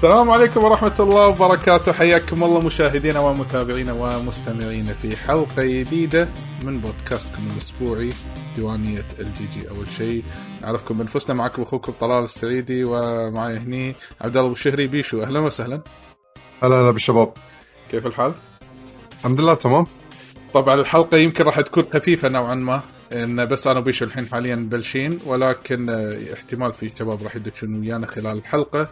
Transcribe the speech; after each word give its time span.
السلام 0.00 0.30
عليكم 0.30 0.64
ورحمة 0.64 0.94
الله 1.00 1.26
وبركاته. 1.26 1.92
حياكم 1.92 2.44
الله 2.44 2.60
مشاهدينا 2.60 3.20
ومتابعينا 3.20 3.92
ومستمعينا 3.92 4.92
في 4.92 5.16
حلقة 5.16 5.64
جديدة 5.64 6.28
من 6.62 6.80
بودكاستكم 6.80 7.42
الأسبوعي 7.52 8.12
ديوانية 8.56 9.04
ال 9.18 9.46
GG 9.54 9.68
أول 9.70 9.86
شيء. 9.98 10.24
نعرفكم 10.62 10.98
بنفسنا 10.98 11.34
معكم 11.34 11.62
أخوكم 11.62 11.92
طلال 12.00 12.24
السعيدي 12.24 12.84
ومعي 12.84 13.56
هني 13.56 13.94
عبد 14.20 14.36
الله 14.36 14.52
الشهري 14.52 14.86
بيشو. 14.86 15.22
أهلا 15.22 15.40
وسهلا. 15.40 15.82
هلا 16.62 16.76
هلا 16.76 16.90
بالشباب. 16.90 17.32
كيف 17.90 18.06
الحال؟ 18.06 18.32
الحمد 19.18 19.40
لله 19.40 19.54
تمام. 19.54 19.86
طبعا 20.54 20.80
الحلقة 20.80 21.16
يمكن 21.16 21.44
راح 21.44 21.60
تكون 21.60 21.84
خفيفة 21.84 22.28
نوعا 22.28 22.54
ما 22.54 22.80
إن 23.12 23.46
بس 23.46 23.66
أنا 23.66 23.78
وبيشو 23.78 24.04
الحين 24.04 24.26
حاليا 24.28 24.56
بلشين 24.56 25.20
ولكن 25.26 25.90
آه، 25.90 26.34
احتمال 26.34 26.72
في 26.72 26.90
شباب 26.98 27.22
راح 27.22 27.36
يدشون 27.36 27.80
ويانا 27.80 28.06
خلال 28.06 28.38
الحلقة. 28.38 28.88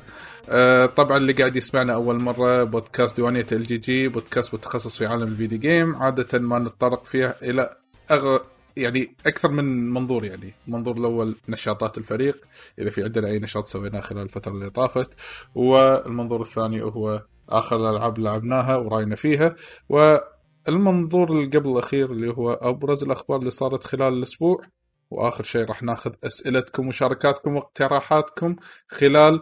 آه، 0.49 0.87
طبعا 0.87 1.17
اللي 1.17 1.33
قاعد 1.33 1.57
يسمعنا 1.57 1.95
أول 1.95 2.21
مرة 2.21 2.65
بودكاست 2.65 3.17
ديوانية 3.17 3.47
ال 3.53 3.67
GG 3.67 4.09
بودكاست 4.09 4.55
متخصص 4.55 4.99
في 4.99 5.07
عالم 5.07 5.23
ال 5.23 5.29
video 5.29 5.59
game. 5.59 5.97
عادة 5.97 6.39
ما 6.39 6.59
نتطرق 6.59 7.05
فيها 7.05 7.35
إلى 7.43 7.77
أغ... 8.11 8.39
يعني 8.77 9.15
أكثر 9.27 9.49
من 9.49 9.91
منظور 9.91 10.25
يعني 10.25 10.55
المنظور 10.69 10.97
الأول 10.97 11.37
نشاطات 11.49 11.99
الفريق 11.99 12.37
إذا 12.79 12.91
في 12.91 13.03
عندنا 13.05 13.29
أي 13.29 13.39
نشاط 13.39 13.67
سويناه 13.67 14.01
خلال 14.01 14.23
الفترة 14.23 14.53
اللي 14.53 14.71
طافت. 14.71 15.11
والمنظور 15.55 16.41
الثاني 16.41 16.83
هو 16.83 17.23
آخر 17.49 17.77
الألعاب 17.77 18.19
لعبناها 18.19 18.77
ورأينا 18.77 19.17
فيها. 19.17 19.57
و 19.89 20.17
المنظور 20.69 21.33
اللي 21.33 21.59
قبل 21.59 21.71
الأخير 21.71 22.13
اللي 22.13 22.31
هو 22.31 22.53
أبرز 22.53 23.05
الأخبار 23.05 23.39
اللي 23.39 23.51
صارت 23.51 23.85
خلال 23.85 24.13
الأسبوع 24.13 24.61
وآخر 25.11 25.45
شيء 25.45 25.65
راح 25.65 25.83
ناخذ 25.83 26.13
أسئلتكم 26.25 26.83
ومشاركاتكم 26.87 27.57
واقتراحاتكم 27.57 28.57
خلال 28.89 29.41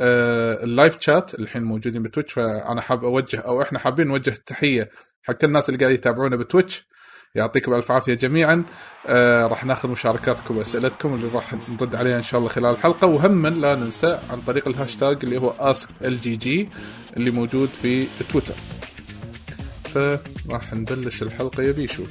آه 0.00 0.64
ال 0.64 0.70
live 0.70 0.96
chat 1.00 1.34
الحين 1.34 1.62
موجودين 1.62 2.02
بتويتش. 2.02 2.32
فأنا 2.32 2.80
حاب 2.80 3.04
أوجه 3.04 3.40
أو 3.40 3.62
إحنا 3.62 3.78
حابين 3.78 4.06
نوجه 4.06 4.34
تحيه 4.46 4.90
حق 5.22 5.44
الناس 5.44 5.68
اللي 5.68 5.80
قاعد 5.80 5.94
يتابعونا 5.94 6.36
بتويتش. 6.36 6.88
يعطيكم 7.34 7.74
الف 7.74 7.90
عافية 7.90 8.14
جميعا. 8.14 8.64
آه 9.06 9.46
راح 9.46 9.64
ناخذ 9.64 9.88
مشاركاتكم 9.88 10.56
وأسئلتكم 10.58 11.14
اللي 11.14 11.28
راح 11.28 11.54
نرد 11.68 11.94
عليها 11.94 12.16
إن 12.16 12.22
شاء 12.22 12.38
الله 12.38 12.50
خلال 12.50 12.74
الحلقة. 12.74 13.06
وهم 13.06 13.46
لا 13.46 13.74
ننسى 13.74 14.20
عن 14.30 14.40
طريق 14.40 14.68
الهاشتاج 14.68 15.18
اللي 15.22 15.38
هو 15.38 15.50
Ask 15.50 15.88
LGG 16.04 16.68
اللي 17.16 17.30
موجود 17.30 17.68
في 17.74 18.08
تويتر. 18.28 18.54
فراح 19.94 20.74
نبلش 20.74 21.22
الحلقة 21.22 21.62
يا 21.62 21.72
بيشو. 21.72 22.02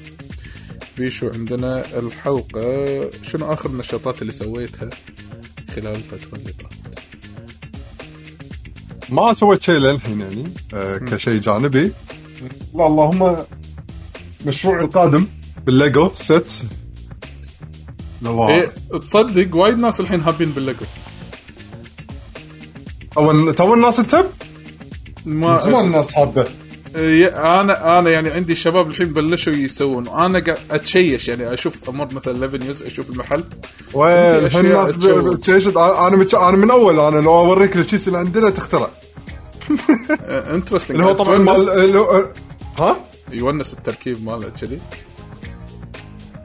بيشو 0.98 1.30
عندنا 1.30 2.00
الحلقة 2.00 3.10
شنو 3.32 3.54
آخر 3.54 3.70
النشاطات 3.70 4.22
اللي 4.22 4.34
سويتها 4.34 4.90
خلال 5.76 5.96
الفترة 5.96 6.38
اللي 6.38 6.52
طافت 6.52 7.00
ما 9.10 9.34
سويت 9.34 9.62
شيء 9.62 9.76
للحين 9.76 10.22
يعني 10.22 10.54
آه 10.74 10.98
كشيء 10.98 11.42
جانبي. 11.42 11.92
لا 12.76 12.88
اللهم 12.88 13.38
مشروعي 14.46 14.86
القادم 14.86 15.28
بالليجو 15.66 16.12
ست 16.16 16.64
إيه 18.26 18.72
تصدق 19.02 19.56
وايد 19.56 19.78
ناس 19.78 20.00
الحين 20.00 20.22
هابين 20.22 20.52
بالليجو. 20.52 20.86
تو 23.16 23.52
تو 23.52 23.74
الناس 23.74 23.98
تب؟ 23.98 24.26
ما 25.26 25.82
الناس 25.82 26.14
حابة. 26.14 26.48
أنا 26.96 28.00
أنا 28.00 28.10
يعني 28.10 28.30
عندي 28.30 28.56
شباب 28.56 28.90
الحين 28.90 29.08
بلشوا 29.14 29.54
يسوون. 29.54 30.08
وأنا 30.08 30.40
قاعد 30.40 30.58
أتشيش 30.72 31.28
يعني 31.28 31.54
أشوف 31.54 31.90
أمر 31.90 32.06
مثلا 32.06 32.34
11 32.34 32.58
نيوز 32.58 32.84
أشوف 32.84 33.10
المحل. 33.10 33.44
وين؟ 33.94 34.14
الناس 34.16 35.40
تشيش 35.40 35.68
أنا. 35.68 36.08
أنا 36.08 36.58
من 36.58 36.72
أول 36.72 37.00
أنا 37.00 37.18
لو 37.20 37.40
أوريك 37.40 37.78
الشيس 37.78 38.08
اللي 38.08 38.20
عندنا 38.20 38.50
تخترع. 38.50 38.90
انترستنج 40.56 40.98
اللي 40.98 41.12
هو 41.12 41.14
طبعا 41.14 41.38
مال 41.38 42.30
ها؟ 42.78 42.98
يونس 43.32 43.74
التركيب 43.74 44.26
ماله 44.26 44.50
كذي؟ 44.50 44.80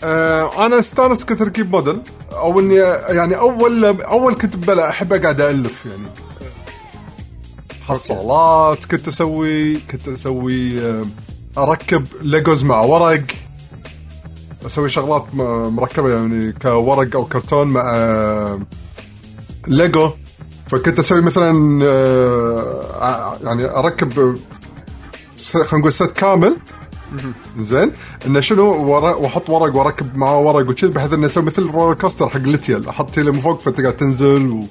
آه 0.04 0.66
أنا 0.66 0.78
استانس 0.78 1.25
كتركيب 1.25 1.72
موديل. 1.72 1.98
أو 2.32 2.60
اني 2.60 2.75
يعني 3.08 3.38
أول 3.38 3.84
أول 3.84 4.34
كنت 4.34 4.56
بلا 4.56 4.88
أحب 4.88 5.12
أقعد 5.12 5.41
الف 5.41 5.86
يعني. 5.86 6.31
حصالات 7.92 8.84
كنت 8.84 9.08
أسوي 9.08 9.76
كنت 9.76 10.08
أسوي 10.08 10.80
آه، 10.80 11.04
أركب 11.58 12.06
ليجوز 12.22 12.64
مع 12.64 12.80
ورق. 12.80 13.22
أسوي 14.66 14.88
شغلات 14.88 15.34
مركبة 15.34 16.10
يعني 16.10 16.52
كورق 16.52 17.16
أو 17.16 17.25
كرتون 17.25 17.69
مع 17.69 17.82
آه، 17.94 18.60
ليجو. 19.69 20.10
فكنت 20.66 20.98
أسوي 20.98 21.20
مثلا 21.20 21.81
آه، 21.84 23.36
يعني 23.44 23.64
أركب 23.64 24.36
خلينا 25.52 25.78
نقول 25.78 25.92
set 25.93 26.12
كامل. 26.12 26.56
زين. 27.60 27.92
إنه 28.26 28.41
شنو 28.41 28.64
ورق 28.64 29.20
وأحط 29.20 29.50
ورق 29.50 29.76
وأركب 29.76 30.16
معاه 30.16 30.38
ورق 30.41 30.70
وكذا 30.70 30.91
بحيث 30.91 31.12
إنه 31.12 31.26
أسوي 31.26 31.44
مثل 31.44 31.62
roller 31.62 31.94
coaster 31.94 32.28
حق 32.28 32.38
ليتيل 32.41 32.88
أحط 32.88 33.10
تيلي 33.10 33.31
من 33.31 33.41
فوق 33.41 33.60
فتقعد 33.60 33.97
تنزل 33.97 34.47
و... 34.50 34.64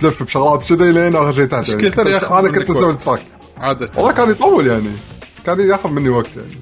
تلف 0.00 0.22
بشغلات 0.22 0.64
كذي 0.68 0.92
لين 0.92 1.16
آخر 1.16 1.32
شيء 1.32 1.44
تحت 1.44 1.68
يعني. 1.68 1.82
أنا 1.86 2.48
كنت 2.48 2.70
أسوي 2.70 2.90
ال 2.90 2.95
track 2.95 3.22
عادة. 3.56 3.90
والله 3.96 4.12
كان 4.12 4.30
يطول 4.30 4.66
يعني. 4.66 4.90
كان 5.46 5.60
ياخذ 5.60 5.90
مني 5.90 6.08
وقت 6.08 6.30
يعني. 6.36 6.58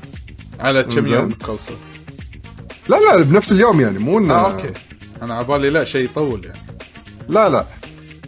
على 0.61 0.85
كم 0.85 1.07
يوم 1.07 1.33
تخلصه؟ 1.33 1.73
لا 2.89 2.97
لا 2.97 3.23
بنفس 3.23 3.53
اليوم 3.53 3.81
يعني 3.81 3.99
مو 3.99 4.19
انه 4.19 4.35
آه 4.35 4.53
okay. 4.53 4.73
أنا 5.23 5.35
على 5.35 5.47
بالي 5.47 5.71
لا 5.71 5.85
شيء 5.85 6.05
يطول 6.05 6.45
يعني. 6.45 6.59
لا 7.29 7.49
لا. 7.49 7.67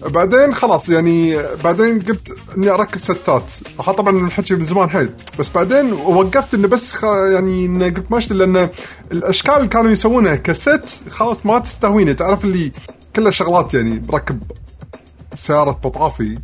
بعدين 0.07 0.55
خلاص 0.55 0.89
يعني 0.89 1.39
بعدين 1.65 2.03
قلت 2.03 2.37
إني 2.57 2.71
أركب 2.71 3.01
set 3.01 3.32
ات. 3.32 3.53
طبعا 3.87 4.27
الحكي 4.27 4.55
من 4.55 4.65
زمان 4.65 4.91
حيل. 4.91 5.11
بس 5.39 5.51
بعدين 5.55 5.93
وقفت 5.93 6.55
إنه 6.55 6.69
بس 6.69 6.93
خ... 6.93 7.05
يعني 7.05 7.67
إنه 7.67 7.85
قلت 7.85 8.11
ماشي 8.11 8.35
لأن 8.35 8.69
الأشكال 9.13 9.55
اللي 9.55 9.69
كانوا 9.69 9.91
يسوونها 9.91 10.35
ك 10.35 10.51
set 10.51 11.01
خلاص 11.11 11.37
ما 11.45 11.59
تستهويني. 11.59 12.15
تعرف 12.15 12.45
اللي 12.45 12.73
كلها 13.17 13.31
شغلات 13.31 13.75
يعني 13.75 13.99
بركب 13.99 14.43
سيارة 15.35 15.71
مطافي 15.71 16.39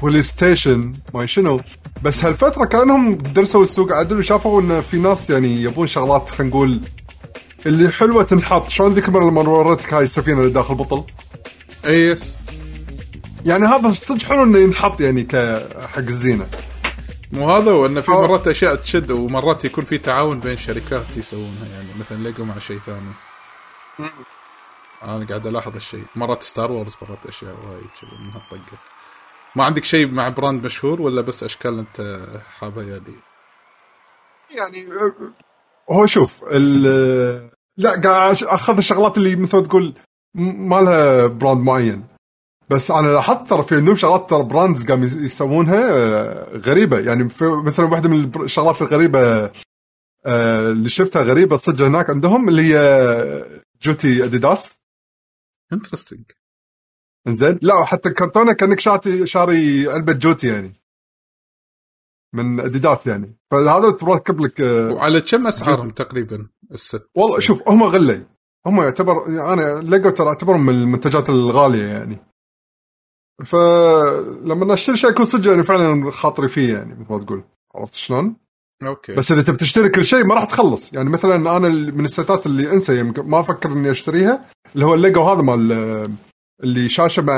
police 0.00 0.28
station 0.28 0.92
ما 1.14 1.26
شنو. 1.26 1.60
بس 2.02 2.24
هالفترة 2.24 2.64
كأنهم 2.64 3.14
درسوا 3.14 3.62
السوق. 3.62 3.92
عدل 3.92 4.18
وشافوا 4.18 4.60
إن 4.60 4.80
في 4.82 4.96
ناس 4.96 5.30
يعني 5.30 5.62
يبون 5.62 5.86
شغلات 5.86 6.30
خلينا 6.30 6.54
نقول 6.54 6.80
اللي 7.66 7.90
حلوة 7.90 8.22
تنحط. 8.22 8.68
شلون 8.68 8.94
ذيك 8.94 9.08
المرة 9.08 9.30
لما 9.30 9.42
وريتك 9.42 9.94
هاي 9.94 10.04
السفينة 10.04 10.40
اللي 10.40 10.52
داخل 10.52 10.74
بطل 10.74 11.04
إي 11.86 12.06
yes. 12.06 12.36
يعني 13.44 13.66
هذا 13.66 13.92
صدق 13.92 14.22
حلو 14.22 14.42
إنه 14.42 14.58
ينحط 14.58 15.00
يعني 15.00 15.22
كحق 15.22 15.98
الزينة. 15.98 16.46
مو 17.32 17.50
هذا 17.50 17.70
هو 17.70 17.86
إنه 17.86 18.00
في 18.00 18.10
مرات 18.10 18.48
أشياء 18.48 18.74
تشد 18.74 19.10
ومرات 19.10 19.64
يكون 19.64 19.84
في 19.84 19.98
تعاون 19.98 20.40
بين 20.40 20.56
شركات 20.56 21.16
يسوونها. 21.16 21.66
يعني 21.74 21.88
مثلا 22.00 22.22
ليجو 22.22 22.44
مع 22.44 22.58
شيء 22.58 22.78
ثاني. 22.86 23.12
أنا 25.02 25.26
قاعد 25.26 25.46
ألاحظ 25.46 25.76
الشيء 25.76 26.04
مرات 26.16 26.42
ستار 26.42 26.72
وورز 26.72 26.96
مرات 27.02 27.26
أشياء 27.26 27.52
وايد 27.52 27.88
كذي 28.00 28.10
من 28.20 28.30
هالطقه 28.30 28.78
ما 29.56 29.64
عندك 29.64 29.84
شيء 29.84 30.06
مع 30.06 30.28
brand 30.28 30.66
مشهور 30.66 31.02
ولا 31.02 31.20
بس 31.20 31.42
أشكال 31.42 31.78
أنت 31.78 32.28
حابها 32.58 32.84
يعني 32.84 33.14
يعني 34.50 34.86
هو 35.90 36.06
شوف 36.06 36.44
ال 36.52 36.82
لا 37.78 38.00
قاعد 38.00 38.42
أخذ 38.42 38.76
الشغلات 38.76 39.18
اللي 39.18 39.36
مثل 39.36 39.66
تقول 39.66 39.94
ما 40.34 40.76
لها 40.80 41.26
brand 41.26 41.60
معين. 41.60 42.04
بس 42.70 42.90
أنا 42.90 43.08
لاحظت 43.08 43.50
ترى 43.50 43.62
في 43.62 43.76
عندهم 43.76 43.96
شغلات 43.96 44.30
ترى 44.30 44.42
brands 44.42 44.86
قام 44.86 45.02
يسوونها 45.02 45.84
آه، 45.90 46.56
غريبة. 46.56 46.98
يعني 46.98 47.28
مثلا 47.42 47.86
واحدة 47.86 48.08
من 48.08 48.32
الشغلات 48.42 48.82
الغريبة 48.82 49.50
آه، 50.26 50.70
اللي 50.70 50.88
شفتها 50.88 51.22
غريبة 51.22 51.56
صدق 51.56 51.84
هناك 51.84 52.10
عندهم 52.10 52.48
اللي 52.48 52.62
هي 52.62 53.60
جوتي 53.82 54.24
اديداس 54.24 54.78
interesting 55.72 56.24
إنزين؟ 57.28 57.58
لا 57.62 57.84
حتى 57.84 58.08
الكرتونه 58.08 58.52
كأنك 58.52 58.80
شاتي 58.80 59.26
شاري 59.26 59.88
علبه 59.88 60.12
جوتي 60.12 60.48
يعني. 60.48 60.72
من 62.34 62.60
اديداس 62.60 63.06
يعني. 63.06 63.36
فهذا 63.50 63.90
تركب 63.90 64.40
لك 64.40 64.60
آه، 64.60 64.92
وعلى 64.92 65.20
كم 65.20 65.46
أسعارهم 65.46 65.90
تقريبا؟ 65.90 66.48
ال 66.72 66.80
set. 66.80 67.10
والله 67.14 67.40
شوف 67.40 67.68
هم 67.68 67.82
غلي. 67.82 68.26
هم 68.66 68.82
يعتبر 68.82 69.26
أنا 69.26 69.80
ليجو 69.80 70.10
ترى 70.10 70.28
أعتبرهم 70.28 70.66
من 70.66 70.74
المنتجات 70.74 71.28
الغالية 71.28 71.84
يعني. 71.84 72.18
فلما 73.46 74.74
أشتري 74.74 74.96
شيء 74.96 75.10
يكون 75.10 75.24
صدق 75.24 75.50
يعني 75.50 75.64
فعلا 75.64 76.10
خاطري 76.10 76.48
فيه 76.48 76.74
يعني 76.74 76.94
مثل 76.94 77.12
ما 77.12 77.24
تقول. 77.24 77.44
عرفت 77.74 77.94
شلون؟ 77.94 78.36
okay. 78.82 79.14
بس 79.14 79.32
إذا 79.32 79.42
تبي 79.42 79.56
تشتري 79.56 79.88
كل 79.88 80.04
شيء 80.04 80.24
ما 80.24 80.34
راح 80.34 80.44
تخلص. 80.44 80.92
يعني 80.92 81.10
مثلا 81.10 81.34
أنا 81.56 81.68
من 81.68 82.04
ال 82.04 82.12
set 82.12 82.38
ات 82.38 82.46
اللي 82.46 82.72
أنسى 82.72 83.02
ما 83.02 83.40
أفكر 83.40 83.72
إني 83.72 83.90
أشتريها 83.90 84.50
اللي 84.74 84.86
هو 84.86 84.94
الليجو 84.94 85.22
هذا 85.22 85.42
مال 85.42 85.72
اللي 86.64 86.88
شاشة 86.88 87.22
مع 87.22 87.34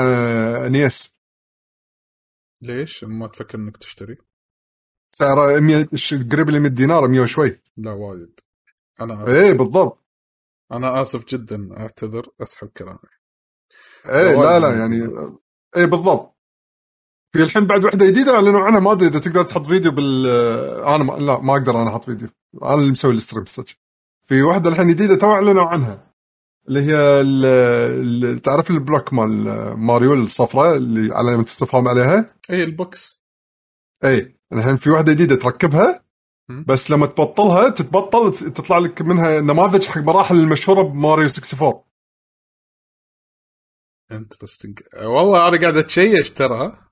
نيس. 0.67 1.11
ليش؟ 2.61 3.03
ما 3.03 3.27
تفكر 3.27 3.57
إنك 3.57 3.77
تشتري؟ 3.77 4.17
سعره 5.19 5.59
100 5.59 5.87
قريب 6.31 6.49
ل 6.49 6.59
100 6.59 6.71
دينار 6.71 7.07
100 7.07 7.21
وشوي. 7.21 7.61
لا 7.77 7.91
وايد. 7.91 8.39
أنا 9.01 9.23
آسف. 9.23 9.33
إيه 9.33 9.53
بالضبط. 9.53 10.05
أنا 10.71 11.01
آسف 11.01 11.25
جدا 11.25 11.77
أعتذر 11.77 12.27
أسحب 12.41 12.67
كلامي 12.67 12.99
إيه 14.05 14.35
لا 14.35 14.59
لا 14.59 14.79
يعني 14.79 14.95
إيه 15.77 15.85
بالضبط. 15.85 16.37
في 17.33 17.43
الحين 17.43 17.65
بعد 17.67 17.85
وحدة 17.85 18.05
جديدة 18.05 18.35
اعلنوا 18.35 18.61
عنها 18.61 18.79
ما 18.79 18.91
أدري 18.91 19.07
إذا 19.07 19.19
تقدر 19.19 19.43
تحط 19.43 19.65
فيديو 19.65 19.91
بال 19.91 20.27
أنا 20.85 21.03
ما... 21.03 21.13
لا 21.13 21.39
ما 21.39 21.53
أقدر 21.53 21.81
أنا 21.81 21.89
أحط 21.89 22.05
فيديو. 22.05 22.27
أنا 22.63 22.73
اللي 22.73 22.91
مسوي 22.91 23.13
ال 23.13 23.18
stream 23.18 23.45
صدق 23.45 23.65
في 24.23 24.41
واحدة 24.41 24.69
الحين 24.69 24.87
جديدة 24.87 25.15
تو 25.15 25.31
أعلنوا 25.31 25.63
عنها. 25.63 26.13
اللي 26.67 26.81
هي 26.81 26.95
ال... 27.21 27.45
ال... 28.25 28.39
تعرف 28.39 28.71
ال 28.71 28.78
block 28.78 29.13
مال 29.13 29.29
ماريو 29.77 30.13
الصفراء 30.13 30.75
اللي 30.75 31.15
علامه 31.15 31.43
استفهام 31.43 31.87
عليها؟ 31.87 32.35
إي 32.49 32.63
ال 32.63 32.75
box. 32.75 33.21
إي. 34.03 34.35
الحين 34.53 34.77
في 34.77 34.89
واحدة 34.89 35.13
جديدة 35.13 35.35
تركبها. 35.35 36.03
بس 36.67 36.91
لما 36.91 37.05
تبطلها 37.05 37.69
تتبطل 37.69 38.31
تطلع 38.53 38.77
لك 38.77 39.01
منها 39.01 39.41
نماذج 39.41 39.85
حق 39.85 40.01
مراحل 40.01 40.35
المشهورة 40.35 40.83
بماريو 40.83 41.27
64 41.27 41.83
انترستنج 44.11 44.79
والله 45.03 45.47
أنا 45.47 45.61
قاعد 45.61 45.77
أتشيش 45.77 46.29
ترى. 46.29 46.90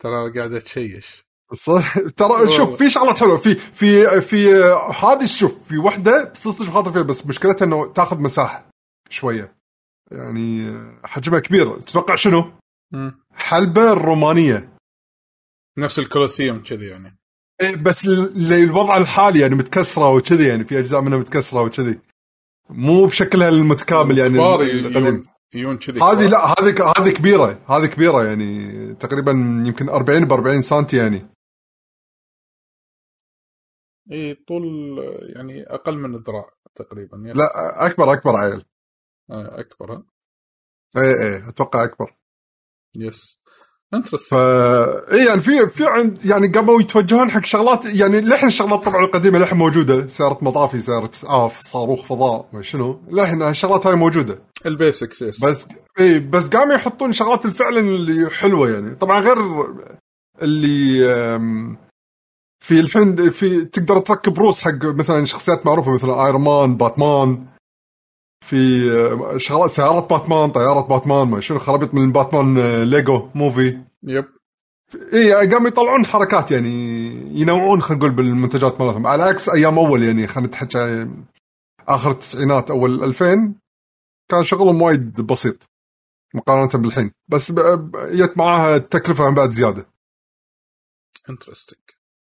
ترى 0.00 0.30
قاعد 0.30 0.54
اتشيش 0.54 1.24
صح. 1.52 1.98
ترى. 1.98 2.56
شوف 2.56 2.76
في 2.76 2.90
شغلات 2.90 3.18
حلوة. 3.18 3.36
في 3.36 3.54
في 3.54 4.20
في 4.20 4.54
هذه 5.02 5.26
شوف 5.26 5.68
في 5.68 5.78
وحدة 5.78 6.24
تصير 6.24 6.70
خاطر 6.70 6.92
فيها 6.92 7.02
بس 7.02 7.26
مشكلتها 7.26 7.64
إنه 7.64 7.92
تاخذ 7.92 8.20
مساحة 8.20 8.68
شوية. 9.08 9.56
يعني 10.12 10.78
حجمها 11.04 11.40
كبير. 11.40 11.80
تتوقع 11.80 12.14
شنو؟ 12.14 12.52
حلبة 13.34 13.92
الرومانيه 13.92 14.68
نفس 15.78 15.98
الكولوسيوم 15.98 16.62
كذي 16.62 16.86
يعني. 16.86 17.16
إيه، 17.60 17.76
بس 17.76 18.06
للوضع 18.06 18.96
الحالي 18.96 19.40
يعني 19.40 19.54
متكسرة 19.54 20.14
وكذي 20.14 20.48
يعني 20.48 20.64
في 20.64 20.78
أجزاء 20.78 21.00
منها 21.00 21.18
متكسرة 21.18 21.62
وكذي. 21.62 21.98
مو 22.70 23.06
بشكلها 23.06 23.48
المتكامل 23.48 24.18
يعني 24.18 24.38
القديم 24.38 25.26
يون 25.54 25.78
كذي. 25.78 26.00
هذه. 26.00 26.28
لا 26.28 26.46
هذه 26.46 26.92
هذه 26.98 27.10
كبيرة 27.12 27.62
هذه 27.68 27.86
كبيرة 27.86 28.24
يعني 28.24 28.94
تقريبا 28.94 29.32
يمكن 29.66 29.88
40 29.88 30.24
ب 30.24 30.32
40 30.32 30.62
سم 30.62 30.86
يعني. 30.92 31.26
إي 34.12 34.34
طول 34.34 34.64
يعني 35.36 35.62
أقل 35.62 35.98
من 35.98 36.14
الذراع 36.14 36.50
تقريبا 36.74 37.22
yes. 37.26 37.36
لا 37.36 37.86
أكبر 37.86 38.12
أكبر 38.12 38.36
عيل. 38.36 38.64
آه، 39.30 39.60
أكبر 39.60 39.92
ها؟ 39.92 40.04
إي 40.96 41.22
إي 41.22 41.48
أتوقع 41.48 41.84
أكبر. 41.84 42.16
yes 42.96 43.40
ف 43.92 43.94
interesting 43.94 44.40
إي 45.12 45.26
يعني 45.26 45.40
في 45.40 45.68
في 45.68 45.84
عند 45.86 46.24
يعني 46.24 46.48
قاموا 46.48 46.80
يتوجهون 46.80 47.30
حق 47.30 47.44
شغلات 47.44 47.84
يعني 47.84 48.20
لحن 48.20 48.46
الشغلات 48.46 48.84
طبعا 48.84 49.04
القديمة 49.04 49.38
لحن 49.38 49.56
موجودة. 49.56 50.06
سيارة 50.06 50.38
مطافي 50.42 50.80
سيارة 50.80 51.10
اسعاف 51.10 51.66
صاروخ 51.66 52.04
فضاء 52.06 52.48
ما 52.52 52.62
شنو. 52.62 53.02
لحن 53.08 53.42
الشغلات 53.42 53.86
هاي 53.86 53.96
موجودة. 53.96 54.49
ال 54.66 54.74
basics 54.74 55.22
yes 55.22 55.44
بس 55.44 55.68
إي 56.00 56.18
بس 56.18 56.48
قاموا 56.48 56.74
يحطون 56.74 57.12
شغلات 57.12 57.46
فعلا 57.46 57.80
اللي 57.80 58.30
حلوة 58.30 58.70
يعني. 58.70 58.94
طبعا 58.94 59.20
غير 59.20 59.38
اللي 60.42 61.00
في 62.64 62.80
الحين 62.80 63.30
في 63.30 63.64
تقدر 63.64 63.98
تركب 63.98 64.38
روس 64.38 64.60
حق 64.60 64.84
مثلا 64.84 65.24
شخصيات 65.24 65.66
معروفة 65.66 65.94
مثل 65.94 66.10
ايرون 66.10 66.40
مان 66.44 66.76
باتمان 66.76 67.46
في 68.44 68.90
شغلات 69.36 69.70
سيارات 69.70 70.10
باتمان 70.10 70.50
طيارات 70.50 70.86
باتمان 70.88 71.28
ما 71.28 71.40
شنو 71.40 71.58
خرابيط 71.58 71.94
من 71.94 72.12
باتمان 72.12 72.82
ليجو 72.82 73.28
movie 73.34 73.78
yep 74.02 74.24
إي 75.14 75.32
قاموا 75.32 75.68
يطلعون 75.68 76.06
حركات 76.06 76.50
يعني 76.50 77.06
ينوعون 77.40 77.82
خلينا 77.82 77.98
نقول 78.04 78.16
بالمنتجات 78.16 78.80
مالتهم 78.80 79.06
على 79.06 79.22
عكس 79.22 79.48
أيام 79.48 79.78
أول 79.78 80.02
يعني 80.02 80.26
خلينا 80.26 80.48
نتحكى 80.48 81.08
آخر 81.88 82.10
التسعينات 82.10 82.70
أول 82.70 82.94
الألفين 82.94 83.59
كان 84.30 84.44
شغلهم 84.44 84.82
وايد 84.82 85.20
بسيط 85.20 85.70
مقارنة 86.34 86.82
بالحين. 86.82 87.12
بس 87.28 87.52
جت 87.92 88.38
معاها 88.38 88.76
التكلفة 88.76 89.28
من 89.28 89.34
بعد 89.34 89.50
زيادة. 89.50 89.86
interesting 91.30 91.80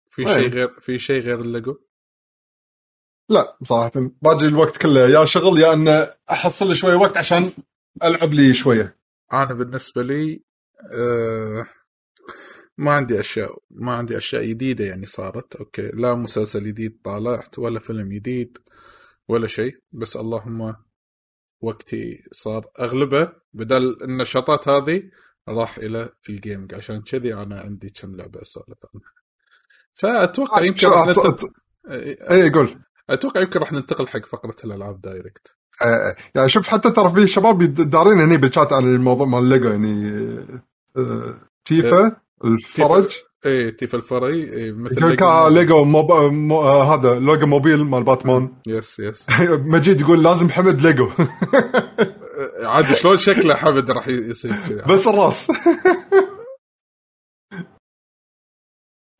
في 0.09 0.21
أي. 0.21 0.33
شيء 0.33 0.49
غير 0.49 0.79
في 0.79 0.99
شيء 0.99 1.21
غير 1.21 1.39
الليجو؟ 1.39 1.77
لا 3.29 3.57
بصراحه 3.61 3.91
باجي 4.21 4.45
الوقت 4.45 4.77
كله 4.77 4.99
يا 5.09 5.25
شغل 5.25 5.59
يا 5.59 5.73
أن 5.73 6.07
أحصل 6.31 6.75
شوية 6.75 6.95
وقت 6.95 7.17
عشان 7.17 7.51
ألعب 8.03 8.33
لي 8.33 8.53
شوية. 8.53 8.97
أنا 9.33 9.53
بالنسبة 9.53 10.03
لي 10.03 10.43
آه 10.93 11.65
ما 12.77 12.91
عندي 12.91 13.19
اشياء 13.19 13.57
ما 13.69 13.93
عندي 13.93 14.17
أشياء 14.17 14.45
جديدة 14.45 14.85
يعني 14.85 15.05
صارت. 15.05 15.55
أوكي 15.55 15.87
لا 15.87 16.15
مسلسل 16.15 16.63
جديد 16.63 17.01
طالعت 17.03 17.59
ولا 17.59 17.79
فيلم 17.79 18.09
جديد 18.09 18.57
ولا 19.27 19.47
شيء. 19.47 19.79
بس 19.91 20.17
اللهم 20.17 20.75
وقتي 21.65 22.23
صار 22.31 22.65
أغلبه 22.79 23.31
بدل 23.53 23.97
النشاطات 24.03 24.67
هذه 24.69 25.03
راح 25.49 25.77
إلى 25.77 26.09
ال 26.29 26.36
gaming 26.36 26.73
عشان 26.75 27.01
كذي 27.01 27.33
أنا 27.33 27.59
عندي 27.59 27.89
كم 27.89 28.15
لعبة 28.15 28.41
أسولف 28.41 28.77
عنها. 28.95 29.11
فأتوقع 29.93 30.61
يمكن 30.61 30.79
شو- 30.79 30.89
راح 30.89 31.07
ننتقل 31.07 31.49
اي 32.31 32.49
قول. 32.49 32.79
أتوقع 33.09 33.41
يمكن 33.41 33.59
راح 33.59 33.73
ننتقل 33.73 34.07
حق 34.07 34.25
فقرة 34.25 34.55
الألعاب 34.63 35.01
direct 35.01 35.55
آه، 35.85 36.15
يعني 36.35 36.49
شوف 36.49 36.67
حتى 36.67 36.91
ترى 36.91 37.13
في 37.13 37.27
شباب 37.27 37.63
دارين 37.89 38.19
هني 38.19 38.37
بالشات 38.37 38.73
عن 38.73 38.83
الموضوع 38.95 39.27
مال 39.27 39.49
ليجو 39.49 39.69
يعني 39.69 40.09
آه، 40.97 41.39
تيفا. 41.65 42.17
الفرج. 42.45 43.09
إيه 43.45 43.69
تيف 43.77 43.95
الفري 43.95 44.43
إيه 44.53 44.71
مثل 44.71 45.15
كا 45.15 45.49
ليجو 45.49 45.83
موب... 45.83 46.11
مو... 46.33 46.61
آه 46.61 46.95
هذا 46.95 47.19
لوجو 47.19 47.45
موبيل 47.47 47.83
مال 47.83 48.03
باتمان. 48.03 48.53
يس 48.67 48.99
يس 48.99 49.25
مجيد 49.73 50.01
يقول 50.01 50.23
لازم 50.23 50.49
حمد 50.49 50.81
ليجو. 50.81 51.09
عاد 52.63 52.93
شلون 52.93 53.17
شكله 53.17 53.55
حمد 53.55 53.91
راح 53.91 54.07
يصير 54.07 54.51
كذا. 54.69 54.85
بس 54.85 55.07
الراس. 55.07 55.47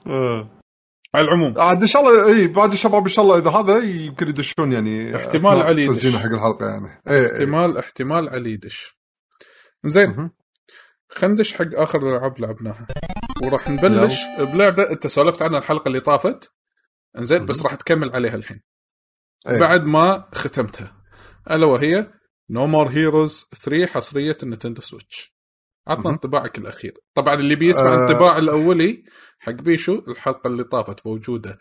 آه. 0.08 0.50
على 1.16 1.26
العموم. 1.28 1.54
عاد 1.60 1.82
إن 1.82 1.88
شاء 1.88 2.02
الله 2.02 2.28
إي 2.28 2.48
بعد 2.48 2.72
الشباب 2.72 3.02
إن 3.04 3.08
شاء 3.10 3.26
الله 3.26 3.38
إذا 3.38 3.50
هذا 3.50 3.78
يمكن 3.78 4.28
يدشون 4.28 4.72
يعني 4.72 5.16
احتمال 5.16 5.52
أثناء 5.52 5.68
علي 5.68 5.86
يدش. 5.86 6.16
حق 6.16 6.26
الحلقة 6.26 6.66
يعني. 6.66 7.02
إي 7.08 7.20
إي. 7.20 7.26
احتمال 7.26 7.78
احتمال 7.78 8.30
علي 8.30 8.52
يدش. 8.52 8.98
زين. 9.86 10.30
مهم. 11.16 11.22
خلينا 11.22 11.34
ندش 11.34 11.54
حق 11.54 11.76
آخر 11.76 12.00
الالعاب 12.00 12.40
لعبناها 12.40 12.88
وراح 13.44 13.70
نبلش 13.70 14.16
بلعبة 14.54 14.90
أنت 14.92 15.08
سولفت 15.08 15.42
عنها 15.42 15.60
الحلقة 15.60 15.88
اللي 15.88 16.00
طافت 16.00 16.52
إنزين 17.18 17.46
بس. 17.46 17.62
راح 17.64 17.76
تكمل 17.76 18.12
عليها 18.12 18.36
الحين 18.36 18.62
إي. 19.50 19.60
بعد 19.60 19.84
ما 19.84 20.30
ختمتها 20.34 21.04
ألا 21.52 21.66
وهي 21.66 22.12
No 22.50 22.68
More 22.68 22.88
Heroes 22.88 23.46
3 23.64 23.86
حصرية 23.86 24.38
ال 24.44 24.48
Nintendo 24.48 24.82
Switch 24.82 25.36
عطنا. 25.88 26.10
انطباعك 26.12 26.58
الأخير 26.58 26.94
طبعا 27.14 27.34
اللي 27.34 27.56
بيسمع 27.56 27.94
آه. 27.94 27.98
انطباع 28.08 28.38
الأولي 28.38 29.04
حق 29.40 29.52
بيشو 29.52 30.04
الحلقة 30.08 30.48
اللي 30.48 30.64
طافت 30.64 31.08
موجودة 31.08 31.58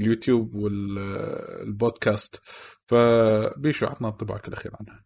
اليوتيوب 0.00 0.54
والبودكاست 0.54 2.40
فبيشو 2.86 3.86
عطنا 3.86 4.08
انطباعك 4.08 4.48
الأخير 4.48 4.72
عنها 4.80 5.04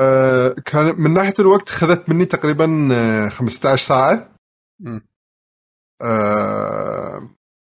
آه 0.00 0.48
كان 0.64 1.00
من 1.00 1.12
ناحية 1.14 1.34
الوقت 1.38 1.68
خذت 1.68 2.08
مني 2.08 2.24
تقريبا 2.24 2.88
آه، 2.92 3.28
15 3.28 3.84
ساعة. 3.86 4.28
مم. 4.80 5.02
آه 6.02 7.30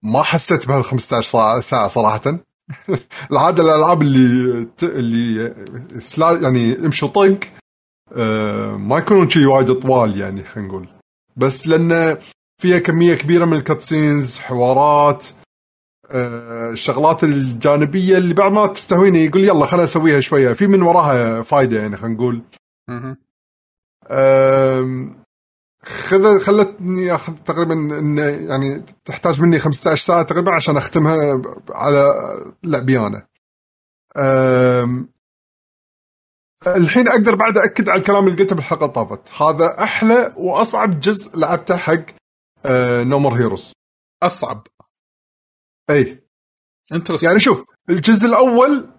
ما 0.04 0.24
حسيت 0.24 0.68
بهال 0.68 0.86
15 0.86 1.22
ساعة 1.32 1.60
ساعة 1.60 1.88
صراحة. 1.88 2.22
العاده 3.32 3.64
الألعاب 3.64 4.02
اللي 4.02 4.66
ت... 4.78 4.84
اللي 4.84 5.56
سلا 6.00 6.40
يعني 6.42 6.76
امشوا 6.86 7.08
طق 7.08 7.40
آه 8.18 8.72
ما 8.78 8.98
يكونون 8.98 9.30
شي 9.30 9.46
وايد 9.46 9.74
طوال 9.74 10.18
يعني 10.20 10.44
خلينا 10.44 10.68
نقول. 10.70 10.90
بس 11.36 11.68
لأن 11.68 12.18
فيها 12.62 12.80
كمية 12.80 13.16
كبيرة 13.16 13.46
من 13.46 13.54
الكاتسينز 13.58 14.40
حوارات 14.40 15.26
آه 15.28 15.41
الشغلات 16.14 17.24
الجانبية 17.24 18.18
اللي 18.18 18.34
بعد 18.34 18.52
ما 18.52 18.68
تستهويني 18.68 19.26
يقول 19.26 19.44
يلا 19.44 19.66
خليني 19.66 19.84
اسويها 19.84 20.20
شوية. 20.20 20.54
في 20.54 20.68
من 20.68 20.82
وراها 20.82 21.42
فايدة 21.42 21.80
يعني 21.82 21.98
خلينا 21.98 22.16
نقول. 22.16 22.42
خذ 25.84 26.40
خلتني 26.40 27.16
أخذ 27.16 27.34
تقريبا 27.46 27.74
يعني 28.50 28.84
تحتاج 29.06 29.42
مني 29.42 29.60
15 29.60 30.06
ساعة 30.06 30.24
تقريبا 30.24 30.56
عشان 30.56 30.78
أختمها 30.78 31.42
على 31.70 32.06
لعبي 32.64 33.00
أنا. 33.00 33.28
أم، 34.18 35.10
الحين 36.68 37.08
أقدر 37.08 37.36
بعد 37.36 37.58
أكد 37.58 37.90
على 37.90 38.00
الكلام 38.00 38.28
اللي 38.28 38.44
قلته 38.44 38.56
بالحلقة 38.56 38.88
طافت، 38.88 39.42
هذا 39.42 39.84
أحلى 39.84 40.34
وأصعب 40.38 41.00
جزء 41.00 41.38
لعبته 41.38 41.78
حق 41.78 42.06
نومر 43.04 43.34
هيروز. 43.34 43.74
أصعب. 44.24 44.68
اي 45.92 46.24
يعني 47.24 47.40
شوف 47.40 47.66
الجزء 47.90 48.28
الأول 48.28 48.90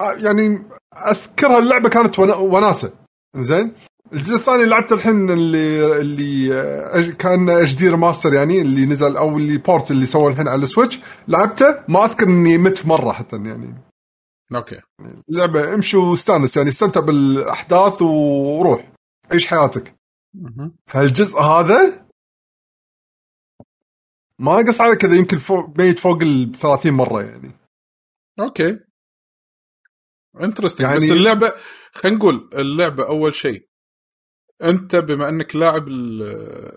آه، 0.00 0.12
يعني 0.12 0.62
أذكرها 1.10 1.58
اللعبة 1.58 1.88
كانت 1.88 2.18
ون- 2.18 2.30
وناسة. 2.30 2.92
زين؟ 3.36 3.72
الجزء 4.12 4.36
الثاني 4.36 4.56
اللي 4.62 4.70
لعبته 4.70 4.94
الحين 4.94 5.30
اللي 5.30 5.96
اللي 6.00 6.54
آه، 6.54 7.00
كأن 7.10 7.50
HD 7.50 7.76
remaster 7.76 8.34
يعني 8.34 8.60
اللي 8.60 8.86
نزل 8.86 9.16
أو 9.16 9.36
اللي 9.36 9.58
port 9.58 9.90
اللي 9.90 10.06
سووه 10.06 10.30
الحين 10.30 10.48
على 10.48 10.62
ال 10.62 10.66
Switch. 10.66 10.98
لعبته 11.28 11.84
ما 11.88 12.04
أذكر 12.04 12.26
إني 12.26 12.58
مت 12.58 12.86
مرة 12.86 13.12
حتى 13.12 13.36
يعني. 13.36 13.74
أوكي. 14.54 14.80
اللعبة 15.28 15.74
امشي 15.74 15.96
واستانس 15.96 16.56
يعني 16.56 16.68
استمتع 16.68 17.00
بالأحداث 17.00 18.02
وروح. 18.02 18.92
عيش 19.32 19.46
حياتك. 19.46 19.94
هالجزء 20.90 21.38
هذا 21.38 21.99
ما 24.40 24.56
قص 24.56 24.80
على 24.80 24.96
كذا 24.96 25.14
يمكن 25.16 25.38
فوق 25.38 25.78
ميت 25.78 25.98
فوق 25.98 26.22
ال 26.22 26.52
30 26.52 26.92
مرة 26.92 27.22
يعني. 27.22 27.52
أوكي. 28.40 28.78
interesting 30.40 30.86
يعني- 30.88 30.96
بس 30.98 31.10
اللعبة 31.10 31.52
خلينا 31.92 32.16
نقول 32.18 32.50
اللعبة 32.54 33.06
أول 33.08 33.34
شيء 33.34 33.68
أنت 34.62 34.96
بما 34.96 35.28
أنك 35.28 35.56
لاعب 35.56 35.88
ال- 35.88 36.22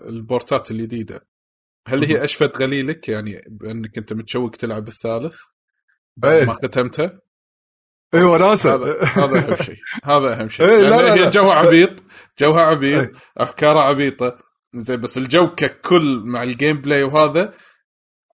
البورتات 0.08 0.70
الجديدة 0.70 1.26
هل 1.88 2.04
هي. 2.04 2.24
أشفت 2.24 2.56
غليلك 2.62 3.08
يعني 3.08 3.42
بأنك 3.50 3.98
أنت 3.98 4.12
متشوق 4.12 4.50
تلعب 4.50 4.88
الثالث 4.88 5.36
إيه. 6.24 6.44
ما 6.44 6.52
ختمتها؟ 6.52 7.20
اي 8.14 8.22
وناسه 8.22 8.74
هذا 8.74 9.02
هذا 9.04 9.48
أهم 9.48 9.56
شيء. 9.56 9.76
هذا 10.04 10.40
أهم 10.40 10.48
شيء. 10.48 10.66
إيه، 10.70 10.80
لا، 10.82 10.88
لا، 10.88 11.14
هي. 11.26 11.30
جوها 11.30 11.54
عبيط 11.54 12.02
جوها 12.38 12.62
عبيط 12.62 12.98
إيه. 12.98 13.12
افكارها 13.36 13.82
عبيطة. 13.82 14.38
زين 14.74 15.00
بس 15.00 15.18
الجو 15.18 15.54
ككل 15.56 16.22
مع 16.26 16.42
ال 16.42 16.80
gameplay 16.80 17.02
وهذا 17.02 17.52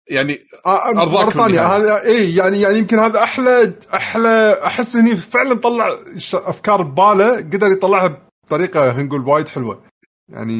يعني 0.09 0.39
آه، 0.65 0.89
أرضاك 0.89 1.25
مرة 1.25 1.29
ثانية. 1.29 1.65
هذا 1.67 2.03
اي 2.03 2.35
يعني 2.35 2.61
يعني 2.61 2.79
يمكن 2.79 2.99
هذا 2.99 3.23
أحلى 3.23 3.73
أحلى 3.93 4.59
أحس 4.65 4.95
إني 4.95 5.17
فعلا 5.17 5.53
طلع 5.53 5.89
أفكار 6.33 6.81
ببالة 6.81 7.35
قدر 7.35 7.71
يطلعها 7.71 8.29
بطريقة 8.45 9.01
نقول 9.01 9.27
وايد 9.27 9.47
حلوة. 9.47 9.83
يعني 10.29 10.53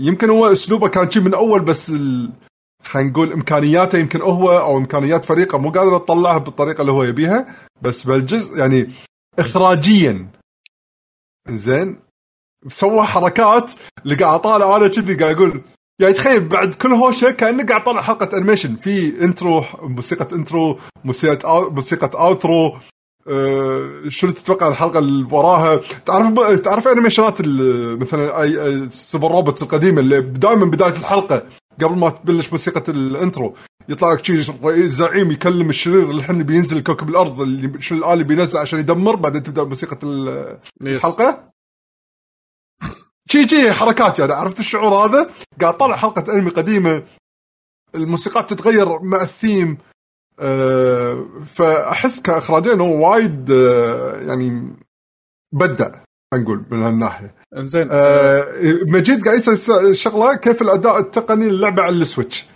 يمكن 0.00 0.30
هو 0.30 0.52
أسلوبه 0.52 0.88
كان 0.88 1.10
شيء 1.10 1.22
من 1.22 1.34
أول 1.34 1.64
بس 1.64 1.90
ال... 1.90 2.30
خلينا 2.84 3.10
نقول 3.10 3.32
إمكانياته 3.32 3.98
يمكن 3.98 4.20
هو 4.20 4.58
أو 4.58 4.78
إمكانيات 4.78 5.24
فريقه 5.24 5.58
مو 5.58 5.70
قادر 5.70 5.98
تطلعها 5.98 6.38
بالطريقة 6.38 6.80
اللي 6.80 6.92
هو 6.92 7.02
يبيها. 7.02 7.46
بس 7.82 8.02
بالجزء 8.02 8.58
يعني 8.58 8.92
اخراجيا 9.38 10.26
زين 11.48 12.09
سوى 12.68 13.02
حركات 13.02 13.72
اللي 14.04 14.14
قاعد 14.14 14.34
أطالع 14.34 14.76
أنا 14.76 14.88
كذي 14.88 15.14
قاعد 15.14 15.36
أقول 15.36 15.62
يعني 16.00 16.12
تخيل 16.14 16.48
بعد 16.48 16.74
كل 16.74 16.92
هوشة 16.92 17.30
كأنك 17.30 17.68
قاعد 17.70 17.84
طالع 17.84 18.00
حلقة 18.02 18.36
animation 18.36 18.76
في 18.76 19.24
intro 19.24 19.64
موسيقى 19.82 20.28
intro 20.32 20.78
موسيقى 21.04 21.48
أو 21.48 21.70
موسيقى 21.70 22.10
outro 22.14 22.76
أه 23.28 23.90
شنو 24.08 24.30
تتوقع 24.30 24.68
الحلقة 24.68 24.98
اللي 24.98 25.26
وراها؟ 25.30 25.80
تعرف 26.06 26.60
تعرف 26.60 26.88
انيميشنات 26.88 27.34
مثلا 28.00 28.42
أي 28.42 28.88
super 28.90 29.30
robots 29.30 29.62
القديمة 29.62 30.00
اللي 30.00 30.20
دائما 30.20 30.64
بداية 30.64 30.90
الحلقة 30.92 31.42
قبل 31.82 31.98
ما 31.98 32.08
تبلش 32.10 32.52
موسيقى 32.52 32.92
ال 32.92 33.02
intro 33.02 33.54
يطلع 33.88 34.12
لك 34.12 34.24
شيء 34.24 34.54
رئيس 34.64 34.86
زعيم 34.92 35.30
يكلم 35.30 35.70
الشرير 35.70 36.02
اللي 36.02 36.20
الحين 36.20 36.42
بينزل 36.42 36.80
كوكب 36.80 37.08
الأرض 37.08 37.40
اللي 37.40 37.80
شو 37.80 37.94
الآلي 37.94 38.24
بينزل 38.24 38.58
عشان 38.58 38.78
يدمر 38.78 39.16
بعدين 39.16 39.42
تبدأ 39.42 39.64
موسيقى. 39.64 39.98
الحلقة؟ 40.82 41.49
شي 43.28 43.48
شي 43.48 43.72
حركات 43.72 44.18
يعني 44.18 44.32
عرفت 44.32 44.60
الشعور 44.60 44.94
هذا؟ 44.94 45.30
قاعد 45.60 45.76
طالع 45.76 45.96
حلقة 45.96 46.34
أنمي 46.34 46.50
قديمة 46.50 47.02
الموسيقات 47.94 48.50
تتغير 48.50 48.98
مع 49.02 49.22
الثيم 49.22 49.78
أه 50.40 51.26
فأحس 51.46 52.20
كإخراجين 52.20 52.80
هو 52.80 53.10
وايد 53.10 53.50
أه 53.50 54.20
يعني 54.20 54.76
بدع 55.52 55.90
نقول 56.34 56.64
من 56.70 56.82
هالناحية. 56.82 57.34
إنزين 57.56 57.88
أه 57.90 58.48
مجيد 58.86 59.24
قاعد 59.24 59.38
يسأل 59.38 59.96
شغلة 59.96 60.36
كيف 60.36 60.62
الأداء 60.62 60.98
التقني 60.98 61.48
للعبة 61.48 61.82
على 61.82 61.96
ال 61.96 62.02
Switch. 62.02 62.46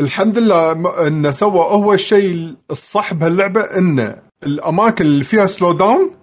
الحمد 0.00 0.38
لله 0.38 1.06
إنه 1.06 1.30
سوى 1.30 1.58
هو 1.60 1.92
الشيء 1.92 2.56
الصح 2.70 3.14
بهاللعبة 3.14 3.60
إنه 3.60 4.22
الأماكن 4.42 5.04
اللي 5.04 5.24
فيها 5.24 5.46
slow 5.46 5.72
down 5.72 6.16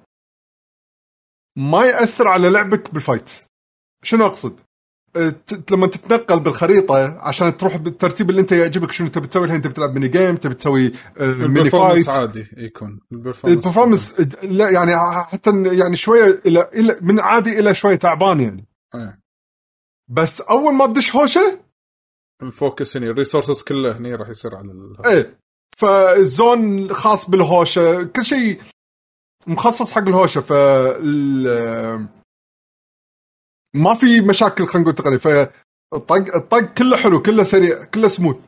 ما 1.58 1.86
يأثر 1.86 2.28
على 2.28 2.50
لعبك 2.50 2.94
بال 2.94 3.04
fight 3.04 3.30
شنو 4.08 4.26
أقصد؟ 4.26 4.60
أه، 5.16 5.36
لما 5.72 5.88
تتنقل 5.88 6.40
بالخريطة 6.40 7.18
عشان 7.20 7.58
تروح 7.58 7.78
بالترتيب 7.78 8.30
اللي 8.30 8.42
أنت 8.42 8.52
يعجبك 8.52 8.92
شنو 8.92 9.08
تبي 9.08 9.28
تسوي؟ 9.28 9.46
الحين 9.46 9.62
تبي 9.62 9.74
تلعب 9.74 9.94
mini 9.94 10.08
game 10.08 10.36
تبي 10.36 10.54
تسوي 10.54 10.92
أه، 11.18 11.34
mini 11.34 11.70
fight 11.70 12.10
عادي 12.10 12.48
يكون. 12.58 13.00
ال 13.12 13.21
performance 13.21 14.20
لا 14.44 14.70
يعني 14.70 14.98
حتى 15.24 15.64
يعني 15.66 15.96
شوية 15.96 16.42
إلى 16.46 16.70
إلى 16.74 16.98
من 17.02 17.20
عادي 17.20 17.60
إلى 17.60 17.76
شوية 17.76 17.96
تعبان 17.96 18.42
يعني. 18.42 18.66
إيه. 18.96 19.20
بس 20.10 20.42
أول 20.42 20.74
ما 20.74 20.86
تدش 20.86 21.16
هوشة 21.16 21.60
ال 22.44 22.53
focus 22.53 22.98
هني. 22.98 23.10
ال 23.10 23.15
resources 23.15 23.62
كله 23.62 23.98
هني 23.98 24.16
راح 24.16 24.30
يصير 24.30 24.56
على 24.56 24.72
ال... 24.72 25.06
إيه. 25.06 25.40
فال 25.78 26.16
zone 26.16 26.94
خاص 26.94 27.30
بالهوشة 27.30 28.04
كل 28.04 28.26
شيء 28.26 28.62
مخصص 29.48 29.92
حق 29.92 30.08
الهوشة. 30.08 30.42
ف 30.42 30.52
ما 33.78 33.94
في 33.94 34.22
مشاكل 34.22 34.68
خلينا 34.68 34.90
نقول 34.90 34.96
تقنيه 34.96 35.18
فالطق 35.18 36.36
الطق 36.36 36.74
كله 36.74 36.98
حلو 36.98 37.22
كله 37.22 37.44
سريع 37.44 37.86
كله 37.86 38.08
سموث 38.08 38.48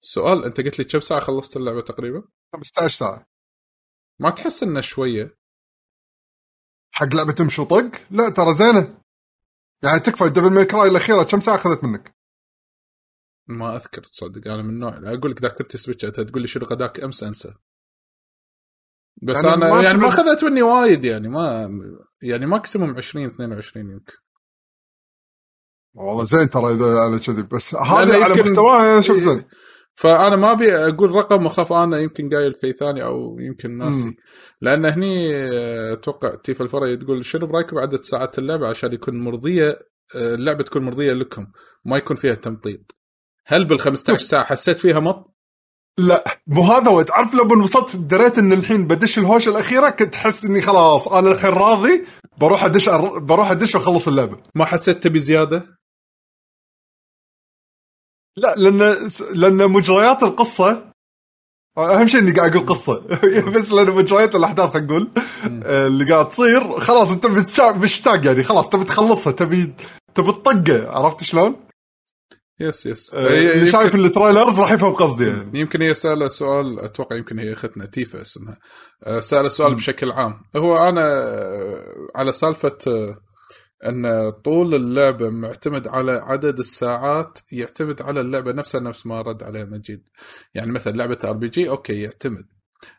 سؤال 0.00 0.44
انت 0.44 0.60
قلت 0.60 0.78
لي 0.78 0.84
كم 0.84 1.00
ساعة 1.00 1.20
خلصت 1.20 1.56
اللعبة 1.56 1.80
تقريبا؟ 1.80 2.22
15 2.52 2.96
ساعة. 2.96 3.26
ما 4.20 4.30
تحس 4.30 4.62
إنه 4.62 4.80
شوية؟ 4.80 5.36
حق 6.92 7.14
لعبة 7.14 7.32
تمشي 7.32 7.62
وطق؟ 7.62 7.90
لا 8.10 8.28
ترى 8.28 8.54
زينة. 8.54 9.00
يعني 9.82 10.00
تكفى 10.00 10.28
Devil 10.28 10.50
May 10.50 10.64
Cry 10.64 10.88
الأخيرة 10.88 11.22
كم 11.22 11.40
ساعة 11.40 11.54
أخذت 11.54 11.84
منك؟ 11.84 12.14
ما 13.46 13.76
أذكر 13.76 14.02
تصدق 14.02 14.52
أنا 14.52 14.62
من 14.62 14.78
نوع 14.78 14.96
أقول 14.96 15.30
لك 15.30 15.42
ذاكرتي 15.42 15.78
سمچ 15.78 16.04
أنت 16.04 16.20
تقول 16.20 16.42
لي 16.42 16.48
شنو 16.48 16.66
غداك 16.66 17.00
أمس 17.00 17.22
أنسى. 17.22 17.54
بس 19.22 19.44
يعني 19.44 19.56
أنا 19.56 19.70
ما 19.70 19.82
يعني 19.82 19.98
ما 19.98 20.08
أخذت 20.08 20.44
مني 20.44 20.62
وايد 20.62 21.04
يعني 21.04 21.28
ما 21.28 21.70
يعني 22.22 22.46
maximum 22.46 22.96
20 22.96 23.26
22 23.26 23.90
يمكن. 23.90 24.16
والله 25.94 26.24
زين 26.24 26.50
ترى 26.50 26.72
إذا 26.72 26.98
على 26.98 27.18
كذي 27.18 27.42
بس 27.42 27.74
هذا 27.74 28.22
على 28.24 28.36
يمكن- 28.38 28.50
محتواه 28.50 28.80
أنا 28.80 28.98
أشوف 28.98 29.16
زين 29.16 29.44
فأنا 29.94 30.36
ما 30.36 30.52
أبي 30.52 30.74
أقول 30.76 31.14
رقم 31.14 31.44
وأخاف 31.44 31.72
أنا 31.72 31.98
يمكن 31.98 32.28
قايل 32.30 32.54
شيء 32.60 32.72
ثاني 32.76 33.04
أو 33.04 33.36
يمكن 33.40 33.78
ناسي 33.78 34.04
مم. 34.04 34.14
لأن 34.60 34.84
هني 34.84 35.34
آه، 35.36 35.92
أتوقع 35.92 36.34
تيفا 36.44 36.64
الفرعي 36.64 36.96
تقول 36.96 37.24
شنو 37.24 37.46
برأيكم 37.46 37.76
بعدد 37.76 38.02
ساعات 38.02 38.38
اللعبه 38.38 38.68
عشان 38.68 38.92
يكون 38.92 39.20
مرضية 39.24 39.68
آه، 40.16 40.34
اللعبة 40.34 40.62
تكون 40.64 40.82
مرضية 40.82 41.12
لكم 41.12 41.46
ما 41.84 41.96
يكون 41.96 42.16
فيها 42.16 42.34
تمطيط 42.34 42.80
هل 43.46 43.64
بال 43.64 43.80
15 43.80 44.18
ساعة 44.30 44.44
حسيت 44.44 44.80
فيها 44.80 45.00
مط؟ 45.00 45.34
لا 45.98 46.24
مو 46.46 46.62
هذا 46.62 46.90
هو 46.90 47.02
تعرف 47.02 47.34
لما 47.34 47.62
وصلت 47.62 47.96
دريت 47.96 48.38
إن 48.38 48.52
الحين 48.52 48.86
بدش 48.86 49.18
الهوشه 49.18 49.50
الأخيرة 49.50 49.90
كنت 49.90 50.14
أحس 50.14 50.44
إني 50.44 50.62
خلاص 50.62 51.08
أنا 51.08 51.30
الحين 51.32 51.50
راضي 51.50 52.04
بروح 52.38 52.64
أدش 52.64 52.88
بروح 53.16 53.50
أدش 53.50 53.74
وأخلص 53.74 54.08
اللعبة 54.08 54.36
ما 54.54 54.64
حسيت 54.64 55.02
تبي 55.02 55.18
زيادة؟ 55.18 55.79
لا 58.36 58.54
لأن 58.56 59.08
لأن 59.34 59.70
مجريات 59.70 60.22
القصة 60.22 60.90
أهم 61.78 62.06
شيء 62.08 62.20
إني 62.20 62.32
قاعد 62.32 62.56
أقول 62.56 62.66
قصة. 62.66 62.98
بس 63.54 63.72
لأن 63.72 63.90
مجريات 63.90 64.34
الأحداث 64.34 64.76
نقول 64.76 65.10
آه، 65.64 65.86
اللي 65.86 66.12
قاعد 66.12 66.28
تصير 66.28 66.78
خلاص 66.80 67.10
أنت 67.12 67.26
مشتاق 67.76 68.26
يعني 68.26 68.44
خلاص 68.44 68.68
تبي 68.68 68.84
تخلصها 68.84 69.32
تبي 69.32 69.74
تبي 70.14 70.32
تطقه 70.32 70.88
عرفت 70.90 71.22
شلون؟ 71.24 71.56
yes 72.60 72.86
yes 72.86 73.14
آه، 73.14 73.30
هي- 73.30 73.52
اللي 73.52 73.66
شايف 73.66 73.84
يمكن, 73.94 74.04
ال 74.04 74.10
trailers 74.10 74.60
راح 74.60 74.72
يفهم 74.72 74.92
قصدي 74.94 75.26
يعني. 75.26 75.58
يمكن 75.60 75.82
هي 75.82 75.94
سأله 75.94 76.28
سؤال 76.28 76.80
أتوقع 76.80 77.16
يمكن 77.16 77.38
هي 77.38 77.52
أختنا 77.52 77.86
تيفا 77.86 78.22
اسمها. 78.22 78.56
آه، 79.06 79.20
سأله 79.20 79.48
سؤال. 79.48 79.74
بشكل 79.74 80.12
عام. 80.12 80.34
هو 80.56 80.88
أنا 80.88 81.02
آه، 81.02 81.84
على 82.16 82.32
سالفة 82.32 82.78
آه، 82.86 83.16
أن 83.88 84.30
طول 84.30 84.74
اللعبة 84.74 85.30
معتمد 85.30 85.88
على 85.88 86.12
عدد 86.12 86.58
الساعات 86.58 87.38
يعتمد 87.52 88.02
على 88.02 88.20
اللعبة 88.20 88.52
نفسها 88.52 88.80
نفس 88.80 89.06
ما 89.06 89.20
رد 89.20 89.42
عليه 89.42 89.64
مجيد. 89.64 90.08
يعني 90.54 90.72
مثلا 90.72 90.92
لعبة 90.92 91.18
RPG 91.24 91.68
أوكي 91.68 92.02
يعتمد. 92.02 92.46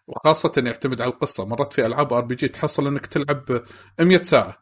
وخاصة 0.07 0.53
يعتمد 0.57 1.01
على 1.01 1.11
القصة. 1.11 1.45
مرات 1.45 1.73
في 1.73 1.85
ألعاب 1.85 2.13
RPG 2.13 2.47
تحصل 2.47 2.87
إنك 2.87 3.05
تلعب 3.05 3.63
100 3.99 4.17
ساعة. 4.23 4.57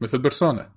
مثل 0.00 0.18
Persona 0.18 0.72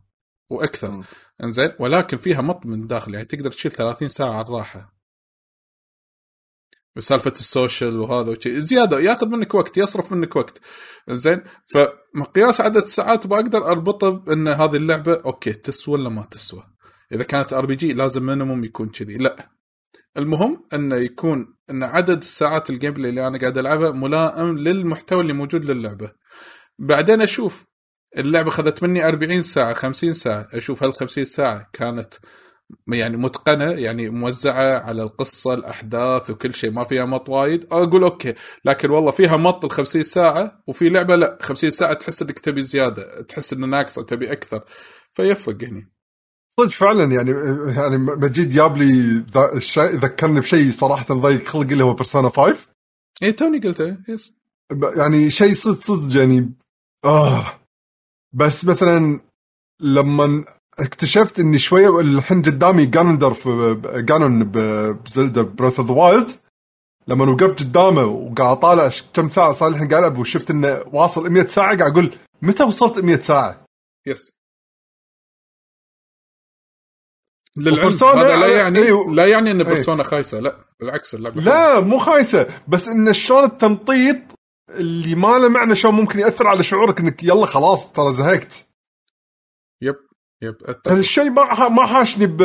وأكثر. 0.50 1.04
إنزين. 1.44 1.72
ولكن 1.80 2.18
فيها 2.18 2.42
مط 2.42 2.66
من 2.66 2.88
داخل. 2.88 3.14
يعني 3.14 3.26
تقدر 3.26 3.52
تشيل 3.52 3.72
30 3.72 4.08
ساعة 4.08 4.30
على 4.34 4.42
الراحة. 4.48 4.99
وسالفه 6.98 7.34
ال 7.40 7.48
social 7.48 8.00
وهذا 8.00 8.32
وشي. 8.32 8.62
زيادة 8.62 9.00
ياخذ 9.00 9.28
منك 9.28 9.54
وقت 9.54 9.78
يصرف 9.78 10.12
منك 10.12 10.36
وقت. 10.36 10.60
زين؟ 11.10 11.44
فمقياس 11.66 12.62
عدد 12.62 12.84
الساعات 12.84 13.28
بقدر 13.28 13.68
أربطه 13.68 14.10
بأن 14.10 14.48
هذه 14.48 14.76
اللعبة 14.76 15.14
okay 15.26 15.54
تسوى 15.54 15.94
ولا 15.94 16.10
ما 16.10 16.26
تسوى؟ 16.32 16.64
إذا 17.12 17.24
كانت 17.24 17.54
RPG 17.54 17.94
لازم 17.94 18.26
minimum 18.26 18.64
يكون 18.64 18.90
كذي. 18.90 19.18
لا. 19.18 19.50
المهم 20.18 20.64
أنه 20.74 20.96
يكون 20.96 21.56
أن 21.70 21.84
عدد 21.84 22.18
الساعات 22.18 22.70
ال 22.70 22.94
gameplay 22.94 23.10
اللي 23.10 23.28
أنا 23.28 23.40
قاعد 23.40 23.58
العبها 23.58 23.92
ملائم 23.92 24.58
للمحتوى 24.58 25.22
اللي 25.22 25.34
موجود 25.34 25.66
للعبة. 25.66 26.12
بعدين 26.80 27.22
أشوف 27.22 27.66
اللعبة 28.18 28.50
أخذت 28.50 28.84
مني 28.84 29.08
40 29.08 29.42
ساعة 29.42 29.74
50 29.74 30.14
ساعة. 30.14 30.48
أشوف 30.54 30.84
هل 30.84 30.94
50 30.94 31.26
ساعة 31.26 31.70
كانت 31.74 32.14
يعني 32.88 33.18
متقنة 33.18 33.72
يعني 33.72 34.10
موزعة 34.10 34.80
على 34.80 35.04
القصة 35.04 35.54
الأحداث 35.54 36.30
وكل 36.30 36.54
شيء 36.54 36.72
ما 36.72 36.84
فيها 36.84 37.06
مط 37.06 37.30
وايد. 37.30 37.68
أقول 37.72 38.04
أوكي 38.04 38.34
لكن 38.66 38.90
والله 38.90 39.12
فيها 39.12 39.38
مط 39.38 39.66
ال 39.66 39.72
50 39.72 40.04
ساعة 40.04 40.64
وفي 40.68 40.90
لعبة 40.90 41.16
لا 41.16 41.38
50 41.42 41.70
ساعة 41.70 41.94
تحس 41.94 42.22
إنك 42.22 42.40
تبي 42.40 42.64
زيادة 42.64 43.22
تحس 43.22 43.54
انه 43.54 43.68
ناقصة 43.68 44.04
تبي 44.04 44.32
أكثر. 44.32 44.64
فيفرق 45.14 45.64
هني 45.64 45.90
صدق 46.60 46.70
فعلا 46.70 47.12
يعني 47.12 47.32
يعني 47.76 47.98
مجيد 47.98 48.50
جاب 48.50 48.78
لي 48.78 49.24
ذكرني 49.78 50.40
بشيء 50.40 50.72
صراحة 50.72 51.06
ضيق 51.16 51.48
خلقي 51.48 51.74
اللي 51.74 51.84
هو 51.84 51.94
بيرسونا 51.94 52.30
5 52.30 52.56
اي 53.24 53.32
توني 53.32 53.60
قلته 53.60 53.98
yes. 54.10 54.34
يعني 54.98 55.32
شيء 55.32 55.54
صدق 55.54 55.82
صدق 55.82 56.20
يعني 56.20 56.54
آه. 57.06 57.60
بس 58.34 58.66
مثلا 58.66 59.20
لما 59.82 60.46
اكتشفت 60.80 61.40
إني 61.40 61.60
شوية 61.60 62.00
الحين 62.00 62.42
قدامي 62.42 62.86
Ganondorf 62.86 63.34
Ganon 63.34 63.82
ب 63.96 64.44
Zelda 64.44 65.42
Breath 65.42 65.80
of 65.80 65.88
the 65.88 65.96
Wild 65.96 66.30
لما 67.08 67.32
وقفت 67.32 67.60
قدامه 67.60 68.04
وقاعد 68.04 68.58
أطالع 68.58 68.90
كم 69.14 69.30
ساعة 69.30 69.54
صار 69.54 69.70
الحين 69.70 69.88
قاعد 69.88 70.04
ألعب 70.04 70.18
وشفت 70.18 70.52
إنه 70.52 70.84
واصل 70.94 71.30
100 71.30 71.48
ساعة 71.48 71.78
قاعد 71.78 71.92
أقول 71.92 72.16
متى 72.42 72.64
وصلت 72.64 73.00
100 73.00 73.16
ساعة؟ 73.16 73.66
yes 74.08 74.40
للعلم 77.58 77.94
هذا 78.04 78.36
لا 78.36 78.58
يعني 78.58 78.80
أيوه. 78.80 79.14
لا 79.14 79.26
يعني 79.28 79.52
إن 79.52 79.62
أيوه. 79.62 79.74
Persona 79.74 80.04
خايسة 80.04 80.40
لا 80.40 80.56
بالعكس 80.80 81.16
اللعبه. 81.16 81.42
لا 81.42 81.80
مو 81.80 81.98
خايسة 81.98 82.48
بس 82.68 82.88
إن 82.88 83.14
شلون 83.14 83.44
التمطيط 83.44 84.18
اللي 84.70 85.16
ما 85.16 85.38
له 85.38 85.50
معنى 85.50 85.76
شلون 85.76 85.94
ممكن 85.94 86.20
يأثر 86.20 86.48
على 86.48 86.64
شعورك 86.64 87.00
إنك 87.00 87.24
يلا 87.24 87.46
خلاص 87.46 87.92
ترى 87.92 88.14
زهقت 88.14 88.69
yep. 90.42 90.56
الشيء 90.92 91.30
ما 91.30 91.70
ما 91.70 91.86
حاشني 91.86 92.26
ب 92.28 92.42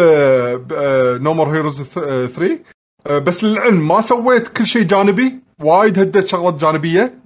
No 1.23 1.35
More 1.35 1.49
Heroes 1.57 1.83
3 1.83 2.59
آه، 3.07 3.19
بس 3.19 3.45
للعلم 3.45 3.89
ما 3.89 4.01
سويت 4.01 4.49
كل 4.49 4.67
شيء 4.67 4.83
جانبي. 4.83 5.35
وايد 5.61 5.99
هديت 5.99 6.27
شغلات 6.27 6.55
جانبية. 6.55 7.19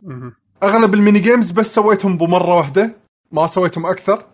أغلب 0.62 0.94
ال 0.94 0.99
mini 0.99 1.18
games 1.18 1.50
بس 1.50 1.74
سويتهم 1.74 2.16
بمرة 2.18 2.54
واحدة. 2.56 2.96
ما 3.32 3.46
سويتهم 3.46 3.86
أكثر. 3.86 4.24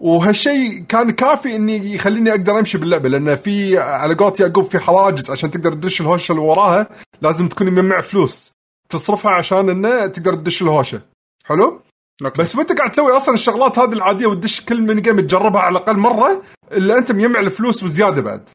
وهالشيء 0.00 0.84
كان 0.88 1.10
كافي 1.10 1.56
إني 1.56 1.94
يخليني 1.94 2.30
أقدر 2.30 2.58
أمشي 2.58 2.78
باللعبة. 2.78 3.08
لأن 3.08 3.36
في 3.36 3.78
على 3.78 4.14
قولة 4.14 4.32
يعقوب 4.40 4.64
في 4.64 4.78
حواجز 4.78 5.30
عشان 5.30 5.50
تقدر 5.50 5.72
تدش 5.72 6.00
الهوشة 6.00 6.32
اللي 6.32 6.42
وراها 6.42 6.86
لازم 7.22 7.48
تكون 7.48 7.66
مجمع 7.72 8.00
فلوس. 8.00 8.52
تصرفها 8.88 9.32
عشان 9.32 9.70
إنه 9.70 10.06
تقدر 10.06 10.34
تدش 10.34 10.62
الهوشة. 10.62 11.02
حلو؟ 11.44 11.80
okay. 12.24 12.42
بس 12.42 12.56
وانت 12.56 12.72
قاعد 12.72 12.90
تسوي 12.90 13.16
أصلا 13.16 13.34
الشغلات 13.34 13.78
هذه 13.78 13.92
العادية 13.92 14.26
وتدش 14.26 14.60
كل 14.64 14.80
mini 14.82 15.00
game 15.00 15.20
تجربها 15.20 15.60
على 15.60 15.78
الأقل 15.78 15.96
مرة 15.96 16.42
إلا 16.72 16.98
أنت 16.98 17.12
مجمع 17.12 17.40
الفلوس 17.40 17.82
وزيادة 17.82 18.22
بعد. 18.22 18.48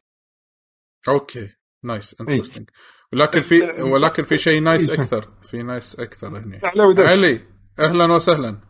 okay. 1.08 1.48
nice 1.84 2.16
interesting 2.20 2.70
ولكن 3.12 3.40
في 3.40 3.60
ولكن 3.82 4.22
في 4.22 4.38
شيء 4.38 4.62
nice 4.62 4.90
إيه. 4.90 4.98
أكثر. 5.00 5.28
في 5.42 5.62
nice 5.62 6.00
أكثر 6.00 6.28
هنا 6.38 6.60
علي 6.64 7.46
أهلا 7.78 8.12
وسهلا. 8.12 8.60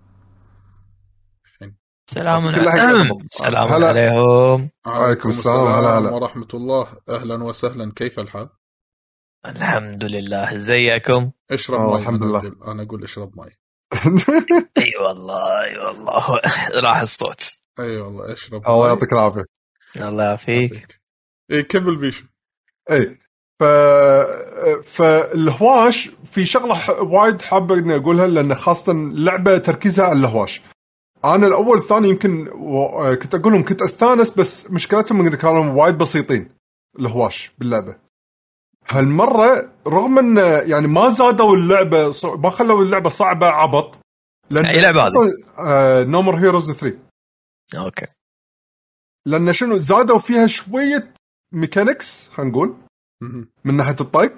سلام 2.11 2.47
عليكم. 2.47 3.19
سلام. 3.31 3.67
عليكم 3.67 4.69
وعليكم 4.87 5.29
السلام، 5.29 5.67
هلا 5.67 5.99
هلا. 5.99 6.11
ورحمة 6.11 6.49
الله. 6.55 6.97
أهلا 7.09 7.45
وسهلا. 7.45 7.93
كيف 7.97 8.19
الحال؟ 8.21 8.49
الحمد 9.47 10.05
لله. 10.05 10.57
ازيكم 10.57 11.31
اشرب 11.51 11.81
ماي 11.91 12.01
الحمد 12.03 12.23
أنا 12.23 12.31
لله. 12.31 12.41
أقول- 12.41 12.69
أنا 12.69 12.83
أقول 12.83 13.03
اشرب 13.05 13.37
ماي. 13.37 13.57
اي 14.79 14.93
والله 15.01 15.65
اي 15.65 15.79
والله. 15.79 16.41
راح 16.85 17.01
الصوت. 17.01 17.53
اي 17.81 17.97
والله 17.97 18.33
اشرب 18.33 18.63
الله. 18.67 18.89
يعطيك 18.89 19.13
العافية. 19.13 19.45
الله 20.01 20.25
يعافيك. 20.25 21.01
اي 21.51 21.63
كمل 21.63 21.97
بيشو 21.97 22.25
اي 22.91 23.19
ف 23.61 23.65
فالهواش 24.85 26.11
في 26.33 26.47
شغلة 26.47 26.75
ح- 26.75 26.91
وايد 27.01 27.43
حابة 27.43 27.75
إني 27.75 27.97
أقولها 27.97 28.27
لأن 28.27 28.55
خاصة 28.55 28.93
اللعبه 28.93 29.59
تركيزها 29.59 30.05
على 30.07 30.19
الهواش. 30.19 30.63
أنا 31.25 31.47
الأول 31.47 31.79
الثاني 31.79 32.09
يمكن 32.09 32.49
و... 32.49 33.17
كنت 33.23 33.35
أقول 33.35 33.53
لهم 33.53 33.65
كنت 33.65 33.83
أستانس 33.83 34.31
بس 34.31 34.71
مشكلتهم 34.71 35.21
إن 35.21 35.35
كانوا 35.35 35.83
وايد 35.85 35.99
بسيطين 35.99 36.51
الهواش 36.99 37.53
باللعبة. 37.59 37.97
هالمرة 38.91 39.71
رغم 39.87 40.19
إن 40.19 40.37
يعني 40.71 40.87
ما 40.87 41.09
زادوا 41.09 41.57
اللعبة. 41.57 42.13
ما 42.25 42.51
خلوا 42.51 42.83
اللعبة 42.83 43.11
صعبة 43.11 43.47
عبط 43.47 43.99
لأن 44.51 44.65
أي 44.67 44.81
لعبة 44.81 45.03
هذه؟ 45.07 45.33
No 46.05 46.15
More 46.15 46.37
Heroes 46.37 46.73
3 46.73 46.99
okay 47.77 48.07
لأن 49.27 49.53
شنو 49.53 49.79
زادوا 49.79 50.19
فيها 50.19 50.47
شوية 50.47 51.15
mechanics 51.53 52.29
خلينا 52.29 52.53
نقول. 52.53 52.75
من 53.65 53.77
ناحية 53.77 53.97
الطق 54.01 54.35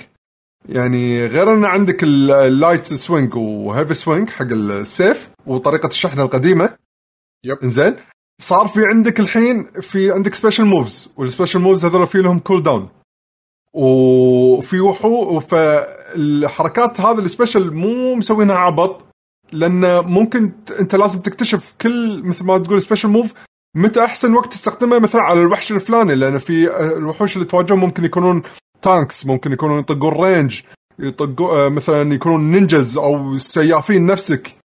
يعني 0.68 1.26
غير 1.26 1.54
إن 1.54 1.64
عندك 1.64 2.02
ال- 2.02 2.30
ال 2.31 2.40
light 2.40 2.87
swing 2.87 3.35
و 3.35 3.44
heavy 3.44 3.94
swing 3.94 4.31
حق 4.30 4.46
السيف 4.50 5.30
وطريقة 5.46 5.87
الشحن 5.87 6.20
القديمة 6.20 6.76
yep. 7.44 7.59
إنزين 7.62 7.96
صار 8.40 8.68
في 8.68 8.80
عندك 8.94 9.20
الحين 9.20 9.64
في 9.80 10.12
عندك 10.12 10.35
special 10.35 10.64
moves 10.64 11.12
وال 11.16 11.26
special 11.26 11.59
moves 11.59 11.85
هذول 11.85 12.06
في 12.06 12.18
لهم 12.18 12.38
cooldown 12.38 12.88
وفي 13.76 14.80
وحو 14.80 15.40
فالحركات 15.40 17.00
هذه 17.00 17.18
ال 17.18 17.25
special 17.25 17.70
مو 17.70 18.14
مسوينها 18.14 18.56
عبط 18.56 19.04
لأن 19.52 20.04
ممكن 20.04 20.52
أنت 20.80 20.94
لازم 20.94 21.18
تكتشف 21.18 21.74
كل 21.80 22.22
مثل 22.22 22.44
ما 22.44 22.58
تقول 22.58 22.82
special 22.83 23.09
move 23.09 23.35
متى 23.76 24.04
أحسن 24.04 24.34
وقت 24.34 24.52
تستخدمه 24.52 24.98
مثلا 24.98 25.22
على 25.22 25.42
الوحش 25.42 25.72
الفلاني 25.72 26.14
لأن 26.14 26.38
في 26.38 26.70
آه، 26.70 26.96
الوحوش 26.96 27.36
اللي 27.36 27.46
تواجههم 27.46 27.80
ممكن 27.80 28.04
يكونون 28.04 28.42
tanks 28.83 29.26
ممكن 29.26 29.52
يكونون 29.52 29.78
يطقون 29.78 30.24
range 30.24 30.61
يطقوا 30.98 31.66
آه، 31.66 31.68
مثلا 31.68 32.14
يكونون 32.14 32.50
ninjas 32.50 32.98
أو 32.98 33.38
سيافين 33.38 34.06
نفسك. 34.06 34.56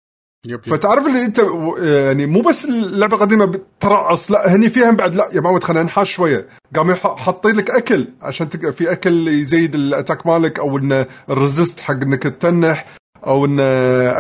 yep 0.48 0.62
yep. 0.68 0.76
فتعرف 0.76 1.08
اللي 1.08 1.26
انت 1.26 1.42
يعني 1.78 2.26
مو 2.26 2.42
بس 2.42 2.66
اللعبة 2.66 3.16
القديمة 3.16 3.46
بترعص 3.46 4.32
لا 4.32 4.56
هني 4.56 4.70
فيها 4.70 4.92
بعد 4.92 5.16
لا 5.16 5.30
يا 5.34 5.42
معود 5.42 5.64
خلينا 5.64 5.84
نحاش 5.84 6.14
شوية. 6.14 6.48
قاموا 6.76 6.96
حاطين 6.96 7.56
لك 7.56 7.70
أكل 7.70 8.08
عشان 8.22 8.50
تق... 8.50 8.70
في 8.70 8.92
أكل 8.92 9.28
يزيد 9.28 9.76
ال 9.76 9.83
attack 9.83 10.28
مالك 10.28 10.60
أو 10.60 10.78
إنه 10.78 11.06
ال 11.30 11.37
resist 11.37 11.80
حق 11.80 11.94
إنك 11.94 12.24
تتنح 12.24 12.86
أو 13.28 13.46
إنه 13.46 13.64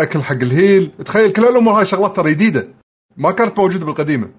أكل 0.02 0.22
حق 0.22 0.36
ال 0.36 0.45
heal. 0.45 0.92
تخيل 1.06 1.32
كل 1.32 1.46
الأمور 1.46 1.80
هاي 1.80 1.86
شغلات 1.86 2.16
ترى 2.16 2.32
جديدة. 2.32 2.68
ما 3.18 3.32
كانت 3.32 3.60
موجودة 3.60 3.86
بالقديمة. 3.86 4.30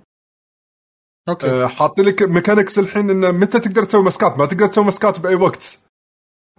okay. 1.29 1.47
أه 1.47 1.67
حاطين 1.67 2.05
لك 2.05 2.23
mechanics 2.23 2.79
الحين 2.79 3.11
إنه 3.11 3.31
متى 3.31 3.61
تقدر 3.61 3.85
تسوي 3.85 4.03
مسكات؟ 4.03 4.39
ما 4.39 4.47
تقدر 4.47 4.67
تسوي 4.67 4.85
مسكات 4.85 5.21
بأي 5.21 5.35
وقت. 5.35 5.81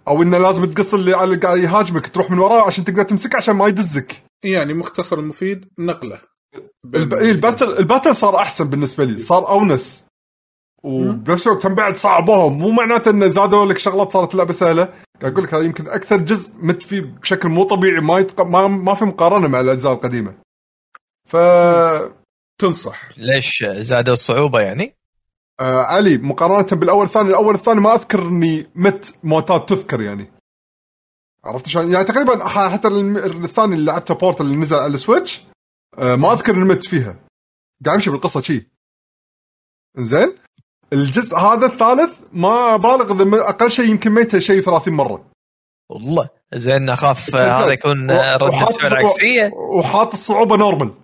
أو 0.08 0.22
إنه 0.22 0.38
لازم 0.38 0.64
تقص 0.64 0.94
اللي 0.94 1.14
على 1.14 1.36
قاعد 1.36 1.58
يهاجمك 1.58 2.06
تروح 2.06 2.30
من 2.30 2.38
وراه 2.38 2.66
عشان 2.66 2.84
تقدر 2.84 3.02
تمسكه 3.02 3.36
عشان 3.36 3.56
ما 3.56 3.66
يدزك. 3.66 4.23
يعني 4.42 4.74
مختصر 4.74 5.18
المفيد 5.18 5.68
نقله. 5.78 6.18
الب... 6.94 7.14
إيه 7.14 7.30
ال 7.30 7.37
battle 7.37 7.78
ال 7.78 7.83
battle 7.83 8.16
صار 8.16 8.36
أحسن 8.36 8.68
بالنسبة 8.68 9.04
لي. 9.04 9.18
صار 9.18 9.48
أونس. 9.48 10.04
وبنفس 10.82 11.46
الوقت 11.46 11.66
هم 11.66 11.74
بعد 11.74 11.96
صعبوهم. 11.96 12.58
مو 12.58 12.70
معناته 12.70 13.10
انه 13.10 13.26
زادوا 13.26 13.66
لك 13.66 13.78
شغلات 13.78 14.12
صارت 14.12 14.32
اللعبه 14.32 14.52
سهلة. 14.52 14.84
قاعد 15.20 15.32
أقول 15.32 15.44
لك 15.44 15.54
هذا 15.54 15.64
يمكن 15.64 15.88
أكثر 15.88 16.16
جزء 16.16 16.52
مت 16.58 16.82
فيه 16.82 17.00
بشكل 17.00 17.48
مو 17.48 17.64
طبيعي 17.64 18.00
ما 18.00 18.18
يتق... 18.18 18.42
ما, 18.42 18.66
ما 18.66 18.94
في 18.94 19.04
مقارنة 19.04 19.48
مع 19.48 19.60
الأجزاء 19.60 19.92
القديمة. 19.92 20.34
ف 21.28 21.36
تنصح. 22.58 23.18
ليش 23.18 23.64
زادوا 23.66 24.12
الصعوبة 24.12 24.60
يعني؟ 24.60 24.96
آه 25.60 25.82
علي 25.82 26.18
مقارنة 26.18 26.80
بالأول 26.80 27.06
الثاني 27.06 27.28
الأول 27.28 27.54
الثاني 27.54 27.80
ما 27.80 27.94
أذكر 27.94 28.22
إني 28.22 28.66
مت 28.74 29.14
موتات 29.22 29.68
تذكر 29.68 30.00
يعني. 30.00 30.32
عرفت 31.44 31.68
شلون؟ 31.68 31.92
يعني 31.92 32.04
تقريبا 32.04 32.48
حتى 32.48 32.88
الثاني 32.88 33.74
اللي 33.74 33.84
لعبته 33.92 34.14
port 34.14 34.46
اللي 34.46 34.56
نزل 34.56 34.76
على 34.76 34.94
ال 34.94 35.01
Switch 35.01 35.42
آه 35.98 36.16
ما 36.16 36.32
أذكر 36.32 36.54
إني 36.54 36.64
مت 36.64 36.86
فيها. 36.86 37.16
قاعد 37.84 37.96
امشي 37.96 38.10
بالقصة 38.10 38.40
شي. 38.40 38.66
زين 39.96 40.34
الجزء 40.92 41.36
هذا 41.36 41.66
الثالث 41.66 42.18
ما 42.32 42.76
بالغ 42.76 43.48
أقل 43.48 43.70
شيء 43.70 43.88
يمكن 43.88 44.10
ميته 44.10 44.38
شيء 44.38 44.60
30 44.60 44.94
مرة. 44.94 45.30
والله. 45.90 46.28
زين 46.54 46.90
أخاف. 46.90 47.34
هذا 47.36 47.72
يكون 47.72 48.10
ردة 48.10 48.50
فعل 48.50 48.94
عكسية. 48.94 49.50
وحاط 49.54 50.12
الصعوبة 50.12 50.56
normal 50.56 50.94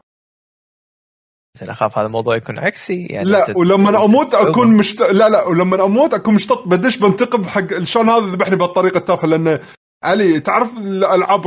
زين 1.58 1.70
أخاف 1.70 1.98
هذا 1.98 2.06
الموضوع 2.06 2.36
يكون 2.36 2.58
عكسي 2.58 3.06
يعني 3.06 3.30
لا 3.30 3.46
أنت- 3.46 3.56
ولما 3.56 4.04
أموت. 4.04 4.34
أكون 4.34 4.68
مشت... 4.76 5.00
لا 5.02 5.28
لا 5.28 5.44
ولما 5.44 5.84
أموت 5.84 6.14
أكون 6.14 6.34
مشتط 6.34 6.62
بدش 6.66 6.96
بنتقم 6.96 7.44
حق 7.44 7.78
شلون 7.82 8.10
هذا 8.10 8.26
ذبحني 8.26 8.56
بهالطريقة 8.56 8.98
التافهه 8.98 9.26
لأن 9.26 9.60
علي 10.04 10.40
تعرف 10.40 10.78
الألعاب 10.78 11.46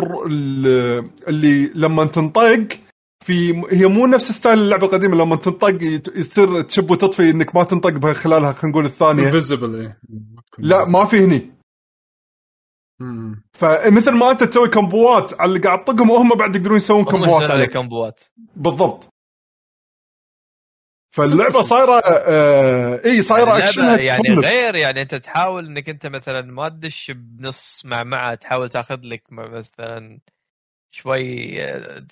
اللي 1.28 1.72
لما 1.76 2.06
تنطق 2.06 2.68
في 3.26 3.63
هي 3.70 3.88
مو 3.88 4.06
نفس 4.06 4.32
ستايل 4.32 4.60
اللعبة 4.60 4.88
القديمة 4.88 5.16
لما 5.16 5.36
تنطق 5.36 5.78
يصير 6.16 6.62
تشب 6.62 6.92
وتطفي 6.92 7.30
إنك 7.30 7.56
ما 7.56 7.63
تنطق 7.63 7.89
بها 7.89 8.13
خلالها 8.13 8.52
خلينا 8.52 8.72
نقول 8.76 8.86
الثانية. 8.86 9.28
invincible 9.28 9.93
لا 10.58 10.86
ما 10.86 11.06
في 11.06 11.18
هني. 11.18 11.54
فمثل 13.54 14.12
ما 14.12 14.32
أنت 14.32 14.44
تسوي 14.44 14.70
كمبوات 14.70 15.42
على 15.42 15.50
اللي 15.50 15.60
قاعد 15.60 15.84
تطقهم 15.84 16.10
وهم 16.10 16.30
بعد 16.30 16.56
يقدرون 16.56 16.78
يسوون 16.78 17.06
كمبوات 17.06 17.52
عليك. 17.52 17.70
كمبوات. 17.74 18.24
بالضبط. 18.56 19.12
فاللعبة 21.13 21.62
صايرة 21.62 22.02
آه 22.06 23.02
إي 23.06 23.21
صايرة 23.21 23.58
أكشنها 23.58 23.97
يعني 23.97 24.23
تحمس. 24.28 24.45
غير 24.45 24.76
يعني 24.76 25.02
أنت 25.02 25.15
تحاول 25.15 25.65
إنك 25.65 25.89
أنت 25.89 26.08
مثلا 26.08 26.41
ما 26.41 26.69
تدش 26.69 27.12
بنص 27.15 27.82
معمعه 27.86 28.36
تحاول 28.36 28.69
تأخذ 28.69 28.99
لك 29.04 29.23
مثلا 29.32 30.19
شوي 30.91 31.62
آه، 31.63 32.04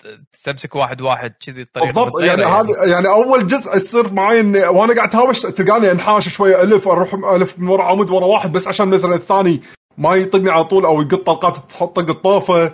تمسك 0.44 0.74
واحد 0.74 1.00
واحد 1.00 1.34
كذي 1.46 1.62
الطريقة 1.62 1.86
بالضبط. 1.86 2.22
يعني 2.22 2.44
هذا 2.44 2.84
يعني 2.84 3.08
أول 3.08 3.46
جزء 3.46 3.76
يصير 3.76 4.12
معي 4.12 4.40
إني 4.40 4.66
وأنا 4.66 4.94
قاعد 4.94 5.10
تهاوش 5.10 5.40
تلقاني 5.40 5.90
انحاش 5.90 6.28
شوية 6.28 6.62
ألف 6.62 6.88
أروح 6.88 7.14
ألف 7.14 7.58
من 7.58 7.68
ورا 7.68 7.84
عمود 7.84 8.10
ورا 8.10 8.26
واحد 8.26 8.52
بس 8.52 8.68
عشان 8.68 8.88
مثلا 8.88 9.14
الثاني 9.14 9.62
ما 9.98 10.14
يطقني 10.14 10.50
على 10.50 10.64
طول 10.64 10.84
أو 10.84 11.02
يقط 11.02 11.26
طلقات 11.26 11.56
تحط 11.56 11.96
طق 12.00 12.10
الطوفه 12.10 12.72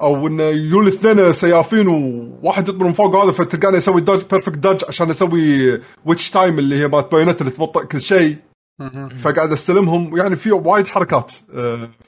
أو 0.00 0.26
انه 0.26 0.42
يجون 0.42 0.86
الاثنين 0.88 1.32
سيافين 1.32 1.88
وواحد 1.88 2.68
يطبر 2.68 2.86
من 2.86 2.92
فوق 2.92 3.16
هذا 3.16 3.32
فتلقاني 3.32 3.78
أسوي 3.78 4.00
dodge 4.00 4.22
perfect 4.30 4.58
dodge 4.58 4.84
عشان 4.88 5.10
أسوي 5.10 5.80
Witch 6.04 6.30
Time 6.30 6.58
اللي 6.58 6.76
هي 6.76 6.88
مالت 6.88 7.12
بايونيتا 7.12 7.40
اللي 7.40 7.52
تبطئ 7.52 7.86
كل 7.86 8.02
شيء. 8.02 8.36
فقاعد 9.18 9.52
أستلمهم 9.52 10.16
يعني 10.16 10.36
في 10.36 10.52
وايد 10.52 10.86
حركات. 10.86 11.32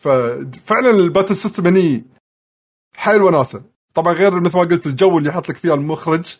ففعلا 0.00 0.90
ال 0.90 0.97
battle 0.97 1.36
system 1.36 1.66
هني 1.66 2.04
حيل 2.96 3.22
وناسه 3.22 3.62
طبعا 3.94 4.12
غير 4.12 4.40
مثل 4.40 4.56
ما 4.56 4.62
قلت 4.64 4.86
الجو 4.86 5.18
اللي 5.18 5.28
يحط 5.28 5.48
لك 5.48 5.56
فيها 5.56 5.74
المخرج 5.74 6.36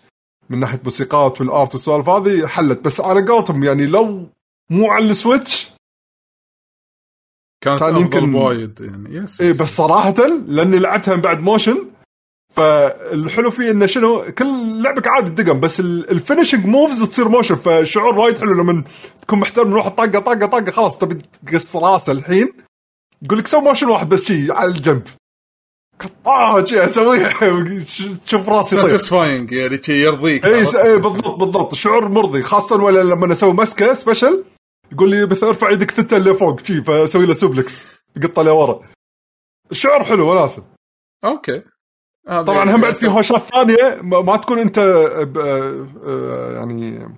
من 0.51 0.61
ناحية 0.61 0.81
موسيقات 0.85 1.41
وال 1.41 1.54
art 1.54 1.75
والسوالف 1.75 2.09
هذه 2.09 2.47
حلت. 2.47 2.81
بس 2.81 3.01
على 3.01 3.27
قولتهم 3.27 3.65
يعني 3.65 3.87
لو 3.87 4.27
مو 4.71 4.91
على 4.91 5.11
السويتش 5.11 5.76
كانت 7.61 7.81
كان 7.81 7.97
يمكن 7.97 8.35
وايد 8.35 8.81
يعني 8.81 9.17
yes 9.17 9.41
اي 9.41 9.53
بس 9.53 9.77
صراحة 9.77 10.27
لأني 10.47 10.79
لعبتها 10.79 11.15
من 11.15 11.23
بعد 11.23 11.41
motion 11.41 11.87
فالحلو 12.57 13.51
فيه 13.51 13.71
إنه 13.71 13.87
شنو 13.87 14.25
كل 14.39 14.83
لعبه 14.83 15.03
عادي 15.07 15.27
الدقم 15.27 15.61
بس 15.61 15.81
ال 15.81 15.89
finishing 15.89 16.67
moves 16.67 17.03
تصير 17.09 17.29
motion 17.29 17.55
فشعور 17.55 18.19
وايد 18.19 18.39
حلو 18.39 18.53
لما 18.53 18.85
تكون 19.21 19.39
محترم 19.39 19.75
روح 19.75 19.89
طقه 19.89 20.19
طقه 20.19 20.47
طقه 20.47 20.71
خلاص 20.71 20.99
تبي 20.99 21.23
تقص 21.47 21.77
راسه 21.77 22.13
الحين 22.13 22.53
يقول 23.23 23.39
لك 23.39 23.47
سوي 23.47 23.61
motion 23.61 23.87
واحد 23.87 24.09
بس 24.09 24.25
شي 24.25 24.53
على 24.53 24.71
الجنب. 24.71 25.03
آه 26.27 26.65
شي 26.65 26.85
أسويها. 26.85 27.31
تشوف 28.27 28.49
راسي 28.49 28.77
يطير. 28.77 28.89
satisfying 28.91 29.53
يعني 29.53 29.83
شي 29.83 30.03
يرضيك 30.03 30.47
اي 30.47 30.67
اي 30.83 30.99
بالضبط 30.99 31.39
بالضبط 31.39 31.75
شعور 31.75 32.09
مرضي 32.09 32.43
خاصة 32.43 32.83
ولا 32.83 33.03
لما 33.03 33.33
أسوي 33.33 33.53
مسكة 33.53 33.95
special 33.95 34.45
يقول 34.93 35.11
لي 35.11 35.27
بس 35.27 35.43
ارفع 35.45 35.71
يدك 35.71 35.91
ثته 35.91 36.17
اللي 36.17 36.35
فوق 36.35 36.61
شي 36.65 36.83
فاسوي 36.85 37.27
له 37.27 37.35
suplex. 37.35 38.03
يقطه 38.17 38.43
لورا 38.43 38.81
شعور 39.73 40.05
حلو 40.05 40.31
وناسه 40.33 40.65
okay. 41.25 41.63
طبعا 42.27 42.57
يعني 42.59 42.73
هم 42.75 42.81
بعد 42.81 42.95
في 42.95 43.07
هوشات 43.07 43.43
ثانية 43.43 44.01
ما 44.03 44.21
ما 44.21 44.37
تكون 44.37 44.59
أنت 44.59 44.79
ب- 45.21 45.39
آه، 46.07 46.53
يعني 46.57 47.09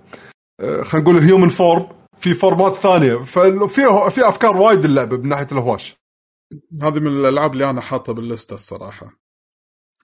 آه، 0.59 0.81
خلينا 0.83 1.03
نقول 1.11 1.23
human 1.23 1.49
form 1.49 1.89
في 2.19 2.33
form 2.33 2.65
ات 2.65 2.73
ثانية. 2.75 3.15
ففي 3.15 3.67
في 4.11 4.27
أفكار 4.29 4.57
وايد 4.57 4.85
اللعبة 4.85 5.17
من 5.17 5.29
ناحية 5.29 5.47
الهواش. 5.51 5.95
هذه 6.81 6.99
من 6.99 7.07
الألعاب 7.07 7.53
اللي 7.53 7.69
أنا 7.69 7.81
حاطها 7.81 8.13
بال 8.13 8.24
list 8.24 8.47
ه 8.47 8.53
الصراحة 8.53 9.11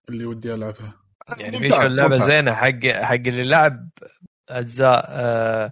اللي 0.10 0.25
ودي 0.25 0.54
ألعبها. 0.54 0.93
يعني 1.38 1.60
في 1.69 1.86
اللعبة. 1.86 2.17
زينة 2.17 2.54
حق 2.54 2.86
حق 2.88 3.13
اللي 3.13 3.43
لعب 3.43 3.89
أجزاء 4.49 5.06
آه 5.10 5.71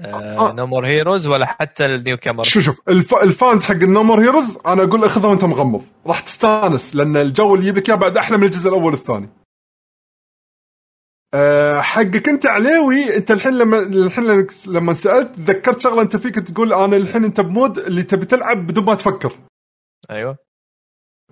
آه. 0.00 0.38
آه 0.38 0.86
هيروز 0.86 1.26
ولا 1.26 1.46
حتى 1.46 1.84
ال 1.86 2.16
newcomer 2.16 2.42
شوف 2.42 2.64
شوف 2.64 2.80
الف... 2.88 3.14
ال 3.14 3.24
fans 3.24 3.64
حق 3.64 3.72
النو 3.72 3.96
مور 3.96 4.20
هيروز 4.20 4.58
أنا 4.66 4.82
أقول 4.82 5.04
أخذها 5.04 5.26
وأنت 5.30 5.44
مغمض 5.44 5.84
راح 6.06 6.20
تستانس 6.20 6.96
لأن 6.96 7.16
الجو 7.16 7.54
اللي 7.54 7.66
يجيب 7.66 7.76
لك 7.78 7.88
إياه 7.88 7.96
بعد 7.96 8.16
أحلى 8.16 8.36
من 8.36 8.44
الجزء 8.44 8.68
الأول 8.68 8.92
والثاني. 8.92 9.28
أه 11.34 11.80
حقك 11.80 12.28
أنت 12.28 12.46
عليوي 12.46 13.16
أنت 13.16 13.30
الحين 13.30 13.58
لما 13.58 13.78
الحين 13.78 14.46
لما 14.66 14.94
سألت 14.94 15.36
تذكرت 15.36 15.80
شغلة 15.80 16.02
أنت 16.02 16.16
فيك 16.16 16.34
تقول 16.34 16.72
أنا 16.72 16.96
الحين 16.96 17.24
أنت 17.24 17.40
ب 17.40 17.48
mood 17.48 17.78
اللي 17.78 18.02
تبي 18.02 18.26
تلعب 18.26 18.66
بدون 18.66 18.84
ما 18.84 18.94
تفكر 18.94 19.32
أيوه 20.10 20.36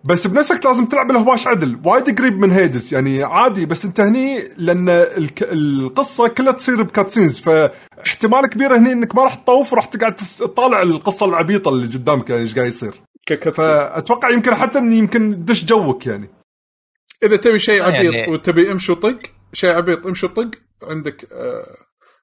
بس 0.05 0.27
بنفس 0.27 0.51
الوقت 0.51 0.65
لازم 0.67 0.87
تلعب 0.87 1.11
الهواش 1.11 1.47
عدل. 1.47 1.81
وايد 1.85 2.19
قريب 2.21 2.39
من 2.39 2.51
هيدس. 2.53 2.93
يعني 2.93 3.23
عادي 3.23 3.67
بس 3.67 3.85
انت 3.85 4.01
هني 4.01 4.39
لأن 4.57 4.89
الك... 4.89 5.43
القصة 5.43 6.29
كلها 6.29 6.53
تصير 6.53 6.83
ب 6.83 6.88
cutscenes. 6.88 7.39
فاحتمال 7.41 8.47
كبير 8.47 8.77
هني 8.77 8.93
إنك 8.93 9.15
ما 9.15 9.23
راح 9.23 9.35
تطوف 9.35 9.73
وراح 9.73 9.85
تقعد 9.85 10.17
تس- 10.17 10.39
تطالع 10.39 10.83
القصة 10.83 11.27
العبيطة 11.27 11.69
اللي 11.69 11.87
قدامك 11.87 12.31
يعني 12.31 12.43
إيش 12.43 12.55
قاعد 12.55 12.69
يصير. 12.69 13.01
ك 13.27 13.30
cutscene 13.30 13.53
فأتوقع 13.53 14.31
يمكن 14.31 14.55
حتى 14.55 14.79
إن 14.79 14.93
يمكن 14.93 15.33
تدش 15.33 15.65
جوك 15.65 16.07
يعني. 16.07 16.31
إذا 17.23 17.37
تبي 17.37 17.59
شيء 17.59 17.83
عبيط 17.83 18.13
يعني- 18.15 18.33
وتبي 18.33 18.73
امشي 18.73 18.93
وطق 18.93 19.19
شيء 19.53 19.71
عبيط 19.71 20.07
امشي 20.07 20.27
وطق 20.27 20.51
عندك 20.83 21.29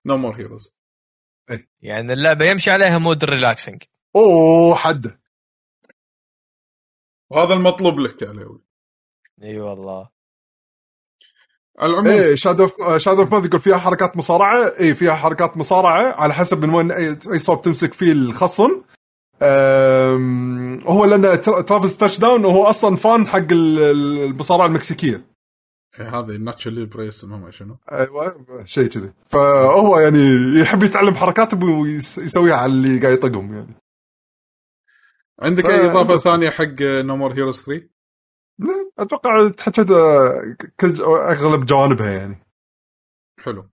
نو 0.05 0.17
مور 0.17 0.33
هيروز 0.35 0.73
يعني 1.81 2.13
اللعبة 2.13 2.45
يمشي 2.45 2.71
عليها 2.71 2.97
mood 2.97 3.25
relaxing 3.25 3.83
أوه 4.15 4.75
حده 4.75 5.19
وهذا 7.31 7.53
المطلوب 7.53 7.99
لك 7.99 8.21
يا 8.21 8.29
عليوي 8.29 8.61
إي 9.43 9.59
والله. 9.59 10.09
على 11.79 11.91
العموم 11.93 12.07
إيه 12.07 12.35
شادو 12.35 12.69
شادو 12.97 13.21
اوف 13.21 13.45
يقول 13.45 13.61
فيها 13.61 13.77
حركات 13.77 14.17
مصارعة. 14.17 14.67
إيه 14.79 14.93
فيها 14.93 15.15
حركات 15.15 15.57
مصارعة 15.57 16.13
على 16.13 16.33
حسب 16.33 16.65
من 16.65 16.73
وين 16.75 16.91
اي 16.91 17.17
أي 17.33 17.39
صوب 17.39 17.61
تمسك 17.61 17.93
فيه 17.93 18.11
الخصم. 18.11 18.81
هو 20.87 21.05
لأن 21.05 21.41
تر- 21.41 21.61
ترافيس 21.61 21.97
تاتش 21.97 22.19
داون 22.19 22.45
وهو 22.45 22.63
أصلا 22.63 22.95
fan 22.95 23.27
حق 23.27 23.37
ال- 23.37 23.79
ال- 23.79 24.23
المصارعة 24.25 24.65
المكسيكية. 24.67 25.25
إيه، 25.99 26.19
هذا 26.19 26.37
ناتشو 26.37 26.69
ليبرا 26.69 27.07
اسمه 27.09 27.37
ما 27.37 27.51
شنو؟ 27.51 27.77
أيوه 27.91 28.45
شيء 28.65 28.87
كذي. 28.87 29.13
فهو 29.29 29.99
يعني 29.99 30.19
يحب 30.61 30.83
يتعلم 30.83 31.15
حركات 31.15 31.53
ويسويها 31.63 32.55
على 32.55 32.71
اللي 32.71 32.99
قاعد 32.99 33.13
يطقهم 33.13 33.53
يعني. 33.53 33.73
عندك 35.39 35.65
أي 35.69 35.91
إضافة 35.91 36.17
ثانية 36.17 36.49
حق 36.49 36.81
نو 36.81 37.15
مور 37.15 37.33
هيروز 37.33 37.61
3 37.65 37.87
لا، 38.59 38.91
أتوقع 38.99 39.49
تحكيت 39.49 39.87
كل 40.79 41.01
أغلب 41.03 41.65
جوانبها 41.65 42.09
يعني. 42.11 42.43
حلو. 43.39 43.69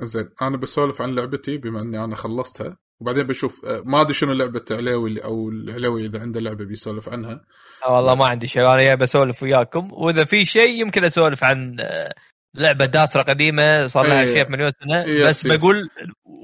زين 0.00 0.28
أنا 0.42 0.56
بسولف 0.56 1.02
عن 1.02 1.14
لعبتي 1.14 1.58
بما 1.58 1.80
إني 1.80 2.04
أنا 2.04 2.14
خلصتها 2.16 2.78
وبعدين 3.00 3.26
بشوف 3.26 3.64
آه، 3.64 3.82
ما 3.84 4.00
أدري 4.00 4.14
شنو 4.14 4.32
لعبة 4.32 4.64
عليوي 4.70 5.08
اللي- 5.10 5.24
أو 5.24 5.48
العلوي 5.48 6.06
إذا 6.06 6.20
عنده 6.20 6.40
لعبة 6.40 6.64
بيسولف 6.64 7.08
عنها. 7.08 7.44
آه 7.86 7.92
والله 7.96 8.14
ما 8.14 8.26
عندي 8.26 8.46
شيء. 8.46 8.62
أنا 8.74 8.94
بسولف 8.94 9.42
وياكم 9.42 9.88
وإذا 9.92 10.24
في 10.24 10.44
شيء 10.44 10.80
يمكن 10.80 11.04
أسولف 11.04 11.44
عن 11.44 11.76
آه، 11.80 12.14
لعبة 12.54 12.84
داثرا 12.86 13.22
قديمة 13.22 13.86
صار 13.86 14.06
لها 14.06 14.20
إيه. 14.20 14.34
شيء 14.34 14.50
مليون 14.50 14.70
سنة 14.70 15.22
بس 15.28 15.44
yes. 15.46 15.52
بقول 15.56 15.88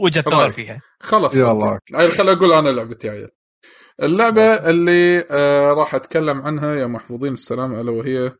وجهة 0.01 0.25
نظر. 0.27 0.53
فيها. 0.53 0.81
خلاص. 1.01 1.37
يلا. 1.37 1.79
خل 2.18 2.29
أقول 2.29 2.53
أنا 2.53 2.68
لعبتي 2.68 3.09
عيل. 3.11 3.29
اللعبة 4.02 4.70
اللي 4.70 5.26
آه 5.30 5.72
راح 5.72 5.94
أتكلم 5.94 6.42
عنها 6.42 6.74
يا 6.74 6.86
المحفوظين 6.87 7.33
السلام 7.32 7.74
ألا 7.74 7.90
وهي 7.90 8.36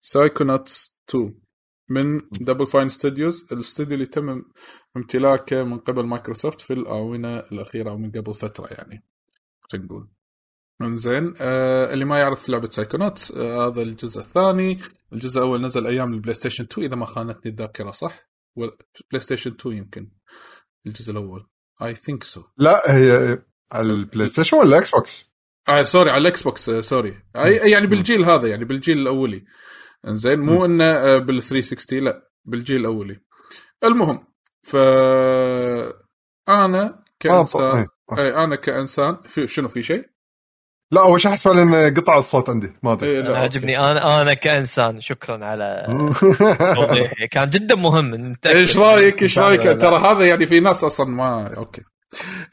سايكوناتس 0.00 0.96
2 1.10 1.40
من 1.88 2.20
دبل 2.40 2.66
فاين 2.66 2.88
ستوديوز 2.88 3.46
الاستوديو 3.52 3.94
اللي 3.94 4.06
تم 4.06 4.42
امتلاكه 4.96 5.64
من 5.64 5.78
قبل 5.78 6.06
مايكروسوفت 6.06 6.60
في 6.60 6.72
الآونة 6.72 7.38
الأخيرة 7.38 7.90
أو 7.90 7.98
من 7.98 8.10
قبل 8.10 8.34
فترة 8.34 8.66
يعني 8.70 9.04
خلينا 9.60 9.86
نقول. 9.86 10.08
انزين 10.82 11.34
آه 11.40 11.92
اللي 11.92 12.04
ما 12.04 12.18
يعرف 12.18 12.48
لعبة 12.48 12.70
سايكوناتس 12.70 13.32
آه 13.32 13.66
هذا 13.66 13.82
الجزء 13.82 14.20
الثاني. 14.20 14.80
الجزء 15.12 15.38
الأول 15.38 15.62
نزل 15.64 15.86
أيام 15.86 16.14
البلاي 16.14 16.34
ستيشن 16.34 16.64
2 16.64 16.86
إذا 16.86 16.96
ما 16.96 17.06
خانتني 17.06 17.52
الذاكرة 17.52 17.90
صح؟ 17.90 18.30
بلاي 18.56 19.20
ستيشن 19.20 19.50
2 19.50 19.76
يمكن 19.76 20.10
الجزء 20.86 21.12
الأول. 21.12 21.46
I 21.82 21.94
think 21.94 22.22
so 22.22 22.42
لا 22.58 22.96
هي 22.96 23.38
على 23.72 23.92
البلاي 23.92 24.28
ستيشن 24.28 24.56
ولا 24.56 24.78
إكس 24.78 24.90
بوكس؟ 24.90 25.34
آه 25.68 25.82
sorry 25.82 26.10
على 26.10 26.20
الإكس 26.20 26.42
بوكس 26.42 26.68
آه 26.68 26.80
sorry. 26.80 27.14
أي 27.36 27.70
يعني 27.70 27.86
بالجيل 27.86 28.24
هذا 28.24 28.48
يعني 28.48 28.64
بالجيل 28.64 28.98
الأولي. 28.98 29.44
إنزين 30.08 30.40
مو 30.40 30.64
إنه 30.64 30.84
آه 30.84 31.18
بال 31.18 31.42
360 31.42 32.04
لا 32.04 32.30
بالجيل 32.44 32.80
الأولي. 32.80 33.20
المهم 33.84 34.26
ف 34.62 34.76
أنا 36.48 36.84
آه، 36.84 37.04
كانسان 37.20 37.76
إيه. 37.76 37.86
أي 38.18 38.44
أنا 38.44 38.56
كإنسان 38.56 39.16
في 39.22 39.46
شنو 39.46 39.68
في 39.68 39.82
شيء؟ 39.82 40.04
لا 40.92 41.00
أول 41.00 41.20
شيء 41.20 41.30
أحسب 41.30 41.50
ان 41.50 41.94
قطع 41.94 42.18
الصوت 42.18 42.50
عندي 42.50 42.72
ما 42.82 42.92
أدري. 42.92 43.10
إيه، 43.10 43.18
okay. 43.18 43.38
عجبني. 43.38 43.78
أنا 43.78 44.22
أنا 44.22 44.34
كإنسان 44.34 45.00
شكرا 45.00 45.46
على 45.46 45.86
توضيحي. 46.76 47.28
كان 47.30 47.50
جدا 47.50 47.74
مهم 47.74 48.32
إيش 48.46 48.78
رأيك؟ 48.78 49.22
إيش 49.22 49.38
رأيك؟ 49.38 49.62
ترى 49.62 49.96
هذا 49.96 50.26
يعني 50.26 50.46
في 50.46 50.60
ناس 50.60 50.84
أصلا 50.84 51.06
ما 51.06 51.56
okay. 51.56 51.82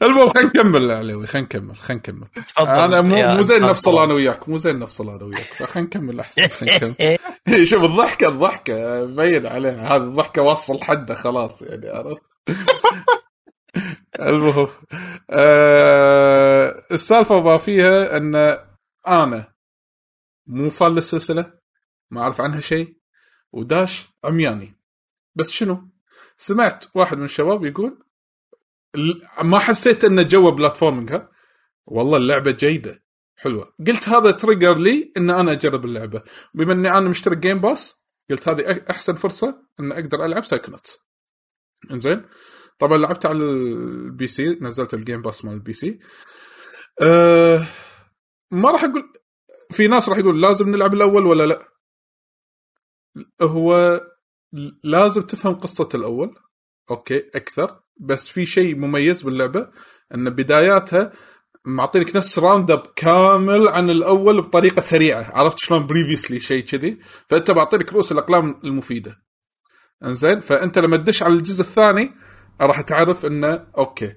المهم 0.02 0.28
خلينا 0.28 0.48
نكمل 0.48 0.90
علوي 0.90 1.26
خلينا 1.26 1.46
نكمل 1.46 1.76
خلينا 1.76 2.00
نكمل. 2.00 2.28
أنا 2.60 3.00
مو 3.00 3.34
مو 3.34 3.42
زين 3.42 3.62
نفصل. 3.62 3.98
أنا 3.98 4.14
وياك 4.14 4.48
مو 4.48 4.58
زين 4.58 4.78
نفصل 4.78 5.08
أنا 5.08 5.24
وياك. 5.24 5.40
خلينا 5.40 5.86
نكمل 5.88 6.20
أحسن 6.20 6.48
خلينا 6.48 6.76
نكمل. 6.76 7.18
شوف 7.70 7.84
الضحكة 7.84 8.28
الضحكة 8.28 9.06
مبين 9.06 9.46
عليها. 9.46 9.96
هذه 9.96 10.02
الضحكة 10.02 10.42
وصل 10.42 10.82
حدة 10.82 11.14
خلاص 11.14 11.62
يعني 11.62 11.88
عرفت؟ 11.88 12.22
المهم 14.20 14.68
آه 15.30 16.84
السالفة 16.92 17.40
ما 17.40 17.58
فيها 17.58 18.16
إن 18.16 18.58
أنا 19.08 19.52
مو 20.46 20.70
fan 20.70 20.94
للسلسلة 20.94 21.52
ما 22.10 22.20
أعرف 22.20 22.40
عنها 22.40 22.60
شيء 22.60 22.96
وداش 23.52 24.08
عمياني. 24.24 24.76
بس 25.34 25.50
شنو؟ 25.50 25.88
سمعت 26.36 26.84
واحد 26.94 27.18
من 27.18 27.24
الشباب 27.24 27.64
يقول 27.64 28.04
ما 29.42 29.58
حسيت 29.58 30.04
إنه 30.04 30.22
جو 30.22 30.50
platforming 30.50 31.12
ها؟ 31.12 31.30
والله 31.86 32.16
اللعبة 32.16 32.50
جيدة. 32.50 33.02
حلوة. 33.36 33.74
قلت 33.86 34.08
هذا 34.08 34.30
trigger 34.30 34.78
لي 34.78 35.12
إن 35.16 35.30
أنا 35.30 35.52
أجرب 35.52 35.84
اللعبة. 35.84 36.22
بما 36.54 36.72
إني 36.72 36.90
أنا 36.90 37.08
مشترك 37.08 37.38
جيم 37.38 37.58
باس 37.60 37.94
قلت 38.30 38.48
هذه 38.48 38.84
أحسن 38.90 39.14
فرصة 39.14 39.62
إن 39.80 39.92
أقدر 39.92 40.24
ألعب 40.24 40.44
سايكونوتس 40.44 40.98
إنزين؟ 41.90 42.24
طبعا 42.78 42.98
لعبت 42.98 43.26
على 43.26 43.38
ال 43.38 44.26
PC 44.26 44.58
نزلت 44.60 44.94
الجيم 44.94 45.22
باس 45.22 45.44
مال 45.44 45.54
ال 45.54 45.72
PC 45.72 45.98
أه 47.02 47.66
ما 48.50 48.70
راح 48.70 48.84
أقول 48.84 49.12
في 49.70 49.88
ناس 49.88 50.08
راح 50.08 50.18
يقول 50.18 50.42
لازم 50.42 50.68
نلعب 50.68 50.94
الأول 50.94 51.26
ولا 51.26 51.46
لا؟ 51.46 51.68
هو 53.42 54.00
لازم 54.84 55.22
تفهم 55.22 55.54
قصة 55.54 55.88
الأول. 55.94 56.34
okay 56.90 57.18
أكثر. 57.18 57.80
بس 58.00 58.28
في 58.28 58.46
شيء 58.46 58.76
مميز 58.76 59.22
باللعبة 59.22 59.70
إن 60.14 60.30
بداياتها 60.30 61.12
معطينك 61.64 62.16
نفس 62.16 62.38
round 62.38 62.70
up 62.70 62.86
كامل 62.96 63.68
عن 63.68 63.90
الأول 63.90 64.40
بطريقة 64.40 64.80
سريعة. 64.80 65.30
عرفت 65.38 65.58
شلون 65.58 65.86
previously 65.86 66.40
شيء 66.40 66.64
كذي؟ 66.64 66.98
فأنت 67.28 67.50
بعطيك 67.50 67.92
رؤوس 67.92 68.12
الأقلام 68.12 68.60
المفيدة. 68.64 69.22
إنزين؟ 70.04 70.40
فأنت 70.40 70.78
لما 70.78 70.96
تدش 70.96 71.22
على 71.22 71.34
الجزء 71.34 71.62
الثاني 71.62 72.14
راح 72.60 72.80
تعرف 72.80 73.26
إنه 73.26 73.66
okay 73.78 74.14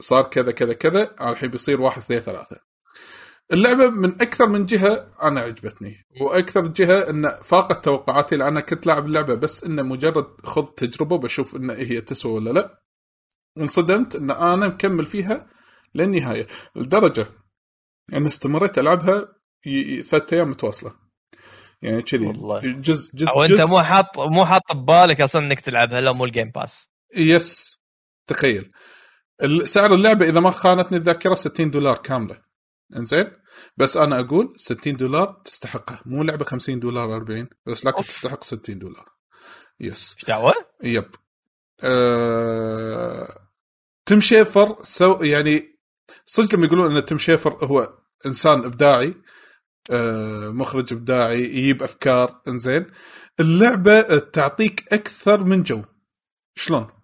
صار 0.00 0.22
كذا 0.22 0.52
كذا 0.52 0.72
كذا 0.72 1.14
الحين 1.20 1.50
بيصير 1.50 1.80
واحد 1.80 2.02
اثنين 2.02 2.20
ثلاثة. 2.20 2.71
اللعبة 3.52 3.90
من 3.90 4.22
أكثر 4.22 4.46
من 4.46 4.66
جهة 4.66 5.14
أنا 5.22 5.40
عجبتني 5.40 6.06
وأكثر 6.20 6.66
جهة 6.66 7.10
إن 7.10 7.30
فاقت 7.42 7.84
توقعاتي 7.84 8.36
لأن 8.36 8.60
كنت 8.60 8.86
لاعب 8.86 9.06
اللعبة 9.06 9.34
بس 9.34 9.64
انه 9.64 9.82
مجرد 9.82 10.26
خذ 10.44 10.66
تجربة 10.66 11.18
بشوف 11.18 11.56
إن 11.56 11.70
هي 11.70 12.00
تسوى 12.00 12.32
ولا 12.32 12.50
لا. 12.50 12.82
انصدمت 13.58 14.14
إن 14.16 14.30
أنا 14.30 14.68
مكمل 14.68 15.06
فيها 15.06 15.46
للنهاية 15.94 16.46
لدرجة 16.76 17.26
إن 18.12 18.26
استمريت 18.26 18.78
ألعبها 18.78 19.28
ثلاث 20.04 20.32
أيام 20.32 20.50
متواصلة. 20.50 20.94
يعني 21.82 22.02
كذي. 22.02 22.32
جزء 22.64 23.16
جزء 23.16 23.30
أو 23.30 23.44
أنت 23.44 23.60
مو 23.60 23.82
حاط 23.82 24.18
مو 24.18 24.44
حاط 24.44 24.72
ببالك 24.72 25.20
أصلا 25.20 25.46
إنك 25.46 25.60
تلعبها 25.60 26.00
لو 26.00 26.14
مو 26.14 26.24
الجيم 26.24 26.50
باس 26.50 26.90
يس 27.16 27.78
تخيل. 28.26 28.72
سعر 29.64 29.94
اللعبة 29.94 30.28
إذا 30.28 30.40
ما 30.40 30.50
خانتني 30.50 30.98
الذاكرة 30.98 31.34
60 31.34 31.70
دولار 31.70 31.98
كاملة. 31.98 32.51
انزين؟ 32.96 33.32
بس 33.76 33.96
أنا 33.96 34.20
أقول 34.20 34.52
60 34.56 34.96
دولار 34.96 35.42
تستحقها. 35.44 36.02
مو 36.06 36.22
لعبة 36.22 36.44
50 36.44 36.80
دولار 36.80 37.14
40 37.16 37.48
بس 37.66 37.86
لكن 37.86 37.96
أوف. 37.96 38.08
تستحق 38.08 38.44
60 38.44 38.78
دولار. 38.78 39.08
yes 39.80 40.14
إيش 40.16 40.24
دعوة؟ 40.24 40.54
yep 40.82 41.10
أه... 41.80 43.48
تيم 44.06 44.20
شيفر 44.20 44.78
so 44.82 45.22
يعني 45.22 45.78
صدق 46.26 46.54
لما 46.54 46.66
يقولون 46.66 46.96
إن 46.96 47.04
تيم 47.04 47.18
شيفر 47.18 47.64
هو 47.64 47.98
إنسان 48.26 48.64
إبداعي 48.64 49.14
أه... 49.90 50.48
مخرج 50.50 50.92
إبداعي 50.92 51.40
يجيب 51.40 51.82
أفكار 51.82 52.40
إنزين. 52.48 52.86
اللعبة 53.40 54.18
تعطيك 54.18 54.92
أكثر 54.92 55.44
من 55.44 55.62
جو. 55.62 55.82
شلون؟ 56.54 57.01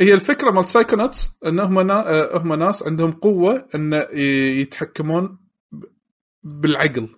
هي 0.00 0.14
الفكرة 0.14 0.50
مال 0.50 0.68
سايكونوتس 0.68 1.30
ان 1.46 1.60
هم 1.60 1.80
نا... 1.80 2.10
آه، 2.10 2.38
هم 2.38 2.52
ناس 2.54 2.82
عندهم 2.82 3.12
قوة 3.12 3.68
إن 3.74 4.06
يتحكمون 4.60 5.38
بالعقل. 6.42 7.08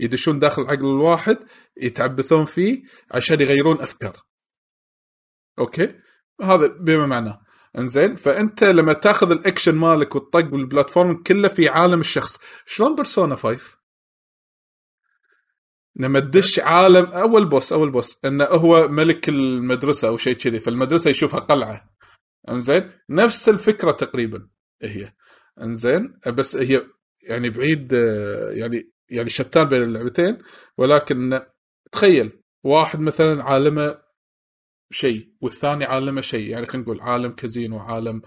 يدشون 0.00 0.38
داخل 0.38 0.62
عقل 0.62 0.80
الواحد 0.80 1.38
يتعبثون 1.76 2.44
فيه 2.44 2.82
عشان 3.10 3.40
يغيرون 3.40 3.80
أفكار. 3.80 4.16
okay؟ 5.58 5.94
هذا 6.42 6.66
بما 6.66 7.06
معناه 7.06 7.40
إنزين؟ 7.78 8.16
فأنت 8.16 8.64
لما 8.64 8.92
تاخذ 8.92 9.30
الأكشن 9.30 9.74
مالك 9.74 10.14
وتطق 10.16 10.40
بال 10.40 10.56
platform 10.56 11.22
كله 11.22 11.48
في 11.48 11.68
عالم 11.68 12.00
الشخص 12.00 12.38
شلون 12.66 12.94
بيرسونا 12.94 13.36
5 13.36 13.58
لما 15.96 16.20
تدش 16.20 16.58
عالم 16.58 17.04
أول 17.04 17.48
boss 17.48 17.72
أول 17.72 17.90
boss 17.90 18.18
إنه 18.24 18.44
هو 18.44 18.88
ملك 18.88 19.28
المدرسة 19.28 20.08
أو 20.08 20.16
شيء 20.16 20.36
كذي 20.36 20.60
فالمدرسة 20.60 21.10
يشوفها 21.10 21.40
قلعة. 21.40 21.93
انزين؟ 22.48 22.92
نفس 23.10 23.48
الفكرة 23.48 23.90
تقريبا. 23.92 24.48
هي؟ 24.82 25.12
انزين 25.62 26.18
بس 26.26 26.56
هي 26.56 26.82
يعني 27.22 27.50
بعيد 27.50 27.92
يعني 28.52 28.90
يعني 29.08 29.28
شتان 29.28 29.64
بين 29.68 29.82
اللعبتين 29.82 30.38
ولكن 30.78 31.40
تخيل 31.92 32.42
واحد 32.64 33.00
مثلا 33.00 33.44
عالمه 33.44 33.98
شيء 34.90 35.28
والثاني 35.40 35.84
عالمه 35.84 36.20
شيء. 36.20 36.50
يعني 36.50 36.66
خلينا 36.66 36.84
نقول 36.84 37.00
عالم 37.00 37.32
كازينو 37.32 37.78
عالم 37.78 38.22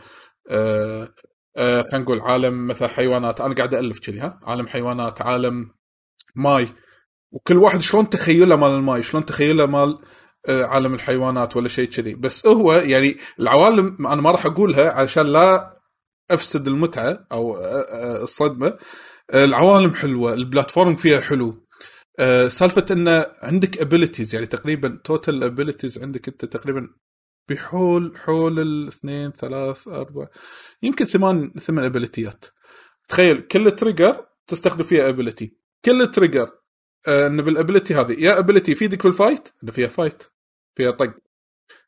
آه 0.50 1.14
آه 1.58 1.82
خلينا 1.82 2.04
نقول 2.06 2.20
عالم 2.22 2.68
مثلا 2.68 2.88
حيوانات. 2.88 3.42
أنا 3.42 3.56
قاعد 3.56 3.74
الف 3.74 4.00
كذي 4.00 4.20
ها؟ 4.20 4.40
عالم 4.44 4.68
حيوانات 4.68 5.22
عالم 5.22 5.72
ماي. 6.36 6.68
وكل 7.32 7.58
واحد 7.58 7.82
شلون 7.82 8.10
تخيله 8.10 8.56
مال 8.56 8.70
الماي؟ 8.70 9.04
شلون 9.04 9.26
تخيله 9.26 9.66
مال 9.66 10.00
عالم 10.50 10.94
الحيوانات 10.94 11.58
ولا 11.58 11.68
شيء 11.68 11.90
كذي. 11.90 12.16
بس 12.16 12.46
هو 12.46 12.74
يعني 12.74 13.18
العوالم 13.40 14.08
أنا 14.08 14.22
ما 14.22 14.32
راح 14.32 14.46
أقولها 14.46 14.92
علشان 14.92 15.26
لا 15.26 15.80
أفسد 16.32 16.68
المتعة 16.68 17.28
أو 17.32 17.58
آه، 17.58 17.86
آه، 17.92 18.24
الصدمة. 18.24 18.78
آه، 19.32 19.46
العوالم 19.46 19.94
حلوة 19.96 20.34
ال 20.34 20.41
platform 20.41 20.96
فيها 20.96 21.22
حلو. 21.22 21.68
آه، 22.20 22.48
سالفة 22.48 22.86
انه 22.92 23.26
عندك 23.42 23.78
abilities 23.82 24.36
يعني 24.36 24.48
تقريبا 24.48 25.00
total 25.04 25.44
abilities 25.44 26.00
عندك 26.04 26.28
أنت 26.28 26.46
تقريبا 26.46 26.88
بحول 27.50 28.18
حول 28.18 28.60
الاثنين 28.60 29.32
ثلاث 29.32 29.88
أربع 29.88 30.28
يمكن 30.84 31.06
ثمان 31.06 31.52
ثمان 31.60 31.86
ability 31.86 32.38
ات 32.38 32.46
تخيل 33.10 33.42
كل 33.42 33.72
trigger 33.72 34.26
تستخدم 34.48 34.84
فيها 34.84 35.10
ability 35.10 35.58
كل 35.86 36.12
trigger 36.12 36.44
آه، 36.44 36.57
انه 37.08 37.44
بال 37.44 37.55
ability 37.55 37.96
هذه. 37.96 38.16
يا 38.20 38.40
ability 38.40 38.72
يفيدك 38.72 39.04
بال 39.04 39.17
fight 39.17 39.50
انه 39.64 39.72
فيها 39.72 39.88
fight 39.88 40.24
فيها 40.76 40.92
طق. 40.92 41.14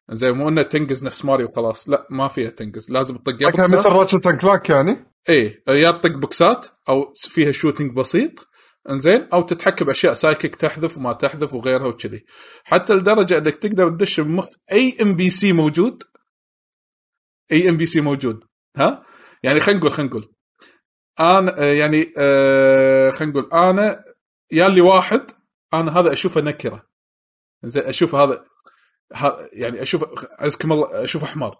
زي 0.09 0.31
مو 0.31 0.49
إنه 0.49 0.61
تنقز 0.61 1.03
نفس 1.03 1.25
ماريو 1.25 1.47
وخلاص. 1.47 1.89
لا 1.89 2.07
ما 2.09 2.27
فيها 2.27 2.49
تنقز. 2.49 2.91
لازم 2.91 3.17
تطق. 3.17 3.43
يا 3.43 3.49
box 3.49 3.67
ات. 3.67 3.79
مثل 3.79 3.89
راتشت 3.89 4.27
كلاك 4.27 4.69
يعني. 4.69 5.05
إيه 5.29 5.63
يا 5.67 5.91
تطق 5.91 6.11
box 6.11 6.52
ات 6.52 6.65
أو 6.89 7.13
فيها 7.15 7.51
shooting 7.51 7.93
بسيط. 7.93 8.47
إنزين 8.89 9.27
أو 9.33 9.41
تتحكم 9.41 9.85
بأشياء 9.85 10.13
psychic 10.13 10.55
تحذف 10.55 10.97
وما 10.97 11.13
تحذف 11.13 11.53
وغيرها 11.53 11.87
وكذي. 11.87 12.25
حتى 12.63 12.93
لدرجة 12.93 13.37
إنك 13.37 13.55
تقدر 13.55 13.89
تدش 13.89 14.19
بمخ 14.19 14.47
أي 14.71 14.97
NPC 15.01 15.53
موجود. 15.53 16.03
أي 17.51 17.69
NPC 17.69 18.01
موجود. 18.01 18.43
ها؟ 18.77 19.03
يعني 19.43 19.59
خلينا 19.59 19.79
نقول 19.79 19.91
خلينا 19.91 20.09
نقول. 20.11 20.33
أنا 21.19 21.59
آه، 21.59 21.73
يعني 21.73 22.13
آه، 22.17 23.09
خلينا 23.09 23.33
نقول. 23.33 23.49
أنا 23.53 24.03
يا 24.51 24.69
لي 24.69 24.81
واحد 24.81 25.31
أنا 25.73 25.99
هذا 25.99 26.13
أشوفه 26.13 26.41
نكرة. 26.41 26.89
زين 27.63 27.83
أشوف 27.83 28.15
هذا 28.15 28.43
ها 29.13 29.49
يعني 29.53 29.81
أشوف 29.81 30.05
عزكم 30.39 30.71
الله 30.71 31.03
أشوفه 31.03 31.27
حمار. 31.27 31.57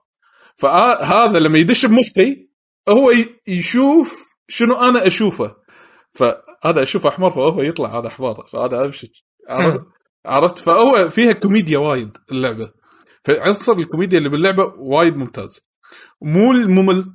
فهذا 0.56 1.40
لما 1.40 1.58
يدش 1.58 1.86
بمخي 1.86 2.50
هو 2.90 3.14
يشوف 3.48 4.36
شنو 4.48 4.76
أنا 4.76 5.08
أشوفه. 5.08 5.56
فهذا 6.12 6.84
أشوفه 6.84 7.10
حمار 7.10 7.32
فهو 7.32 7.62
يطلع 7.62 8.00
هذا 8.00 8.10
حمار. 8.10 8.46
فهذا 8.54 8.86
أمشي. 8.86 9.26
عرفت؟ 10.26 10.60
فهو 10.66 11.10
فيها 11.10 11.32
كوميديا 11.32 11.78
وايد 11.78 12.18
اللعبة. 12.32 12.72
فعنصر 13.26 13.74
الكوميديا 13.74 14.18
اللي 14.18 14.30
باللعبة 14.30 14.64
وايد 14.78 15.16
ممتاز. 15.16 15.62
مو 16.22 16.52
الممل 16.52 17.06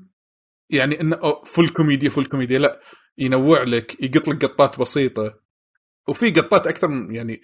يعني 0.70 1.00
إنه 1.00 1.42
full 1.44 1.68
كوميديا 1.68 2.10
full 2.10 2.24
كوميديا 2.24 2.58
لا. 2.58 2.80
ينوع 3.18 3.62
لك 3.62 4.02
يقط 4.02 4.28
لك 4.28 4.44
قطات 4.44 4.80
بسيطة. 4.80 5.43
وفي 6.08 6.30
قطات 6.30 6.66
أكثر 6.66 6.88
من 6.88 7.14
يعني 7.14 7.42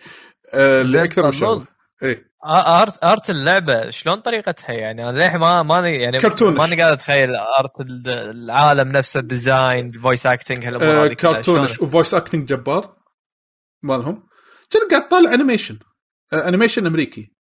آه 0.54 0.82
لأكثر 0.82 1.26
من. 1.26 1.32
شغلة. 1.32 1.64
إيه. 2.02 2.30
آ- 2.44 2.66
art 2.68 3.04
art 3.04 3.30
اللعبة 3.30 3.90
شلون 3.90 4.20
طريقتها؟ 4.20 4.72
يعني 4.72 5.08
أنا 5.08 5.18
للحين 5.18 5.40
ما 5.40 5.62
ماني 5.62 6.02
يعني 6.02 6.18
cartoonish. 6.18 6.58
ماني 6.58 6.80
قاعد 6.80 6.92
أتخيل 6.92 7.36
art 7.36 7.80
ال- 7.80 8.08
العالم 8.30 8.88
نفسه 8.92 9.20
ال 9.20 9.30
design 9.30 9.86
ال 9.88 9.95
voice 9.95 10.26
acting 10.26 10.64
هالأمور 10.66 11.04
آه 11.10 11.14
cartoonish؟ 11.14 11.80
و 11.80 11.86
voice 11.86 12.14
acting 12.14 12.48
جبار 12.48 12.96
مالهم. 13.82 14.26
كان 14.70 14.88
قاعد 14.90 15.08
طالع 15.08 15.34
animation 15.34 15.78
آه 16.32 16.48
animation 16.48 16.86
أمريكي. 16.86 17.32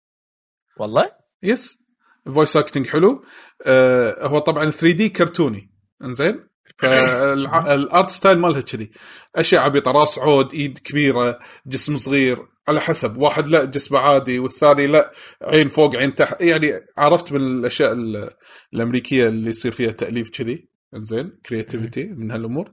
والله؟ 0.80 1.12
yes 1.44 1.80
voice 2.26 2.58
acting 2.58 2.88
حلو. 2.88 3.24
آه 3.68 4.28
هو 4.28 4.40
طبعا 4.40 4.70
3D 4.70 5.10
كرتوني. 5.10 5.72
إنزين. 6.04 6.49
فال 6.80 7.32
art 7.32 8.10
style 8.10 8.40
مالها 8.40 8.62
كذي. 8.62 8.92
أشياء 9.36 9.62
عبيطة 9.62 9.92
راس 9.92 10.20
عود 10.20 10.54
إيد 10.54 10.78
كبيرة 10.78 11.40
جسم 11.66 11.98
صغير 11.98 12.48
على 12.68 12.82
حسب. 12.82 13.18
واحد 13.18 13.48
لا 13.48 13.66
جسمه 13.66 14.00
عادي 14.00 14.40
والثاني 14.40 14.88
لا 14.88 15.12
عين 15.44 15.68
فوق 15.68 15.96
عين 15.96 16.16
تحت. 16.16 16.42
يعني 16.42 16.74
عرفت 16.98 17.32
من 17.32 17.42
الأشياء 17.42 17.92
ال- 17.94 18.30
الأمريكية 18.74 19.28
اللي 19.28 19.50
يصير 19.50 19.72
فيها 19.72 19.92
تأليف 19.92 20.30
كذي. 20.30 20.70
انزين 20.96 21.40
creativity 21.46 22.04
من 22.04 22.32
هالأمور. 22.32 22.72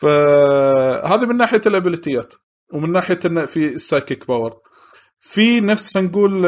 فهذا 0.00 1.26
من 1.26 1.36
ناحية 1.36 1.60
ال 1.66 1.74
ability 1.74 2.26
ات 2.26 2.34
ومن 2.72 2.92
ناحية 2.92 3.18
إنه 3.24 3.46
في 3.46 3.66
ال 3.66 3.73
psychic 3.73 4.26
power 4.28 4.54
في 5.18 5.60
نفس 5.60 5.94
خلينا 5.94 6.08
نقول 6.08 6.42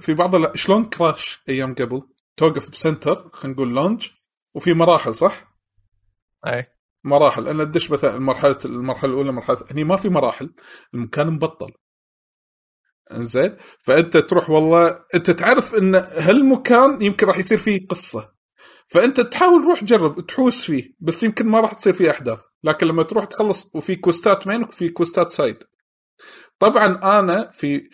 في 0.00 0.14
بعض 0.14 0.56
شلون 0.56 0.84
كراش 0.84 1.40
أيام 1.48 1.74
قبل؟ 1.74 2.02
توقف 2.36 2.70
ب 2.70 2.79
center 2.79 3.30
خلينا 3.32 3.54
نقول 3.56 3.74
lounge 3.74 4.08
وفي 4.54 4.74
مراحل 4.74 5.14
صح؟ 5.14 5.53
أي. 6.46 6.64
مراحل. 7.04 7.48
أنا 7.48 7.62
أدش 7.62 7.90
مثلا 7.90 8.16
المرحله 8.16 8.58
المرحلة 8.64 9.10
الأولى 9.10 9.32
مرحله 9.32 9.64
هني 9.70 9.84
ما 9.84 9.96
في 9.96 10.08
مراحل. 10.08 10.54
المكان 10.94 11.26
مبطل. 11.30 11.72
إنزين؟ 13.12 13.56
فأنت 13.84 14.16
تروح 14.16 14.50
والله 14.50 15.00
أنت 15.14 15.30
تعرف 15.30 15.74
إن 15.74 15.94
هالمكان 15.94 17.02
يمكن 17.02 17.26
راح 17.26 17.38
يصير 17.38 17.58
فيه 17.58 17.86
قصة. 17.86 18.34
فأنت 18.86 19.20
تحاول 19.20 19.64
روح 19.64 19.84
جرب 19.84 20.26
تحوس 20.26 20.62
فيه 20.64 20.94
بس 21.00 21.22
يمكن 21.22 21.46
ما 21.46 21.60
راح 21.60 21.74
تصير 21.74 21.92
فيه 21.92 22.10
أحداث. 22.10 22.40
لكن 22.64 22.86
لما 22.86 23.02
تروح 23.02 23.24
تخلص 23.24 23.70
وفي 23.74 23.96
quest 23.96 24.38
ات 24.38 24.46
main 24.46 24.62
وفي 24.62 24.88
quest 24.88 25.21
ات 25.21 25.28
side. 25.28 25.64
طبعا 26.58 26.86
أنا 27.20 27.50
في 27.50 27.88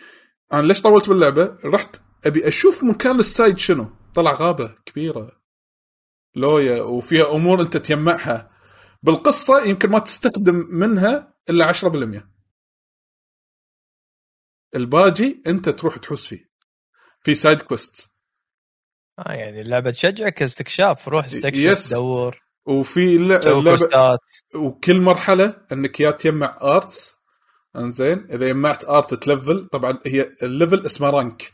أنا 0.53 0.61
ليش 0.61 0.81
طولت 0.81 1.09
باللعبة؟ 1.09 1.57
رحت 1.65 1.95
أبي 2.25 2.47
أشوف 2.47 2.83
مكان 2.83 3.19
ال 3.19 3.27
side 3.27 3.57
شنو. 3.57 3.87
طلع 4.15 4.33
غابة 4.33 4.75
كبيرة. 4.85 5.40
لوية 6.35 6.81
وفيها 6.81 7.35
أمور 7.35 7.61
أنت 7.61 7.77
تجمعها. 7.77 8.51
بالقصة 9.03 9.63
يمكن 9.63 9.89
ما 9.89 9.99
تستخدم 9.99 10.67
منها 10.69 11.33
إلا 11.49 11.65
10% 11.65 12.23
الباجي 14.75 15.43
أنت 15.47 15.69
تروح 15.69 15.97
تحوس 15.97 16.27
فيه 16.27 16.49
في 17.23 17.35
side 17.35 17.61
quest 17.61 18.09
آه 19.19 19.33
يعني 19.33 19.61
اللعبة 19.61 19.91
تشجعك 19.91 20.43
استكشاف 20.43 21.07
روح 21.07 21.25
استكشف 21.25 21.59
yes. 21.63 21.93
دور. 21.93 22.41
وفي 22.65 23.17
quest 23.63 24.10
ات 24.10 24.19
وكل 24.55 25.01
مرحلة 25.01 25.65
إنك 25.71 25.99
يا 25.99 26.11
تجمع 26.11 26.57
arts 26.61 27.15
إنزين 27.75 28.27
إذا 28.31 28.47
جمعت 28.47 28.83
art 28.85 29.13
تلفل 29.13 29.65
طبعا 29.67 29.99
هي 30.05 30.29
ال 30.43 30.50
level 30.50 30.85
اسمه 30.85 31.09
rank 31.09 31.51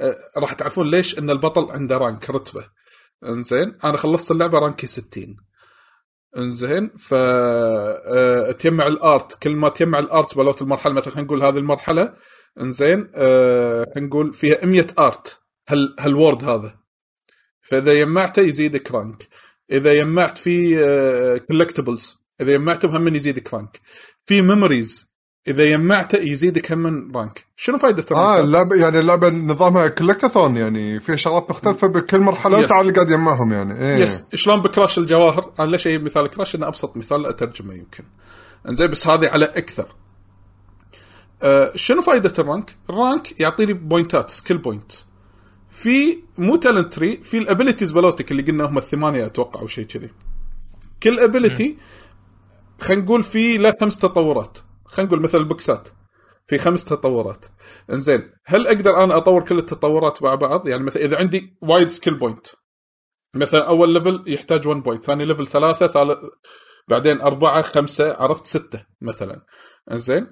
أه، 0.00 0.16
راح 0.36 0.52
تعرفون 0.52 0.90
ليش 0.90 1.18
إن 1.18 1.30
البطل 1.30 1.70
عنده 1.70 1.96
rank 1.98 2.30
رتبة. 2.30 2.70
انزين 3.24 3.78
أنا 3.84 3.96
خلصت 3.96 4.30
اللعبة 4.30 4.58
rank 4.58 4.80
ي 4.80 4.86
60 4.86 5.36
انزين 6.36 6.90
ف 6.98 7.14
أه، 7.14 8.52
تجمع 8.52 8.86
ال 8.86 9.00
art 9.00 9.42
كل 9.42 9.56
ما 9.56 9.68
تجمع 9.68 9.98
ال 9.98 10.08
art 10.08 10.36
مالوت 10.36 10.62
المرحلة 10.62 10.94
مثلا 10.94 11.10
خلينا 11.12 11.26
نقول 11.26 11.42
هذه 11.42 11.58
المرحلة 11.58 12.14
انزين 12.60 13.10
أه، 13.14 13.84
خلينا 13.94 14.08
نقول 14.08 14.32
فيها 14.32 14.66
100 14.66 14.86
art 14.98 15.42
هال 15.68 15.96
هال 16.00 16.13
world 16.13 16.44
هذا. 16.44 16.78
فإذا 17.62 17.94
جمعته 17.94 18.42
يزيدك 18.42 18.90
rank. 18.90 19.28
إذا 19.70 19.94
جمعت 19.94 20.38
في 20.38 20.76
collectibles 21.48 22.16
إذا 22.40 22.52
جمعتهم 22.52 22.94
هم 22.94 23.14
يزيدك 23.14 23.54
rank. 23.54 23.80
في 24.26 24.42
memories 24.42 25.11
إذا 25.48 25.70
جمعته 25.70 26.18
يزيدك 26.18 26.72
هم 26.72 26.78
من 26.78 27.16
rank 27.16 27.44
شنو 27.56 27.78
فائده 27.78 28.04
آه 28.12 28.14
ال 28.14 28.19
rank؟ 28.19 28.44
اللعبه 28.44 28.76
يعني 28.76 28.98
اللعبة 28.98 29.28
نظامها 29.28 29.88
collectathon 29.88 30.56
يعني 30.56 31.00
فيها 31.00 31.16
شغلات 31.16 31.50
مختلفة 31.50 31.86
بكل 31.86 32.20
مرحلة 32.20 32.58
yes. 32.58 32.72
اللي 32.72 32.92
قاعد 32.92 33.10
يجمعهم 33.10 33.52
يعني. 33.52 33.78
إيه. 33.78 34.04
yes 34.04 34.24
شلون 34.34 34.62
ب 34.62 34.68
Crash 34.68 34.98
الجواهر؟ 34.98 35.52
أنا 35.60 35.70
ليش 35.70 35.86
أجيب 35.86 36.04
مثال 36.04 36.26
Crash؟ 36.26 36.54
إنه 36.54 36.68
أبسط 36.68 36.96
مثال 36.96 37.26
اترجمه 37.26 37.74
يمكن. 37.74 38.04
إنزين 38.68 38.90
بس 38.90 39.06
هذه 39.06 39.28
على 39.28 39.44
أكثر. 39.44 39.94
أه 41.42 41.72
شنو 41.76 42.02
فائده 42.02 42.32
ال 42.38 42.44
rank؟ 42.44 42.76
ال 42.90 43.00
rank 43.00 43.40
يعطيني 43.40 43.72
point 43.72 44.20
ات 44.20 44.30
skill 44.30 44.58
point 44.58 44.92
في 45.70 46.18
مو 46.38 46.56
talent 46.56 46.94
tree 46.94 47.16
في 47.16 47.38
ال 47.38 47.43
abilities 47.43 47.90
مالوتك 47.90 48.30
اللي 48.30 48.42
قلنا 48.42 48.64
هم 48.64 48.78
الثمانية 48.78 49.26
أتوقع 49.26 49.60
أو 49.60 49.66
شيء 49.66 49.84
كذي. 49.84 50.10
كل 51.02 51.20
ability 51.20 51.76
خلينا 52.80 53.02
نقول 53.02 53.22
في 53.22 53.56
له 53.56 53.74
خمس 53.80 53.98
تطورات. 53.98 54.58
خلينا 54.92 55.08
نقول 55.08 55.22
مثل 55.22 55.38
ال 55.38 55.48
box 55.48 55.78
ات 55.78 55.88
في 56.46 56.58
خمس 56.58 56.84
تطورات. 56.84 57.46
إنزين 57.90 58.32
هل 58.46 58.66
أقدر 58.66 59.04
أنا 59.04 59.16
أطور 59.16 59.44
كل 59.44 59.58
التطورات 59.58 60.22
مع 60.22 60.34
بعض؟ 60.34 60.68
يعني 60.68 60.82
مثلا 60.82 61.02
إذا 61.02 61.18
عندي 61.18 61.56
وايد 61.62 61.88
skill 61.88 62.18
point 62.18 62.46
مثلا 63.34 63.68
أول 63.68 63.94
level 63.94 64.24
يحتاج 64.26 64.66
1 64.66 64.82
point 64.82 65.04
ثاني 65.04 65.24
ليفل 65.24 65.46
ثلاثة 65.46 65.86
ثالث 65.86 66.18
بعدين 66.88 67.20
أربعة 67.20 67.62
خمسة 67.62 68.16
عرفت 68.16 68.46
ستة 68.46 68.86
مثلا. 69.00 69.44
إنزين 69.92 70.26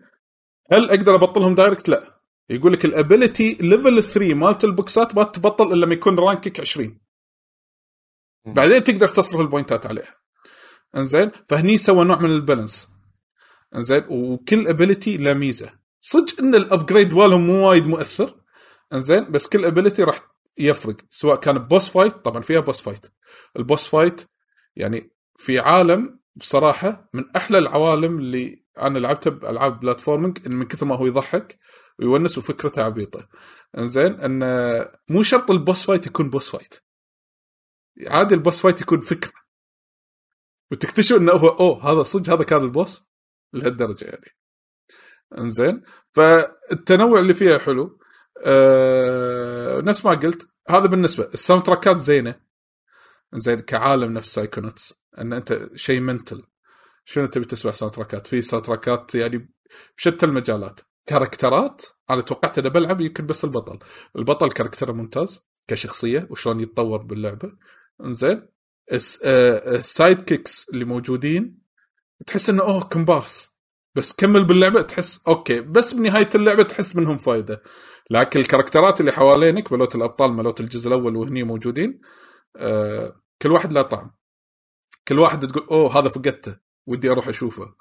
هل 0.72 0.90
أقدر 0.90 1.14
أبطلهم 1.14 1.54
direct؟ 1.54 1.88
لا. 1.88 2.20
يقول 2.50 2.72
لك 2.72 2.84
ال 2.84 2.93
ability 2.93 3.58
level 3.60 4.02
3 4.02 4.34
مالت 4.34 4.64
ال 4.64 4.75
box 4.75 5.06
ات 5.06 5.16
ما 5.16 5.22
تبطل 5.22 5.72
إلا 5.72 5.84
لما 5.84 5.94
يكون 5.94 6.18
rank 6.18 6.52
ك 6.52 6.60
20 6.60 7.00
بعدين 8.46 8.84
تقدر 8.84 9.08
تصرف 9.08 9.40
ال 9.40 9.47
point 9.47 9.80
ات 9.80 9.86
عليها. 9.86 10.14
إنزين 10.96 11.30
فهني 11.48 11.78
سوى 11.78 12.04
نوع 12.04 12.18
من 12.18 12.30
ال 12.30 12.39
balance 12.39 12.99
انزين 13.76 14.04
وكل 14.08 14.68
ability 14.68 15.16
له 15.16 15.34
ميزة. 15.34 15.80
صدق 16.00 16.40
إن 16.40 16.54
ال 16.54 16.62
upgrade 16.62 17.14
مالهم 17.14 17.46
مو 17.46 17.68
وايد 17.68 17.86
مؤثر؟ 17.86 18.40
إنزين 18.92 19.30
بس 19.30 19.48
كل 19.48 19.64
ability 19.64 20.02
راح 20.02 20.20
يفرق. 20.58 20.96
سواء 21.10 21.40
كان 21.40 21.58
boss 21.58 21.90
fight 21.90 22.12
طبعا 22.12 22.40
فيها 22.42 22.60
boss 22.60 22.80
fight 22.80 23.06
ال 23.56 23.62
boss 23.62 23.88
fight 23.88 24.30
يعني 24.76 25.10
في 25.36 25.58
عالم 25.58 26.20
بصراحة 26.36 27.10
من 27.14 27.36
أحلى 27.36 27.58
العوالم 27.58 28.18
اللي 28.18 28.64
أنا 28.78 28.98
لعبتها 28.98 29.30
بألعاب 29.30 29.80
platforming 29.80 30.48
من 30.48 30.64
كثر 30.64 30.86
ما 30.86 30.96
هو 30.96 31.06
يضحك 31.06 31.58
ويونس 31.98 32.38
وفكرته 32.38 32.82
عبيطة. 32.82 33.28
إنزين 33.78 34.20
إن 34.20 34.42
مو 35.08 35.22
شرط 35.22 35.50
ال 35.50 35.57
boss 35.57 35.84
fight 35.84 36.06
يكون 36.06 36.30
boss 36.30 36.50
fight 36.50 36.74
عادي 38.06 38.34
ال 38.34 38.40
boss 38.40 38.62
fight 38.62 38.80
يكون 38.80 39.00
فكرة. 39.00 39.32
وتكتشف 40.70 41.16
إنه 41.16 41.32
هو 41.32 41.48
أوه 41.48 41.92
هذا 41.92 42.02
صدق 42.02 42.32
هذا 42.32 42.44
كان 42.44 42.62
ال 42.62 42.71
boss 42.71 43.09
لهالدرجة 43.52 44.04
يعني. 44.04 44.36
إنزين؟ 45.38 45.82
فالتنوع 46.14 47.20
اللي 47.20 47.34
فيها 47.34 47.58
حلو. 47.58 47.98
أه 48.46 49.80
نفس 49.80 50.04
ما 50.06 50.10
قلت 50.10 50.48
هذا 50.68 50.86
بالنسبة 50.86 51.24
ال 51.34 51.39
sound 51.39 51.62
track 51.62 51.92
ات 51.92 51.98
زينة. 51.98 52.40
زين 53.34 53.60
كعالم 53.60 54.12
نفس 54.12 54.34
Psychonauts 54.34 54.94
إن 55.18 55.32
أنت 55.32 55.68
شيء 55.74 56.00
mental. 56.00 56.42
شنو 57.04 57.26
تبي 57.26 57.44
تسمع 57.44 57.72
sound 57.72 57.94
track 57.94 58.17
ات؟ 58.17 58.26
في 58.26 58.42
sound 58.42 58.66
track 58.66 59.06
ات 59.06 59.14
يعني 59.14 59.50
بشتى 59.96 60.26
المجالات. 60.26 60.80
character 61.06 61.75
ات 61.75 61.82
أنا 62.10 62.20
توقعت 62.20 62.58
إنه 62.58 62.68
بلعب 62.68 63.00
يمكن 63.00 63.26
بس 63.26 63.44
البطل. 63.44 63.78
البطل 64.16 64.50
character 64.50 64.88
ه 64.88 64.92
ممتاز 64.92 65.42
كشخصية 65.68 66.26
وشلون 66.30 66.60
يتطور 66.60 67.02
باللعبة. 67.02 67.52
إنزين 68.04 68.48
آه، 69.24 69.76
ال 69.76 70.20
sidekicks 70.20 70.68
اللي 70.68 70.84
موجودين 70.84 71.59
تحس 72.26 72.50
إنه 72.50 72.62
أوه 72.62 72.80
كومبارس 72.84 73.50
بس 73.94 74.12
كمل 74.12 74.46
باللعبة 74.46 74.82
تحس 74.82 75.20
أوكي. 75.28 75.60
بس 75.60 75.94
بنهاية 75.94 76.28
اللعبة 76.34 76.62
تحس 76.62 76.96
منهم 76.96 77.18
فايدة. 77.18 77.62
لكن 78.10 78.40
ال 78.40 78.46
character 78.46 78.95
ات 78.95 79.00
اللي 79.00 79.12
حوالينك 79.12 79.72
مالوت 79.72 79.94
الأبطال 79.94 80.32
مالوت 80.32 80.60
الجزء 80.60 80.88
الأول 80.88 81.16
وهني 81.16 81.42
موجودين 81.42 82.00
آه 82.56 83.22
كل 83.42 83.52
واحد 83.52 83.72
له 83.72 83.82
طعم. 83.82 84.10
كل 85.08 85.18
واحد 85.18 85.46
تقول 85.46 85.66
أوه 85.70 85.98
هذا 85.98 86.08
فقدته 86.08 86.56
ودي 86.86 87.10
أروح 87.10 87.28
أشوفه. 87.28 87.74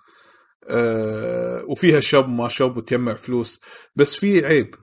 آه 0.70 1.64
وفيها 1.68 2.00
شوب 2.00 2.28
ما 2.28 2.48
شوب 2.48 2.78
وتجمع 2.78 3.16
فلوس. 3.16 3.62
بس 3.96 4.16
في 4.16 4.46
عيب. 4.46 4.76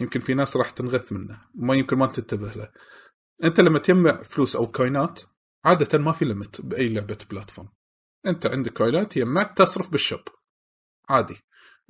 يمكن 0.00 0.20
في 0.20 0.34
ناس 0.34 0.56
راح 0.56 0.70
تنغث 0.70 1.12
منه. 1.12 1.40
ما 1.54 1.74
يمكن 1.74 1.98
ما 1.98 2.06
تنتبه 2.06 2.52
له. 2.56 2.70
أنت 3.44 3.60
لما 3.60 3.78
تجمع 3.78 4.22
فلوس 4.22 4.56
أو 4.56 4.66
كوينات 4.66 5.20
عادة 5.64 5.98
ما 5.98 6.12
في 6.12 6.24
ليمت 6.24 6.60
بأي 6.60 6.88
لعبة 6.88 7.18
بلاتفورم 7.30 7.68
انت 8.26 8.46
عندك 8.46 8.72
كوينات 8.72 9.18
جمعت 9.18 9.58
تصرف 9.58 9.90
بالشوب. 9.90 10.20
عادي. 11.08 11.36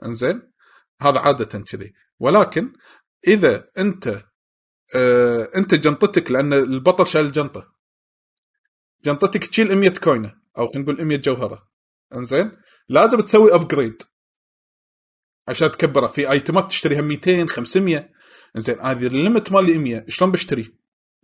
انزين؟ 0.05 0.53
هذا 1.01 1.19
عادة 1.19 1.59
كذي. 1.59 1.93
ولكن 2.19 2.73
إذا 3.27 3.69
أنت 3.79 4.25
آه 4.97 5.49
أنت 5.57 5.75
جنطتك 5.75 6.31
لأن 6.31 6.53
البطل 6.53 7.07
شايل 7.07 7.27
الجنطه 7.27 7.73
جنطتك 9.05 9.47
تشيل 9.47 9.77
100 9.77 9.91
كوينة 9.91 10.41
أو 10.59 10.69
خلينا 10.69 10.93
نقول 10.93 11.05
100 11.05 11.19
جوهرة. 11.19 11.69
انزين؟ 12.15 12.53
لازم 12.89 13.21
تسوي 13.21 13.55
upgrade 13.55 14.03
عشان 15.49 15.71
تكبره. 15.71 16.07
في 16.07 16.31
item 16.31 16.61
ات 16.61 16.69
تشتريها 16.69 17.01
200 17.01 17.47
500 17.47 18.11
انزين 18.57 18.81
هذه 18.81 19.07
ال 19.07 19.14
limit 19.14 19.53
مالي 19.53 19.79
100 19.79 20.05
شلون 20.09 20.31
بشتري؟ 20.31 20.75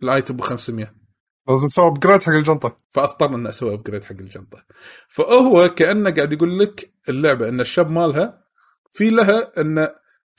ال 0.03 0.10
item 0.10 0.37
ب 0.37 0.41
500 0.41 1.06
لازم 1.49 1.67
تسوي 1.67 1.87
upgrade 1.87 2.23
حق 2.23 2.33
الجنطة. 2.33 2.79
فاضطر 2.89 3.35
ان 3.35 3.47
أسوي 3.47 3.73
upgrade 3.73 4.03
حق 4.03 4.11
الجنطة. 4.11 4.65
فهو 5.09 5.69
كأنه 5.69 6.09
قاعد 6.11 6.33
يقول 6.33 6.59
لك 6.59 6.93
اللعبة 7.09 7.49
إن 7.49 7.61
ال 7.61 7.67
shop 7.67 7.91
مالها 7.91 8.43
في 8.91 9.09
لها 9.09 9.61
إن 9.61 9.87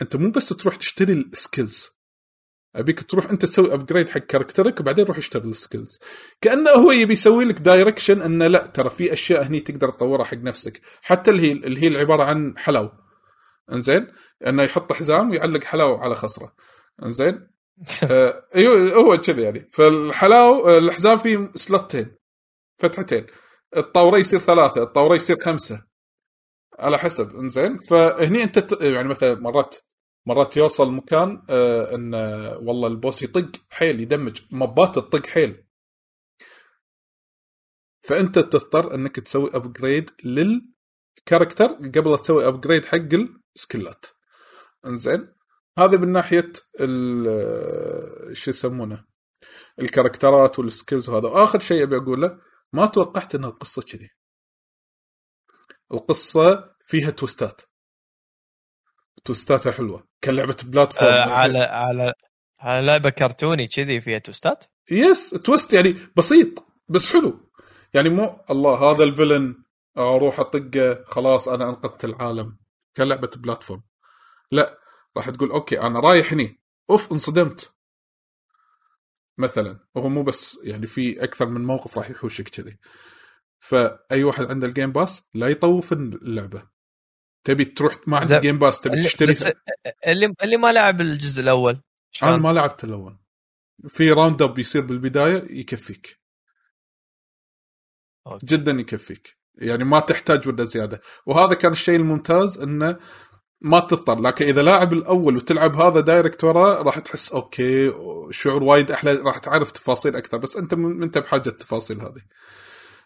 أنت 0.02 0.16
مو 0.16 0.30
بس 0.30 0.48
تروح 0.48 0.76
تشتري 0.76 1.12
ال 1.12 1.24
skills 1.24 1.91
أبيك 2.76 3.02
تروح 3.02 3.30
أنت 3.30 3.44
تسوي 3.44 3.74
upgrade 3.74 4.09
حق 4.09 4.18
character 4.20 4.74
ك 4.74 4.80
وبعدين 4.80 5.04
روح 5.04 5.16
اشتري 5.16 5.48
ال 5.49 5.56
skills 5.56 5.99
كأنه 6.40 6.70
هو 6.70 6.92
يبي 6.92 7.12
يسوي 7.12 7.44
لك 7.44 7.61
direction 7.61 8.22
إنه 8.22 8.46
لا 8.46 8.66
ترى 8.66 8.90
في 8.90 9.12
أشياء 9.12 9.46
هني 9.46 9.61
تقدر 9.61 9.90
تطورها 9.90 10.24
حق 10.24 10.36
نفسك. 10.36 10.80
حتى 11.02 11.30
اللي 11.30 11.82
هي 11.82 11.96
عباره 11.96 12.22
عن 12.22 12.59
حلاو 12.59 12.90
إنزين؟ 13.72 14.06
إنه 14.46 14.62
يحط 14.62 14.92
حزام 14.92 15.30
ويعلق 15.30 15.64
حلاو 15.64 15.96
على 15.96 16.14
خصرة. 16.14 16.54
إنزين؟ 17.02 17.48
أيوه 18.55 18.95
هو 18.95 19.18
كذا 19.18 19.43
يعني. 19.43 19.68
فالحلاو 19.72 20.68
آه، 20.68 20.79
الحزام 20.79 21.18
فيه 21.18 21.51
slot 21.55 21.96
ين 21.96 22.16
فتحتين. 22.79 23.26
الطاوره 23.76 24.18
يصير 24.18 24.39
ثلاثة 24.41 24.83
الطاوره 24.83 25.14
يصير 25.14 25.37
خمسة. 25.45 25.85
على 26.79 26.99
حسب 26.99 27.37
إنزين. 27.37 27.79
فهني 27.79 28.43
أنت 28.43 28.72
يعني 28.83 29.09
مثلا 29.09 29.35
مرات 29.35 29.76
مرات 30.26 30.57
يوصل 30.57 30.93
مكان 30.93 31.43
آه 31.51 31.95
إن 31.95 32.14
آه، 32.14 32.59
والله 32.59 32.89
البوس 32.89 33.22
يطق 33.22 33.51
حيل 33.70 34.01
يدمج 34.01 34.41
مبات 34.51 34.95
تطق 34.95 35.26
حيل. 35.26 35.64
فأنت 38.03 38.39
تضطر 38.39 38.95
إنك 38.95 39.20
تسوي 39.20 39.51
ابجريد 39.55 40.11
للكاركتر 40.24 41.66
قبل 41.66 42.11
لا 42.11 42.16
تسوي 42.16 42.49
ابجريد 42.49 42.85
حق 42.85 42.99
السكلات. 43.57 44.07
إنزين. 44.87 45.38
هذا 45.79 45.99
من 45.99 46.12
ناحية 46.12 46.53
ال- 46.81 48.37
شو 48.37 48.51
يسمونه 48.51 49.05
ال 49.78 49.86
character 49.86 50.51
ات 50.51 50.59
وال 50.59 50.71
skills 50.71 51.09
وهذا. 51.09 51.29
وآخر 51.29 51.61
شيء 51.61 51.83
أبي 51.83 51.97
أقوله 51.97 52.39
ما 52.72 52.87
توقعت 52.87 53.35
إن 53.35 53.45
القصة 53.45 53.83
كذي. 53.83 54.11
القصة 55.93 56.74
فيها 56.87 57.11
twist 57.11 57.62
ات. 59.24 59.35
twist 59.35 59.62
اتها 59.62 59.72
حلوة. 59.72 60.09
كلعبة 60.24 60.57
platform. 60.64 61.12
آه 61.12 61.31
على 61.31 61.59
على 61.59 62.12
على 62.61 62.87
لعبة 62.87 63.11
كرتوني 63.11 63.66
كذي 63.66 64.01
فيها 64.01 64.18
twist 64.18 64.51
ات؟ 64.51 64.64
yes 64.91 65.30
twist 65.30 65.72
يعني 65.72 65.97
بسيط 66.16 66.64
بس 66.89 67.12
حلو. 67.12 67.51
يعني 67.95 68.09
مو 68.09 68.45
الله 68.51 68.91
هذا 68.91 69.05
ال 69.05 69.12
villain 69.12 69.64
أروح 69.99 70.41
أطقه 70.41 71.05
خلاص 71.05 71.49
أنا 71.49 71.68
أنقذت 71.68 72.05
العالم. 72.05 72.59
كلعبة 72.97 73.31
platform. 73.36 73.82
لا 74.53 74.78
راح 75.19 75.31
تقول 75.31 75.51
أوكي 75.51 75.81
أنا 75.81 76.01
رايح 76.01 76.33
هني. 76.33 76.61
أوف 76.91 77.12
انصدمت. 77.12 77.75
مثلا 79.39 79.87
وهو 79.95 80.09
مو 80.09 80.23
بس 80.23 80.59
يعني 80.62 80.87
في 80.87 81.25
أكثر 81.25 81.47
من 81.47 81.64
موقف 81.64 81.99
راح 81.99 82.11
يحوشك 82.11 82.49
كذي. 82.49 82.79
فأي 83.59 84.25
واحد 84.25 84.45
عنده 84.45 84.66
ال 84.66 84.72
Game 84.72 84.93
Pass 84.93 85.22
لا 85.35 85.49
يطوف 85.49 85.93
اللعبة. 85.93 86.69
تبي 87.45 87.64
تروح 87.64 87.99
ما 88.07 88.16
عندك 88.16 88.29
زين. 88.31 88.41
Game 88.41 88.59
Pass 88.59 88.80
تبي 88.81 89.03
تشتري 89.03 89.35
اللي 90.07 90.35
اللي 90.43 90.57
ما 90.57 90.73
لعب 90.73 91.01
الجزء 91.01 91.43
الأول؟ 91.43 91.81
أنا 92.23 92.37
ما 92.37 92.53
لعبت 92.53 92.85
الأول. 92.85 93.19
في 93.89 94.12
round 94.12 94.43
up 94.43 94.59
يصير 94.59 94.83
بالبداية 94.83 95.59
يكفيك. 95.61 96.21
أوكي. 98.27 98.47
جدا 98.47 98.73
يكفيك. 98.73 99.39
يعني 99.55 99.85
ما 99.85 100.01
تحتاج 100.01 100.49
ولا 100.49 100.64
زيادة. 100.64 101.01
وهذا 101.27 101.55
كان 101.55 101.73
الشيء 101.73 101.97
الممتاز 101.97 102.59
إنه 102.59 102.99
ما 103.61 103.80
تضطر 103.80 104.20
لكن 104.20 104.44
إذا 104.44 104.62
لاعب 104.62 104.92
الأول 104.92 105.36
وتلعب 105.36 105.76
هذا 105.76 106.00
direct 106.01 106.45
وراه 106.44 106.82
راح 106.82 106.98
تحس 106.98 107.32
أوكي 107.32 107.92
شعور 108.30 108.62
وايد 108.62 108.90
أحلى 108.90 109.12
راح 109.14 109.38
تعرف 109.38 109.70
تفاصيل 109.70 110.16
أكثر. 110.16 110.38
بس 110.38 110.56
أنت 110.56 110.74
ما 110.74 111.04
أنت 111.04 111.18
بحاجة 111.18 111.48
التفاصيل 111.48 112.00
هذه. 112.00 112.22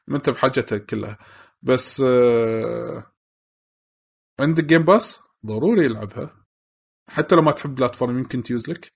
ما 0.06 0.16
أنت 0.16 0.30
بحاجتها 0.30 0.78
كلها. 0.78 1.18
بس 1.62 2.02
آه 2.06 3.12
عندك 4.40 4.64
Game 4.64 4.82
Pass 4.82 5.20
ضروري 5.46 5.84
يلعبها. 5.84 6.46
حتى 7.08 7.34
لو 7.34 7.42
ما 7.42 7.52
تحب 7.52 7.74
platform 7.74 8.18
يمكن 8.18 8.42
تيوز 8.42 8.68
لك. 8.68 8.92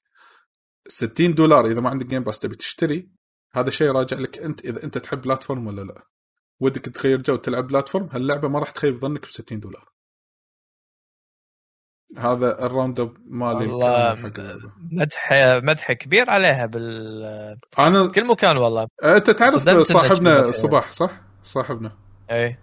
60 0.88 1.34
دولار 1.34 1.66
إذا 1.66 1.80
ما 1.80 1.90
عندك 1.90 2.06
Game 2.06 2.22
Pass 2.24 2.38
تبي 2.38 2.56
تشتري. 2.56 3.10
هذا 3.52 3.70
شيء 3.70 3.90
راجع 3.90 4.18
لك 4.18 4.38
أنت 4.38 4.60
إذا 4.64 4.84
أنت 4.84 4.98
تحب 4.98 5.22
platform 5.22 5.66
ولا 5.66 5.82
لا. 5.82 6.06
ودك 6.60 6.84
تغير 6.84 7.22
جو 7.22 7.36
تلعب 7.36 7.66
platform 7.66 8.08
هاللعبة 8.12 8.48
ما 8.48 8.58
راح 8.58 8.70
تخيب 8.70 8.98
ظنك 8.98 9.22
ب 9.22 9.30
60 9.30 9.60
دولار. 9.60 9.95
هذا 12.18 12.66
ال 12.66 12.72
round 12.72 13.00
اب 13.00 13.16
مالي 13.26 13.66
والله. 13.66 14.32
مدح 14.92 15.30
مدح 15.62 15.92
كبير 15.92 16.30
عليها 16.30 16.66
بال 16.66 17.24
أنا 17.78 18.12
كل 18.12 18.28
مكان 18.28 18.56
والله. 18.56 18.88
أنت 19.04 19.30
تعرف 19.30 19.68
صاحبنا. 19.82 20.50
صباح 20.50 20.92
صح؟ 20.92 21.20
صاحبنا. 21.42 21.98
اي 22.30 22.58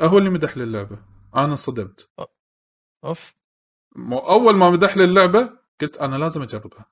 هو 0.00 0.18
اللي 0.18 0.30
مدح 0.30 0.56
لي 0.56 0.64
اللعبه 0.64 0.98
أنا 1.36 1.44
انصدمت 1.44 2.10
أوف. 3.04 3.34
أول 4.12 4.56
ما 4.56 4.70
مدح 4.70 4.96
لي 4.96 5.04
اللعبه 5.04 5.58
قلت 5.80 5.98
أنا 5.98 6.16
لازم 6.16 6.42
أجربها. 6.42 6.86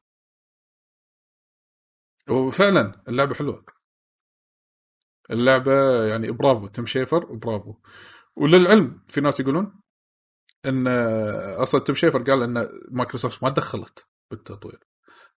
وفعلا 2.30 3.02
اللعبة 3.08 3.34
حلوة. 3.34 3.64
اللعبة 5.30 6.04
يعني 6.04 6.30
برافو. 6.30 6.66
Tim 6.66 6.86
Schafer 6.86 7.24
برافو. 7.24 7.74
وللعلم 8.36 9.02
في 9.06 9.20
ناس 9.20 9.40
يقولون 9.40 9.80
إن 10.66 10.88
أصلا 11.58 11.80
Tim 11.80 11.94
Schafer 11.94 12.22
قال 12.22 12.42
إن 12.42 12.68
مايكروسوفت 12.90 13.42
ما 13.42 13.48
دخلت 13.48 14.06
بالتطوير 14.30 14.78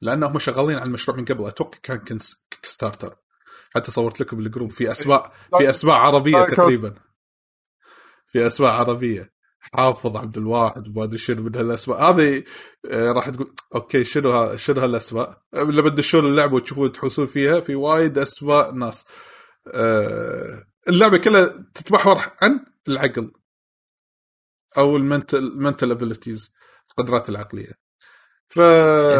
لانهم 0.01 0.39
شغالين 0.39 0.78
على 0.78 0.86
المشروع 0.86 1.17
من 1.17 1.26
قبل. 1.26 1.47
أتوقع 1.47 1.78
كان 1.78 1.97
Kickstarter 2.19 3.15
حتى 3.76 3.91
صورت 3.91 4.22
لكم 4.22 4.38
بال 4.38 4.47
group 4.47 4.71
في 4.72 4.91
اسماء 4.91 5.32
في 5.57 5.69
اسماء 5.69 5.95
عربية 5.95 6.43
تقريبا. 6.43 6.95
في 8.28 8.47
اسماء 8.47 8.72
عربية. 8.72 9.34
حافظ 9.61 10.17
عبد 10.17 10.38
الواحد 10.38 10.88
وما 10.88 11.03
أدري 11.03 11.17
شنو 11.17 11.43
من 11.43 11.55
هالاسماء 11.55 12.11
هذه 12.11 12.43
آه، 12.91 13.11
راح 13.11 13.30
تقول 13.30 13.55
okay 13.75 14.03
شنو 14.03 14.32
ها 14.32 14.55
شنو 14.55 14.82
هالاسماء 14.82 15.41
لما 15.53 15.89
تدشون 15.89 16.26
اللعبة 16.26 16.55
وتشوفون 16.55 16.91
تحوسون 16.91 17.28
فيها 17.28 17.59
في 17.59 17.76
وايد 17.76 18.17
اسماء 18.17 18.72
ناس. 18.72 19.05
آه، 19.74 20.63
اللعبة 20.89 21.17
كلها 21.17 21.65
تتمحور 21.74 22.17
عن 22.41 22.65
العقل. 22.88 23.32
أو 24.78 24.97
ال 24.97 25.11
mental 25.11 25.91
abilities 25.91 26.51
القدرات 26.89 27.30
العقلية. 27.30 27.72
ف 28.49 28.59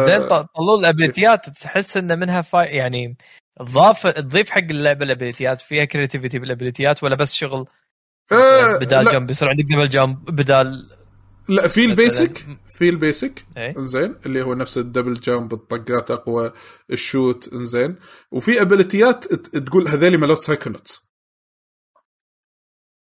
زين 0.06 0.28
طلول 0.28 0.80
ال 0.80 0.88
ability 0.88 1.42
ات 1.42 1.50
تحس 1.50 1.96
إن 1.96 2.18
منها 2.18 2.40
فا... 2.40 2.62
يعني 2.62 3.16
تضاف 3.58 4.06
تضيف 4.06 4.50
حق 4.50 4.58
اللعبه 4.58 5.04
الابيليتيات 5.04 5.60
فيها 5.60 5.84
كريتيفيتي 5.84 6.38
بالابيليتيات 6.38 7.04
ولا 7.04 7.16
بس 7.16 7.34
شغل؟ 7.34 7.68
آه، 8.32 8.76
بدال 8.76 9.04
لا, 9.04 9.12
jump 9.12 9.30
يصير 9.30 9.48
عندك 9.48 9.64
double 9.64 9.88
jump 9.88 10.24
بدال 10.24 10.88
لا 11.48 11.68
في 11.68 11.84
ال 11.84 11.94
basic 11.94 12.46
في 12.68 12.88
ال 12.88 12.98
basic 12.98 13.46
انزين 13.56 14.16
اللي 14.26 14.42
هو 14.42 14.54
نفس 14.54 14.78
ال 14.78 14.83
double 14.83 15.14
jump 15.14 15.52
الطقات 15.52 16.10
أقوى 16.10 16.52
ال 16.90 17.00
shoot 17.00 17.52
انزين 17.52 17.96
وفي 18.30 18.62
ability 18.62 19.16
ات 19.16 19.24
تقول 19.34 19.88
هذيلي 19.88 20.16
مالوت 20.16 20.38
Psychonauts 20.38 21.12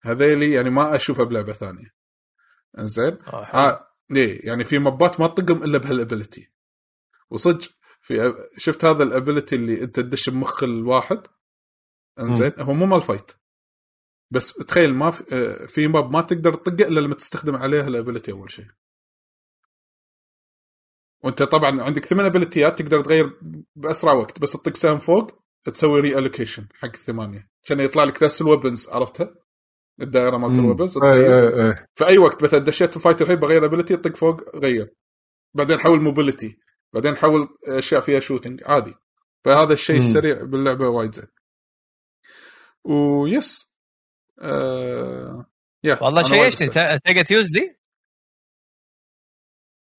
هذيلي 0.03 0.53
يعني 0.53 0.71
ما 0.71 0.95
أشوفها 0.95 1.25
بلعبة 1.25 1.53
ثانية. 1.53 1.96
انزين 2.79 3.19
آه،. 3.27 3.45
آه 3.45 3.87
ليه 4.11 4.47
يعني 4.47 4.65
في 4.65 4.79
mob 4.79 5.10
ات 5.10 5.21
ما 5.21 5.27
تطقم 5.27 5.63
إلا 5.65 5.79
بهال 5.79 6.00
ability 6.00 6.51
وصدق 7.31 7.69
في 8.01 8.35
شفت 8.57 8.85
هذا 8.85 9.03
ال 9.03 9.10
ability 9.10 9.57
اللي 9.57 9.83
أنت 9.83 10.01
تدش 10.01 10.31
بمخ 10.31 10.63
الواحد؟ 10.63 11.27
إنزين 12.19 12.53
هو 12.59 12.75
مو 12.75 12.87
مال 12.87 13.03
fight 13.03 13.33
بس 14.31 14.53
تخيل 14.53 14.95
ما 14.95 15.11
في, 15.11 15.25
آه، 15.33 15.67
في 15.67 15.89
mob 15.89 16.11
ما 16.11 16.21
تقدر 16.21 16.55
تطقه 16.55 16.89
إلا 16.89 17.01
لما 17.01 17.15
تستخدم 17.15 17.57
عليها 17.57 17.89
ال 17.89 17.94
ability 17.94 18.33
أول 18.33 18.51
شيء. 18.51 18.67
وأنت 21.25 21.43
طبعا 21.43 21.83
عندك 21.83 22.05
ثمان 22.05 22.27
ability 22.27 22.76
ات 22.76 22.83
تقدر 22.83 23.01
تغير 23.01 23.41
بأسرع 23.77 24.13
وقت 24.13 24.41
بس 24.41 24.53
تطق 24.53 24.77
سهم 24.77 24.99
فوق 24.99 25.43
تسوي 25.65 26.01
reallocation 26.01 26.67
حق 26.75 26.89
الثمانية. 26.95 27.51
عشان 27.65 27.81
يطلع 27.81 28.05
لك 28.05 28.23
نفس 28.23 28.43
ال 28.43 28.49
weapons 28.49 28.89
عرفتها؟ 28.89 29.35
الدائرة 30.01 30.37
مالت 30.37 30.59
ال 30.59 30.64
weapons 30.64 30.97
اي 30.99 31.01
تغير. 31.01 31.49
اي 31.49 31.71
اي 31.71 31.87
في 31.95 32.07
أي 32.07 32.19
وقت 32.19 32.43
مثلا 32.45 32.59
دشيت 32.61 32.95
في 32.95 33.01
fight 33.01 33.23
الحين 33.23 33.37
بغير 33.37 33.65
ability 33.65 33.97
طق 33.97 34.17
فوق 34.17 34.57
غير. 34.57 34.95
بعدين 35.55 35.79
حول 35.79 36.01
mobility 36.01 36.59
بعدين 36.95 37.17
حول 37.17 37.49
أشياء 37.69 38.01
فيها 38.01 38.21
shooting 38.21 38.63
عادي. 38.67 38.95
فهذا 39.45 39.73
الشيء. 39.73 39.97
السريع 39.97 40.43
باللعبة 40.43 40.89
وايد 40.89 41.15
زين. 41.15 41.27
ويس 42.85 43.67
آه... 44.43 45.47
يا 45.85 45.99
والله 46.03 46.49
استانست. 46.49 47.07
سيجا 47.07 47.23
Tuesday 47.23 47.77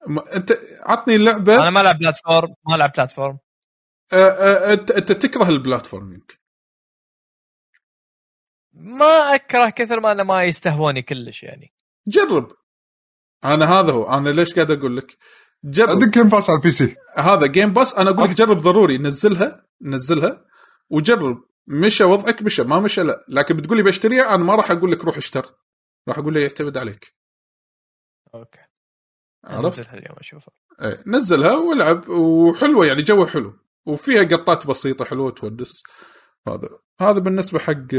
ما- 0.08 0.36
أنت 0.36 0.52
عطني 0.86 1.16
اللعبة. 1.16 1.56
أنا 1.62 1.70
ما 1.70 1.82
العب 1.82 2.00
platform 2.00 2.50
ما 2.70 2.76
العب 2.76 2.91
platform 2.98 3.38
آه، 4.14 4.16
آه، 4.16 4.74
أنت 4.74 4.91
أنت 4.91 5.12
تكره 5.12 5.50
ال 5.50 5.57
platform 5.57 6.14
يمكن 6.14 6.37
ما 8.80 9.36
أكره 9.36 9.70
كثر 9.70 10.00
ما 10.00 10.12
أنا 10.12 10.24
ما 10.24 10.44
يستهوني 10.44 11.02
كلش 11.02 11.44
يعني. 11.44 11.74
جرب. 12.08 12.52
أنا 13.46 13.66
هذا 13.66 13.92
هو. 13.92 14.10
أنا 14.10 14.30
ليش 14.30 14.54
قاعد 14.54 14.72
أقول 14.72 14.98
لك؟ 14.98 15.18
جرب. 15.64 15.90
عندك 15.90 16.08
جيم 16.08 16.30
باس 16.30 16.50
على 16.50 16.58
البي 16.58 16.72
سي 16.72 16.96
هذا 17.18 17.46
جيم 17.46 17.74
باس 17.74 17.94
أنا 17.96 18.10
أقول 18.10 18.30
لك 18.30 18.36
جرب 18.36 18.58
ضروري. 18.58 18.98
نزلها. 18.98 19.66
نزلها. 19.82 20.46
وجرب. 20.90 21.44
مشى 21.68 22.04
وضعك 22.04 22.42
مشى. 22.42 22.64
ما 22.64 22.80
مشى 22.80 23.04
لا. 23.04 23.26
لكن 23.30 23.58
بتقول 23.58 23.78
لي 23.78 23.84
بشتريها 23.84 24.36
أنا 24.36 24.44
ما 24.44 24.56
راح 24.56 24.72
أقول 24.72 24.92
لك 24.92 25.06
روح 25.06 25.18
اشتر. 25.18 25.56
راح 26.08 26.18
أقول 26.18 26.36
لك 26.36 26.42
يعتمد 26.42 26.78
عليك. 26.78 27.16
okay. 28.36 28.60
عرفت؟ 29.46 29.80
انزلها 29.80 29.94
اليوم 29.98 30.16
أشوفها. 30.18 30.54
إيه. 30.82 31.04
نزلها 31.08 31.56
والعب. 31.56 32.10
وحلوة 32.10 32.86
يعني. 32.86 33.04
جوها 33.04 33.28
حلو. 33.28 33.60
وفيها 33.86 34.24
قطات 34.24 34.68
بسيطة 34.68 35.06
حلوة 35.06 35.32
تونس 35.32 35.84
هذا. 36.48 36.70
هذا 37.02 37.20
بالنسبة 37.20 37.60
حق 37.60 37.96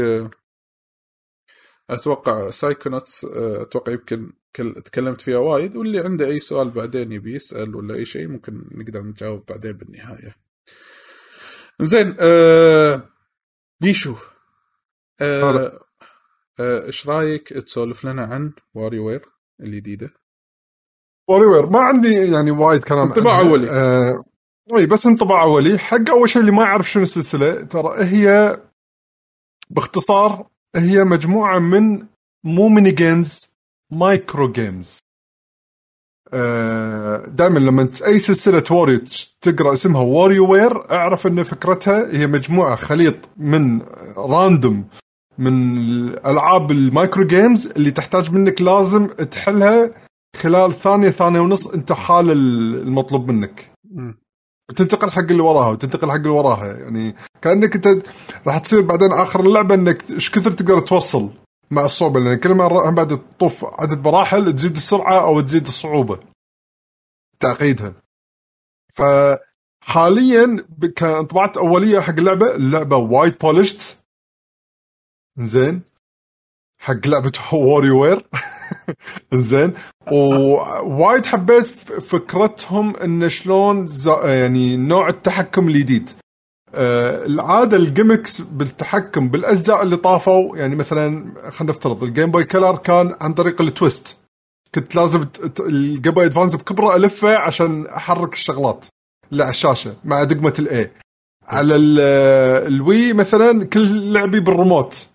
أتوقع 1.89 2.49
Psychonauts 2.49 3.25
آه، 3.25 3.61
أتوقع 3.61 3.91
يمكن 3.93 4.31
كل- 4.55 4.81
تكلمت 4.85 5.21
فيها 5.21 5.37
وايد 5.37 5.75
واللي 5.75 5.99
عنده 5.99 6.27
أي 6.27 6.39
سؤال 6.39 6.69
بعدين 6.69 7.11
يبي 7.11 7.35
يسأل 7.35 7.75
ولا 7.75 7.95
أي 7.95 8.05
شيء 8.05 8.27
ممكن 8.27 8.63
نقدر 8.71 9.01
نجاوب 9.01 9.43
بعدين 9.49 9.71
بالنهاية. 9.71 10.35
زين 11.81 12.15
آه 12.19 13.09
بيشو 13.81 14.15
آه. 15.21 15.79
آه، 16.59 16.85
إيش 16.85 17.07
رأيك 17.07 17.47
تسولف 17.49 18.05
لنا 18.05 18.23
عن 18.23 18.53
WarioWare 18.73 19.21
الجديدة؟ 19.61 20.09
واري 21.27 21.45
وير 21.45 21.65
ما 21.65 21.79
عندي 21.79 22.13
يعني 22.13 22.51
وايد 22.51 22.83
كلام 22.83 23.07
انطباع 23.07 23.33
عنها. 23.37 23.49
أولي. 23.49 23.69
آه 23.69 24.23
إي 24.77 24.85
بس 24.85 25.05
انطباع 25.07 25.43
أولي 25.43 25.77
حق 25.79 26.09
أول 26.09 26.29
شيء 26.29 26.41
اللي 26.41 26.51
ما 26.51 26.63
يعرف 26.63 26.91
شنو 26.91 27.03
السلسلة 27.03 27.63
ترى 27.63 28.03
هي 28.03 28.57
باختصار 29.69 30.47
هي 30.75 31.03
مجموعة 31.03 31.59
من 31.59 32.05
مو 32.43 32.69
mini 32.69 32.91
games 32.91 33.49
micro 33.91 34.51
games 34.51 34.99
دائما 37.27 37.59
لما 37.59 37.89
أي 38.05 38.19
سلسلة 38.19 38.63
Wario 38.71 38.99
تقرأ 39.41 39.73
اسمها 39.73 40.01
WarioWare 40.01 40.91
أعرف 40.91 41.27
إن 41.27 41.43
فكرتها 41.43 42.17
هي 42.17 42.27
مجموعة 42.27 42.75
خليط 42.75 43.15
من 43.37 43.81
random 44.17 44.87
من 45.37 45.77
الألعاب 45.77 46.71
ال 46.71 46.80
micro 46.80 47.27
games 47.27 47.67
اللي 47.67 47.91
تحتاج 47.91 48.31
منك 48.31 48.61
لازم 48.61 49.07
تحلها 49.07 49.91
خلال 50.35 50.75
ثانية 50.75 51.09
ثانية 51.09 51.39
ونص 51.39 51.67
أنت 51.67 51.91
حال 51.91 52.31
المطلوب 52.31 53.31
منك. 53.31 53.71
وتنتقل 54.69 55.11
حق 55.11 55.19
اللي 55.19 55.41
وراها 55.41 55.69
وتنتقل 55.69 56.09
حق 56.11 56.15
اللي 56.15 56.29
وراها. 56.29 56.65
يعني 56.77 57.15
كأنك 57.41 57.75
أنت 57.87 58.07
راح 58.47 58.57
تصير 58.57 58.81
بعدين 58.81 59.11
آخر 59.11 59.39
اللعبة 59.39 59.75
إنك 59.75 60.09
إيش 60.11 60.31
كثر 60.31 60.51
تقدر 60.51 60.79
توصل 60.79 61.29
مع 61.71 61.85
الصعوبة. 61.85 62.19
لأن 62.19 62.35
كل 62.39 62.49
ما 62.53 62.89
بعد 62.89 63.07
تطوف 63.07 63.65
عدد 63.65 64.07
مراحل 64.07 64.53
تزيد 64.55 64.75
السرعة 64.75 65.21
أو 65.21 65.41
تزيد 65.41 65.67
الصعوبة 65.67 66.19
تعقيدها. 67.39 67.93
فحاليا 68.93 70.65
ب- 70.69 70.85
كانطباعات 70.85 71.57
أولية 71.57 71.99
حق 71.99 72.13
اللعبة 72.13 72.55
اللعبة 72.55 72.97
وايد 72.97 73.35
polished 73.41 73.99
زين. 75.37 75.81
حق 76.81 77.07
لعبة 77.07 77.31
WarioWare 77.53 78.25
زين 79.33 79.73
ووايد 80.11 81.25
حبيت 81.25 81.65
فكرتهم 82.01 82.95
إن 82.95 83.29
شلون 83.29 83.87
يعني 84.23 84.77
نوع 84.77 85.09
التحكم 85.09 85.67
الجديد. 85.67 86.09
آه، 86.75 87.25
العادة 87.25 87.77
ال 87.77 87.84
gimmicks 87.84 88.41
بالتحكم 88.41 89.29
بالأجزاء 89.29 89.83
اللي 89.83 89.95
طافوا 89.97 90.57
يعني 90.57 90.75
مثلا 90.75 91.33
خلينا 91.51 91.73
نفترض 91.73 92.03
ال 92.03 92.09
Game 92.09 92.31
Boy 92.31 92.43
Color 92.43 92.75
كان 92.77 93.15
عن 93.21 93.33
طريق 93.33 93.61
ال 93.61 93.69
twist. 93.69 94.17
كنت 94.75 94.95
لازم 94.95 95.25
ال 95.59 95.70
Game 95.70 96.13
Boy 96.13 96.25
Advance 96.25 96.55
بكبره 96.55 96.95
ألفه 96.95 97.37
عشان 97.37 97.87
أحرك 97.87 98.33
الشغلات 98.33 98.85
اللي 99.31 99.43
على 99.43 99.51
الشاشة 99.51 99.95
مع 100.05 100.23
دقمة 100.23 100.53
ال 100.59 100.75
A 100.75 100.91
على 101.47 101.75
ال- 101.75 101.99
ال 102.73 102.83
Wii 102.83 103.13
مثلا 103.13 103.65
كل 103.65 104.13
لعبي 104.13 104.39
بالريموت. 104.39 105.07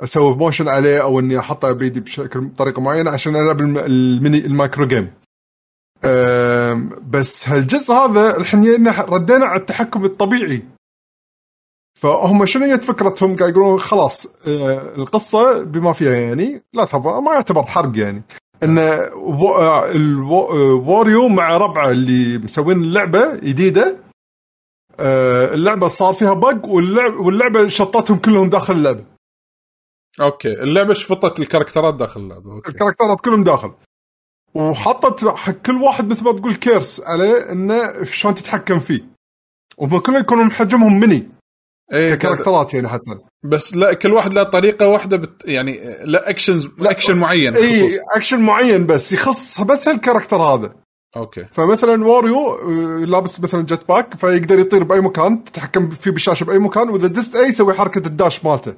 أسوي 0.00 0.36
motion 0.36 0.68
عليه 0.68 1.02
أو 1.02 1.20
إني 1.20 1.38
احطه 1.38 1.72
بايدي 1.72 2.00
بشكل 2.00 2.40
بطريقة 2.40 2.82
معينة 2.82 3.10
عشان 3.10 3.36
ألعب 3.36 3.60
الم- 3.60 3.78
ال 3.78 3.90
mini 3.90 4.38
ال 4.38 4.46
micro 4.46 4.86
game 4.86 5.10
بس 7.10 7.48
هالجزء 7.48 7.92
هذا 7.94 8.36
الحين 8.36 8.88
ردينا 8.88 9.46
على 9.46 9.60
التحكم 9.60 10.04
الطبيعي. 10.04 10.62
فهم 12.00 12.46
شنو 12.46 12.64
هي 12.64 12.78
فكرتهم؟ 12.80 13.36
قاعد 13.36 13.50
يقولون 13.50 13.80
خلاص 13.80 14.26
آه، 14.48 14.94
القصة 14.98 15.62
بما 15.62 15.92
فيها 15.92 16.12
يعني 16.14 16.62
لا 16.72 16.84
تخاف 16.84 17.06
ما 17.06 17.32
يعتبر 17.32 17.62
حرق 17.62 17.98
يعني. 17.98 18.22
إن 18.62 18.78
آه، 18.78 19.90
الو- 19.90 20.50
آه، 20.52 21.28
مع 21.28 21.56
ربعة 21.56 21.90
اللي 21.90 22.38
مسوين 22.38 22.76
اللعبة 22.82 23.34
جديدة 23.36 23.96
اللعبة 25.54 25.88
صار 25.88 26.14
فيها 26.14 26.34
bug 26.34 26.66
واللعبة 26.66 27.68
شفطتهم 27.68 28.18
كلهم 28.18 28.50
داخل 28.50 28.74
اللعبة. 28.74 29.04
okay 30.20 30.62
اللعبة 30.62 30.94
شفطت 30.94 31.40
ال 31.40 31.45
character 31.45 31.89
ات 31.89 31.94
داخل 31.94 32.20
اللعبة؟ 32.20 32.52
okay. 32.52 32.70
ال 32.70 32.74
character 32.74 33.15
ات 33.15 33.20
كلهم 33.20 33.44
داخل. 33.44 33.72
وحطت 34.54 35.28
حق 35.28 35.52
كل 35.52 35.82
واحد 35.82 36.08
مثل 36.08 36.24
ما 36.24 36.32
تقول 36.32 36.54
curse 36.54 37.00
عليه 37.00 37.52
إنه 37.52 38.04
شلون 38.04 38.34
تتحكم 38.34 38.80
فيه. 38.80 39.04
وهم 39.76 39.98
كلهم 39.98 40.20
يكونون 40.20 40.52
حجمهم 40.52 41.00
ميني 41.00 41.28
إيه 41.92 42.14
ك 42.14 42.19
character 42.19 42.68
ات 42.68 42.74
يعني 42.74 42.88
حتى. 42.88 43.18
بس 43.44 43.76
لا 43.76 43.92
كل 43.92 44.12
واحد 44.12 44.32
له 44.32 44.42
طريقة 44.42 44.88
واحدة 44.88 45.16
بس 45.16 45.42
يعني 45.44 45.80
لها 46.04 46.30
actions 46.30 46.68
لها 46.78 46.90
action 46.90 47.16
معين 47.16 47.56
اي. 47.56 48.00
اكشن 48.16 48.40
معين 48.40 48.86
بس 48.86 49.12
يخص 49.12 49.60
بس 49.60 49.88
هال 49.88 49.97
character 49.97 50.36
هذا. 50.36 50.74
okay. 51.16 51.46
فمثلا 51.52 52.04
واريو 52.04 52.54
آه، 52.54 53.04
لابس 53.04 53.40
مثلا 53.40 53.62
jet 53.62 53.88
pack 53.88 54.14
فيقدر 54.14 54.58
يطير 54.58 54.84
بأي 54.84 55.00
مكان 55.00 55.44
تتحكم 55.44 55.90
فيه 55.90 56.10
بالشاشة 56.10 56.44
بأي 56.44 56.58
مكان 56.58 56.88
وإذا 56.88 57.06
دست 57.08 57.36
A 57.36 57.48
يسوي 57.48 57.74
حركة 57.74 58.06
ال 58.06 58.14
dash 58.14 58.44
مالته. 58.44 58.74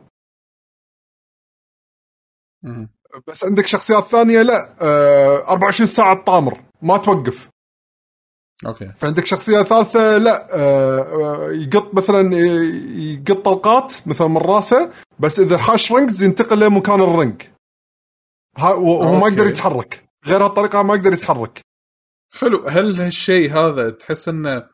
بس 3.26 3.44
عندك 3.44 3.66
شخصيات 3.66 4.04
ثانية 4.04 4.42
لا. 4.42 4.74
آه 4.80 5.50
24 5.52 5.86
ساعة 5.86 6.24
طامر 6.24 6.60
ما 6.82 6.96
توقف. 6.96 7.48
okay. 8.66 8.92
فعندك 8.98 9.26
شخصية 9.26 9.62
ثالثة 9.62 10.18
لا. 10.18 10.48
آه، 10.54 11.00
آه، 11.00 11.50
يقط 11.52 11.94
مثلا 11.94 12.36
يقط 12.96 13.44
طلقات 13.44 13.94
مثلا 14.06 14.28
من 14.28 14.36
راسه 14.36 14.90
بس 15.18 15.40
إذا 15.40 15.58
حاش 15.58 15.92
rings 15.92 16.22
ينتقل 16.22 16.60
لمكان 16.60 17.00
ال 17.02 17.10
ring 17.10 17.42
وهو 18.58 19.14
ما. 19.20 19.28
يقدر 19.28 19.46
يتحرك. 19.46 20.08
غير 20.26 20.44
هالطريقه 20.44 20.82
ما 20.82 20.94
يقدر 20.94 21.12
يتحرك. 21.12 21.60
حلو. 22.32 22.68
هل 22.68 23.00
هالشيء 23.00 23.52
هذا 23.52 23.90
تحس 23.90 24.28
إنه 24.28 24.68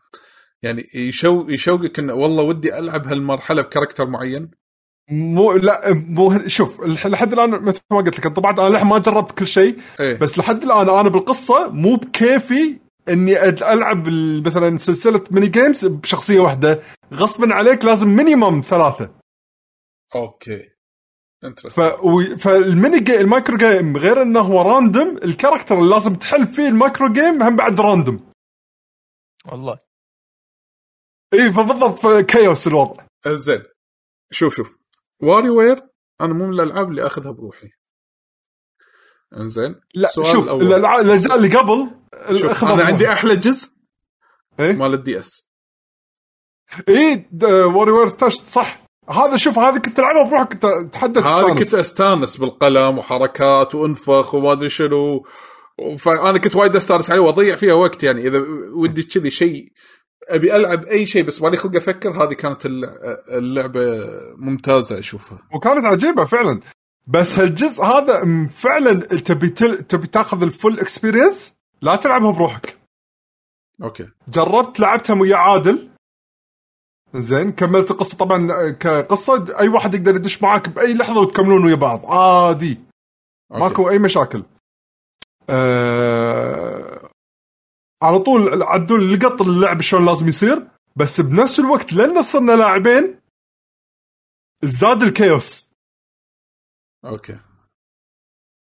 يعني 0.63 0.91
يشو 0.95 1.47
يشوقك 1.49 1.99
انه 1.99 2.15
والله 2.15 2.43
ودي 2.43 2.79
ألعب 2.79 3.07
هالمرحلة 3.07 3.63
ب 3.63 3.67
character 3.67 4.07
معين؟ 4.07 4.51
مو 5.11 5.53
لا 5.53 5.93
مو 5.93 6.49
شوف 6.49 6.81
لحد 6.81 7.33
الآن 7.33 7.51
مثل 7.51 7.81
ما 7.91 7.97
قلت 7.97 8.19
لك 8.19 8.29
طبعا 8.37 8.53
أنا 8.53 8.69
للحين 8.69 8.87
ما 8.87 8.99
جربت 8.99 9.33
كل 9.39 9.47
شيء 9.47 9.81
إيه. 10.01 10.19
بس 10.19 10.39
لحد 10.39 10.63
الآن 10.63 10.89
أنا 10.89 11.09
بالقصة 11.09 11.69
مو 11.69 11.97
بكيفي 11.97 12.79
إني 13.09 13.43
ألعب 13.49 14.09
ال- 14.09 14.43
مثلا 14.47 14.79
سلسلة 14.79 15.25
mini 15.31 15.47
games 15.47 15.87
بشخصية 15.87 16.41
واحدة. 16.41 16.83
غصبا 17.15 17.55
عليك 17.55 17.85
لازم 17.85 18.09
minimum 18.09 18.61
ثلاثة. 18.61 19.11
okay. 20.17 20.69
ف... 21.71 21.79
و- 21.81 22.37
فال 22.39 22.59
mini 22.59 23.01
ga... 23.01 23.21
ال 23.21 23.27
micro 23.27 23.57
game 23.57 23.97
غير 23.97 24.23
إنه 24.23 24.41
هو 24.41 24.63
random 24.63 25.17
ال 25.25 25.30
character 25.30 25.79
اللي 25.79 25.91
لازم 25.95 26.15
تحل 26.15 26.47
فيه 26.47 26.69
ال 26.69 26.76
micro 26.76 27.13
game 27.13 27.43
هم 27.43 27.57
بعد 27.57 27.81
random 27.81 28.31
والله. 29.53 29.77
اي 31.35 31.53
فبالضبط 31.53 32.07
chaos 32.31 32.67
الوضع. 32.67 33.05
زين. 33.29 33.63
شوف 34.33 34.57
شوف. 34.57 34.79
WarioWare 35.25 35.81
أنا 36.21 36.35
مو 36.35 36.47
من 36.47 36.53
الألعاب 36.53 36.91
اللي 36.91 37.07
أخذها 37.07 37.33
بروحي 37.33 37.69
إنزين 39.37 39.81
لا 39.95 40.09
شوف 40.15 40.53
الاجزاء 40.53 41.37
اللي 41.37 41.49
قبل 41.49 41.91
شوف 42.39 42.65
أنا 42.65 42.85
عندي. 42.85 43.09
أحلى 43.09 43.37
جزء 43.37 43.71
إيه؟ 44.61 44.73
مال 44.73 44.95
ال 44.95 45.21
DS 45.21 45.49
اي 46.89 47.29
WarioWare 47.65 48.09
Touched 48.09 48.49
صح 48.49 48.85
هذا 49.11 49.37
شوف 49.37 49.59
هذا 49.59 49.79
كنت 49.79 49.97
تلعبها 49.97 50.31
بروحك 50.31 50.53
كنت 50.53 50.65
هذا 50.97 51.21
تستانس. 51.21 51.59
كنت 51.59 51.75
أستانس 51.75 52.37
بالقلم 52.37 52.99
وحركات 52.99 53.75
وأنفخ 53.75 54.35
وما 54.35 54.53
أدري 54.53 54.69
شنو 54.69 55.27
فأنا 55.99 56.39
كنت 56.39 56.57
وايد 56.57 56.77
أستانس 56.77 57.11
عليه 57.11 57.21
وأضيع 57.21 57.57
فيها 57.57 57.75
وقت 57.75 58.03
يعني 58.03 58.27
إذا 58.27 58.45
ودي 58.75 59.03
كذي 59.03 59.31
شيء 59.31 59.73
أبي 60.29 60.57
ألعب 60.57 60.85
أي 60.85 61.07
شيء 61.07 61.23
بس 61.25 61.43
مالي 61.43 61.57
خلق 61.57 61.77
أفكر 61.77 62.25
هذه 62.25 62.33
كانت 62.33 62.67
الل- 62.67 62.99
اللعبة 63.29 64.07
ممتازة 64.37 64.99
أشوفها. 64.99 65.39
وكانت 65.55 65.85
عجيبة 65.85 66.25
فعلا. 66.25 66.61
بس 67.07 67.39
هالجزء 67.39 67.83
هذا 67.83 68.47
فعلا 68.47 69.01
تبي. 69.05 69.49
تبي 69.89 70.07
تاخذ 70.07 70.43
ال 70.43 70.50
full 70.50 70.81
experience 70.81 71.55
لا 71.83 71.97
تلعبها 71.97 72.31
بروحك. 72.31 72.77
okay. 73.83 74.09
جربت 74.29 74.81
لعبتها 74.81 75.21
ويا 75.21 75.37
عادل. 75.37 75.89
زين 77.15 77.53
كملت 77.53 77.91
القصة. 77.91 78.17
طبعا 78.17 78.71
كقصة 78.71 79.59
أي 79.61 79.69
واحد 79.69 79.95
يقدر 79.95 80.17
يدش 80.17 80.43
معاك 80.43 80.69
بأي 80.69 80.95
لحظة 80.95 81.21
وتكملون 81.21 81.65
ويا 81.65 81.75
بعض. 81.75 82.07
عادي. 82.07 82.81
okay. 83.53 83.63
ماكو 83.63 83.91
أي 83.91 83.99
مشاكل. 83.99 84.43
آه... 85.51 87.04
على 88.05 88.19
طول 88.19 88.63
عدول 88.63 89.15
لقط 89.15 89.43
اللعب 89.43 89.81
شلون 89.81 90.07
لازم 90.07 90.29
يصير 90.29 90.69
بس 90.97 91.21
بنفس 91.21 91.61
الوقت 91.61 91.93
لأن 91.93 92.23
صرنا 92.23 92.53
لاعبين 92.53 93.21
زاد 94.65 95.03
ال 95.03 95.12
chaos. 95.12 95.71
okay. 97.05 97.37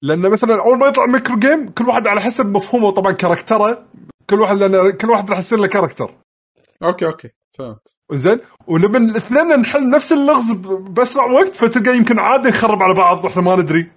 لأن 0.04 0.32
مثلا 0.32 0.62
أول 0.66 0.78
ما 0.78 0.88
يطلع 0.88 1.06
micro 1.06 1.40
game 1.40 1.70
كل 1.70 1.88
واحد 1.88 2.08
على 2.08 2.22
حسب 2.22 2.46
مفهومه 2.46 2.92
طبعا 2.92 3.12
character 3.12 3.80
ه 3.80 3.88
كل 4.30 4.42
واحد 4.42 4.56
لأن 4.58 4.92
كل 4.92 5.10
واحد 5.10 5.30
راح 5.30 5.40
يصير 5.40 5.60
له 5.60 5.68
character. 5.68 6.16
okay 6.84 7.06
okay. 7.06 7.30
فهمت. 7.58 7.98
زين؟ 8.12 8.40
ولما 8.68 8.98
الاثنين 8.98 9.48
نحل 9.48 9.90
نفس 9.90 10.14
اللغز 10.14 10.52
بأسرع 10.52 11.26
وقت 11.26 11.56
فتلقى 11.56 11.98
يمكن 11.98 12.20
عادي 12.20 12.50
نخرب 12.50 12.84
على 12.84 12.94
بعض 12.94 13.26
وإحنا 13.26 13.42
ما 13.42 13.56
ندري. 13.56 13.92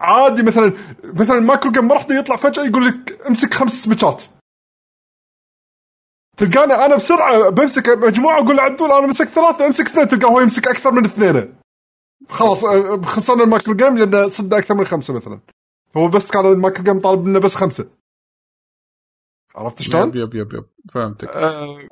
عادي 0.00 0.42
مثلا 0.42 0.72
مثلا 1.04 1.40
micro 1.40 1.72
game 1.72 1.88
ما 1.88 1.94
راح 1.94 2.06
يطلع 2.10 2.36
فجأة 2.36 2.64
يقول 2.64 2.86
لك 2.86 3.26
امسك 3.26 3.54
خمس 3.54 3.84
سمكات 3.84 4.24
تلقاني 6.38 6.74
أنا 6.74 6.96
بسرعة 6.96 7.48
بمسك 7.48 7.88
مجموعة 7.88 8.42
أقول 8.42 8.60
عدول 8.60 8.92
أنا 8.92 9.06
مسكت 9.06 9.28
ثلاثة 9.28 9.66
أمسك 9.66 9.86
اثنين 9.86 10.08
تلقاه 10.08 10.28
هو 10.28 10.40
يمسك 10.40 10.68
أكثر 10.68 10.92
من 10.92 11.04
اثنين. 11.04 11.54
خلاص 12.28 12.64
أه، 12.64 13.02
خسرنا 13.02 13.44
ال 13.44 13.49
micro 13.49 13.74
game 13.74 13.98
لأنه 13.98 14.28
صاد 14.28 14.54
أكثر 14.54 14.74
من 14.74 14.86
خمسة 14.86 15.14
مثلا. 15.14 15.40
هو 15.96 16.08
بس 16.08 16.30
كان 16.30 16.46
ال 16.46 16.52
micro 16.52 16.84
game 16.84 17.00
طالب 17.00 17.24
منه 17.24 17.38
بس 17.38 17.54
خمسة. 17.54 17.88
عرفت 19.56 19.82
شلون؟ 19.82 20.08
yep 20.08 20.16
yep 20.16 20.34
yep 20.34 20.52
yep. 20.54 20.64
فهمتك. 20.92 21.28
آه 21.28 21.88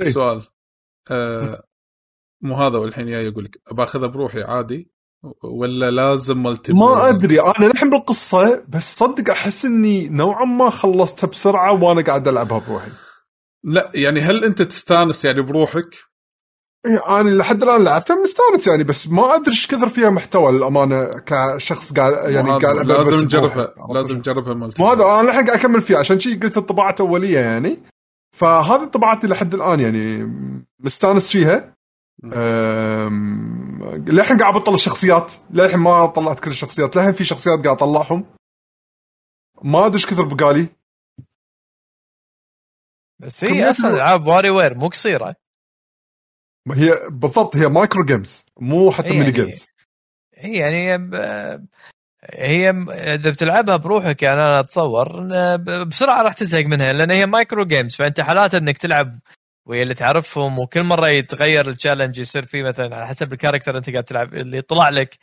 إيه. 0.00 0.10
سؤال. 0.10 0.42
آه 1.10 1.62
مو 2.40 2.54
هذا 2.54 2.78
والحين 2.78 3.06
جاي 3.06 3.26
يقول 3.26 3.44
لك 3.44 3.60
باخذها 3.72 4.06
بروحي 4.06 4.42
عادي؟ 4.42 4.90
ولا 5.42 5.90
لازم 5.90 6.42
multi 6.42 6.72
ما 6.72 7.08
أدري. 7.08 7.40
أنا 7.40 7.66
للحين 7.66 7.90
بالقصة 7.90 8.64
بس 8.68 8.96
صدق 8.98 9.30
أحس 9.30 9.64
إني 9.64 10.08
نوعا 10.08 10.44
ما 10.44 10.70
خلصتها 10.70 11.26
بسرعة 11.26 11.84
وأنا 11.84 12.02
قاعد 12.02 12.28
ألعبها 12.28 12.58
بروحي. 12.58 12.90
لا 13.66 13.90
يعني 13.94 14.20
هل 14.20 14.44
أنت 14.44 14.62
تستانس 14.62 15.24
يعني 15.24 15.42
بروحك؟ 15.42 15.94
إيه، 16.86 17.20
أنا 17.20 17.30
لحد 17.30 17.62
الآن 17.62 17.84
لعبتها 17.84 18.16
مستانس 18.22 18.66
يعني 18.66 18.84
بس 18.84 19.08
ما 19.08 19.34
أدري 19.34 19.50
إيش 19.50 19.66
كثر 19.66 19.88
فيها 19.88 20.10
محتوى 20.10 20.52
للأمانة 20.52 21.04
كشخص 21.04 21.92
قاعد 21.92 22.30
يعني 22.32 22.50
قاعد 22.50 22.76
لازم. 22.76 23.24
نجربها 23.24 23.74
لازم 23.94 24.16
نجربها 24.16 24.54
ملتي 24.54 24.82
مو 24.82 24.88
هذا 24.88 25.04
أنا 25.04 25.20
الحين 25.20 25.46
قاعد 25.46 25.58
أكمل 25.58 25.82
فيها 25.82 25.98
عشان 25.98 26.18
شي 26.18 26.34
قلت 26.34 26.56
الطباعة 26.56 26.94
اوليه 27.00 27.38
يعني. 27.38 27.78
فهذه 28.36 28.84
طباعتي 28.84 29.26
لحد 29.26 29.54
الآن 29.54 29.80
يعني 29.80 30.32
مستانس 30.80 31.30
فيها. 31.30 31.76
للحين 34.08 34.38
قاعد 34.38 34.54
أبطل 34.54 34.74
الشخصيات. 34.74 35.32
للحين 35.50 35.80
ما 35.80 36.06
طلعت 36.06 36.40
كل 36.40 36.50
الشخصيات 36.50 36.96
للحين 36.96 37.12
في 37.12 37.24
شخصيات 37.24 37.64
قاعد 37.64 37.76
أطلعهم. 37.76 38.24
ما 39.62 39.86
أدري 39.86 39.96
إيش 39.96 40.06
كثر 40.06 40.24
بقالي. 40.24 40.68
بس 43.18 43.44
هي 43.44 43.70
أصلا 43.70 43.90
ألعاب 43.94 44.26
WarioWare 44.26 44.74
مو 44.74 44.88
قصيرة. 44.88 45.36
هي 46.72 46.92
بالضبط 47.10 47.56
هي 47.56 47.68
micro 47.68 48.04
games 48.04 48.46
مو 48.60 48.90
حتى 48.92 49.08
ميني 49.08 49.18
يعني- 49.20 49.32
games. 49.32 49.66
هي 50.34 50.52
يعني 50.54 51.08
هي 52.34 52.70
إذا 53.14 53.30
بتلعبها 53.30 53.76
بروحك 53.76 54.22
يعني 54.22 54.40
أنا 54.40 54.60
أتصور 54.60 55.08
بسرعة 55.84 56.22
راح 56.22 56.32
تزهق 56.32 56.64
منها 56.64 56.92
لأن 56.92 57.10
هي 57.10 57.26
micro 57.26 57.64
games 57.64 57.94
فأنت 57.96 58.20
حلاتها 58.20 58.54
إنك 58.54 58.78
تلعب 58.78 59.18
ويا 59.66 59.82
اللي 59.82 59.94
تعرفهم 59.94 60.58
وكل 60.58 60.82
مرة 60.82 61.08
يتغير 61.08 61.68
ال 61.68 61.73
challenge 61.73 62.18
يصير 62.18 62.42
فيه 62.46 62.62
مثلا 62.62 62.96
على 62.96 63.06
حسب 63.06 63.32
ال 63.32 63.36
character 63.36 63.76
أنت 63.76 63.90
قاعد 63.90 64.04
تلعب 64.04 64.34
اللي 64.34 64.58
يطلع 64.58 64.88
لك. 64.88 65.18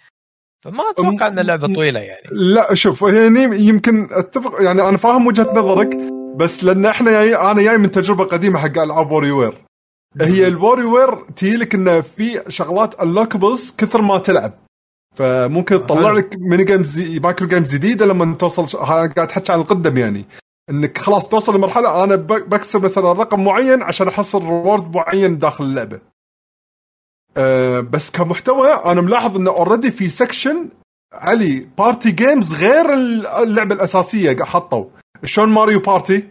فما 0.63 0.83
أتوقع 0.89 1.27
إن 1.27 1.39
اللعبة 1.39 1.73
طويلة 1.73 1.99
يعني. 1.99 2.27
لا 2.31 2.73
شوف 2.73 3.01
يعني 3.01 3.39
يمكن 3.65 4.07
أتفق 4.11 4.61
يعني 4.61 4.81
أنا 4.81 4.97
فاهم 4.97 5.27
وجهة 5.27 5.53
نظرك 5.55 5.97
بس 6.35 6.63
لأن 6.63 6.85
إحنا 6.85 7.11
جاي 7.11 7.35
أنا 7.35 7.61
جاي 7.63 7.77
من 7.77 7.91
تجربة 7.91 8.23
قديمة 8.23 8.59
حق 8.59 8.77
ألعاب 8.79 9.11
WarioWare 9.11 9.65
هي 10.21 10.47
ال 10.47 10.85
WarioWare 10.85 11.15
تجيلك 11.15 11.75
انه 11.75 12.01
في 12.01 12.41
شغلات 12.47 12.95
unlockables 13.01 13.75
كثر 13.77 14.01
ما 14.01 14.17
تلعب. 14.17 14.53
فممكن 15.15 15.75
تطلع. 15.85 16.11
لك 16.11 16.35
mini 16.37 16.63
games 16.63 17.19
micro 17.19 17.47
games 17.47 17.73
جديدة 17.75 18.05
لما 18.05 18.35
توصل 18.35 18.65
قاعد 18.77 19.13
تحكي 19.13 19.51
عن 19.51 19.59
القدم 19.59 19.97
يعني. 19.97 20.25
إنك 20.69 20.97
خلاص 20.97 21.27
توصل 21.29 21.55
لمرحلة 21.55 22.03
أنا 22.03 22.15
ب- 22.15 22.27
بكسر 22.49 22.79
مثلا 22.79 23.13
رقم 23.13 23.43
معين 23.43 23.81
عشان 23.83 24.07
أحصل 24.07 24.43
reward 24.43 24.95
معين 24.95 25.39
داخل 25.39 25.63
اللعبة. 25.63 25.99
أه 27.37 27.79
بس 27.79 28.11
كمحتوى 28.11 28.69
أنا 28.71 29.01
ملاحظ 29.01 29.37
انه 29.37 29.51
already 29.51 29.91
في 29.91 30.09
section 30.09 30.69
علي 31.13 31.67
party 31.77 32.11
games 32.11 32.53
غير 32.53 32.93
اللعبة 33.43 33.75
الأساسية 33.75 34.43
حطوا. 34.43 34.85
شلون 35.25 35.49
Mario 35.49 35.79
Party؟ 35.79 36.27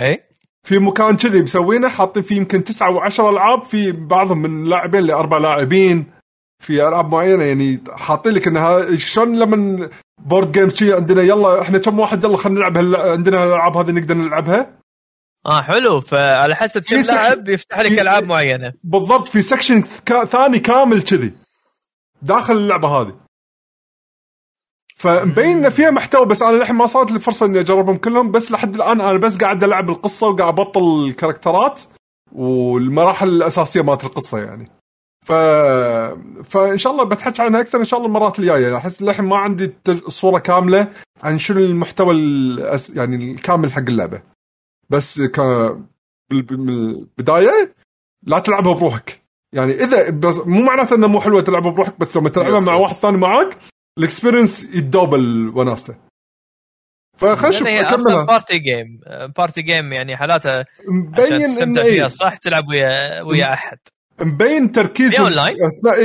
اي 0.00 0.24
في 0.66 0.78
مكان 0.78 1.16
كذي 1.16 1.42
مسوينه 1.42 1.88
حاطين 1.88 2.22
فيه 2.22 2.36
يمكن 2.36 2.64
تسعة 2.64 2.90
وعشرة 2.90 3.30
ألعاب 3.30 3.62
في 3.62 3.92
بعضهم 3.92 4.42
من 4.42 4.64
لاعبين 4.64 5.00
لأربع 5.04 5.38
لاعبين 5.38 6.06
في 6.62 6.88
ألعاب 6.88 7.12
معينة 7.12 7.44
يعني 7.44 7.80
حاطين 7.90 8.32
لك 8.34 8.46
انها 8.46 8.96
شلون 8.96 9.38
لما 9.38 9.88
board 10.20 10.52
games 10.52 10.74
شي 10.76 10.92
عندنا 10.94 11.22
يلا 11.22 11.62
إحنا 11.62 11.78
كم 11.78 11.98
واحد 11.98 12.24
يلا 12.24 12.36
خلينا 12.36 12.58
نلعب 12.60 12.76
هال- 12.78 12.96
عندنا 12.96 13.44
الألعاب 13.44 13.76
هذه 13.76 13.90
نقدر 13.90 14.14
نلعبها؟ 14.14 14.78
آه 15.46 15.62
حلو. 15.62 16.00
فعلى 16.00 16.54
حسب 16.54 16.82
كم 16.82 16.96
لاعب 17.00 17.48
يفتح 17.48 17.80
لك 17.80 17.88
في- 17.88 18.00
ألعاب 18.00 18.24
معينة. 18.24 18.72
بالضبط 18.84 19.28
في 19.28 19.42
section 19.42 19.82
ثاني 20.30 20.58
كامل 20.58 21.02
كذي 21.02 21.32
داخل 22.22 22.56
اللعبة 22.56 22.88
هذه. 22.88 23.14
فمبين 25.02 25.64
إن 25.64 25.70
فيها 25.70 25.90
محتوى 25.90 26.26
بس 26.26 26.42
أنا 26.42 26.56
للحين 26.56 26.76
ما 26.76 26.86
صارت 26.86 27.12
لي 27.12 27.18
فرصة 27.18 27.46
إني 27.46 27.60
أجربهم 27.60 27.96
كلهم 27.96 28.30
بس 28.30 28.52
لحد 28.52 28.74
الآن 28.74 29.00
أنا 29.00 29.18
بس 29.18 29.38
قاعد 29.38 29.64
ألعب 29.64 29.90
القصة 29.90 30.28
وقاعد 30.28 30.48
أبطل 30.60 31.06
الكاركترات 31.08 31.80
والمراحل 32.32 33.28
الأساسية 33.28 33.82
مالت 33.82 34.04
القصة 34.04 34.38
يعني. 34.38 34.70
ف 35.26 35.32
فإن 36.50 36.78
شاء 36.78 36.92
الله 36.92 37.04
بتحكي 37.04 37.42
عنها 37.42 37.60
أكثر 37.60 37.78
إن 37.78 37.84
شاء 37.84 37.98
الله 38.00 38.08
المرات 38.08 38.38
الجاية. 38.38 38.76
أحس 38.76 39.02
للحين 39.02 39.24
ما 39.24 39.36
عندي 39.36 39.64
التج- 39.66 40.04
الصورة 40.06 40.38
كاملة 40.38 40.88
عن 41.22 41.38
شنو 41.38 41.58
المحتوى 41.60 42.14
الأس... 42.14 42.96
يعني 42.96 43.32
الكامل 43.32 43.72
حق 43.72 43.78
اللعبة. 43.78 44.22
بس 44.90 45.20
ك 45.22 45.40
بال- 46.30 46.42
بال- 46.42 46.60
من 46.60 46.68
البدايه 46.68 47.74
لا 48.26 48.38
تلعبها 48.38 48.74
بروحك. 48.74 49.22
يعني 49.54 49.72
اذا 49.84 50.10
بس 50.10 50.36
مو 50.46 50.60
معناته 50.62 50.94
انه 50.94 51.06
مو 51.06 51.20
حلوة 51.20 51.40
تلعبها 51.42 51.70
بروحك 51.72 51.94
بس 51.98 52.16
لما 52.16 52.28
تلعبها 52.28 52.60
مع. 52.60 52.74
واحد 52.74 52.94
ثاني 52.94 53.16
معاك 53.16 53.56
ال 53.98 54.04
experience 54.04 54.64
يتدوبل 54.64 55.52
وناسته. 55.54 55.94
هي 57.22 57.32
أصلا 57.32 57.94
أكملها. 57.94 58.24
party 58.24 58.58
game 58.58 59.00
party 59.36 59.62
game 59.62 59.92
يعني 59.92 60.16
حلاتها 60.16 60.64
عشان 61.12 61.36
مبين 61.36 61.46
تستمتع 61.46 61.82
إيه، 61.82 61.90
فيها 61.90 62.08
صح 62.08 62.36
تلعب 62.36 62.68
ويا 62.68 63.22
ويا 63.22 63.52
أحد. 63.52 63.78
مبين 64.20 64.72
تركيز 64.72 65.10
في 65.10 65.20
أونلاين؟ 65.20 65.56
اثناء 65.64 65.96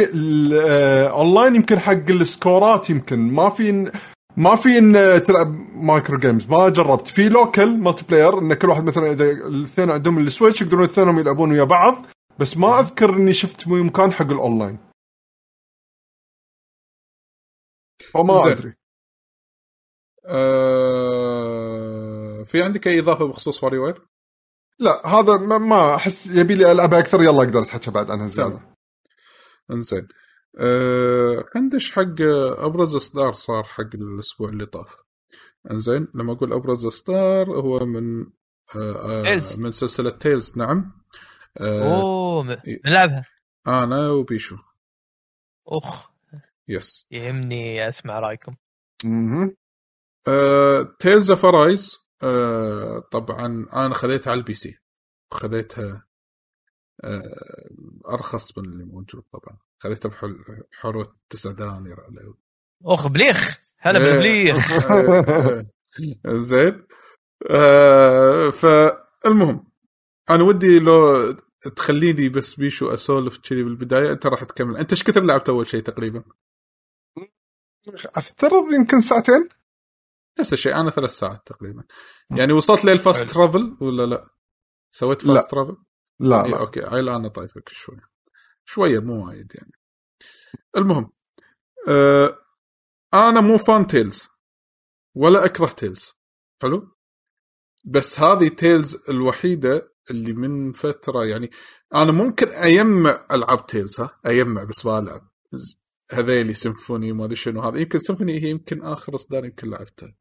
اونلاين 1.09 1.55
يمكن 1.55 1.79
حق 1.79 2.09
ال 2.09 2.21
scoreات 2.21 2.89
يمكن. 2.89 3.19
ما 3.19 3.49
في 3.49 3.91
ما 4.37 4.55
في 4.55 4.77
إن 4.77 5.23
تلعب 5.23 5.55
micro 5.75 6.17
games 6.17 6.47
ما 6.47 6.69
جربت. 6.69 7.07
في 7.07 7.29
local 7.29 7.77
multiplayer 7.77 8.39
إن 8.39 8.53
كل 8.53 8.69
واحد 8.69 8.83
مثلا 8.83 9.11
إذا 9.11 9.31
الاثنين 9.31 9.91
عندهم 9.91 10.17
ال 10.17 10.23
Switch 10.23 10.61
يقدرون 10.61 10.83
الاثنين 10.83 11.17
يلعبون 11.17 11.51
ويا 11.51 11.63
بعض. 11.63 12.05
بس 12.39 12.57
ما 12.57 12.79
أذكر 12.79 13.09
إني 13.09 13.33
شفت 13.33 13.67
مكان 13.67 14.13
حق 14.13 14.31
الاونلاين 14.31 14.86
فما 18.13 18.43
زين. 18.43 18.51
أدري. 18.51 18.75
آه... 20.25 21.63
في 22.43 22.63
عندك 22.63 22.87
أي 22.87 22.99
إضافة 22.99 23.27
بخصوص 23.27 23.63
WarioWare؟ 23.63 24.07
لا 24.79 25.07
هذا 25.07 25.37
ما, 25.37 25.57
ما 25.57 25.95
أحس 25.95 26.27
يبي 26.27 26.55
لي 26.55 26.71
العبها 26.71 26.99
أكثر 26.99 27.21
يلا 27.21 27.37
أقدر 27.37 27.61
أتحچى 27.61 27.91
بعد 27.91 28.11
عنها 28.11 28.27
زيادة. 28.27 28.75
إنزين. 29.71 30.07
أه... 30.59 31.45
خندش 31.53 31.91
حق 31.91 32.21
أبرز 32.57 32.95
إصدار 32.95 33.33
صار 33.33 33.63
حق 33.63 33.95
الأسبوع 33.95 34.49
اللي 34.49 34.65
طاف. 34.65 34.95
إنزين 35.71 36.07
لما 36.15 36.33
أقول 36.33 36.53
أبرز 36.53 36.85
إصدار 36.85 37.49
هو 37.51 37.85
من 37.85 38.25
آه 38.75 39.25
آه. 39.25 39.41
من 39.57 39.71
سلسلة 39.71 40.09
Tales 40.09 40.57
نعم. 40.57 41.01
آه 41.61 42.01
أوه 42.01 42.57
نلعبها. 42.85 43.25
أنا 43.67 44.09
وبيشو. 44.11 44.57
اخ 45.67 46.16
yes. 46.67 47.07
يهمني 47.11 47.87
أسمع 47.89 48.19
رأيكم. 48.19 48.51
مهم. 49.05 49.55
Tales 50.99 51.29
of 51.31 51.45
Arise 51.45 51.97
طبعا 53.11 53.65
أنا 53.73 53.93
خذيتها 53.93 54.31
على 54.31 54.39
ال 54.39 54.53
PC. 54.53 54.77
خذيتها 55.33 56.07
آه 57.03 57.69
أرخص 58.13 58.57
من 58.57 58.65
اللي 58.65 58.83
موجود 58.83 59.23
طبعا. 59.33 59.57
خذيتها 59.79 60.09
بحل 60.09 60.35
حروه 60.71 61.15
9 61.29 61.53
دنانير 61.53 61.99
على 62.01 62.33
أخ 62.85 63.07
بليخ! 63.07 63.57
هلا 63.77 63.99
إيه. 63.99 64.11
بالبليخ! 64.11 64.71
آه، 64.91 65.65
زين. 66.27 66.83
آه، 67.49 68.49
فالمهم 68.49 69.67
أنا 70.29 70.43
ودي 70.43 70.79
لو 70.79 71.31
تخليني 71.75 72.29
بس 72.29 72.55
بيشو 72.55 72.93
أسولف 72.93 73.37
كذي 73.37 73.63
بالبداية 73.63 74.11
أنت 74.11 74.25
راح 74.27 74.43
تكمل. 74.43 74.77
أنت 74.77 74.91
إيش 74.93 75.03
كثر 75.03 75.23
لعبت 75.23 75.49
أول 75.49 75.67
شيء 75.67 75.81
تقريبا؟ 75.81 76.23
افترض 77.95 78.73
يمكن 78.73 79.01
ساعتين؟ 79.01 79.49
نفس 80.39 80.53
الشيء 80.53 80.75
أنا 80.75 80.89
ثلاث 80.89 81.11
ساعات 81.11 81.41
تقريبا. 81.45 81.83
يعني 82.37 82.53
وصلت 82.53 82.85
لل 82.85 82.98
fast. 82.98 83.29
travel 83.29 83.77
ولا 83.81 84.05
لا؟ 84.05 84.29
سويت. 84.91 85.27
fast 85.27 85.51
travel؟ 85.51 85.77
لا 86.19 86.45
إيه 86.45 86.51
لا. 86.51 86.59
okay. 86.59 86.85
عيل 86.85 87.09
أنا 87.09 87.29
طايفك 87.29 87.69
شوي. 87.69 87.97
شوية 88.65 88.99
مو 88.99 89.27
وايد 89.27 89.51
يعني. 89.55 89.71
المهم 90.77 91.11
آه 91.89 92.39
أنا 93.13 93.41
مو 93.41 93.57
fan 93.57 93.87
Tales 93.87 94.27
ولا 95.15 95.45
أكره 95.45 95.67
Tales. 95.67 96.11
حلو؟ 96.61 96.97
بس 97.85 98.19
هذه 98.19 98.47
Tales 98.47 98.97
الوحيدة 99.09 99.93
اللي 100.11 100.33
من 100.33 100.71
فترة 100.71 101.25
يعني 101.25 101.51
أنا 101.95 102.11
ممكن 102.11 102.47
اجمع 102.47 103.27
ألعاب 103.31 103.65
Tales 103.67 103.99
ها؟ 103.99 104.19
اجمع 104.25 104.63
بس 104.63 104.85
ما 104.85 104.99
ألعب. 104.99 105.29
هذيلي 106.11 106.53
سيمفوني 106.53 107.11
ما 107.11 107.25
أدري 107.25 107.35
شنو 107.35 107.61
هذا. 107.61 107.79
يمكن 107.79 107.99
سيمفوني 107.99 108.43
هي 108.43 108.49
يمكن 108.49 108.83
آخر 108.83 109.15
إصدار 109.15 109.45
يمكن 109.45 109.69
لعبته. 109.69 110.13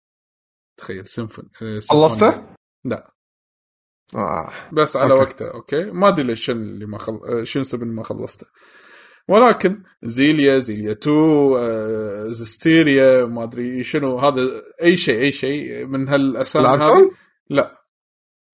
تخيل 0.76 1.06
سيمفوني 1.06 1.48
آه،. 1.62 1.80
خلصته؟ 1.80 2.46
لا. 2.84 3.14
آه. 4.14 4.50
بس 4.72 4.96
على 4.96 5.12
okay. 5.12 5.22
وقته 5.22 5.50
okay؟ 5.54 5.84
ما 5.84 6.08
أدري 6.08 6.26
ليش 6.26 6.44
شنو 6.44 6.60
اللي 6.60 6.86
ما 6.86 6.98
خل... 6.98 7.12
آه، 7.12 7.44
شنو 7.44 7.62
سبب 7.62 7.82
إني 7.82 7.92
ما 7.92 8.02
خلصته. 8.02 8.46
ولكن 9.28 9.82
Xillia 10.02 10.58
Xillia 10.58 10.92
2 10.92 11.16
آه، 11.56 12.26
Zestiria 12.28 13.26
ما 13.26 13.42
أدري 13.42 13.84
شنو 13.84 14.18
هذا 14.18 14.42
أي 14.82 14.96
شيء 14.96 15.20
أي 15.20 15.32
شيء 15.32 15.86
من 15.86 16.08
هالأسامي 16.08 16.66
هذه. 16.66 16.76
لعبتهم؟ 16.76 17.10
لا. 17.50 17.82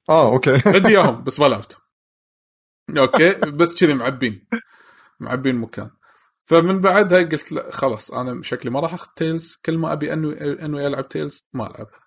آه 0.08 0.32
okay. 0.32 0.62
عندي 0.74 0.88
إياهم 0.88 1.24
بس 1.24 1.40
ما 1.40 1.46
لعبت 1.46 1.78
okay؟ 2.98 3.32
بس 3.32 3.80
كذي 3.80 3.94
معبين. 3.94 4.46
معبين 5.20 5.56
مكان. 5.56 5.90
فمن 6.52 6.80
بعدها 6.80 7.22
قلت 7.22 7.52
لا 7.52 7.70
خلاص 7.70 8.10
أنا 8.10 8.42
شكلي 8.42 8.70
ما 8.70 8.80
راح 8.80 8.94
أخذ 8.94 9.08
Tales 9.16 9.56
كل 9.64 9.78
ما 9.78 9.92
أبي 9.92 10.12
انوي 10.12 10.64
انوي 10.64 10.86
ألعب 10.86 11.08
Tales 11.08 11.44
ما 11.52 11.70
ألعبها. 11.70 12.00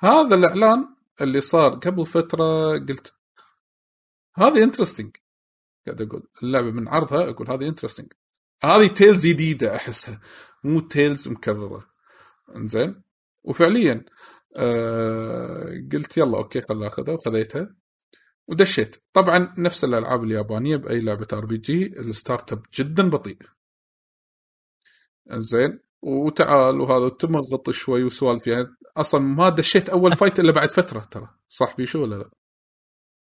هذا 0.00 0.34
الإعلان 0.34 0.86
اللي 1.20 1.40
صار 1.40 1.74
قبل 1.74 2.06
فترة 2.06 2.78
قلت 2.78 3.14
هذه 4.36 4.62
interesting 4.62 5.16
قاعد 5.86 6.02
أقول 6.02 6.28
اللعبة 6.42 6.70
من 6.70 6.88
عرضها 6.88 7.30
أقول 7.30 7.50
هذه 7.50 7.68
interesting 7.68 8.12
هذه 8.64 8.86
Tales 8.86 9.26
جديدة 9.26 9.76
أحسها 9.76 10.20
مو 10.64 10.80
Tales 10.80 11.28
مكررة. 11.28 11.86
إنزين؟ 12.56 13.02
وفعليا 13.44 14.04
آه 14.56 15.66
قلت 15.92 16.16
يلا 16.16 16.38
okay 16.38 16.60
خل 16.60 16.84
أخذها 16.84 17.14
وخذيتها 17.14 17.74
ودشيت. 18.48 18.96
طبعا 19.12 19.54
نفس 19.58 19.84
الألعاب 19.84 20.24
اليابانية 20.24 20.76
بأي 20.76 21.00
لعبة 21.00 21.28
RPG 21.32 21.86
ال 21.86 21.97
start 21.97 22.52
up 22.52 22.62
جدا 22.74 23.10
بطيء. 23.10 23.38
زين 25.30 25.78
وتعال 26.02 26.80
وهذا 26.80 27.08
تم 27.08 27.36
الغط 27.36 27.70
شوي 27.70 28.04
وسوالف 28.04 28.46
يعني 28.46 28.66
أصلا 28.96 29.20
ما 29.20 29.48
دشيت 29.48 29.88
أول 29.88 30.16
fight 30.16 30.40
إلا 30.40 30.52
بعد 30.52 30.70
فترة 30.70 31.00
ترى 31.10 31.28
صح 31.48 31.76
بيشو 31.76 32.02
ولا 32.02 32.14
لا؟ 32.14 32.30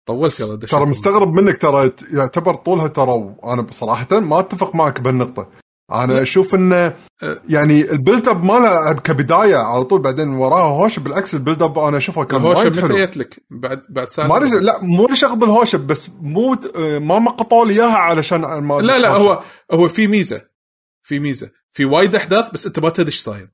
طولت 0.05 0.39
يلا 0.39 0.55
دشيت 0.55 0.71
ترى 0.71 0.85
مستغرب 0.85 1.33
منك 1.33 1.61
ترى 1.61 1.91
يعتبر 2.13 2.55
طولها 2.55 2.87
ترى 2.87 3.11
وأنا 3.11 3.61
بصراحه 3.61 4.19
ما 4.19 4.39
أتفق 4.39 4.75
معك 4.75 5.01
بهالنقطة 5.01 5.47
أنا 5.91 6.21
أشوف 6.21 6.55
إنه 6.55 6.95
أه. 7.23 7.41
يعني 7.49 7.91
ال 7.91 7.97
build 7.97 8.27
up 8.27 8.43
ماله 8.43 8.93
كبداية 8.93 9.55
على 9.55 9.83
طول 9.83 10.01
بعدين 10.01 10.29
وراها 10.29 10.83
هوش 10.83 10.99
بالعكس 10.99 11.33
ال 11.33 11.38
build 11.38 11.63
up 11.63 11.79
أنا 11.79 11.97
أشوفه 11.97 12.23
كان 12.23 12.43
وايد 12.43 12.77
متى 12.77 13.05
جت 13.05 13.17
لك؟ 13.17 13.43
بعد 13.49 13.81
بعد 13.89 14.07
ساعة 14.07 14.27
ما. 14.27 14.45
لا 14.45 14.79
مو 14.81 15.07
شغل 15.13 15.35
بالهوشة 15.35 15.77
بس 15.77 16.09
مو 16.21 16.55
ما 16.99 17.19
مقطوا 17.19 17.65
لي 17.65 17.73
إياها 17.73 17.97
علشان 17.97 18.41
ما 18.41 18.73
لا 18.73 18.99
لا 18.99 19.09
هو 19.09 19.41
هو 19.71 19.87
في 19.87 20.07
ميزة 20.07 20.50
في 21.11 21.19
ميزة. 21.19 21.51
في 21.71 21.85
وايد 21.85 22.15
أحداث 22.15 22.49
بس 22.49 22.65
أنت 22.65 22.79
ما 22.79 22.89
تدري 22.89 23.07
إيش 23.07 23.19
صاير. 23.19 23.49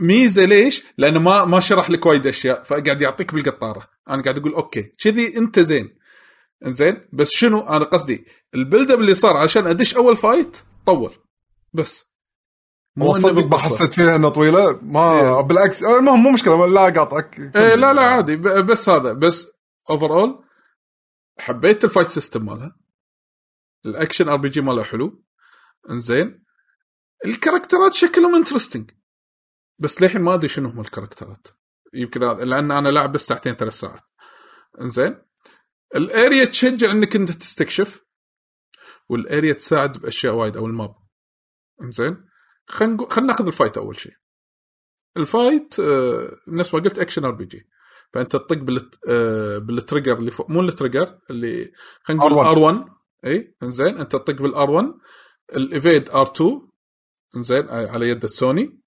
ميزة 0.00 0.44
ليش؟ 0.44 0.82
لأنه 0.98 1.20
ما 1.20 1.44
ما 1.44 1.60
شرح 1.60 1.90
لك 1.90 2.06
وايد 2.06 2.26
أشياء 2.26 2.62
فقاعد 2.62 3.02
يعطيك 3.02 3.34
بالقطارة. 3.34 3.88
أنا 4.08 4.22
قاعد 4.22 4.38
أقول 4.38 4.54
okay. 4.54 4.82
كذي 4.82 5.36
أنت 5.38 5.60
زين. 5.60 5.98
زين 6.62 7.08
بس 7.12 7.30
شنو؟ 7.30 7.60
أنا 7.60 7.84
قصدي 7.84 8.24
ال 8.54 8.60
build 8.60 8.90
up 8.90 9.00
اللي 9.00 9.14
صار 9.14 9.36
عشان 9.36 9.66
أدش 9.66 9.96
أول 9.96 10.16
fight 10.16 10.56
طول. 10.86 11.14
بس. 11.72 12.04
مو 12.96 13.14
صدق 13.14 13.46
ما. 13.46 13.58
حسيت 13.58 13.92
فيها 13.92 14.16
إنها 14.16 14.30
طويلة. 14.30 14.80
ما 14.82 15.20
إيه. 15.20 15.40
بالعكس. 15.40 15.82
المهم 15.82 16.22
مو 16.22 16.30
مشكلة. 16.30 16.66
لا 16.66 16.84
قاطعك. 16.84 17.38
إيه 17.56 17.74
لا 17.74 17.92
لا 17.92 18.02
عادي. 18.02 18.36
بس 18.36 18.88
هذا. 18.88 19.12
بس 19.12 19.46
overall 19.90 20.44
حبيت 21.38 21.84
ال 21.84 21.88
fight 21.88 22.08
system 22.08 22.44
مالها. 22.44 22.76
ال 23.86 23.92
action 23.92 24.28
RPG 24.28 24.60
ماله 24.60 24.82
حلو. 24.82 25.27
انزين 25.90 26.44
ال 27.24 27.30
character 27.30 27.86
ات 27.86 27.92
شكلهم 27.92 28.34
interesting 28.34 28.90
بس 29.78 30.02
للحين 30.02 30.22
ما 30.22 30.34
أدري 30.34 30.48
شنو 30.48 30.68
هم 30.68 30.80
ال 30.80 30.86
character 30.86 31.37
ات. 31.37 31.48
يمكن 31.94 32.20
لأن 32.20 32.70
أنا 32.70 32.88
لاعب 32.88 33.12
بس 33.12 33.26
ساعتين 33.26 33.54
ثلاث 33.54 33.72
ساعات. 33.72 34.02
انزين 34.80 35.22
ال 35.96 36.06
area 36.06 36.44
تشجع 36.44 36.90
إنك 36.90 37.16
أنت 37.16 37.32
تستكشف. 37.32 38.04
وال 39.08 39.23
area 39.23 39.52
تساعد 39.52 39.98
بأشياء 39.98 40.34
وايد 40.34 40.56
أو 40.56 40.66
ال 40.66 40.72
map. 40.72 40.94
انزين 41.82 42.28
خلينا 42.66 43.08
خلينا 43.10 43.32
ناخذ 43.32 43.46
ال 43.46 43.51
fight 43.51 43.78
أول 43.78 43.96
شيء. 43.96 44.12
ال 45.16 45.27
fight 45.27 45.80
آه، 45.80 46.30
نفس 46.48 46.74
ما 46.74 46.80
قلت 46.80 46.98
action 46.98 47.24
RPG. 47.24 47.68
فأنت 48.12 48.32
تطق 48.32 48.56
بالت... 48.56 48.98
آه، 49.08 49.58
بال 49.58 49.71
trigger 49.71 50.18
اللي 50.18 50.30
فوق. 50.30 50.50
مو 50.50 50.60
ال 50.60 50.67
trigger 50.67 51.18
اللي 51.30 51.72
خلينا 52.02 52.24
نقول 52.24 52.44
R1. 52.44 52.48
آر 52.48 52.58
1 52.58 52.84
اي 53.24 53.56
انزين 53.62 53.98
أنت 53.98 54.12
تطق 54.12 54.42
بالآر 54.42 54.70
1 54.70 54.94
الإيفيد 55.56 56.10
آر 56.10 56.22
2 56.22 56.68
إنزين 57.36 57.68
آه، 57.68 57.88
على 57.88 58.08
يد 58.08 58.24
السوني. 58.24 58.80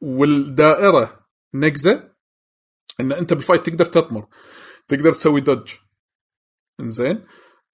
والدائرة 0.00 1.26
نقزه 1.54 2.10
إن 3.00 3.12
أنت 3.12 3.32
بالفايت 3.32 3.66
تقدر 3.66 3.84
تطمر 3.84 4.26
تقدر 4.88 5.12
تسوي 5.12 5.40
دوج. 5.40 5.74
إنزين 6.80 7.24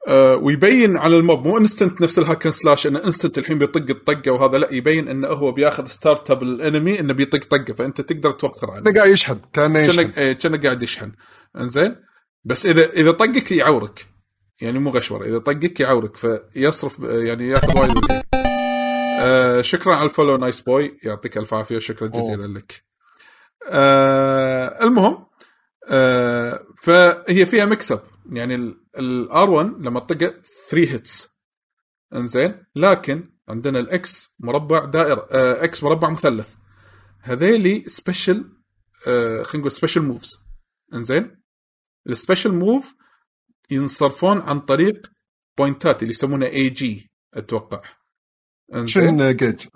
آه 0.08 0.36
ويبين 0.36 0.96
على 0.96 1.16
الموب 1.16 1.46
مو 1.46 1.58
انستنت 1.58 2.00
نفس 2.00 2.18
الهاكن 2.18 2.50
سلاش 2.50 2.86
انه 2.86 3.04
انستنت 3.04 3.38
الحين 3.38 3.58
بيطق 3.58 3.90
الطقة 3.90 4.30
وهذا 4.30 4.58
لا 4.58 4.72
يبين 4.72 5.08
انه 5.08 5.28
هو 5.28 5.52
بياخذ 5.52 5.86
ستارت 5.86 6.30
اب 6.30 6.42
الأنمي 6.42 7.00
إنه 7.00 7.12
بيطق 7.14 7.44
طقة 7.44 7.74
فأنت 7.74 8.00
تقدر 8.00 8.32
توخر 8.32 8.70
عنه 8.70 8.84
كأنه 8.84 8.96
قاعد 8.96 9.10
يشحن 9.10 9.40
كأنه 9.52 9.78
يشحن. 9.78 10.10
إيه، 10.18 10.32
كأنه 10.32 10.60
قاعد 10.60 10.82
يشحن. 10.82 11.12
إنزين 11.56 11.96
بس 12.44 12.66
اذا 12.66 12.90
إذا 12.92 13.10
طقك 13.10 13.52
يعورك. 13.52 14.08
يعني 14.60 14.78
مو 14.78 14.90
غشور 14.90 15.24
إذا 15.24 15.38
طقك 15.38 15.80
يعورك 15.80 16.16
فيصرف 16.16 16.98
يعني 17.00 17.48
ياخذ 17.48 17.78
وايد. 17.78 17.92
آه 19.20 19.60
شكرا 19.60 19.94
على 19.94 20.04
ال 20.04 20.09
follow 20.09 20.36
Nice 20.36 20.60
Boy. 20.60 20.98
يعطيك 21.02 21.38
ألف 21.38 21.54
عافية 21.54 21.78
شكرا 21.78 22.08
جزيلا 22.08 22.58
لك. 22.58 22.84
آه 23.70 24.84
المهم 24.84 25.26
آه 25.88 26.66
فهي 26.82 27.46
فيها 27.46 27.64
مكسب 27.64 28.00
يعني 28.32 28.54
ال 28.98 29.50
R1 29.50 29.66
لما 29.66 30.00
تطقه 30.00 30.34
3 30.70 30.92
hits 30.92 31.28
إنزين؟ 32.14 32.64
لكن 32.76 33.30
عندنا 33.48 33.80
ال 33.80 34.07
X 34.07 34.34
مربع 34.38 34.84
دائرة 34.84 35.28
آه 35.30 35.64
X 35.64 35.82
مربع 35.82 36.10
مثلث. 36.10 36.54
هذيلي 37.22 37.84
سبيشل 37.86 38.44
آه 39.08 39.42
خلينا 39.42 39.58
نقول 39.58 39.70
سبيشل 39.70 40.02
موفز 40.02 40.38
إنزين؟ 40.94 41.42
السبيشل 42.08 42.52
موف 42.52 42.94
ينصرفون 43.70 44.38
عن 44.38 44.60
طريق 44.60 45.10
بوينتات 45.58 46.02
اللي 46.02 46.12
يسمونها 46.12 46.48
اي 46.48 46.70
جي 46.70 47.10
أتوقع. 47.34 47.82
شن 48.84 49.36
جيج 49.36 49.66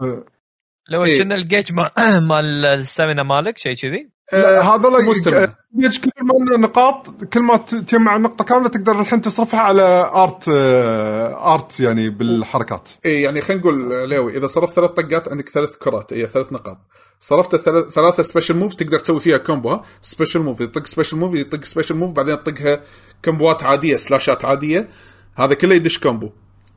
لو 0.91 1.05
إيه. 1.05 1.19
كنا 1.19 1.35
الجيج 1.35 1.73
مال 1.73 1.91
مال 2.29 2.67
الستامينا 2.67 3.23
مالك 3.23 3.59
شيء 3.59 3.75
كذي؟ 3.75 4.11
لا 4.33 4.63
هذا 4.63 4.89
مو 4.89 4.97
لا 4.97 5.13
استمنى. 5.13 5.57
جيج 5.79 5.99
كل 5.99 6.11
ما 6.23 6.57
نقاط 6.57 7.25
كل 7.25 7.41
ما 7.41 7.57
تجمع 7.57 8.17
نقطه 8.17 8.45
كاملة 8.45 8.69
تقدر 8.69 9.01
الحين 9.01 9.21
تصرفها 9.21 9.61
على 9.61 10.11
ارت 10.15 10.49
آه، 10.49 11.55
ارت 11.55 11.81
يعني 11.81 12.09
بالحركات. 12.09 12.91
اي 13.07 13.23
يعني 13.23 13.41
خلينا 13.41 13.63
نقول 13.63 13.93
علاوي 13.93 14.37
إذا 14.39 14.47
صرفت 14.47 14.75
ثلاث 14.75 14.91
طقات 14.91 15.29
عندك 15.29 15.49
ثلاث 15.49 15.77
كرات 15.77 16.13
هي 16.13 16.27
ثلاث 16.27 16.53
نقاط. 16.53 16.79
صرفت 17.21 17.57
ثلاثة 17.91 18.23
special 18.23 18.57
move 18.57 18.75
تقدر 18.75 18.99
تسوي 18.99 19.21
فيها 19.21 19.39
combo 19.39 19.81
special 20.03 20.41
move 20.41 20.61
يطق 20.61 20.87
special 20.87 21.17
move 21.17 21.35
يطق 21.35 21.65
special 21.65 21.95
move 21.95 22.13
بعدين 22.13 22.43
تطقها 22.43 22.81
combo 23.25 23.56
ات 23.56 23.63
عادية 23.63 23.97
slash 23.97 24.37
ات 24.37 24.45
عادية. 24.45 24.89
هذا 25.37 25.55
كله 25.55 25.75
يدش 25.75 25.99
combo 25.99 26.31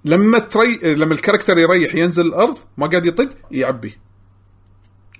لما 0.05 0.39
تري 0.39 0.95
لما 0.95 1.13
ال 1.13 1.17
character 1.17 1.57
يريح 1.57 1.95
ينزل 1.95 2.25
الأرض 2.25 2.57
ما 2.77 2.87
قاعد 2.87 3.05
يطق 3.05 3.29
يعبي. 3.51 3.97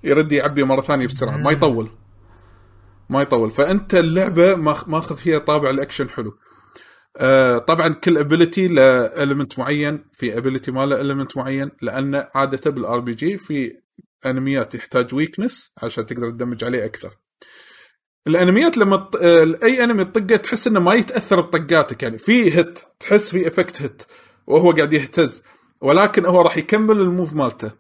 يرد 0.04 0.32
يعبي 0.32 0.64
مرة 0.64 0.82
ثانية 0.82 1.08
بسرعة. 1.08 1.38
ما 1.38 1.52
يطول. 1.52 1.90
ما 3.10 3.22
يطول. 3.22 3.52
فأنت 3.52 3.96
اللعبة 3.96 4.56
ماخ- 4.56 4.90
ماخذ 4.90 5.16
فيها 5.16 5.38
طابع 5.40 5.70
الأكشن 5.70 6.10
حلو. 6.10 6.38
آه 7.18 7.58
طبعا 7.58 7.90
كل 7.94 8.18
ability 8.18 8.68
له 8.68 8.84
element 9.06 9.60
معين 9.60 10.06
في 10.14 10.38
ability 10.38 10.72
ما 10.72 10.86
له 10.86 11.02
element 11.02 11.38
معين 11.38 11.72
لأن 11.82 12.24
عادة 12.36 12.72
بال 12.72 13.00
RPG 13.00 13.38
في 13.38 13.72
انميات 14.26 14.76
يحتاج 14.76 15.16
weakness 15.16 15.72
عشان 15.84 16.06
تقدر 16.06 16.30
تدمج 16.30 16.64
عليه 16.64 16.86
أكثر. 16.86 17.18
الأنميات 18.28 18.78
لما 18.78 18.98
ت... 18.98 19.16
آه، 19.16 19.58
أي 19.64 19.84
enemy 19.84 20.06
تطقه 20.06 20.36
تحس 20.36 20.68
إنه 20.68 20.80
ما 20.80 20.94
يتأثر 20.94 21.42
بطقاتك. 21.42 22.04
يعني 22.04 22.18
في 22.18 22.58
hit 22.58 22.80
تحس 23.00 23.30
في 23.30 23.48
effect 23.48 23.82
hit 23.82 24.04
وهو 24.48 24.72
قاعد 24.72 24.94
يهتز. 24.94 25.44
ولكن 25.82 26.26
هو 26.26 26.42
راح 26.42 26.58
يكمل 26.58 27.02
ال 27.02 27.08
move 27.08 27.34
مالته. 27.34 27.72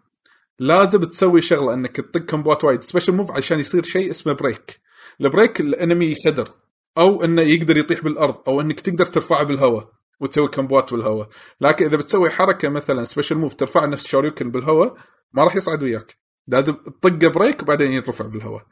لازم 0.59 1.03
تسوي 1.03 1.41
شغلة 1.41 1.73
إنك 1.73 1.95
تطق 1.95 2.21
كومبوات 2.21 2.63
وايد. 2.63 2.83
special 2.83 3.13
move 3.13 3.31
عشان 3.31 3.59
يصير 3.59 3.83
شيء 3.83 4.11
اسمه 4.11 4.33
break. 4.33 4.79
ال 5.21 5.28
break 5.28 5.61
ال 5.61 5.69
enemy 5.69 6.05
يخدر. 6.05 6.49
أو 6.97 7.23
إنه 7.23 7.41
يقدر 7.41 7.77
يطيح 7.77 8.03
بالأرض. 8.03 8.35
أو 8.47 8.61
إنك 8.61 8.79
تقدر 8.79 9.05
ترفعه 9.05 9.43
بالهواء. 9.43 9.91
وتسوي 10.19 10.47
كمبوات 10.47 10.93
بالهواء. 10.93 11.29
لكن 11.61 11.85
إذا 11.85 11.97
بتسوي 11.97 12.29
حركة 12.29 12.69
مثلا 12.69 13.03
special 13.03 13.35
move 13.35 13.55
ترفع 13.55 13.85
نفس 13.85 14.07
شوريوكن 14.07 14.51
بالهواء 14.51 14.95
ما 15.33 15.43
راح 15.43 15.55
يصعد 15.55 15.83
وياك. 15.83 16.17
لازم 16.47 16.73
تطقه 16.73 17.27
break 17.27 17.61
وبعدين 17.61 17.91
يرفع 17.91 18.25
بالهواء. 18.25 18.65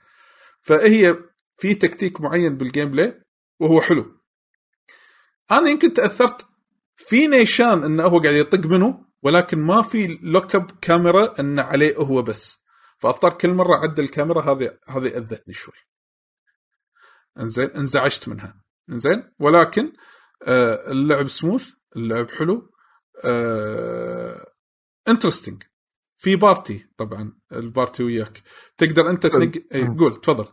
فهي 0.62 1.16
في 1.58 1.76
تكتيك 1.76 2.22
معين 2.22 2.58
بال 2.58 2.92
gameplay 2.92 3.22
وهو 3.60 3.82
حلو. 3.82 4.06
أنا 5.52 5.70
يمكن 5.70 5.94
تأثرت 5.94 6.46
في 7.08 7.28
نيشان 7.28 7.84
إنه 7.84 8.04
هو 8.04 8.20
قاعد 8.20 8.36
يطق 8.36 8.66
منه 8.66 9.06
ولكن 9.24 9.60
ما 9.60 9.82
في 9.82 10.20
lock 10.24 10.56
on 10.56 10.72
camera 10.82 11.40
انه 11.40 11.62
عليه 11.62 11.96
هو 11.96 12.22
بس. 12.22 12.62
فاضطر 13.00 13.34
كل 13.34 13.50
مرة 13.50 13.76
اعدل 13.76 14.04
الكاميرا 14.04 14.42
هذه 14.42 14.78
هذه 14.90 15.18
أذتني 15.18 15.54
شوي. 15.54 15.74
إنزين 17.40 17.66
انزعجت 17.70 18.30
منها. 18.30 18.62
إنزين 18.90 19.32
ولكن 19.40 19.94
آه 20.48 20.92
اللعب 20.92 21.28
سموث 21.28 21.70
اللعب 21.96 22.32
حلو 22.32 22.72
آه 23.26 24.46
interesting 25.08 25.64
في 26.18 26.36
party 26.36 26.88
طبعا 26.98 27.34
ال 27.52 27.60
party 27.60 28.04
وياك. 28.04 28.42
تقدر 28.78 29.10
أنت. 29.10 29.28
تنقي 29.28 29.84
مم. 29.84 30.00
قول 30.00 30.22
تفضل. 30.22 30.48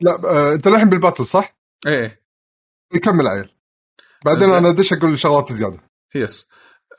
لا 0.00 0.10
آه، 0.24 0.54
أنت 0.54 0.66
الحين 0.66 0.88
بال 0.88 0.97
battle 0.97 1.26
صح؟ 1.26 1.58
إيه. 1.86 2.22
يكمل 2.94 3.26
عيل. 3.26 3.59
بعدين. 4.24 4.54
أنا 4.54 4.70
أدش 4.70 4.92
أقول 4.92 5.18
شغلات 5.18 5.52
زيادة. 5.52 5.78
yes 6.14 6.46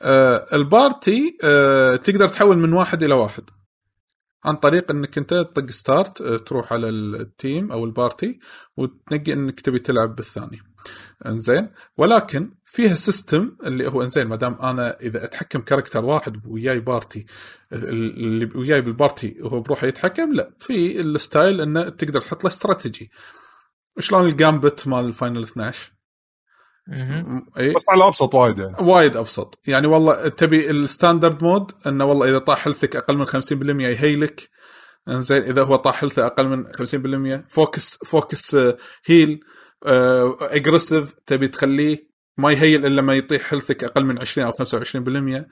آه 0.02 0.46
ال 0.52 0.66
party 0.66 1.38
آه 1.44 1.96
تقدر 1.96 2.28
تحول 2.28 2.58
من 2.58 2.72
واحد 2.72 3.02
إلى 3.02 3.14
واحد. 3.14 3.44
عن 4.44 4.56
طريق 4.56 4.90
إنك 4.90 5.18
أنت 5.18 5.30
تطق 5.30 5.70
start 5.70 6.20
آه 6.20 6.36
تروح 6.36 6.72
على 6.72 6.88
ال 6.88 7.05
team 7.05 7.72
أو 7.72 7.84
ال 7.84 7.93
party 7.93 8.38
وتنقي 8.76 9.32
إنك 9.32 9.60
تبي 9.60 9.78
تلعب 9.78 10.16
بالثاني. 10.16 10.62
إنزين. 11.26 11.68
ولكن 11.96 12.54
فيها 12.64 12.94
system 12.94 13.56
اللي 13.64 13.88
هو 13.88 14.02
إنزين 14.02 14.26
ما 14.26 14.36
دام 14.36 14.54
أنا 14.54 15.00
إذا 15.00 15.24
أتحكم 15.24 15.60
character 15.60 16.04
واحد 16.04 16.46
وياي 16.46 16.80
party 16.80 17.26
اللي 17.72 18.50
وياي 18.54 18.80
بال 18.80 18.96
party 18.96 19.36
وهو 19.40 19.60
بروحه 19.60 19.86
يتحكم 19.86 20.32
لا. 20.32 20.54
في 20.58 21.00
ال 21.00 21.10
style 21.10 21.60
إنه 21.60 21.88
تقدر 21.88 22.20
تحط 22.20 22.44
له 22.44 22.50
استراتيجي 22.50 23.10
شلون 23.98 24.26
ال 24.26 24.35
gambit 24.35 24.88
مال 24.88 25.12
فاينل 25.12 25.42
12 25.42 25.52
مهم. 25.52 25.92
اي 25.92 26.01
بس 27.76 27.84
على 27.88 28.06
أبسط 28.06 28.34
وايد 28.34 28.58
يعني. 28.58 28.76
وايد 28.80 29.16
أبسط. 29.16 29.58
يعني 29.66 29.86
والله 29.86 30.28
تبي 30.28 30.70
ال 30.70 30.78
standard 30.78 31.44
mode 31.44 31.72
إنه 31.86 32.04
والله 32.04 32.28
إذا 32.28 32.38
طاح 32.38 32.66
health 32.66 32.92
ك 32.92 32.96
أقل 32.96 33.16
من 33.16 33.26
50% 33.26 33.80
يهيلك. 33.80 34.48
إنزين 35.08 35.42
إذا 35.42 35.62
هو 35.64 35.76
طاح 35.76 36.04
health 36.04 36.23
ه 36.23 36.26
أقل 36.26 36.48
من 36.48 36.64
50% 37.44 37.44
focus 37.48 37.98
focus 38.04 38.54
آه، 38.54 38.76
heal 39.06 39.40
aggressive 40.40 41.14
تبي 41.26 41.48
تخليه 41.48 42.12
ما 42.36 42.52
يهيل 42.52 42.86
إلا 42.86 43.00
لما 43.00 43.14
يطيح 43.14 43.52
health 43.52 43.79
ك 43.79 43.84
أقل 43.84 44.04
من 44.04 44.18
20 44.18 44.46
أو 44.46 44.52
25% 44.52 45.46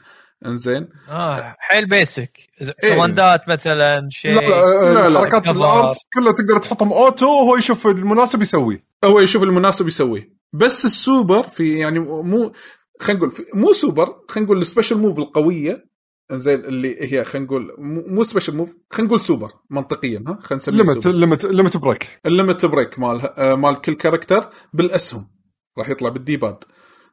إنزين. 0.46 0.88
آه 1.08 1.56
حيل 1.58 1.88
basic 1.88 2.38
إيه. 2.84 2.94
كوماندات 2.94 3.48
مثلا 3.48 4.08
شيء 4.10 4.34
لا 4.34 4.40
لا, 4.40 4.94
لا، 4.94 5.08
لا. 5.08 5.20
حركات. 5.20 5.48
ال 5.48 5.57
artes 5.57 5.98
كلها 6.14 6.32
تقدر 6.32 6.58
تحطهم 6.58 6.92
auto 6.92 7.26
وهو 7.26 7.56
يشوف 7.56 7.86
المناسب 7.86 8.42
يسويه 8.42 8.84
هو 9.04 9.20
يشوف 9.20 9.42
المناسب 9.42 9.88
يسويه 9.88 10.39
بس 10.52 10.84
السوبر 10.84 11.42
في 11.42 11.78
يعني 11.78 11.98
مو 11.98 12.52
خلينا 13.00 13.20
نقول 13.26 13.46
مو 13.54 13.72
سوبر 13.72 14.24
خلينا 14.28 14.46
نقول 14.46 14.58
ال 14.58 14.63
special 14.63 14.98
move 14.98 15.18
القوية. 15.18 15.90
زين 16.32 16.64
اللي 16.64 17.12
هي 17.12 17.24
خلينا 17.24 17.46
نقول 17.46 17.74
مو 18.08 18.22
special 18.24 18.56
move 18.56 18.76
خلينا 18.90 19.08
نقول 19.08 19.20
سوبر 19.20 19.52
منطقيا 19.70 20.18
ها؟ 20.26 20.38
خلينا 20.42 20.56
نسميه 20.56 20.76
limit. 20.82 21.06
limit 21.06 21.44
limit 21.44 21.76
break 21.76 22.20
ال 22.26 22.33
limit 22.33 22.66
break 22.66 22.98
مال 22.98 23.20
آه، 23.38 23.54
مال 23.54 23.80
كل 23.80 23.92
character 23.92 24.50
بالاسهم. 24.72 25.30
راح 25.78 25.88
يطلع 25.88 26.08
بال 26.08 26.22
D-pad. 26.22 26.64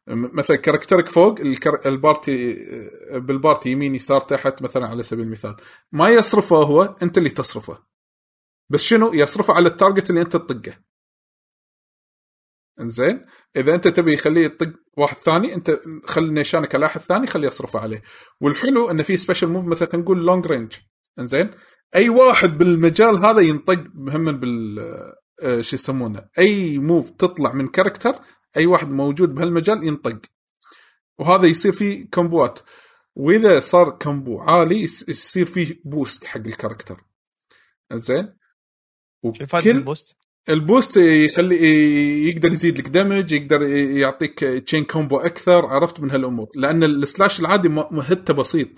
م- 0.08 0.38
مثلا 0.38 0.58
character 0.58 1.05
ك 1.05 1.10
فوق 1.10 1.40
الكر... 1.40 1.80
ال 1.86 1.97
party 1.97 2.54
آه، 3.12 3.18
بال 3.18 3.33
party 3.33 3.72
يمين 3.72 3.96
يسار 3.96 4.22
تحت 4.22 4.62
مثلا 4.62 4.88
على 4.88 5.04
سبيل 5.04 5.26
المثال. 5.26 5.56
ما 5.92 6.10
يصرفه 6.10 6.56
هو 6.56 6.96
انت 7.04 7.18
اللي 7.18 7.30
تصرفه. 7.30 7.78
بس 8.70 8.82
شنو؟ 8.84 9.14
يصرفه 9.14 9.54
على 9.54 9.70
ال 9.70 9.76
target 9.76 10.10
اللي 10.10 10.22
انت 10.22 10.34
تطقه. 10.34 10.74
إنزين. 12.80 13.26
إذا 13.56 13.76
أنت 13.76 13.88
تبي 13.88 14.14
يخليه 14.14 14.46
يطق 14.46 14.74
واحد 14.98 15.18
ثاني 15.18 15.56
أنت 15.56 15.80
خلي 16.06 16.32
نيشانك 16.32 16.76
على 16.76 16.86
أحد 16.86 17.02
ثاني 17.02 17.28
خليه 17.28 17.48
يصرفه 17.48 17.80
عليه. 17.80 18.02
والحلو 18.42 18.92
انه 18.92 19.04
في 19.04 19.18
special 19.18 19.48
move 19.48 19.66
مثلا 19.66 19.96
نقول 19.96 20.26
long 20.26 20.48
range 20.48 20.74
إنزين. 21.20 21.52
أي 21.96 22.10
واحد 22.10 22.58
بالمجال 22.58 23.26
هذا 23.26 23.40
ينطق 23.40 23.84
مهم 23.94 24.40
بال 24.40 24.80
آه، 25.44 25.62
شو 25.62 25.76
يسمونه؟ 25.76 26.30
أي 26.40 26.78
move 26.78 27.10
تطلع 27.10 27.54
من 27.54 27.68
character 27.68 28.16
أي 28.58 28.66
واحد 28.66 28.90
موجود 28.90 29.36
بهالمجال 29.36 29.84
ينطق. 29.84 30.22
وهذا 31.20 31.46
يصير 31.46 31.72
فيه 31.72 32.10
كومبوات 32.10 32.60
وإذا 33.16 33.60
صار 33.60 33.90
combo 33.90 34.40
عالي 34.40 34.84
يصير 34.84 35.46
فيه 35.46 35.82
boost 35.86 36.26
حق 36.26 36.40
ال 36.40 36.46
character 36.46 37.02
زين 37.94 38.34
شو 39.34 39.46
فائده 39.46 39.96
ال 40.50 40.57
boost؟ 40.57 40.98
يخلي 40.98 41.56
يقدر 42.30 42.52
يزيد 42.52 42.80
لك 42.80 42.88
damage 42.88 43.32
يقدر 43.32 43.62
يعطيك 43.98 44.40
chain 44.40 44.84
combo 44.84 45.18
أكثر 45.18 45.66
عرفت 45.66 46.00
من 46.00 46.12
هالأمور. 46.12 46.48
لأن 46.56 46.84
ال 46.84 46.93
slash 46.93 47.40
العادي 47.40 47.70
مهته 47.70 48.34
بسيط. 48.34 48.70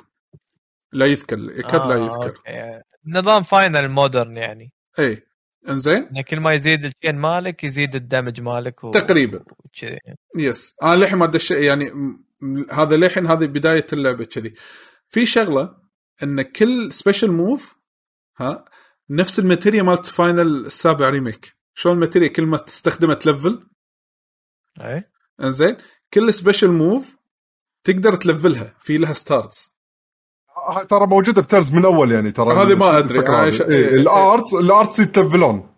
لا 0.94 1.06
يذكر 1.06 1.38
يكاد 1.38 1.88
لا 1.88 1.96
آه، 1.96 1.98
يذكر. 1.98 2.28
okay. 2.28 2.82
نظام 3.08 3.44
فاينل 3.44 3.90
modern 3.90 4.38
يعني. 4.38 4.72
اي 5.00 5.24
إنزين؟ 5.70 6.10
إن 6.18 6.22
كل 6.22 6.40
ما 6.40 6.54
يزيد 6.54 6.86
ال 6.86 6.91
chain 6.91 7.16
مالك 7.16 7.64
يزيد 7.64 7.96
ال 7.96 8.02
damage 8.02 8.42
مالك 8.42 8.84
و... 8.84 8.92
تقريبا. 8.92 9.44
وكذي 9.66 9.98
yes 10.38 10.76
أنا 10.84 10.96
للحين 10.96 11.18
ما 11.20 11.26
دش 11.26 11.52
يعني 11.52 11.92
هذا 12.72 12.96
للحين 12.96 13.28
هذه 13.28 13.46
بداية 13.46 13.88
اللعبة 13.94 14.26
كذي. 14.26 14.54
في 15.10 15.26
شغلة 15.26 15.76
إن 16.24 16.42
كل 16.42 16.92
special 16.92 17.32
move 17.32 17.76
ها 18.38 18.66
نفس 19.10 19.40
ال 19.40 19.45
materia 19.45 19.86
مالت 19.86 20.06
فاينل 20.06 20.66
السابع 20.66 21.10
remake 21.10 21.59
شلون 21.80 21.96
ال 21.96 22.00
materia 22.00 22.32
كل 22.32 22.46
ما 22.46 22.58
تستخدمه 22.58 23.14
تلفل. 23.14 23.68
اي 24.82 25.04
إنزين 25.44 25.78
كل 26.14 26.34
special 26.34 26.68
move 26.68 27.18
تقدر 27.84 28.16
تلفلها 28.16 28.76
في 28.80 28.98
لها 28.98 29.14
stars 29.14 29.70
آه، 30.58 30.84
ترى 30.84 31.08
موجودة 31.08 31.42
ب 31.42 31.47
Tales 31.47 31.72
من 31.72 31.86
اول 31.86 32.12
يعني 32.12 32.32
ترى 32.32 32.54
هذه 32.54 32.76
ما 32.76 32.98
إيه 32.98 33.70
إيه. 33.70 33.96
ال 33.96 34.07
arte 34.07 34.54
ال 34.54 34.61
artes 34.61 35.00
يتلفلون 35.00 35.76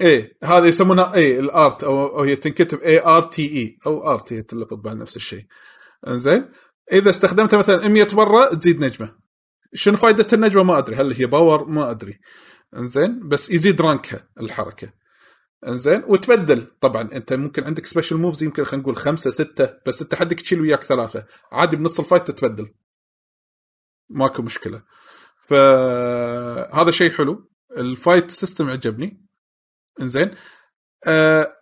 إيه 0.00 0.38
هذه 0.44 0.66
يسمونها 0.66 1.14
إيه 1.14 1.40
ال 1.40 1.49
arte 1.49 1.84
أو, 1.84 2.06
أو 2.06 2.22
هي 2.22 2.36
تنكتب 2.36 2.80
A 2.80 3.04
R 3.04 3.22
T 3.22 3.56
E 3.56 3.78
أو 3.86 4.12
art 4.12 4.32
هي 4.32 4.42
تلفظ 4.42 4.74
بعد 4.74 4.96
نفس 4.96 5.16
الشيء. 5.16 5.44
إنزين 6.08 6.48
إذا 6.92 7.10
استخدمتها 7.10 7.58
مثلا 7.58 7.88
100 7.88 8.06
مرة 8.12 8.54
تزيد 8.54 8.84
نجمة. 8.84 9.16
شنو 9.74 9.96
فائده 9.96 10.26
النجمة؟ 10.32 10.62
ما 10.62 10.78
أدري. 10.78 10.96
هل 10.96 11.14
هي 11.14 11.26
power 11.26 11.64
ما 11.64 11.90
أدري. 11.90 12.18
إنزين 12.76 13.28
بس 13.28 13.50
يزيد 13.50 13.80
rank 13.80 14.18
ها 14.18 14.28
الحركة. 14.40 15.03
انزين 15.66 16.04
وتبدل. 16.06 16.72
طبعا 16.80 17.02
أنت 17.02 17.32
ممكن 17.32 17.64
عندك 17.64 17.86
special 17.86 18.16
moves 18.16 18.42
يمكن 18.42 18.64
خلينا 18.64 18.82
نقول 18.82 18.96
خمسة 18.96 19.30
ستة 19.30 19.78
بس 19.86 20.02
أنت 20.02 20.14
حدك 20.14 20.40
تشيل 20.40 20.60
وياك 20.60 20.82
ثلاثة. 20.82 21.26
عادي 21.52 21.76
بنص 21.76 22.00
ال 22.00 22.05
fight 22.05 22.30
تتبدل. 22.30 22.74
ماكو 24.08 24.42
مشكلة. 24.42 24.82
فهذا 25.48 26.90
شيء 26.90 27.10
حلو. 27.10 27.50
ال 27.76 27.85
fight 27.85 28.30
system 28.30 28.70
عجبني. 28.70 29.26
إنزين. 30.00 30.34
آه 31.06 31.56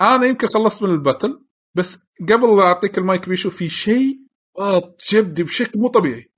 أنا 0.00 0.26
يمكن 0.26 0.48
خلصت 0.48 0.82
من 0.82 0.90
ال 0.90 0.98
battle 0.98 1.44
بس 1.74 1.98
قبل 2.20 2.56
لا 2.56 2.62
أعطيك 2.62 2.98
المايك 2.98 3.28
بيشو 3.28 3.50
في 3.50 3.68
شيء 3.68 4.28
جبدي 5.12 5.42
بشكل 5.42 5.78
مو 5.78 5.88
طبيعي. 5.88 6.32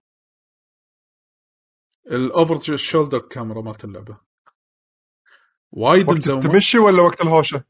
ال 2.11 2.24
over 2.24 2.77
shoulder 2.77 3.19
camera 3.19 3.63
مالت 3.63 3.85
اللعبة. 3.85 4.30
وايد 5.73 6.09
وقت 6.09 6.19
مزومه 6.19 6.45
التمشي 6.45 6.79
ولا 6.79 7.03
وقت 7.03 7.21
الهوشة؟ 7.21 7.65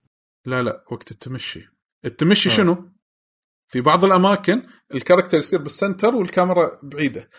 لا 0.46 0.62
لا 0.62 0.84
وقت 0.90 1.11
التمشي. 1.11 1.68
التمشي 2.05 2.48
آه. 2.48 2.53
شنو؟ 2.53 2.90
في 3.68 3.80
بعض 3.80 4.05
الأماكن 4.05 4.62
ال 4.94 4.99
character 4.99 5.38
يصير 5.38 5.62
بال 5.62 5.76
center 5.76 6.14
والكاميرا 6.14 6.80
بعيدة. 6.82 7.30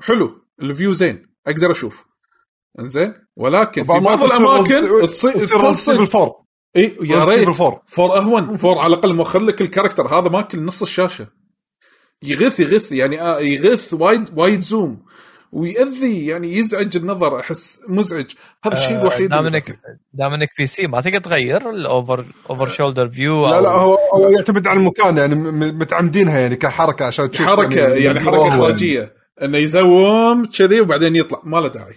حلو 0.00 0.46
ال 0.62 0.68
view 0.68 0.92
زين 0.92 1.34
أقدر 1.46 1.70
أشوف. 1.70 2.06
إنزين؟ 2.80 3.14
ولكن 3.36 3.84
في 3.84 4.00
بعض 4.00 4.22
الأماكن 4.22 5.08
تصير 5.10 5.44
تصير 5.44 5.98
بال 5.98 6.13
four 6.13 6.44
إي 6.76 6.96
يا 7.02 7.24
ريت. 7.24 7.46
بالفور. 7.46 7.82
فور 7.86 8.16
اهون 8.16 8.56
فور 8.56 8.78
على 8.78 8.94
الأقل 8.94 9.14
موخر 9.14 9.38
لك 9.38 9.62
الكاركتر. 9.62 10.06
هذا 10.06 10.28
ماكل 10.28 10.64
نص 10.64 10.82
الشاشة. 10.82 11.26
يغث 12.22 12.60
يغث 12.60 12.92
يعني 12.92 13.20
آه 13.20 13.40
يغث 13.40 13.94
وايد 13.94 14.38
وايد 14.38 14.60
زوم. 14.60 15.06
ويأذي 15.52 16.26
يعني 16.26 16.52
يزعج 16.52 16.96
النظر 16.96 17.40
أحس 17.40 17.80
مزعج. 17.88 18.30
هذا 18.64 18.78
الشيء 18.78 18.96
آه، 18.96 19.00
الوحيد 19.00 19.30
دام 19.30 19.46
انك 19.46 19.78
دام 20.12 20.32
انك 20.32 20.48
في 20.56 20.66
سي 20.66 20.86
ما 20.86 21.00
تقدر 21.00 21.18
تغير 21.18 21.70
الاوفر 21.70 22.24
اوفر 22.50 22.68
شولدر 22.68 23.08
فيو 23.08 23.46
لا 23.46 23.60
لا 23.60 23.68
هو, 23.70 23.94
هو 24.14 24.28
يعتمد 24.28 24.66
على 24.66 24.78
المكان 24.78 25.16
يعني 25.16 25.34
متعمدينها 25.72 26.38
يعني 26.40 26.56
كحركة 26.56 27.04
عشان 27.06 27.30
تشوف 27.30 27.46
حركة 27.46 27.80
يعني 27.94 28.20
حركة 28.20 28.36
هو- 28.36 28.48
إخراجية. 28.48 29.14
إنه 29.42 29.58
يزوم 29.58 30.44
كذي 30.46 30.80
وبعدين 30.80 31.16
يطلع. 31.16 31.40
ما 31.44 31.56
له 31.56 31.68
داعي. 31.68 31.94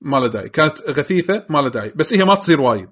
ما 0.00 0.16
له 0.16 0.26
داعي. 0.26 0.48
كانت 0.48 0.80
غثيثة 0.90 1.46
ما 1.50 1.58
له 1.58 1.68
داعي. 1.68 1.92
بس 1.96 2.12
هي 2.14 2.24
ما 2.24 2.34
تصير 2.34 2.60
وايد. 2.60 2.90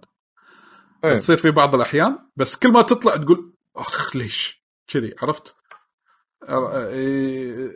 إيه. 1.05 1.15
تصير 1.17 1.37
في 1.37 1.51
بعض 1.51 1.75
الأحيان 1.75 2.19
بس 2.37 2.57
كل 2.57 2.73
ما 2.73 2.83
تطلع 2.83 3.17
تقول 3.17 3.55
أخ 3.77 4.17
ليش؟ 4.17 4.63
كذي 4.89 5.15
عرفت؟ 5.23 5.55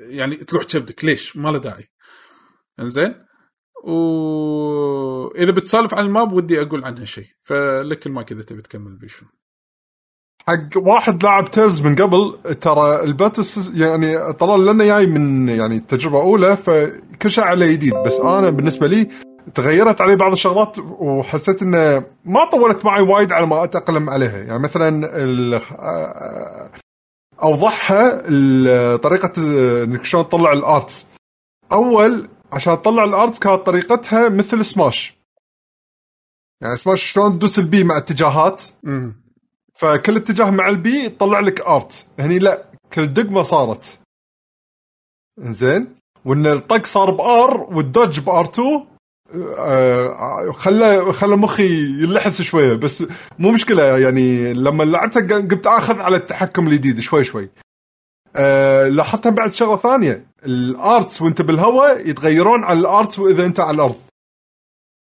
يعني 0.08 0.36
تلوح 0.36 0.64
كبدك. 0.64 1.04
ليش؟ 1.04 1.36
ما 1.36 1.48
له 1.48 1.58
داعي. 1.58 1.84
إنزين؟ 2.80 3.14
واذا 3.84 5.50
بتسولف 5.50 5.94
عن 5.94 6.06
ال 6.06 6.13
map 6.13 6.32
ودي 6.32 6.62
أقول 6.62 6.84
عنها 6.84 7.04
شيء. 7.04 7.26
فلك 7.40 8.06
المايك 8.06 8.32
إذا 8.32 8.42
تبي 8.42 8.62
تكمل 8.62 8.96
بيشو. 8.98 9.26
حق 10.48 10.76
واحد 10.76 11.22
لاعب 11.22 11.50
Tales 11.50 11.82
من 11.82 11.94
قبل 11.94 12.38
ترى 12.60 13.02
ال 13.02 13.11
battles 13.11 13.70
يعني 13.74 14.32
طلال 14.32 14.66
لأنه 14.66 14.84
جاي 14.84 15.06
من 15.06 15.48
يعني 15.48 15.80
تجربة 15.80 16.20
أولى 16.20 16.56
فكل 16.56 17.30
شيء 17.30 17.44
عليه 17.44 17.72
جديد. 17.72 17.94
بس 18.06 18.20
أنا 18.20 18.50
بالنسبة 18.50 18.86
لي 18.86 19.08
تغيرت 19.54 20.00
علي 20.00 20.16
بعض 20.16 20.32
الشغلات 20.32 20.78
وحسيت 20.78 21.62
إنه 21.62 22.04
ما 22.24 22.50
طولت 22.52 22.84
معي 22.84 23.02
وايد 23.02 23.32
على 23.32 23.46
ما 23.46 23.64
أتأقلم 23.64 24.10
عليها. 24.10 24.38
يعني 24.38 24.58
مثلا 24.62 25.10
آه، 25.14 26.70
أوضحها 27.42 28.20
طريقة 28.96 29.32
إنك 29.84 30.04
شلون 30.04 30.28
تطلع 30.28 30.52
ال 30.52 30.61
arts. 30.61 31.06
أول 31.72 32.28
عشان 32.52 32.82
تطلع 32.82 33.04
ال 33.04 33.11
arts 33.11 33.38
كانت 33.38 33.60
طريقتها 33.66 34.28
مثل 34.28 34.64
سماش. 34.64 35.16
يعني 36.60 36.76
سماش 36.76 37.02
شلون 37.02 37.32
تدوس 37.32 37.58
ال 37.58 37.71
B 37.71 37.84
مع 37.84 37.96
اتجاهات. 37.96 38.62
فكل 39.74 40.16
اتجاه 40.16 40.50
مع 40.50 40.68
ال 40.68 40.86
B 40.86 41.04
يطلع 41.04 41.40
لك 41.40 41.60
art. 41.60 42.06
هني 42.18 42.38
لا 42.38 42.64
كل 42.92 43.06
دقمة 43.06 43.42
صارت. 43.42 43.98
زين 45.38 45.96
وإن 46.24 46.46
الطق 46.46 46.86
صار 46.86 47.10
ب 47.10 47.35
R 47.35 47.60
وال 47.60 47.77
dodge 47.77 48.20
ب 48.20 48.32
R 48.32 48.44
2 48.44 48.66
آه، 48.66 48.86
خلى 50.52 51.12
خلى 51.12 51.36
مخي 51.36 52.02
يلحس 52.02 52.42
شوية 52.42 52.74
بس 52.74 53.04
مو 53.38 53.50
مشكلة 53.50 53.98
يعني 53.98 54.52
لما 54.52 54.84
لعبتها 54.84 55.20
قمت 55.20 55.66
آخذ 55.66 56.00
على 56.00 56.16
التحكم 56.16 56.68
الجديد 56.68 57.00
شوي 57.00 57.24
شوي. 57.24 57.50
أه 58.36 58.88
لاحظتها 58.88 59.30
بعد 59.30 59.52
شغلة 59.52 59.76
ثانية 59.76 60.26
ال 60.46 60.62
arts 60.62 61.22
وانت 61.22 61.42
بالهواء 61.42 62.08
يتغيرون 62.08 62.64
على 62.64 62.78
ال 62.78 62.86
arts 62.86 63.18
وإذا 63.18 63.46
انت 63.46 63.60
على 63.60 63.74
الأرض. 63.74 63.96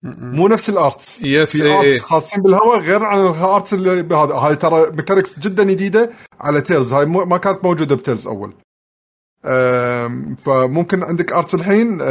مو 0.03 0.47
نفس 0.47 0.69
ال 0.69 0.78
arts. 0.78 1.21
yes 1.21 1.51
في 1.57 1.63
air 1.63 1.77
arts 1.77 1.87
إيه. 1.87 1.99
خاصين 1.99 2.43
بالهواء 2.43 2.79
غير 2.79 3.03
عن 3.03 3.19
ال 3.19 3.30
arts 3.30 3.73
اللي 3.73 4.01
بهذا. 4.01 4.33
هاي 4.33 4.55
ترى 4.55 4.91
mechanics 4.91 5.39
جدا 5.39 5.63
جديدة 5.63 6.09
على 6.39 6.61
Tales 6.61 6.93
هاي 6.93 7.05
ما 7.05 7.37
كانت 7.37 7.63
موجودة 7.63 7.95
ب 7.95 8.00
Tales 8.00 8.27
أول. 8.27 8.53
فممكن 10.37 11.03
عندك 11.03 11.33
arts 11.33 11.55
الحين. 11.55 12.01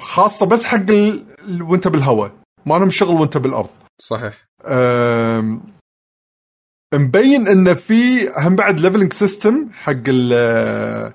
خاصة 0.00 0.46
بس 0.46 0.64
حق 0.64 0.76
ال... 0.90 1.24
ال- 1.48 1.62
وانت 1.62 1.88
بالهواء. 1.88 2.30
ما 2.66 2.74
لهم 2.74 2.90
شغل 2.90 3.14
وانت 3.20 3.36
بالأرض. 3.36 3.70
صحيح. 4.00 4.34
أم، 4.66 5.62
مبين 6.94 7.48
انه 7.48 7.74
في 7.74 8.28
هم 8.38 8.56
بعد 8.56 8.80
leveling 8.80 9.12
system 9.12 9.68
حق 9.72 9.92
ال 10.08 11.12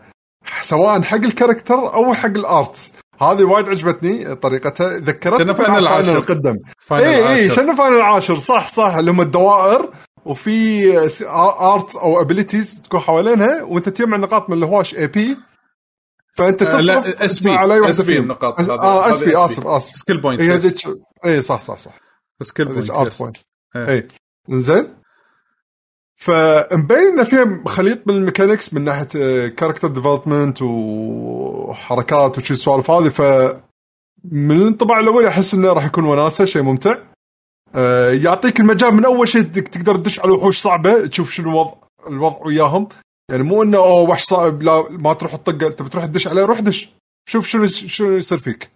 سواء 0.61 1.01
حق 1.01 1.17
ال 1.17 1.25
character 1.25 1.93
أو 1.93 2.13
حق 2.13 2.25
ال 2.25 2.38
arts 2.38 2.91
هذه 3.21 3.43
وايد 3.43 3.69
عجبتني 3.69 4.35
طريقتها. 4.35 4.97
ذكرتني 4.97 5.37
كنا 5.37 5.53
Final 5.53 5.77
العاشر. 5.77 6.17
القدم. 6.17 6.57
اي 6.91 7.17
اي 7.17 7.23
عاشر. 7.23 7.53
شنو 7.55 7.75
Final 7.75 7.95
العاشر 7.95 8.37
صح 8.37 8.67
صح 8.67 8.95
اللي 8.95 9.11
هم 9.11 9.21
الدوائر. 9.21 9.89
وفي 10.25 10.97
arts 11.27 11.95
أو 11.95 12.21
abilities 12.21 12.81
تكون 12.81 12.99
حوالينها. 12.99 13.63
وانت 13.63 13.89
تجمع 13.89 14.17
نقاط 14.17 14.49
من 14.49 14.57
الهواش 14.57 14.95
AP 14.95 15.37
فأنت 16.33 16.61
آه، 16.61 16.65
تصرف 16.65 17.07
لا 17.07 17.25
SP 17.25 17.49
على 17.51 17.79
بي 17.81 17.93
فيهم. 17.93 18.23
النقاط 18.23 18.69
آه 18.69 19.11
SP 19.11 19.31
SP. 19.31 19.35
آسف 19.37 19.67
آسف. 19.67 19.95
skill 19.95 20.21
point 20.21 20.41
اي 21.25 21.41
صح 21.41 21.61
صح 21.61 21.77
صح. 21.77 21.99
skill 22.41 22.65
point 22.65 22.89
art. 22.91 23.19
point. 23.19 23.37
اي 23.75 24.07
زين 24.49 24.87
فمبين 26.15 27.19
إن 27.19 27.23
فيها 27.23 27.63
خليط 27.67 28.07
من 28.07 28.15
ال 28.15 28.21
mechanics 28.21 28.73
من 28.73 28.83
ناحية 28.83 29.47
character 29.47 29.87
development 29.87 30.61
وحركات 30.61 32.37
وشي 32.37 32.53
السوالف 32.53 32.91
هذه. 32.91 33.09
ف 33.09 33.21
من 34.23 34.57
الانطباع 34.57 34.99
الأول 34.99 35.25
أحس 35.25 35.53
إنه 35.53 35.73
راح 35.73 35.85
يكون 35.85 36.05
وناسة 36.05 36.45
شيء 36.45 36.61
ممتع. 36.61 36.95
آه، 37.75 38.11
يعطيك 38.11 38.59
المجال 38.59 38.93
من 38.93 39.05
أول 39.05 39.27
شيء 39.27 39.41
تقدر 39.41 39.95
تدش 39.95 40.19
على 40.19 40.31
وحوش 40.31 40.61
صعبة 40.61 41.07
تشوف 41.07 41.31
شنو 41.31 41.49
الوضع 41.49 41.73
الوضع 42.07 42.37
وياهم. 42.45 42.89
يعني 43.31 43.43
مو 43.43 43.63
إنه 43.63 43.77
أوه 43.77 44.09
وحش 44.09 44.23
صعب 44.23 44.63
لا 44.63 44.85
ما 44.89 45.13
تروح 45.13 45.35
تطقه 45.35 45.67
أنت 45.67 45.81
بتروح 45.81 46.05
تدش 46.05 46.27
عليه 46.27 46.45
روح 46.45 46.59
دش. 46.59 46.89
شوف 47.29 47.47
شنو 47.47 47.65
شنو 47.67 48.17
يصير 48.17 48.37
فيك. 48.37 48.69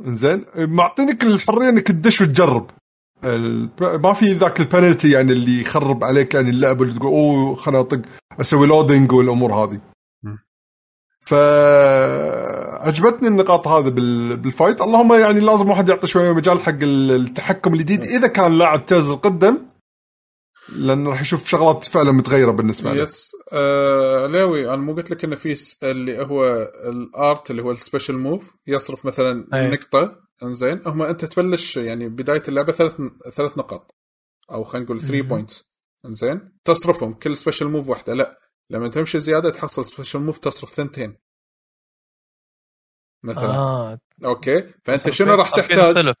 زين 0.00 0.44
معطينك 0.56 1.24
الحرية 1.24 1.68
إنك 1.68 1.86
تدش 1.88 2.20
وتجرب. 2.20 2.70
ما 3.80 4.12
في 4.12 4.32
ذاك 4.32 4.60
البنالتي 4.60 5.10
يعني 5.10 5.32
اللي 5.32 5.60
يخرب 5.60 6.04
عليك 6.04 6.34
يعني 6.34 6.50
اللعبه 6.50 6.82
اللي 6.82 6.94
تقول 6.98 7.08
أوه 7.12 7.54
خليني 7.54 7.80
أطق 7.80 8.00
أسوي 8.40 8.66
لودنج 8.66 9.12
والأمور 9.12 9.54
هذه. 9.54 9.80
فعجبتني 11.26 13.28
النقاط 13.28 13.68
هذه 13.68 13.88
بال- 13.88 14.36
بال 14.36 14.49
fight 14.49 14.80
اللهم 14.80 15.12
يعني 15.12 15.40
لازم 15.40 15.70
واحد 15.70 15.88
يعطي 15.88 16.06
شوية 16.06 16.32
مجال 16.32 16.60
حق 16.60 16.68
ال- 16.82 17.10
التحكم 17.10 17.74
الجديد. 17.74 18.02
إذا 18.02 18.26
كان 18.26 18.58
لاعب 18.58 18.86
Tales 18.86 19.10
القدم 19.10 19.58
لأنه 20.68 21.10
راح 21.10 21.20
يشوف 21.20 21.48
شغلات 21.48 21.84
فعلا 21.84 22.12
متغيرة 22.12 22.50
بالنسبة 22.50 22.92
له. 22.92 23.02
yes 23.02 23.32
آه 23.52 24.22
علاوي 24.22 24.68
أنا 24.68 24.76
مو 24.76 24.94
قلت 24.94 25.10
لك 25.10 25.24
إنه 25.24 25.36
في 25.36 25.54
س- 25.54 25.78
اللي 25.82 26.22
هو 26.22 26.44
ال 26.88 27.04
art 27.04 27.50
اللي 27.50 27.62
هو 27.62 27.70
ال 27.70 27.76
special 27.76 28.16
move 28.16 28.54
يصرف 28.66 29.06
مثلا 29.06 29.48
أي. 29.54 29.70
نقطة 29.70 30.20
إنزين. 30.42 30.82
هم 30.86 31.02
أنت 31.02 31.24
تبلش 31.24 31.76
يعني 31.76 32.08
بداية 32.08 32.42
اللعبة 32.48 32.72
ثلاث 32.72 32.96
ثلاث 33.32 33.58
نقاط 33.58 33.94
أو 34.50 34.64
خلينا 34.64 34.84
نقول 34.86 35.00
3 35.00 35.12
مهم. 35.14 35.28
points 35.28 35.72
إنزين. 36.06 36.52
تصرفهم 36.64 37.14
كل 37.14 37.36
special 37.36 37.66
move 37.66 37.88
واحدة. 37.88 38.14
لا 38.14 38.38
لما 38.70 38.88
تمشي 38.88 39.20
زيادة 39.20 39.50
تحصل 39.50 39.84
special 39.84 40.18
move 40.18 40.38
تصرف 40.38 40.74
ثنتين. 40.74 41.16
مثلا. 43.22 43.44
آه. 43.54 43.92
آه 43.92 43.98
أوكي. 44.24 44.64
فأنت 44.84 45.10
شنو 45.10 45.34
راح 45.34 45.50
تحتاج. 45.50 46.14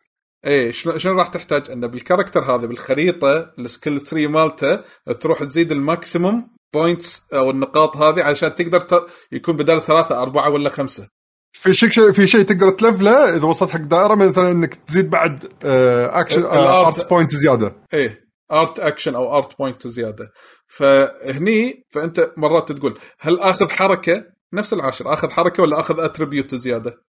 إيه 0.46 0.70
شنو 0.70 0.98
شنو 0.98 1.12
راح 1.12 1.26
تحتاج؟ 1.26 1.70
إنه 1.70 1.86
بال 1.86 1.96
character 1.96 2.40
هذا 2.40 2.66
بالخريطة 2.66 3.52
ال 3.58 3.65
skill 3.65 4.00
tree 4.00 4.26
مالته 4.26 4.80
تروح 5.20 5.38
تزيد 5.38 5.72
ال 5.72 5.82
maximum 5.82 6.50
points 6.74 7.22
أو 7.32 7.50
النقاط 7.50 7.96
هذه 7.96 8.22
عشان 8.22 8.54
تقدر 8.54 8.80
ت... 8.80 9.06
يكون 9.32 9.56
بدل 9.56 9.80
ثلاثة 9.82 10.22
أربعة 10.22 10.50
ولا 10.50 10.70
خمسة. 10.70 11.08
في 11.52 11.74
شيء 11.74 12.12
في 12.12 12.26
شيء 12.26 12.42
تقدر 12.42 12.70
تلفله 12.70 13.36
إذا 13.36 13.44
وصلت 13.44 13.70
حق 13.70 13.80
دائرة 13.80 14.14
مثلا 14.14 14.50
إنك 14.50 14.74
تزيد 14.74 15.10
بعد 15.10 15.52
action 15.64 16.44
art 16.44 17.10
point 17.10 17.34
زيادة. 17.34 17.76
إيه 17.94 18.20
art 18.52 18.80
action 18.80 19.14
أو 19.14 19.36
art 19.36 19.58
point 19.58 19.88
زيادة. 19.88 20.32
فهني 20.66 21.86
فأنت 21.90 22.32
مرات 22.36 22.72
تقول 22.72 22.98
هل 23.20 23.40
آخذ 23.40 23.70
حركة؟ 23.70 24.24
نفس 24.54 24.72
العاشر 24.72 25.12
آخذ 25.12 25.30
حركة 25.30 25.62
ولا 25.62 25.80
آخذ 25.80 26.00
attribute 26.00 26.54
زيادة؟ 26.54 27.02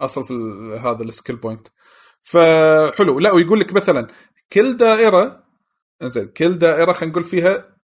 اصرف 0.00 0.32
هذا 0.84 1.02
ال 1.02 1.08
skill 1.08 1.36
point 1.36 1.68
فحلو. 2.22 3.18
لا 3.18 3.32
ويقول 3.32 3.60
لك 3.60 3.72
مثلا 3.72 4.08
كل 4.52 4.76
دائرة 4.76 5.44
زين 6.02 6.26
كل 6.28 6.58
دائرة 6.58 6.92
خلينا 6.92 7.12
نقول 7.12 7.24
فيها 7.24 7.76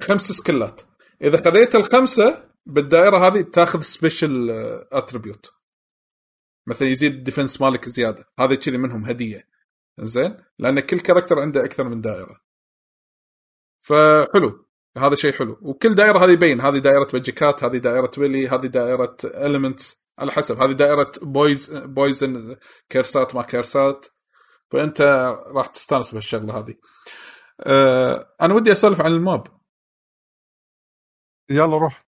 خمس 0.00 0.32
سكلات. 0.32 0.82
إذا 1.22 1.44
خذيت 1.44 1.74
الخمسة 1.74 2.50
بالدائرة 2.66 3.26
هذه 3.26 3.40
تاخذ 3.40 3.80
special 3.80 4.50
attribute 4.92 5.50
مثلا 6.66 6.88
يزيد 6.88 7.12
ال 7.12 7.18
defense 7.18 7.60
مالك 7.60 7.88
زيادة. 7.88 8.24
هذا 8.40 8.54
كذي 8.54 8.78
منهم 8.78 9.04
هدية. 9.04 9.48
زين 9.98 10.36
لأن 10.58 10.80
كل 10.80 11.00
character 11.00 11.38
عنده 11.38 11.64
أكثر 11.64 11.84
من 11.84 12.00
دائرة. 12.00 12.40
فحلو. 13.80 14.66
هذا 14.96 15.14
شيء 15.14 15.32
حلو. 15.32 15.58
وكل 15.62 15.94
دائرة 15.94 16.24
هذه 16.24 16.30
يبين 16.30 16.60
هذه 16.60 16.78
دائرة 16.78 17.08
ماجيكات 17.12 17.64
هذه 17.64 17.76
دائرة 17.76 18.10
ويلي 18.18 18.48
هذه 18.48 18.66
دائرة 18.66 19.16
elements 19.24 20.03
على 20.18 20.32
حسب. 20.32 20.62
هذه 20.62 20.72
دائرة 20.72 21.12
poiso- 21.22 21.70
poison 21.70 22.56
كيرسات 22.88 23.34
ما 23.34 23.42
كيرسات. 23.42 24.06
فأنت 24.70 25.00
راح 25.46 25.66
تستانس 25.66 26.10
بهالشغلة 26.10 26.58
هذه. 26.58 26.74
أه 27.60 28.34
أنا 28.40 28.54
ودي 28.54 28.72
أسولف 28.72 29.00
عن 29.00 29.12
ال 29.12 29.20
map 29.20 29.46
يلا 31.50 31.78
روح. 31.78 32.04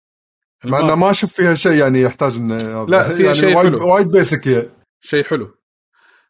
مع 0.66 0.80
إنه 0.80 0.96
ما 0.96 1.12
أشوف 1.12 1.34
فيها 1.34 1.56
شيء 1.56 1.72
يعني 1.72 2.02
يحتاج 2.02 2.36
انه 2.36 2.86
لا، 2.86 3.10
فيها 3.10 3.26
يعني 3.26 3.36
شيء 3.36 3.58
وايد 3.58 3.70
حلو. 3.70 3.94
وايد 3.94 4.12
basic 4.12 4.48
هي. 4.48 4.72
شيء 5.02 5.24
حلو. 5.24 5.58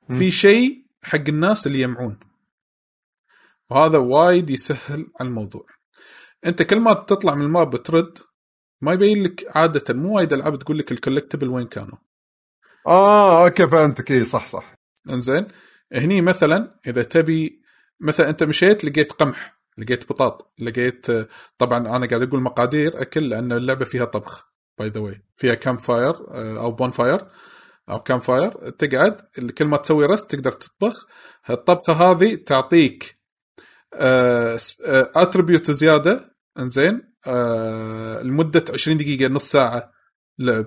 في 0.07 0.31
شيء 0.31 0.87
حق 1.03 1.23
الناس 1.27 1.67
اللي 1.67 1.81
يمعون. 1.81 2.19
وهذا 3.69 3.97
وايد 3.97 4.49
يسهل 4.49 5.11
على 5.19 5.29
الموضوع. 5.29 5.65
أنت 6.45 6.61
كل 6.61 6.79
ما 6.79 6.93
تطلع 6.93 7.35
من 7.35 7.45
ال 7.45 7.51
map 7.51 7.69
بترد 7.69 8.19
ما 8.83 8.93
يبين 8.93 9.23
لك 9.23 9.45
عادة 9.55 9.93
مو 9.93 10.15
وايد 10.15 10.33
العاب 10.33 10.59
تقول 10.59 10.77
لك 10.77 10.91
ال 10.91 10.96
collectible 10.96 11.49
وين 11.49 11.67
كانوا. 11.67 11.97
آه 12.87 13.45
أوكي 13.45 13.67
فهمتك. 13.67 14.11
اي 14.11 14.25
صح 14.25 14.45
صح. 14.45 14.75
إنزين؟ 15.09 15.47
هني 15.93 16.21
مثلا 16.21 16.79
إذا 16.87 17.03
تبي 17.03 17.61
مثلا 17.99 18.29
أنت 18.29 18.43
مشيت 18.43 18.85
لقيت 18.85 19.11
قمح 19.11 19.59
لقيت 19.77 20.09
بطاط 20.09 20.53
لقيت 20.59 21.05
طبعا 21.57 21.77
أنا 21.79 22.07
قاعد 22.07 22.21
أقول 22.21 22.41
مقادير 22.41 23.01
أكل 23.01 23.29
لأن 23.29 23.51
اللعبة 23.51 23.85
فيها 23.85 24.05
طبخ 24.05 24.53
by 24.79 24.89
the 24.89 24.99
way 24.99 25.23
فيها 25.37 25.53
camp 25.53 25.77
fire 25.77 26.15
أو 26.59 26.71
bonfire 26.71 27.27
أو 27.89 27.99
camp 27.99 28.19
fire 28.19 28.51
تقعد 28.69 29.21
كل 29.57 29.65
ما 29.65 29.77
تسوي 29.77 30.05
rest 30.05 30.31
تقدر 30.31 30.51
تطبخ. 30.51 31.07
الطبخة 31.49 31.93
هذه 31.93 32.35
تعطيك 32.35 33.19
attribute 35.15 35.71
زيادة. 35.71 36.35
إنزين؟ 36.59 37.12
آه 37.27 38.21
لمدة 38.21 38.65
20 38.73 38.97
دقيقة 38.97 39.27
نص 39.27 39.51
ساعة 39.51 39.91
لعب. 40.39 40.65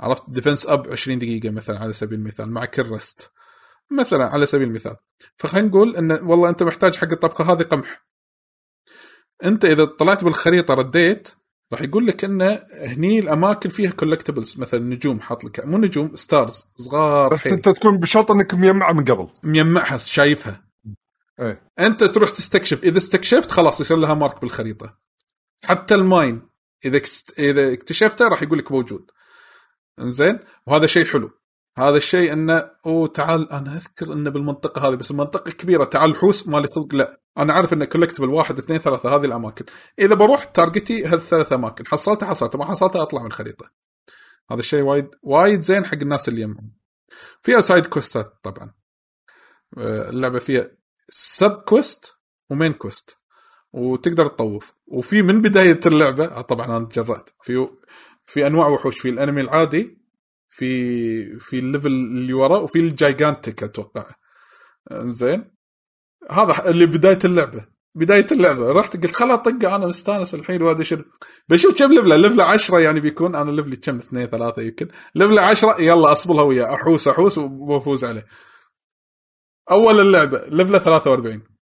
عرفت؟ 0.00 0.22
defense 0.28 0.66
up 0.66 0.88
20 0.88 1.18
دقيقة 1.18 1.50
مثلا 1.50 1.78
على 1.78 1.92
سبيل 1.92 2.18
المثال 2.18 2.50
مع 2.50 2.64
كل 2.64 2.90
rest 2.90 3.30
مثلا 3.90 4.24
على 4.24 4.46
سبيل 4.46 4.68
المثال. 4.68 4.96
فخلينا 5.36 5.68
نقول 5.68 5.96
إن 5.96 6.12
والله 6.12 6.48
أنت 6.48 6.62
محتاج 6.62 6.94
حق 6.94 7.12
الطبخه 7.12 7.52
هذه 7.52 7.62
قمح. 7.62 8.06
أنت 9.44 9.64
إذا 9.64 9.84
طلعت 9.84 10.24
بالخريطة 10.24 10.74
رديت 10.74 11.28
راح 11.72 11.82
يقول 11.82 12.06
لك 12.06 12.24
إن 12.24 12.42
هني 12.72 13.18
الأماكن 13.18 13.68
فيها 13.68 13.90
collectibles 13.90 14.58
مثلا 14.58 14.80
نجوم 14.80 15.20
حاط 15.20 15.44
لك. 15.44 15.64
مو 15.64 15.78
نجوم 15.78 16.16
stars 16.16 16.66
صغار 16.76 17.32
بس 17.32 17.44
حيل. 17.44 17.52
أنت 17.52 17.68
تكون 17.68 17.98
بشرط 17.98 18.30
إنك 18.30 18.54
مجمعه 18.54 18.92
من 18.92 19.04
قبل. 19.04 19.28
مجمعها 19.42 19.98
شايفها. 19.98 20.64
إيه. 21.40 21.70
أنت 21.78 22.04
تروح 22.04 22.30
تستكشف. 22.30 22.84
إذا 22.84 22.98
استكشفت 22.98 23.50
خلاص 23.50 23.80
يصير 23.80 23.96
لها 23.96 24.14
mark 24.14 24.40
بالخريطة. 24.40 25.05
حتى 25.64 25.94
ال 25.94 26.05
mine 26.05 26.48
إذا. 26.84 27.00
إذا 27.38 27.72
اكتشفته 27.72 28.28
راح 28.28 28.42
يقول 28.42 28.58
لك 28.58 28.72
موجود. 28.72 29.10
إنزين؟ 30.00 30.38
وهذا 30.66 30.86
شيء 30.86 31.04
حلو. 31.04 31.30
هذا 31.78 31.96
الشيء 31.96 32.32
إنه 32.32 32.70
أوه 32.86 33.08
تعال 33.08 33.52
أنا 33.52 33.76
أذكر 33.76 34.12
إنه 34.12 34.30
بالمنطقة 34.30 34.88
هذه 34.88 34.94
بس 34.94 35.10
المنطقة 35.10 35.50
كبيرة. 35.50 35.84
تعال 35.84 36.16
حوس 36.16 36.48
مالي 36.48 36.68
خلق 36.68 36.94
لا. 36.94 37.20
أنا 37.38 37.52
عارف 37.52 37.72
إنه 37.72 37.84
collectible 37.84 38.28
واحد 38.28 38.58
اثنين 38.58 38.78
ثلاثة 38.78 39.16
هذه 39.16 39.24
الأماكن. 39.24 39.64
إذا 39.98 40.14
بروح 40.14 40.44
target 40.44 40.97
ي 40.97 41.06
هالثلاث 41.06 41.52
أماكن. 41.52 41.86
حصلتها 41.86 42.26
حصلتها 42.26 42.58
ما 42.58 42.64
حصلتها 42.64 43.02
أطلع 43.02 43.20
من 43.20 43.26
الخريطة. 43.26 43.70
هذا 44.50 44.60
الشيء 44.60 44.82
وايد 44.82 45.08
وايد 45.22 45.60
زين 45.60 45.84
حق 45.84 45.94
الناس 45.94 46.28
اللي 46.28 46.42
يهمهم 46.42 46.72
فيها 47.42 47.60
side 47.60 47.86
quest 47.86 48.24
ات 48.24 48.32
طبعا. 48.42 48.74
آه، 49.78 50.08
اللعبة 50.08 50.38
فيها 50.38 50.70
sub 51.08 51.50
quest 51.50 52.16
و 52.50 52.54
main 52.54 52.72
quest 52.72 53.15
وتقدر 53.76 54.26
تطوف. 54.26 54.72
وفي 54.86 55.22
من 55.22 55.42
بداية 55.42 55.80
اللعبة 55.86 56.24
آه، 56.24 56.40
طبعا 56.40 56.66
أنا 56.76 56.84
تجرأت. 56.86 57.30
في 57.42 57.68
في 58.26 58.46
أنواع 58.46 58.68
وحوش. 58.68 58.98
في 58.98 59.08
ال 59.08 59.13
enemy 59.13 59.40
العادي 59.40 59.98
في 60.48 61.38
في 61.38 61.58
ال 61.58 61.63
level 61.63 61.86
اللي 61.86 62.32
ورا 62.32 62.58
وفي 62.58 62.78
ال 62.78 62.87
gigantic 62.87 63.62
أتوقع. 63.62 64.06
زين 64.92 65.44
هذا 66.30 66.70
اللي 66.70 66.86
بداية 66.86 67.18
اللعبة. 67.24 67.66
بداية 67.94 68.26
اللعبة. 68.32 68.70
رحت 68.72 68.96
قلت 68.96 69.14
خل 69.14 69.36
أطقه 69.36 69.76
أنا 69.76 69.86
مستأنس 69.86 70.34
الحين 70.34 70.62
وهذا 70.62 70.82
شنو. 70.82 71.04
بشوف 71.48 71.78
كم 71.78 71.92
level 71.92 72.16
ه 72.16 72.20
level 72.20 72.40
ه 72.40 72.44
10 72.44 72.78
يعني 72.80 73.00
بيكون. 73.00 73.34
أنا 73.34 73.50
level 73.50 73.72
ي 73.72 73.76
كم؟ 73.76 73.96
اثنين 73.96 74.26
ثلاثة 74.26 74.62
يمكن. 74.62 74.88
level 75.14 75.37
ه 75.37 75.42
10 75.42 75.80
يلا 75.80 76.12
اصبلها 76.12 76.42
وياه 76.42 76.74
أحوس 76.74 77.08
أحوس 77.08 77.38
وبفوز 77.38 78.04
عليه. 78.04 78.26
أول 79.70 80.00
اللعبة 80.00 80.42
level 80.48 80.73
ه 80.73 80.78
43 80.78 81.55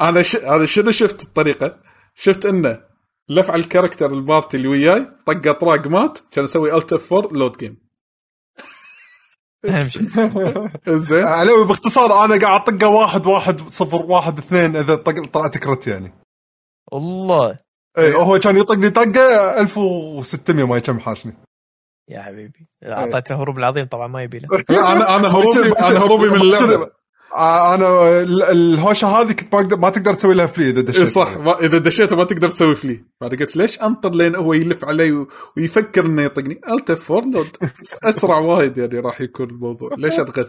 أنا 0.00 0.22
ش... 0.22 0.36
هذا 0.36 0.66
شنو 0.66 0.90
شفت 0.90 1.22
الطريقة؟ 1.22 1.80
شفت 2.14 2.46
إنه 2.46 2.82
لف 3.28 3.50
على 3.50 3.60
ال 3.60 3.65
character 3.65 4.12
ال 4.12 4.19
party 4.19 4.56
اللي 4.56 4.68
وياي 4.68 5.06
طق 5.26 5.48
أطراق 5.48 5.86
مات 5.86 6.18
كان 6.30 6.44
أسوي 6.44 6.76
alt 6.76 6.92
F 6.92 7.12
4 7.12 7.32
load 7.32 7.56
game 7.56 7.90
زين 10.88 11.24
علوي 11.24 11.66
باختصار 11.66 12.24
أنا 12.24 12.40
قاعد 12.40 12.60
أطقه 12.60 12.88
واحد 12.88 13.26
واحد 13.26 13.68
صفر 13.68 14.02
واحد 14.02 14.38
اثنين 14.38 14.76
إذا 14.76 14.94
طق 14.94 15.26
طلعت 15.32 15.58
crit 15.58 15.86
يعني. 15.86 16.12
والله. 16.92 17.58
اي 17.98 18.14
هو 18.14 18.38
كان 18.38 18.56
يطقني 18.56 18.90
طقة 18.90 19.60
1600 19.60 20.66
ما 20.66 20.78
كم 20.78 21.00
حاشني. 21.00 21.32
يا 22.08 22.22
حبيبي. 22.22 22.68
أعطيته 22.84 23.42
هروب 23.42 23.58
العظيم 23.58 23.86
طبعا 23.86 24.06
ما 24.06 24.22
يبي 24.22 24.38
له 24.38 24.48
أنا 24.70 25.16
أنا 25.16 25.28
هروبي 25.28 25.72
أنا 25.80 25.98
هروبي 25.98 26.28
من 26.28 26.40
اللعبة. 26.40 26.90
أنا 27.36 28.20
الهوشة 28.50 29.08
هذه 29.08 29.32
كنت 29.32 29.54
ما 29.54 29.76
ما 29.76 29.90
تقدر 29.90 30.14
تسوي 30.14 30.34
لها 30.34 30.46
flee 30.46 30.70
إذا 30.70 30.80
دشيت. 30.80 31.08
صح. 31.08 31.36
ما 31.36 31.60
إذا 31.60 31.78
دشيت 31.78 32.12
ما 32.12 32.24
تقدر 32.24 32.48
تسوي 32.48 32.74
flee 32.74 33.04
بعد 33.20 33.34
قلت 33.34 33.56
ليش 33.56 33.82
أنطر 33.82 34.10
لين 34.10 34.36
هو 34.36 34.52
يلف 34.52 34.84
علي 34.84 35.26
ويفكر 35.56 36.06
إنه 36.06 36.22
يطقني؟ 36.22 36.60
alt 36.70 36.92
four 36.92 37.24
load 37.24 37.56
أسرع 38.04 38.38
وايد 38.38 38.78
يعني 38.78 38.98
راح 38.98 39.20
يكون 39.20 39.50
الموضوع. 39.50 39.90
ليش 39.98 40.20
أتغث؟ 40.20 40.48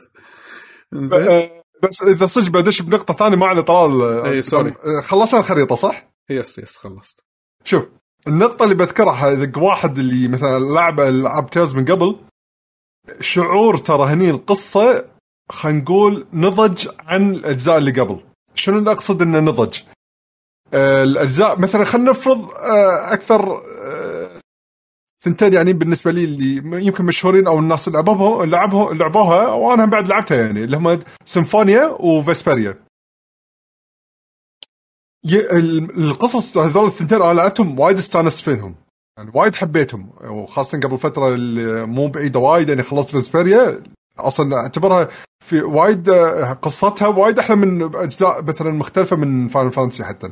زين 0.94 1.28
آه، 1.28 1.64
بس 1.84 2.04
إذا 2.04 2.26
صدق 2.26 2.50
بدش 2.50 2.82
بنقطة 2.82 3.14
ثانية 3.14 3.38
ما 3.38 3.46
علي 3.46 3.62
طلال. 3.62 4.26
اي 4.26 4.42
sorry. 4.42 4.74
خلصنا 5.02 5.40
الخريطة 5.40 5.76
صح؟ 5.76 6.12
yes 6.30 6.60
yes 6.60 6.78
خلصت. 6.78 7.24
شوف 7.64 7.84
النقطة 8.28 8.64
اللي 8.64 8.76
بذكرها 8.76 9.32
إذا 9.32 9.52
واحد 9.58 9.98
اللي 9.98 10.28
مثلا 10.28 10.60
لعب 10.60 11.00
العاب 11.00 11.50
Tales 11.50 11.76
من 11.76 11.86
قبل 11.86 12.16
شعور 13.20 13.78
ترى 13.78 14.04
هني 14.04 14.30
القصة 14.30 15.06
خلينا 15.52 15.80
نقول 15.82 16.28
نضج 16.34 16.88
عن 17.00 17.34
الأجزاء 17.34 17.78
اللي 17.78 17.92
قبل. 18.02 18.24
شنو 18.56 18.78
اللي 18.78 18.92
أقصد 18.92 19.22
إنه 19.22 19.40
نضج؟ 19.40 19.80
آه 20.74 21.04
الاجزاء 21.04 21.60
مثلا 21.60 21.86
خلينا 21.86 22.12
نفرض 22.12 22.50
آه 22.52 23.14
أكثر 23.14 23.62
آه 23.82 24.40
ثنتين 25.24 25.54
يعني 25.54 25.74
بالنسبة 25.74 26.12
لي 26.12 26.24
اللي 26.24 26.86
يمكن 26.86 27.06
مشهورين 27.06 27.48
أو 27.48 27.60
الناس 27.60 27.90
لعبوها 27.90 28.46
لعبوها 28.46 28.94
لعبوها 28.94 29.48
وأنا 29.48 29.86
بعد 29.86 30.08
لعبتها 30.08 30.46
يعني 30.46 30.64
اللي 30.64 30.78
هم 30.78 31.00
Symphonia 31.26 31.86
و 31.86 31.95
Vesperia. 31.95 32.78
القصص 35.98 36.58
هذول 36.58 36.86
الثنتين 36.86 37.22
أنا 37.22 37.34
لعبتهم 37.34 37.80
وايد 37.80 37.98
استانست 37.98 38.40
فيهم. 38.50 38.76
يعني 39.18 39.32
وايد 39.34 39.56
حبيتهم 39.56 40.10
وخاصة 40.24 40.80
قبل 40.80 40.98
فترة 40.98 41.36
مو 41.86 42.08
بعيدة 42.08 42.40
وايد 42.40 42.70
يعني 42.70 42.84
خلصت 42.84 43.10
Vesperia. 43.10 43.84
أصلا 44.20 44.56
أعتبرها 44.56 45.10
في 45.46 45.62
وايد 45.62 46.10
قصتها 46.62 47.08
وايد 47.08 47.40
أحلى 47.40 47.56
من 47.56 47.96
أجزاء 47.96 48.44
مثلا 48.44 48.72
مختلفة 48.72 49.16
من 49.16 49.48
Final 49.48 49.72
Fantasy 49.72 50.04
حتى. 50.04 50.32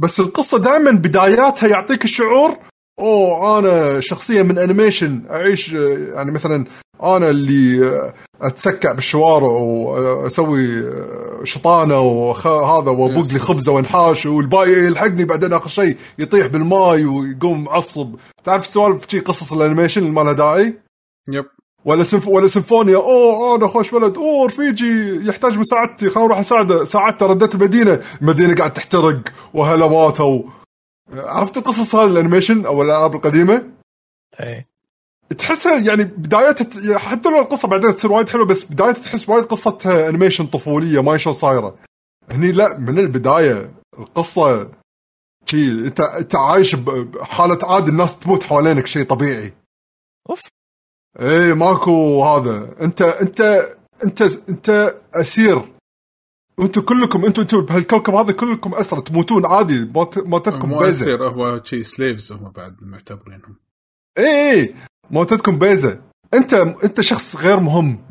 بس 0.00 0.20
القصة 0.20 0.58
دائما 0.58 0.90
بداياتها 0.90 1.68
يعطيك 1.68 2.04
الشعور 2.04 2.58
أوه 2.98 3.58
أنا 3.58 4.00
شخصيه 4.00 4.42
من 4.42 4.58
animation 4.58 5.26
أعيش 5.30 5.72
يعني 5.72 6.30
مثلا 6.30 6.64
أنا 7.02 7.30
اللي 7.30 8.12
اتسكع 8.42 8.92
بالشوارع 8.92 9.46
وأسوي 9.48 10.84
شطانة 11.44 12.00
وهذا 12.00 12.90
وأبوق 12.90 13.32
لي 13.32 13.38
خبزة 13.38 13.72
وأنحاش 13.72 14.26
والباقي 14.26 14.72
يلحقني 14.72 15.24
بعدين 15.24 15.52
آخر 15.52 15.68
شيء 15.68 15.96
يطيح 16.18 16.46
بالماي 16.46 17.04
ويقوم 17.04 17.64
معصب 17.64 18.14
تعرف 18.44 18.66
سوالف 18.66 19.04
شي 19.08 19.20
قصص 19.20 19.52
ال 19.52 19.57
animation 19.57 20.00
اللي 20.00 20.12
ما 20.12 20.20
لها 20.20 20.32
داعي؟ 20.32 20.74
yep 21.28 21.44
ولا 21.84 22.04
سنف... 22.04 22.28
ولا 22.28 22.46
Symphonia. 22.46 22.96
أوه 22.96 23.56
أنا 23.56 23.68
خوش 23.68 23.92
ولد. 23.92 24.16
أوه 24.18 24.46
رفيجي 24.46 25.26
يحتاج 25.28 25.58
مساعدتي. 25.58 26.10
خليني 26.10 26.26
أروح 26.26 26.38
اساعده 26.38 26.84
ساعدته 26.84 27.26
رديت 27.26 27.54
المدينة. 27.54 28.02
المدينة 28.22 28.54
قاعد 28.54 28.72
تحترق 28.72 29.20
وهلواته 29.54 30.24
و... 30.24 30.44
عرفت 31.14 31.56
القصص 31.56 31.94
هذه 31.94 32.10
ال 32.10 32.16
animation 32.16 32.66
أو 32.66 32.82
الألعاب 32.82 33.14
القديمة؟ 33.14 33.66
إيه. 34.40 34.71
تحسها 35.38 35.78
يعني 35.78 36.04
بدايتها 36.04 36.98
حتى 36.98 37.28
لو 37.28 37.38
القصة 37.38 37.68
بعدين 37.68 37.94
تصير 37.94 38.12
وايد 38.12 38.28
حلوة 38.28 38.46
بس 38.46 38.64
بدايتها 38.64 39.02
تحس 39.02 39.28
وايد 39.28 39.44
قصتها 39.44 40.08
animation 40.08 40.46
طفولية 40.46 41.02
ما 41.02 41.16
شلون 41.16 41.34
صايرة. 41.34 41.76
هني 42.30 42.52
لا 42.52 42.78
من 42.78 42.98
البداية 42.98 43.72
القصة 43.98 44.70
شي 45.46 45.70
انت 45.70 46.00
انت 46.00 46.34
عايش 46.34 46.74
بحاله 46.74 47.58
عادي 47.62 47.90
الناس 47.90 48.18
تموت 48.18 48.42
حوالينك 48.42 48.86
شيء 48.86 49.04
طبيعي. 49.04 49.52
أوف. 50.30 50.40
إيه 51.20 51.54
ماكو 51.54 52.24
هذا. 52.24 52.76
انت 52.80 53.02
انت 53.02 53.40
انت 54.04 54.22
انت 54.48 54.94
أسير. 55.14 55.72
وأنتم 56.58 56.80
كلكم 56.80 57.24
أنتم 57.24 57.42
أنتم 57.42 57.60
بهالكوكب 57.60 58.14
هذا 58.14 58.32
كلكم 58.32 58.74
اسرى 58.74 59.00
تموتون 59.02 59.46
عادي 59.46 59.84
موتتكم 60.16 60.68
مو 60.68 60.84
أسير 60.84 61.26
هو 61.26 61.60
شي 61.64 61.84
سليفز 61.84 62.32
هم 62.32 62.50
بعد 62.50 62.76
معتبرينهم. 62.82 63.56
إيه 64.18 64.24
إيه. 64.24 64.74
موتتكم 65.10 65.58
بيزة. 65.58 65.98
انت 66.34 66.54
انت 66.54 67.00
شخص 67.00 67.36
غير 67.36 67.60
مهم. 67.60 68.06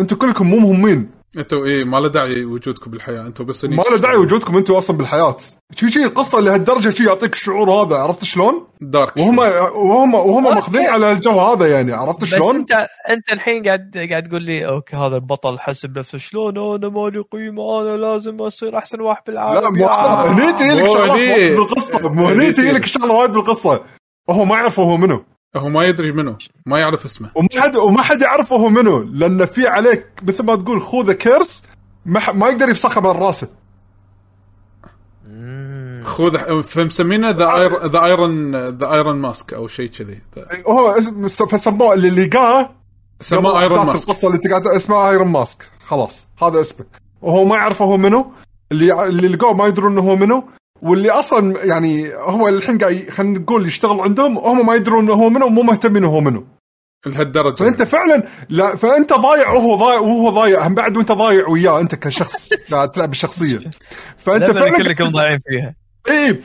أنتم 0.00 0.16
كلكم 0.16 0.46
مو 0.46 0.58
مهمين. 0.58 1.10
أنتوا 1.38 1.64
إيه 1.64 1.84
ما 1.84 1.96
له 1.96 2.08
داعي 2.08 2.44
وجودكم 2.44 2.90
بالحياة. 2.90 3.26
أنتم 3.26 3.44
بس 3.44 3.64
ما 3.64 3.82
له 3.90 3.96
داعي 3.96 4.16
وجودكم 4.16 4.56
أنتم 4.56 4.74
أصلا 4.74 4.96
بالحياة. 4.96 5.36
شي 5.74 5.90
شي 5.90 6.04
القصة 6.04 6.40
لهالدرجة 6.40 6.90
شي 6.90 7.04
يعطيك 7.04 7.32
الشعور 7.32 7.70
هذا 7.70 7.96
عرفت 7.96 8.24
شلون؟ 8.24 8.66
دارك. 8.80 9.16
وهم 9.16 9.38
وهم 9.38 10.14
وهم 10.14 10.44
ماخذين 10.44 10.86
على 10.86 11.12
الجو 11.12 11.40
هذا 11.40 11.70
يعني 11.70 11.92
عرفت 11.92 12.24
شلون؟ 12.24 12.54
بس 12.54 12.60
أنت 12.60 12.86
أنت 13.10 13.32
الحين 13.32 13.62
قاعد 13.62 14.06
قاعد 14.10 14.22
تقول 14.22 14.42
لي 14.42 14.66
okay 14.66 14.96
هذا 14.96 15.16
البطل 15.16 15.58
حسب 15.58 15.98
نفسه. 15.98 16.18
شلون؟ 16.18 16.58
أنا 16.58 16.88
مالي 16.88 17.20
قيمة 17.32 17.82
أنا 17.82 17.96
لازم 17.96 18.36
أصير 18.36 18.78
أحسن 18.78 19.00
واحد 19.00 19.22
بالعالم. 19.26 19.60
لا 19.60 19.70
مو 19.70 19.88
هني 19.88 20.52
تجي 20.52 20.80
لك 20.80 20.86
شغلات 20.86 21.10
وايد 21.10 21.56
بالقصة. 21.56 22.08
مو 22.08 22.28
هني 22.28 22.52
تجي 22.52 22.72
لك 22.72 22.86
شغله 22.86 23.14
وايد 23.14 23.30
بالقصة. 23.30 23.84
هو 24.30 24.44
ما 24.44 24.54
يعرف 24.54 24.80
هو 24.80 24.96
منو. 24.96 25.24
هو 25.56 25.68
ما 25.68 25.84
يدري 25.84 26.12
منو 26.12 26.36
ما 26.66 26.78
يعرف 26.78 27.04
اسمه. 27.04 27.30
وما 27.34 27.48
حد 27.56 27.76
وما 27.76 28.02
حد 28.02 28.22
يعرف 28.22 28.52
هو 28.52 28.68
منو 28.68 29.02
لأن 29.02 29.46
في 29.46 29.66
عليك 29.66 30.06
مثل 30.22 30.44
ما 30.44 30.56
تقول 30.56 30.82
خوذه 30.82 31.12
curse 31.12 31.62
ما, 32.06 32.32
ما 32.32 32.48
يقدر 32.48 32.68
يفسخها 32.68 33.00
من 33.00 33.20
راسه. 33.20 33.48
خذ 36.02 36.62
فمسمينه 36.62 37.30
the 37.30 37.68
the 37.86 38.04
iron 38.04 38.56
the 38.68 38.92
iron 38.94 39.16
mask 39.16 39.54
أو 39.54 39.68
شيء 39.68 39.90
كذي. 39.90 40.18
هو 40.66 41.00
فسموه 41.28 41.94
اللي 41.94 42.10
لقاه. 42.10 42.70
سموه 43.20 43.60
ايرون 43.60 43.86
ماسك 43.86 44.08
القصة 44.08 44.28
اللي 44.28 44.38
قاعد 44.48 44.66
اسمها 44.66 45.10
ايرون 45.10 45.28
ماسك 45.28 45.70
خلاص 45.86 46.26
هذا 46.42 46.60
اسمه. 46.60 46.86
وهو 47.22 47.44
ما 47.44 47.56
يعرف 47.56 47.82
هو 47.82 47.96
منو 47.96 48.32
اللي 48.72 49.08
اللي 49.08 49.28
لقوه 49.28 49.54
ما 49.54 49.66
يدرون 49.66 49.92
إنه 49.92 50.10
هو 50.10 50.16
منو 50.16 50.44
واللي 50.82 51.10
أصلا 51.10 51.64
يعني 51.64 52.14
هو 52.14 52.48
الحين 52.48 52.78
قاعد 52.78 53.06
خلينا 53.10 53.38
نقول 53.38 53.66
يشتغل 53.66 54.00
عندهم 54.00 54.38
هم 54.38 54.66
ما 54.66 54.74
يدرون 54.74 55.04
إنه 55.04 55.12
هو 55.12 55.28
منو 55.28 55.46
ومو 55.46 55.62
مهتمين 55.62 55.96
إنه 55.96 56.08
هو 56.08 56.20
منو. 56.20 56.44
لهالدرجة. 57.06 57.54
فأنت 57.54 57.82
فعلا 57.82 58.22
لا 58.48 58.76
فأنت 58.76 59.12
ضايع 59.12 59.52
وهو 59.52 59.76
ضايع 59.76 59.98
وهو 59.98 60.30
ضايع 60.30 60.66
هم 60.66 60.74
بعد 60.74 60.96
وأنت 60.96 61.12
ضايع 61.12 61.48
وياه 61.48 61.80
أنت 61.80 61.94
كشخص 61.94 62.48
قاعد 62.72 62.92
تلعب 62.92 63.12
الشخصيه 63.12 63.60
فأنت 64.16 64.50
فعلا 64.50 64.76
كلكم 64.76 65.08
ضايعين 65.08 65.38
فيها. 65.48 65.74
إيه. 66.08 66.40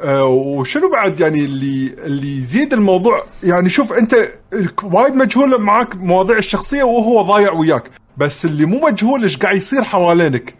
آه 0.00 0.24
وشنو 0.26 0.90
بعد 0.90 1.20
يعني 1.20 1.44
اللي 1.44 1.94
اللي 1.98 2.38
يزيد 2.38 2.72
الموضوع؟ 2.72 3.24
يعني 3.42 3.68
شوف 3.68 3.92
أنت 3.92 4.14
وايد 4.82 5.14
مجهول 5.14 5.60
معاك 5.60 5.96
مواضيع 5.96 6.38
الشخصية 6.38 6.82
وهو 6.82 7.22
ضايع 7.22 7.52
وياك 7.52 7.90
بس 8.16 8.44
اللي 8.44 8.64
مو 8.64 8.80
مجهول 8.80 9.22
إيش 9.22 9.36
قاعد 9.36 9.56
يصير 9.56 9.84
حوالينك؟ 9.84 10.54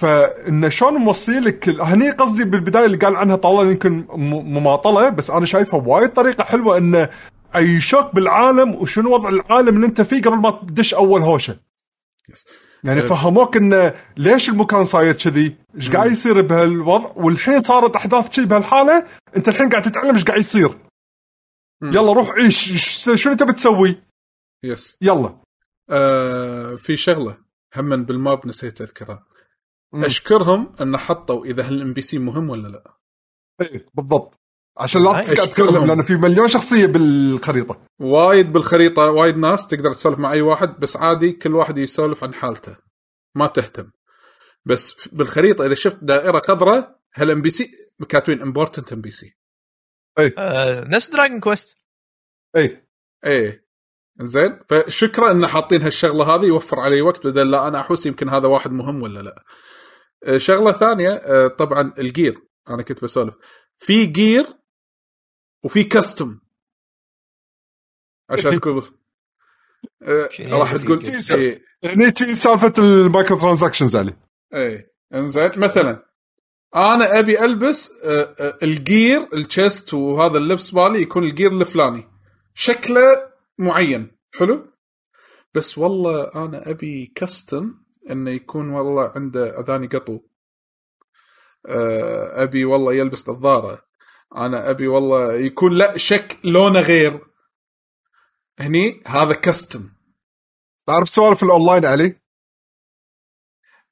فانه 0.00 0.68
شلون 0.68 0.94
موصي 0.94 1.40
لك 1.40 1.68
هني 1.68 2.10
قصدي 2.10 2.44
بالبداية 2.44 2.84
اللي 2.86 2.96
قال 2.96 3.16
عنها 3.16 3.36
طلال 3.36 3.66
يمكن 3.66 4.06
مماطلة 4.54 5.08
بس 5.08 5.30
أنا 5.30 5.46
شايفها 5.46 5.80
وايد 5.86 6.12
طريقة 6.12 6.44
حلوة 6.44 6.78
انه 6.78 7.08
عيشوك 7.54 8.14
بالعالم 8.14 8.74
وشنو 8.74 9.14
وضع 9.14 9.28
العالم 9.28 9.76
اللي 9.76 9.86
أنت 9.86 10.00
فيه 10.00 10.22
قبل 10.22 10.36
ما 10.36 10.50
تدش 10.50 10.94
أول 10.94 11.22
هوشة 11.22 11.56
يس. 12.28 12.46
يعني 12.84 13.00
أه. 13.00 13.06
فهموك 13.06 13.56
انه 13.56 13.94
ليش 14.16 14.48
المكان 14.48 14.84
صاير 14.84 15.14
كذي؟ 15.14 15.56
إيش 15.74 15.90
قاعد 15.90 16.10
يصير 16.10 16.40
بهالوضع؟ 16.40 17.12
والحين 17.16 17.62
صارت 17.62 17.96
أحداث 17.96 18.28
كذي 18.36 18.46
بهالحالة 18.46 19.04
أنت 19.36 19.48
الحين 19.48 19.68
قاعد 19.68 19.82
تتعلم 19.82 20.14
إيش 20.14 20.24
قاعد 20.24 20.40
يصير. 20.40 20.68
مم. 21.80 21.88
يلا 21.88 22.12
روح 22.12 22.30
عيش 22.30 22.72
شنو 23.14 23.34
تبي 23.34 23.52
تسوي؟ 23.52 24.02
yes 24.64 24.96
يلا 25.02 25.36
آه 25.90 26.74
في 26.74 26.96
شغلة 26.96 27.36
هم 27.76 28.04
بال 28.04 28.21
map 28.21 28.46
نسيت 28.46 28.80
أذكرها 28.80 29.24
مم. 29.92 30.04
أشكرهم 30.04 30.72
أن 30.80 30.96
حطوا 30.96 31.44
إذا 31.44 31.66
هال 31.66 31.92
NPC 31.92 32.18
مهم 32.18 32.50
ولا 32.50 32.68
لا. 32.68 32.98
إيه، 33.60 33.86
بالضبط. 33.94 34.40
عشان 34.78 35.04
لا 35.04 35.22
تتكلم 35.22 35.86
لأن 35.86 36.02
في 36.02 36.16
مليون 36.16 36.48
شخصية 36.48 36.86
بالخريطة. 36.86 37.86
وايد 38.00 38.52
بالخريطة 38.52 39.02
وايد 39.10 39.36
ناس 39.36 39.66
تقدر 39.66 39.92
تسولف 39.92 40.18
مع 40.18 40.32
أي 40.32 40.40
واحد 40.40 40.80
بس 40.80 40.96
عادي 40.96 41.32
كل 41.32 41.54
واحد 41.54 41.78
يسولف 41.78 42.24
عن 42.24 42.34
حالته. 42.34 42.76
ما 43.34 43.46
تهتم. 43.46 43.90
بس 44.64 45.08
بالخريطة 45.12 45.66
إذا 45.66 45.74
شفت 45.74 45.98
دائرة 46.02 46.42
خضراء 46.48 47.00
هال 47.14 47.42
NPC 47.42 47.70
كاتبين 48.08 48.42
important 48.42 48.92
NPC 48.92 49.38
آه، 50.18 50.84
نفس 50.84 51.10
Dragon 51.10 51.40
Quest 51.40 51.76
اي 52.56 52.88
إيه. 53.26 53.68
زين. 54.20 54.60
فشكرا 54.68 55.30
أن 55.30 55.46
حاطين 55.46 55.82
هالشغلة 55.82 56.34
هذه 56.34 56.44
يوفر 56.44 56.80
علي 56.80 57.02
وقت 57.02 57.26
بدل 57.26 57.50
لا 57.50 57.68
أنا 57.68 57.80
احس 57.80 58.06
يمكن 58.06 58.28
هذا 58.28 58.48
واحد 58.48 58.70
مهم 58.72 59.02
ولا 59.02 59.20
لا. 59.20 59.44
شغلة 60.36 60.72
ثانية 60.72 61.10
آه، 61.10 61.48
طبعا 61.48 61.94
ال 61.98 62.07
gear 62.07 62.42
أنا 62.70 62.82
كنت 62.82 63.04
بسولف. 63.04 63.34
في 63.76 64.06
gear 64.06 64.46
وفي 65.64 65.84
costume 65.84 66.40
عشان 68.30 68.50
تكون 68.60 68.76
بس 68.76 68.92
آه، 70.02 70.28
راح 70.40 70.72
يعني 70.72 70.84
تقول 70.84 71.06
gear؟ 71.06 71.32
إيه 71.32 71.62
هني 71.84 72.10
تي 72.10 72.34
سالفة 72.34 72.72
ال 72.78 72.88
micro 72.88 73.38
transactions 73.38 73.96
عليه. 73.96 74.18
إيه 74.54 74.92
إنزين. 75.14 75.50
مثلا 75.56 76.06
أنا 76.76 77.18
أبي 77.18 77.44
ألبس 77.44 77.90
آه، 78.04 78.34
آه، 78.40 78.58
ال 78.62 78.75
gear 78.75 79.28
ال 79.34 79.44
chest 79.44 79.94
وهذا 79.94 80.38
اللبس 80.38 80.70
بالي 80.70 81.02
يكون 81.02 81.24
ال 81.24 81.30
gear 81.30 81.52
الفلاني. 81.52 82.04
شكله 82.54 83.02
معين. 83.58 84.18
حلو؟ 84.34 84.72
بس 85.54 85.78
والله 85.78 86.34
أنا 86.34 86.70
أبي 86.70 87.12
costume 87.14 87.74
انه 88.10 88.30
يكون 88.30 88.70
والله 88.70 89.12
عنده 89.16 89.60
أذاني 89.60 89.86
قطو. 89.86 90.20
آه، 91.66 92.42
أبي 92.42 92.64
والله 92.64 92.94
يلبس 92.94 93.28
نظارة. 93.28 93.82
أنا 94.36 94.70
أبي 94.70 94.88
والله 94.88 95.34
يكون 95.34 95.72
لا 95.72 95.96
شك 95.96 96.38
لونه 96.44 96.80
غير. 96.80 97.20
هني 98.60 99.02
هذا 99.06 99.34
costume 99.34 99.90
تعرف 100.86 101.08
سوالف 101.08 101.42
الأونلاين 101.42 101.84
علي؟ 101.84 102.16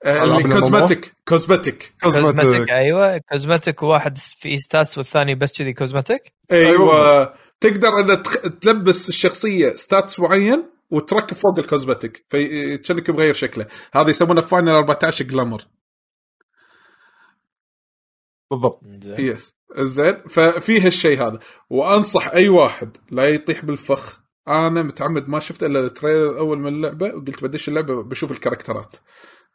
آه، 0.05 0.24
اللي 0.24 0.43
cosmetic 0.43 1.16
cosmetic 1.28 1.94
cosmetic 2.02 2.70
أيوه. 2.70 3.18
cosmetic 3.18 3.82
واحد 3.82 4.18
في 4.18 4.59
stats 4.59 4.98
والثاني 4.98 5.34
بس 5.34 5.52
كذي 5.52 5.72
cosmetic 5.72 6.34
أيوه, 6.52 6.70
أيوة. 6.70 7.34
تقدر 7.60 7.88
ان 7.88 8.22
تخ... 8.22 8.36
تلبس 8.60 9.09
الشخصية 9.09 9.76
stats 9.76 10.20
معين؟ 10.20 10.76
وتركب 10.90 11.36
فوق 11.36 11.58
ال 11.59 11.66
cosmetic 11.66 12.26
فكأنك 12.28 13.10
مغير 13.10 13.34
شكله. 13.34 13.66
هذا 13.94 14.10
يسمونه 14.10 14.40
Final 14.40 14.68
14 14.68 15.24
glamour 15.24 15.66
بالضبط. 18.50 18.80
yes 19.18 19.55
زين. 19.76 20.22
ففي 20.28 20.80
هالشيء 20.80 21.22
هذا. 21.26 21.38
وأنصح 21.70 22.28
أي 22.28 22.48
واحد 22.48 22.96
لا 23.10 23.28
يطيح 23.28 23.64
بالفخ. 23.64 24.22
أنا 24.48 24.82
متعمد 24.82 25.28
ما 25.28 25.38
شفت 25.38 25.64
إلا 25.64 25.80
ال 25.80 25.87
trailer 25.87 26.30
الأول 26.30 26.58
من 26.58 26.74
اللعبة 26.74 27.06
وقلت 27.06 27.44
بدش 27.44 27.68
اللعبة 27.68 28.02
بشوف 28.02 28.30
ال 28.30 28.36
characters 28.36 28.86
ات. 28.86 28.97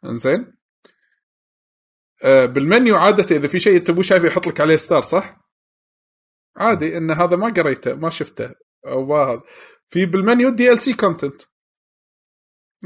إنزين. 0.04 0.54
آه 2.24 2.46
بالمنيو 2.46 2.96
عادة 2.96 3.36
إذا 3.36 3.48
في 3.48 3.58
شيء 3.58 3.76
أنت 3.76 3.90
مو 3.90 4.02
شايفه 4.02 4.26
يحط 4.26 4.46
لك 4.46 4.60
عليه 4.60 4.76
star 4.76 5.02
صح؟ 5.02 5.40
عادي 6.56 6.96
إن 6.96 7.10
هذا 7.10 7.36
ما 7.36 7.48
قريته 7.48 7.94
ما 7.94 8.10
شفته. 8.10 8.50
أو 8.86 9.06
ما 9.06 9.16
هذا. 9.16 9.42
في 9.92 10.06
بال 10.06 10.21
menu 10.21 10.50
DLC 10.50 10.94
content 10.94 11.42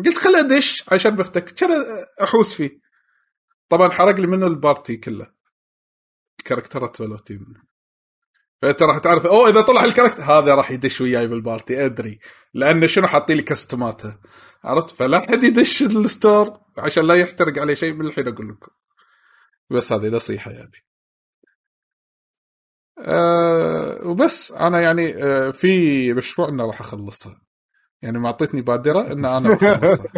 قلت 0.04 0.18
خل 0.18 0.36
أدش 0.36 0.84
عشان 0.92 1.16
بفتك. 1.16 1.44
كان 1.44 1.70
أحوس 2.22 2.54
فيه. 2.54 2.80
طبعا 3.68 3.90
حرق 3.90 4.14
لي 4.14 4.26
منه 4.26 4.46
ال 4.46 4.55
party 4.55 4.96
كله. 4.96 5.32
ال 6.38 6.44
characters 6.44 6.95
ات 6.95 7.00
ولوتي 7.00 7.34
منه. 7.34 7.62
فأنت 8.62 8.82
راح 8.82 8.98
تعرف 8.98 9.26
أوه 9.26 9.48
إذا 9.48 9.60
طلع 9.60 9.84
ال 9.84 9.88
character 9.88 10.22
هذا 10.22 10.54
راح 10.54 10.70
يدش 10.70 11.00
وياي 11.00 11.26
بال 11.26 11.43
party 11.43 11.84
أدري. 11.84 12.18
لأنه 12.54 12.86
شنو 12.86 13.06
حاطين 13.06 13.36
لي 13.36 13.42
costume 13.42 14.02
اته 14.02 14.18
عرفت؟ 14.64 14.90
فلا 14.90 15.20
حد 15.20 15.44
يدش 15.44 15.82
ال 15.82 15.95
store 15.95 16.60
عشان 16.78 17.06
لا 17.06 17.14
يحترق 17.14 17.58
عليه 17.58 17.74
شيء 17.74 17.94
من 17.94 18.06
الحين 18.06 18.28
أقول 18.28 18.48
لكم. 18.48 18.72
بس 19.70 19.92
هذه 19.92 20.08
نصيحة 20.08 20.50
يعني. 20.50 20.85
أه 22.98 24.00
وبس. 24.06 24.52
أنا 24.52 24.80
يعني 24.80 25.24
أه 25.24 25.50
في 25.50 26.12
مشروع 26.12 26.48
إنه 26.48 26.66
راح 26.66 26.80
اخلصها 26.80 27.40
يعني 28.02 28.18
معطيتني 28.18 28.60
بادرة 28.62 29.12
إن 29.12 29.24
أنا 29.24 29.54
بخلصها 29.54 30.12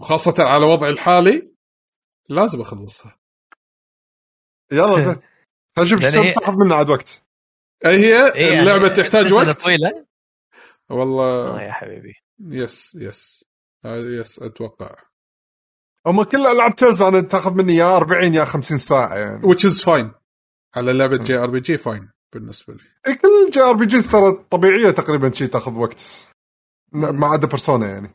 وخاصة 0.00 0.34
على 0.38 0.66
وضعي 0.66 0.90
الحالي 0.90 1.52
لازم 2.28 2.60
اخلصها 2.60 3.18
يلا 4.72 5.00
زين 5.04 5.16
خلينا 5.76 5.94
نشوف 5.94 6.02
لأن 6.02 6.12
كم 6.12 6.40
تاخذ 6.40 6.52
منا 6.56 6.74
عاد 6.74 6.90
وقت. 6.90 7.22
أي 7.86 7.96
هي؟ 7.96 8.34
إيه 8.34 8.46
يعني 8.46 8.60
اللعبة 8.60 8.88
تحتاج 8.88 9.22
سلسلة 9.26 9.36
وقت؟ 9.48 9.62
طويلة. 9.62 10.06
والله. 10.90 11.56
آه 11.56 11.62
يا 11.62 11.72
حبيبي. 11.72 12.14
yes 12.40 12.94
yes. 12.94 13.44
آه، 13.84 13.96
yes 13.96 14.38
أتوقع. 14.42 14.96
هم 16.06 16.22
كل 16.22 16.46
ألعاب 16.46 16.76
تيلز 16.76 17.02
أنا 17.02 17.20
تاخذ 17.20 17.54
مني 17.54 17.74
يا 17.76 17.96
40 17.96 18.34
يا 18.34 18.44
50 18.44 18.78
ساعة 18.78 19.14
يعني. 19.16 19.42
Which 19.42 19.64
is 19.70 19.82
fine. 19.82 20.17
على 20.76 20.92
لعبة 20.92 21.16
JRPG 21.16 21.78
fine 21.78 22.10
بالنسبة 22.32 22.74
لي. 22.74 22.80
إيه، 23.06 23.14
كل 23.14 23.50
JRPGs 23.52 24.10
ترى 24.10 24.44
طبيعية 24.50 24.90
تقريبا 24.90 25.32
شيء 25.32 25.48
تاخذ 25.48 25.72
وقت. 25.72 26.28
ما 26.92 27.26
عدا 27.26 27.46
بيرسونا 27.46 27.88
يعني. 27.88 28.08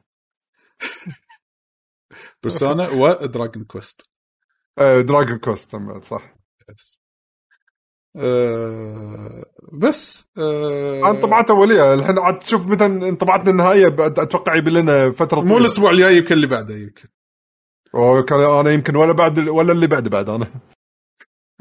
بيرسونا 2.44 2.90
ودراجون 2.90 3.64
كويست 3.64 4.02
دراجون 4.80 5.38
كويست 5.38 5.76
صح. 6.04 6.36
أه 8.16 9.44
بس 9.74 10.26
أه 10.38 11.00
أنا 11.12 11.22
طبعات 11.22 11.50
اوليه 11.50 11.94
الحين 11.94 12.20
عاد 12.20 12.40
تشوف 12.40 12.68
مثلا 12.68 13.10
انطباعاتنا 13.10 13.52
النهائية 13.52 13.88
أتوقع 14.00 14.56
يبي 14.56 14.72
لنا 14.72 15.12
فترة 15.12 15.40
مو 15.40 15.48
طويلة. 15.48 15.58
الأسبوع 15.58 15.92
الجاي 15.92 16.18
يمكن 16.18 16.36
اللي 16.36 16.48
بعده 16.48 16.76
يمكن. 16.76 17.10
أنا 18.60 18.72
يمكن 18.72 18.96
ولا 18.96 19.14
بعد 19.14 19.40
ولا 19.40 19.74
اللي 19.74 19.88
بعد 19.88 20.08
بعد 20.08 20.30
أنا. 20.30 20.62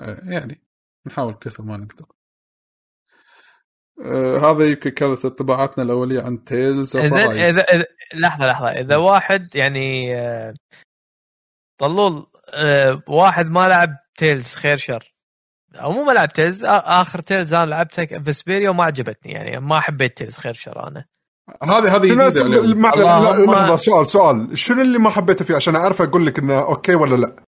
أه 0.00 0.20
يعني. 0.22 0.62
نحاول 1.06 1.34
كثر 1.34 1.62
ما 1.62 1.76
نقدر. 1.76 2.06
أه 4.04 4.38
هذا 4.38 4.66
يمكن 4.66 4.90
كانت 4.90 5.24
انطباعاتنا 5.24 5.84
الأولية 5.84 6.22
عن 6.22 6.44
تيلز 6.44 6.96
زين 6.96 7.14
اذا 7.14 7.62
إذا- 7.62 7.84
لحظه 8.14 8.46
لحظة. 8.46 8.68
إذا 8.68 8.96
واحد 8.96 9.56
يعني 9.56 10.16
آه، 10.16 10.54
طلول 11.80 12.26
آه، 12.54 13.02
واحد 13.08 13.46
ما 13.46 13.68
لعب 13.68 13.90
تيلز 14.16 14.54
خير 14.54 14.76
شر. 14.76 15.14
أو 15.74 15.92
مو 15.92 16.04
ما 16.04 16.12
لعب 16.12 16.28
تيلز 16.32 16.64
آخر 16.64 17.18
تيلز 17.20 17.54
أنا 17.54 17.66
لعبتها 17.66 18.18
فيسبيريا 18.18 18.70
وما 18.70 18.84
عجبتني 18.84 19.32
يعني 19.32 19.60
ما 19.60 19.80
حبيت 19.80 20.16
تيلز 20.16 20.36
خير 20.36 20.54
شر 20.54 20.88
أنا. 20.88 21.04
هذه 21.62 21.96
هذه 21.96 22.12
لحظه 22.12 23.76
سؤال 23.76 24.06
سؤال. 24.06 24.58
شنو 24.58 24.82
اللي 24.82 24.98
ما 24.98 25.10
حبيته 25.10 25.44
فيه؟ 25.44 25.56
عشان 25.56 25.76
اعرف 25.76 26.02
أقول 26.02 26.26
لك 26.26 26.38
إنه 26.38 26.58
okay 26.58 26.94
ولا 26.94 27.16
لا. 27.16 27.26
آه، 27.26 27.51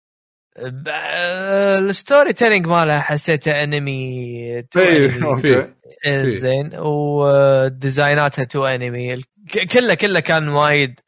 ال 0.58 2.32
storytelling 2.32 2.66
مالها 2.66 3.00
حسيته 3.00 3.62
anime 3.62 4.62
too. 4.62 4.80
آه، 4.80 5.34
فيه. 5.34 5.76
زين. 6.36 6.70
و 6.78 6.97
design 6.97 8.07
اتها 8.07 8.44
too 8.44 8.64
anime. 8.64 9.22
كله 9.72 9.94
كله 9.94 10.20
كان 10.20 10.48
وايد 10.48 11.00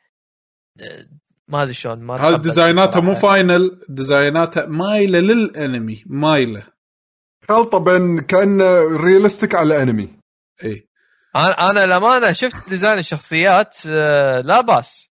ما 1.48 1.62
أدري 1.62 1.74
شلون 1.74 1.98
ما 1.98 2.36
design 2.36 2.84
اتها 2.84 3.00
مو. 3.00 3.14
فاينل 3.14 3.80
design 3.88 4.47
اتها 4.47 4.66
مايلة 4.66 5.20
للانمي 5.20 6.02
مايلة. 6.06 6.62
خلطه 7.48 7.78
بين 7.78 8.20
كأنه 8.20 8.96
realistic 8.96 9.54
على 9.54 9.82
انمي؟ 9.82 10.08
اي 10.64 10.88
أنا 11.36 11.70
أنا 11.70 11.86
للأمانة 11.86 12.32
شفت 12.32 12.68
design 12.68 12.98
الشخصيات 12.98 13.76
آه، 13.90 14.40
لا 14.40 14.60
بأس. 14.60 15.12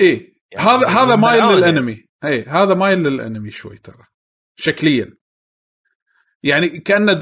اي 0.00 0.34
يعني 0.52 0.68
هذا 0.68 0.88
هذا 0.88 1.16
مايل 1.16 1.40
بالعون 1.40 1.58
للانمي. 1.58 2.07
اي 2.24 2.42
هذا 2.42 2.74
مايل 2.74 2.98
للانمي 2.98 3.50
شوي 3.50 3.76
ترى. 3.76 4.04
شكليا. 4.56 5.16
يعني 6.42 6.68
كأنه 6.68 7.20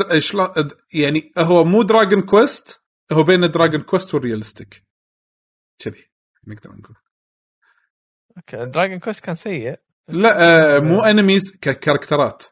يعني 0.94 1.32
هو 1.38 1.64
مو 1.64 1.82
دراجون 1.82 2.22
كويست 2.22 2.80
هو 3.12 3.22
بين 3.22 3.50
دراجون 3.50 3.82
كويست 3.82 4.14
وال 4.14 4.27
realistic 4.27 4.84
كذي 5.78 6.10
نقدر 6.46 6.70
نقول. 6.70 6.96
okay 8.36 8.66
دراجون 8.66 8.98
كويست 8.98 9.24
كان 9.24 9.34
سيء. 9.34 9.80
لا 10.08 10.76
آه 10.76 10.78
مو 10.78 11.00
animes 11.00 11.56
ك 11.56 11.63
characters 11.63 12.37
ات 12.37 12.44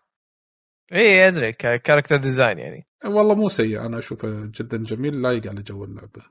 اي 0.92 1.28
أدري 1.28 1.52
character 1.52 2.16
design 2.16 2.58
يعني. 2.58 2.86
والله 3.04 3.34
مو 3.34 3.48
سيء 3.48 3.86
أنا 3.86 3.98
أشوفه 3.98 4.46
جدا 4.46 4.84
جميل 4.84 5.22
لايق 5.22 5.46
على 5.46 5.62
جو 5.62 5.84
اللعبة. 5.84 6.22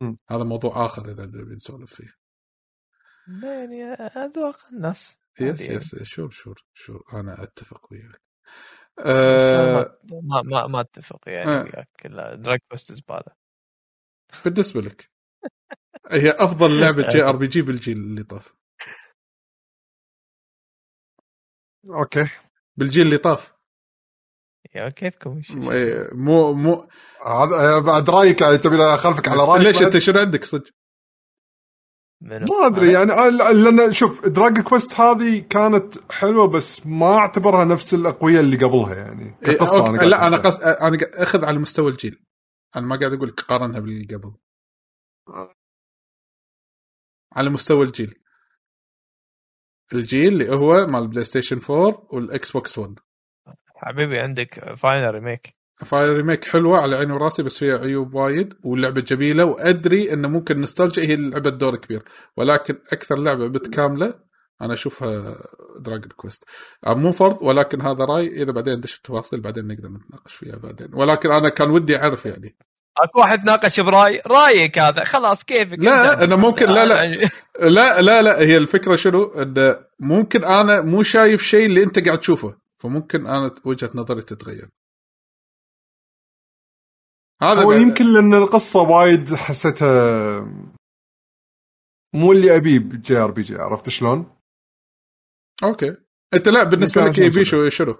مم. 0.00 0.18
هذا 0.30 0.44
موضوع 0.44 0.84
آخر 0.84 1.10
إذا 1.10 1.26
نبي 1.26 1.54
نسولف 1.54 1.94
فيه. 1.94 2.21
لا 3.26 3.58
يعني 3.58 3.84
اذواق 3.92 4.66
الناس 4.72 5.18
yes 5.40 5.60
yes 5.60 6.02
sure 6.02 6.30
sure 6.30 6.64
sure 6.74 7.04
أنا 7.12 7.42
أتفق 7.42 7.92
وياك. 7.92 8.22
أه 8.98 9.98
ما 10.22 10.42
ما 10.42 10.66
ما 10.66 10.80
أتفق 10.80 11.20
يعني 11.26 11.50
آه. 11.50 11.62
وياك. 11.62 11.88
لا 12.04 12.34
دراجون 12.34 12.58
كويست 12.70 12.92
زباله 12.92 13.34
بالنسبة 14.44 14.80
لك 14.80 15.10
هي 16.10 16.30
أفضل 16.30 16.80
لعبة 16.80 17.06
JRPG 17.08 17.62
بالجيل 17.62 17.96
اللي 17.96 18.22
طاف. 18.22 18.54
okay. 21.90 22.28
بالجيل 22.76 23.06
اللي 23.06 23.18
طاف. 23.18 23.52
يا 24.74 24.88
كيفكم 24.88 25.42
مو 26.12 26.54
مو. 26.54 26.88
هذا 27.26 27.76
آه، 27.76 27.80
بعد 27.80 28.10
رأيك 28.10 28.40
يعني 28.40 28.58
تبي 28.58 28.76
اخالفك 28.76 29.28
على 29.28 29.44
رأيك 29.44 29.66
ليش؟ 29.66 29.82
أنت 29.82 29.98
شنو 29.98 30.18
عندك 30.18 30.44
صدق؟ 30.44 30.70
ما 32.22 32.66
أدري 32.66 32.92
يعني 32.92 33.12
آه، 33.12 33.28
لا- 33.28 33.52
لأن 33.52 33.92
شوف 33.92 34.26
دراجون 34.28 34.60
كويست 34.60 35.00
هذه 35.00 35.38
كانت 35.50 36.12
حلوة 36.12 36.46
بس 36.48 36.86
ما 36.86 37.14
أعتبرها 37.16 37.64
نفس 37.64 37.94
الاقوياء 37.94 38.40
اللي 38.40 38.56
قبلها 38.56 38.94
يعني. 38.94 39.24
إيه، 39.46 39.52
كقصة 39.56 39.82
قاعد 39.82 40.04
لا 40.04 40.26
أنا. 40.26 40.36
قص 40.36 40.60
أنا 40.60 40.98
أخذ 41.02 41.44
على 41.44 41.58
مستوى 41.58 41.90
الجيل. 41.90 42.24
أنا 42.76 42.86
ما 42.86 42.98
قاعد 42.98 43.12
أقول 43.12 43.28
لك 43.28 43.40
قارنها 43.40 43.80
باللي 43.80 44.16
قبل. 44.16 44.34
على 47.32 47.50
مستوى 47.50 47.84
الجيل. 47.86 48.14
الجيل 49.94 50.28
اللي 50.32 50.54
هو 50.54 50.86
مال 50.86 51.08
بلاي 51.08 51.24
ستيشن 51.24 51.60
4 51.70 52.06
والاكس 52.14 52.50
بوكس 52.52 52.78
1 52.78 52.94
حبيبي 53.76 54.18
عندك 54.20 54.74
فاينل 54.74 55.14
remake 55.14 55.56
فاينل 55.86 56.16
remake 56.16 56.44
حلوة 56.44 56.78
على 56.78 56.96
عيني 56.96 57.12
وراسي 57.12 57.42
بس 57.42 57.58
فيها 57.58 57.78
عيوب 57.78 58.14
وايد 58.14 58.54
واللعبه 58.64 59.00
جميلة 59.00 59.44
وأدري 59.44 60.12
إنه 60.12 60.28
ممكن 60.28 60.58
نوستالجيا 60.60 61.02
هي 61.04 61.14
اللي 61.14 61.30
لعبت 61.30 61.52
دور 61.52 61.76
كبير 61.76 62.02
ولكن 62.36 62.78
أكثر 62.92 63.16
لعبة 63.18 63.48
متكامله 63.48 64.14
أنا 64.62 64.74
أشوفها 64.74 65.34
دراجون 65.80 66.08
كويست 66.16 66.44
مو 66.86 67.12
فرض 67.12 67.38
ولكن 67.42 67.80
هذا 67.82 68.04
رأي 68.04 68.42
إذا 68.42 68.52
بعدين 68.52 68.74
ندش 68.74 68.96
التفاصيل 68.96 69.40
بعدين 69.40 69.66
نقدر 69.66 69.88
نتناقش 69.88 70.34
فيها 70.34 70.56
بعدين. 70.56 70.88
ولكن 70.94 71.30
أنا 71.30 71.48
كان 71.48 71.70
ودي 71.70 71.96
أعرف 71.96 72.26
يعني. 72.26 72.56
أكو 72.98 73.20
واحد 73.20 73.44
ناقش 73.44 73.80
برأي 73.80 74.22
رأيك 74.26 74.78
هذا؟ 74.78 75.04
خلاص 75.04 75.44
كيفك؟ 75.44 75.78
لا،. 75.78 76.24
أنا 76.24 76.36
ممكن- 76.36 76.66
لا، 76.66 76.86
لا. 76.86 76.94
يعني- 77.02 77.28
لا 77.76 78.00
لا 78.02 78.22
لا 78.22 78.38
هي 78.40 78.56
الفكرة 78.56 78.94
شنو؟ 78.96 79.24
انه 79.24 79.76
ممكن 80.00 80.44
أنا 80.44 80.80
مو 80.80 81.02
شايف 81.02 81.42
شيء 81.42 81.66
اللي 81.66 81.82
أنت 81.82 82.06
قاعد 82.06 82.18
تشوفه 82.18 82.54
فممكن 82.76 83.26
أنا 83.26 83.54
وجهة 83.64 83.90
نظري 83.94 84.22
تتغير. 84.22 84.68
هذا 87.42 87.62
هو 87.62 87.72
يمكن 87.72 88.12
لأن 88.12 88.34
القصة 88.34 88.80
وايد 88.80 89.34
حسيتها 89.34 90.40
مو 92.14 92.32
اللي 92.32 92.56
أبيه 92.56 92.78
ب 92.78 93.16
JRPG 93.16 93.56
عرفت 93.56 93.88
شلون؟ 93.88 94.26
okay 95.64 95.96
أنت 96.34 96.48
لا 96.48 96.64
بالنسبة 96.64 97.04
لك 97.04 97.18
يبي 97.18 97.30
كذا. 97.30 97.44
شو 97.44 97.68
شنو 97.68 97.96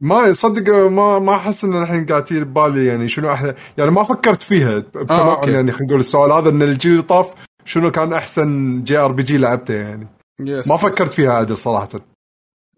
ما 0.00 0.32
صدق 0.32 0.72
ما 0.72 1.18
ما 1.18 1.36
أحس 1.36 1.64
إن 1.64 1.82
الحين 1.82 2.06
قاعد 2.06 2.24
تجي 2.24 2.44
ببالي 2.44 2.86
يعني 2.86 3.08
شنو 3.08 3.32
أحلى 3.32 3.54
يعني 3.78 3.90
ما 3.90 4.04
فكرت 4.04 4.42
فيها 4.42 4.78
بتمعن 4.78 5.28
okay. 5.28 5.50
يعني 5.50 5.72
خلينا 5.72 5.86
نقول 5.86 6.00
السؤال 6.00 6.32
هذا 6.32 6.50
إن 6.50 6.62
الجيل 6.62 7.02
طاف 7.02 7.34
شنو 7.64 7.90
كان 7.90 8.12
أحسن 8.12 8.82
JRPG 8.84 9.38
لعبته 9.38 9.74
يعني 9.74 10.08
yes 10.40 10.68
ما 10.68 10.76
فكرت 10.76 11.12
فيها 11.12 11.32
عادل 11.32 11.56
صراحة 11.56 11.88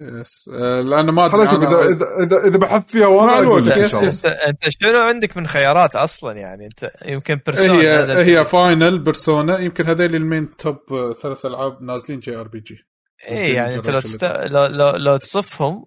yes 0.01 0.51
آه، 0.53 0.81
لأنه 0.81 1.13
ما 1.13 1.27
نشوف 1.27 1.63
اذا 1.63 1.89
اذا 1.89 2.07
اذا, 2.23 2.47
إذا 2.47 2.59
بحثت 2.59 2.91
فيها 2.91 3.07
وأنا 3.07 3.59
yes، 3.77 4.03
yes. 4.03 4.25
انت 4.25 4.69
شنو 4.69 4.99
عندك 4.99 5.37
من 5.37 5.47
خيارات 5.47 5.97
أصلا؟ 5.97 6.33
يعني 6.33 6.65
أنت 6.67 6.91
يمكن 7.05 7.41
بيرسونا 7.47 7.75
هي 7.75 8.39
هي 8.39 8.45
فاينل 8.45 8.99
بيرسونا 8.99 9.59
يمكن 9.59 9.87
هذيل 9.87 10.17
ال 10.17 10.25
main 10.25 10.57
top 10.57 10.77
آه، 10.93 11.13
ثلاث 11.13 11.47
ألعاب 11.47 11.83
نازلين 11.83 12.21
JRPG 12.21 12.87
اي 13.29 13.53
يعني 13.53 13.75
أنت 13.75 13.91
لو, 13.91 14.01
تست... 14.01 14.25
لو, 14.25 14.67
لو, 14.67 14.91
لو 14.91 15.17
تصفهم 15.17 15.85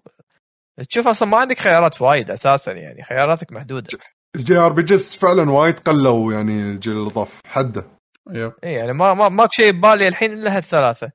تشوف 0.88 1.08
أصلا 1.08 1.28
ما 1.28 1.38
عندك 1.38 1.58
خيارات 1.58 2.02
وايد 2.02 2.30
أساسا 2.30 2.72
يعني 2.72 3.02
خياراتك 3.02 3.52
محدودة. 3.52 3.98
ال 4.36 4.56
JRPGs 4.56 5.14
فعلا 5.14 5.50
وايد 5.50 5.78
قلوا 5.78 6.32
يعني 6.32 6.62
الجيل 6.62 6.92
اللي 6.92 7.10
طاف 7.10 7.40
حدة. 7.46 7.84
yep 8.30 8.52
اي 8.64 8.72
يعني 8.72 8.92
ما 8.92 9.14
ما 9.14 9.28
ماك 9.28 9.52
شيء 9.52 9.72
ببالي 9.72 10.08
الحين 10.08 10.32
إلا 10.32 10.56
هالثلاثة. 10.56 11.12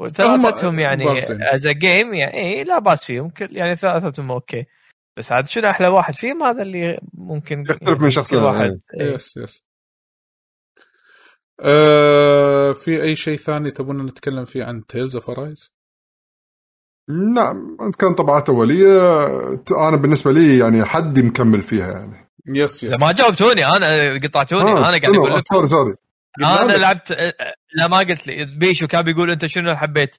وثلاثتهم 0.00 0.78
يعني. 0.78 1.18
as 1.54 1.68
game 1.68 2.14
يعني 2.14 2.34
إيه 2.34 2.64
لا 2.64 2.78
باس 2.78 3.04
فيهم 3.04 3.30
كل 3.30 3.56
يعني 3.56 3.76
ثلاثتهم 3.76 4.30
okay 4.30 4.66
بس 5.16 5.32
عاد 5.32 5.48
شنو 5.48 5.70
أحلى 5.70 5.88
واحد 5.88 6.14
فيهم 6.14 6.42
هذا 6.42 6.62
اللي 6.62 7.00
ممكن 7.14 7.60
يختلف 7.60 8.00
من 8.00 8.10
شخص 8.10 8.32
لواحد. 8.32 8.56
واحد 8.56 8.80
إيه. 9.00 9.14
yes 9.14 9.36
yes 9.36 9.64
آه 11.60 12.72
في 12.72 13.02
أي 13.02 13.16
شيء 13.16 13.38
ثاني 13.38 13.70
تبون 13.70 14.06
نتكلم 14.06 14.44
فيه 14.44 14.64
عن 14.64 14.86
تيلز 14.86 15.16
اوف 15.16 15.30
ارايز؟ 15.30 15.76
نعم 17.34 17.76
كانطباعات 17.98 18.48
اوليه 18.48 19.16
أنا 19.88 19.96
بالنسبة 19.96 20.32
لي 20.32 20.58
يعني 20.58 20.84
حدي 20.84 21.22
مكمل 21.22 21.62
فيها 21.62 21.92
يعني 21.92 22.30
yes 22.46 22.84
yes 22.84 22.90
لا 22.90 22.98
ما 22.98 23.12
جاوبتوني 23.12 23.66
أنا 23.66 24.20
قطعتوني 24.22 24.70
آه، 24.70 24.78
أنا 24.78 24.98
قاعد؟ 24.98 25.04
أقول 25.04 25.32
لك 25.32 25.42
sorry 25.52 25.66
sorry 25.66 25.94
أنا. 26.40 26.72
لعبت 26.72 27.12
لا 27.74 27.86
ما 27.88 27.98
قلت 27.98 28.26
لي. 28.26 28.44
بيشو 28.44 28.86
كان 28.86 29.02
بيقول 29.02 29.30
أنت 29.30 29.46
شنو 29.46 29.76
حبيت؟ 29.76 30.16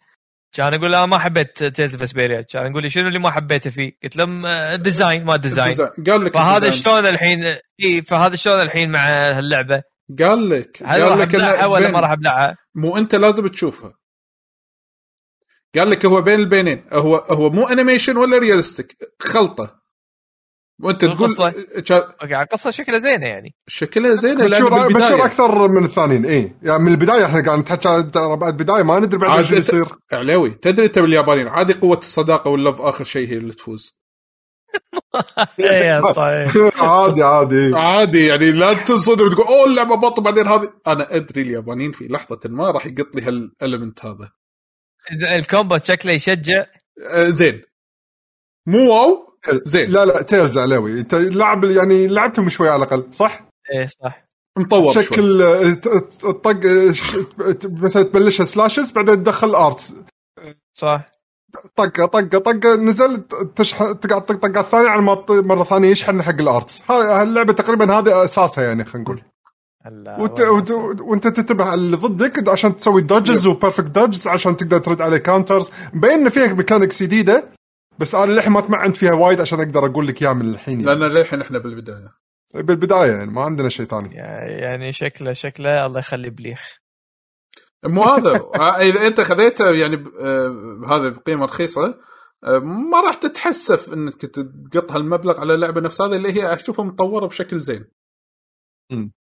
كان 0.53 0.73
أقول 0.73 0.91
لا 0.91 1.05
ما 1.05 1.17
حبيت 1.17 1.63
Tales 1.63 1.93
of 1.93 2.03
Vesperia 2.03 2.41
كان 2.41 2.71
يقول 2.71 2.83
لي 2.83 2.89
شنو 2.89 3.07
اللي 3.07 3.19
ما 3.19 3.31
حبيته 3.31 3.69
فيه؟ 3.69 3.91
قلت 4.03 4.19
آه، 4.19 4.75
design 4.75 5.25
ما 5.25 5.35
design 5.35 5.75
قال 6.07 6.25
لك 6.25 6.33
فهذا. 6.33 6.71
شلون 6.71 7.05
الحين؟ 7.05 7.39
إي 7.83 8.01
فهذا 8.01 8.35
شلون 8.35 8.61
الحين 8.61 8.91
مع 8.91 8.99
هاللعبة؟ 9.37 9.83
قال 10.19 10.49
لك 10.49 10.83
هل 10.85 11.03
قال 11.03 11.19
لك 11.19 11.33
ولا 11.69 11.91
ما 11.91 11.99
راح 11.99 12.11
أبلعها؟ 12.11 12.57
مو 12.75 12.97
أنت 12.97 13.15
لازم 13.15 13.47
تشوفها. 13.47 13.93
قال 15.75 15.89
لك 15.89 16.05
هو 16.05 16.21
بين 16.21 16.39
البينين. 16.39 16.85
هو 16.93 17.15
هو 17.15 17.49
مو 17.49 17.67
animation 17.67 18.17
ولا 18.17 18.37
realistic 18.37 18.97
خلطة. 19.21 19.76
وأنت 20.83 21.05
تقول 21.05 21.29
على 22.21 22.43
القصة 22.43 22.71
شكلها 22.71 22.99
زينة 22.99 23.25
يعني. 23.27 23.55
شكلها 23.67 24.15
زينة 24.15 24.45
لأن 24.45 24.49
بتشوف 24.49 24.73
بتشوف 24.73 24.87
بالبدايه 24.87 25.25
أكثر 25.25 25.67
من 25.67 25.83
الثانيين 25.85 26.25
اي 26.25 26.55
يعني 26.61 26.83
من 26.83 26.91
البداية 26.91 27.25
إحنا 27.25 27.45
قاعد 27.45 27.59
نتحكى 27.59 28.03
ترى 28.13 28.37
بعد 28.37 28.57
بدايه 28.57 28.83
ما 28.83 28.99
ندري 28.99 29.19
بعد 29.19 29.37
إيش 29.37 29.51
يصير. 29.51 29.87
علاوي 30.13 30.49
تدري 30.49 30.85
انت 30.85 30.99
باليابانيين 30.99 31.47
عادي 31.47 31.73
قوة 31.73 31.97
الصداقة 31.97 32.49
واللف 32.51 32.81
آخر 32.81 33.03
شيء 33.03 33.27
هي 33.29 33.37
اللي 33.37 33.53
تفوز. 33.53 33.97
إيه، 35.59 36.01
طيب. 36.01 36.71
عادي 36.91 37.23
عادي. 37.23 37.71
عادي 37.75 38.25
يعني 38.25 38.51
لا 38.51 38.73
تنصدم 38.73 39.25
وتقول 39.25 39.47
أوه 39.47 39.65
اللعبة 39.65 39.95
بط 39.95 40.19
بعدين 40.19 40.47
هذه 40.47 40.73
أنا 40.87 41.15
أدري 41.15 41.41
اليابانيين 41.41 41.91
في 41.91 42.07
لحظة 42.07 42.39
ما 42.45 42.71
راح 42.71 42.85
يقط 42.85 43.15
لي 43.15 43.21
هالالمنت 43.21 44.05
هذا. 44.05 44.31
الكومبات 45.37 45.85
شكله 45.85 46.13
يشجع. 46.13 46.65
آه 47.13 47.29
زين. 47.29 47.61
مو 48.65 48.93
wow 48.93 49.27
زين. 49.65 49.89
لا 49.89 50.05
لا 50.05 50.21
Tales 50.21 50.57
علاوي 50.57 50.99
انت 50.99 51.15
لعب 51.15 51.63
يعني 51.63 52.07
لعبتهم 52.07 52.49
شوي 52.49 52.69
على 52.69 52.83
الأقل 52.85 53.03
صح؟ 53.11 53.47
إيه 53.73 53.87
صح. 54.03 54.25
مطور 54.57 54.91
شكل 54.91 55.41
آه، 55.41 55.61
الطق 56.23 56.47
آه، 56.65 57.51
ت- 57.51 57.65
مثلا 57.81 58.03
تبلشها 58.03 58.45
slashes 58.45 58.91
بعدين 58.91 59.15
تدخل 59.23 59.55
arts. 59.55 59.93
صح. 60.77 61.05
طقه 61.75 62.05
طقه 62.05 62.37
طقه 62.39 62.75
نزل 62.75 63.23
تشحن 63.55 63.99
تقعد 63.99 64.25
طق 64.25 64.35
طقه 64.35 64.61
ثانية 64.61 64.87
على 64.89 65.01
ما 65.01 65.25
مرة 65.29 65.63
ثانية 65.63 65.89
يشحن 65.89 66.21
حق 66.21 66.39
ال 66.39 66.46
arts. 66.46 66.81
هاي 66.91 67.23
اللعبه 67.23 67.53
تقريبا 67.53 67.93
هذه 67.99 68.25
أساسها 68.25 68.63
يعني 68.63 68.85
خلينا 68.85 69.03
نقول. 69.09 69.21
وانت, 70.19 70.39
والله 70.39 70.75
وانت, 70.75 71.01
وانت 71.01 71.27
تنتبه 71.27 71.65
على 71.65 71.73
اللي 71.81 71.97
ضدك 71.97 72.49
عشان 72.49 72.75
تسوي 72.75 73.01
dodges 73.01 73.47
و 73.47 73.53
perfect 73.53 73.89
dodges 73.89 74.27
عشان 74.27 74.57
تقدر 74.57 74.77
ترد 74.77 75.01
عليه 75.01 75.17
counters 75.17 75.71
مبين 75.93 76.11
إن 76.11 76.29
فيها 76.29 76.47
mechanics 76.53 77.03
جديدة. 77.03 77.43
بس 77.99 78.15
أنا 78.15 78.31
للحين 78.31 78.51
ما 78.53 78.61
تمعنت 78.61 78.95
فيها 78.95 79.13
وايد 79.13 79.41
عشان 79.41 79.59
أقدر 79.59 79.85
أقول 79.85 80.07
لك 80.07 80.21
إياها 80.21 80.33
من 80.33 80.49
الحين 80.49 80.81
يعني. 80.81 80.99
لأن 80.99 81.11
للحين 81.11 81.41
إحنا 81.41 81.57
بالبداية. 81.57 82.13
بالبداية 82.53 83.11
يعني 83.11 83.31
ما 83.31 83.43
عندنا 83.43 83.69
شيء 83.69 83.85
ثاني. 83.85 84.15
يعني 84.61 84.91
شكله 84.91 85.33
شكله 85.33 85.85
الله 85.85 85.99
يخلي 85.99 86.29
بليخ 86.29 86.77
مو 87.85 88.01
هذا. 88.03 88.41
إذا 88.89 89.07
أنت 89.07 89.21
خذيته 89.21 89.71
يعني 89.71 89.95
ب- 89.95 90.07
آه، 90.19 90.81
هذا 90.89 91.09
بقيمة 91.09 91.45
رخيصة 91.45 91.99
آه، 92.43 92.59
ما 92.59 93.01
راح 93.01 93.13
تتحسف 93.15 93.93
إنك 93.93 94.13
تقط 94.25 94.91
هالمبلغ 94.91 95.39
على 95.39 95.57
لعبه 95.57 95.81
نفس 95.81 96.01
هذه 96.01 96.15
اللي 96.15 96.33
هي 96.33 96.53
أشوفها 96.53 96.85
مطوره 96.85 97.25
بشكل 97.27 97.59
زين. 97.59 97.85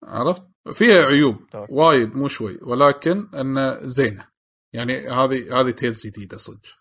عرفت؟ 0.04 0.44
فيها 0.74 1.06
عيوب. 1.06 1.36
وايد 1.70 2.16
مو 2.16 2.28
شوي 2.28 2.60
ولكن 2.62 3.30
انه 3.40 3.78
زينة. 3.82 4.28
يعني 4.74 5.08
هذه 5.08 5.60
هذه 5.62 5.72
Tales 5.72 6.07
جديدة 6.08 6.38
صدق. 6.38 6.78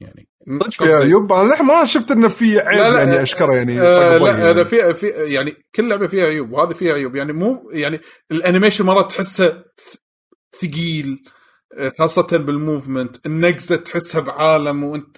يعني. 0.00 0.28
فيها 0.70 0.96
عيوب 0.98 1.32
أنا 1.32 1.62
ما 1.62 1.84
شفت 1.84 2.10
إنه 2.10 2.28
في 2.28 2.58
عيب 2.58 2.78
لا 2.78 2.90
لا 2.90 2.98
يعني 2.98 3.22
أشكره 3.22 3.54
يعني. 3.54 3.80
آه 3.80 4.18
بوجهي 4.18 4.32
لا 4.32 4.50
أنا 4.50 4.50
يعني. 4.50 4.64
في 4.64 4.94
في 4.94 5.06
يعني 5.06 5.54
كل 5.74 5.88
لعبة 5.88 6.06
فيها 6.06 6.24
عيوب 6.24 6.52
وهذه 6.52 6.72
فيها 6.72 6.94
عيوب. 6.94 7.16
يعني 7.16 7.32
مو 7.32 7.70
يعني 7.72 8.00
ال 8.30 8.36
animation 8.36 8.86
مرات 8.86 9.12
تحسه 9.12 9.64
ثقيل 10.60 11.22
خاصة 11.98 12.26
بال 12.32 12.49
movement. 12.49 13.26
النقزة 13.26 13.76
تحسها 13.76 14.20
بعالم 14.20 14.84
وأنت 14.84 15.16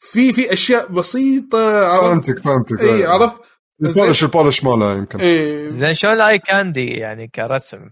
في 0.00 0.32
في 0.32 0.52
أشياء 0.52 0.86
بسيطة 0.92 1.86
عرفت؟ 1.86 2.24
فهمتك 2.24 2.42
فهمتك. 2.44 2.80
إي 2.80 3.04
عرفت؟ 3.04 3.34
ال 3.82 3.88
polish 3.88 4.22
ال 4.22 4.28
polish 4.28 4.64
ماله 4.64 4.92
يمكن. 4.92 5.20
إي. 5.20 5.72
زين 5.72 5.94
شلون 5.94 6.14
ال 6.14 6.38
eye 6.38 6.56
candy 6.56 6.86
يعني 6.86 7.28
كرسم؟ 7.28 7.90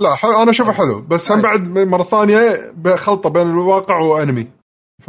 لا 0.00 0.14
حلو 0.14 0.42
أنا 0.42 0.50
أشوفه 0.50 0.72
حلو. 0.72 1.00
بس 1.00 1.32
هم 1.32 1.42
بعد 1.42 1.68
مرة 1.68 2.02
ثانية 2.02 2.74
خلطه 2.96 3.30
بين 3.30 3.50
الواقع 3.50 3.98
وأنمي. 3.98 4.59
ف 5.00 5.08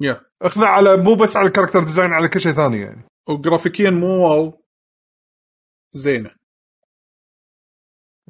يا 0.00 0.20
اخذع 0.42 0.68
على 0.68 0.96
مو 0.96 1.14
بس 1.22 1.36
على 1.36 1.46
ال 1.48 1.51
character 1.51 1.80
design 1.84 2.12
على 2.12 2.28
كل 2.28 2.40
شيء 2.40 2.52
ثاني 2.52 2.80
يعني. 2.80 3.08
وجرافيكيا 3.28 3.90
مو 3.90 4.28
wow. 4.28 4.64
زينة. 5.94 6.30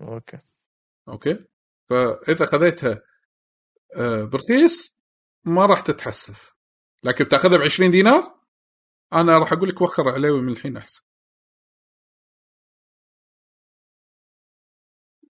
okay. 0.03 0.37
okay. 1.09 1.47
فإذا 1.91 2.47
خذيتها 2.47 3.03
آه، 3.97 4.25
برخيص 4.25 4.97
ما 5.45 5.67
راح 5.67 5.81
تتحسف. 5.81 6.55
لكن 7.05 7.25
بتأخذها 7.25 7.59
ب 7.59 7.63
20 7.63 7.91
دينار 7.91 8.41
أنا 9.13 9.39
راح 9.39 9.53
أقول 9.53 9.69
لك 9.69 9.81
وخر 9.83 10.09
عليوي 10.09 10.43
من 10.43 10.53
الحين 10.53 10.77
أحسن. 10.77 11.03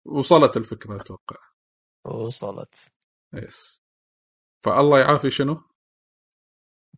وصلت 0.04 0.56
الفكرة 0.56 0.96
أتوقع. 0.96 1.36
وصلت. 2.04 2.88
yes 3.34 3.85
فالله 4.66 4.98
يعافي 5.00 5.30
شنو؟ 5.30 5.62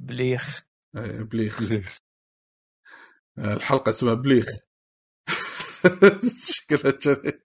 بليخ 0.01 0.63
آه، 0.97 1.23
بليخ 1.23 1.63
آه، 3.39 3.55
الحلقة 3.55 3.91
اسمها 3.91 4.15
بليخ 4.15 4.45
شكلها 6.53 6.91
كذي. 6.93 7.41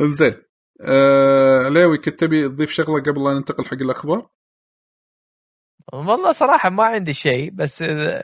زين 0.00 0.42
آه 0.80 1.58
عليوي 1.58 1.98
كنت 1.98 2.20
تبي 2.20 2.48
تضيف 2.48 2.70
شغلة 2.70 3.02
قبل 3.02 3.24
لا 3.24 3.34
ننتقل 3.34 3.64
حق 3.64 3.72
الأخبار؟ 3.74 4.30
والله 5.92 6.32
صراحة 6.32 6.70
ما 6.70 6.84
عندي 6.84 7.12
شيء 7.12 7.50
بس 7.50 7.82
إذا- 7.82 8.22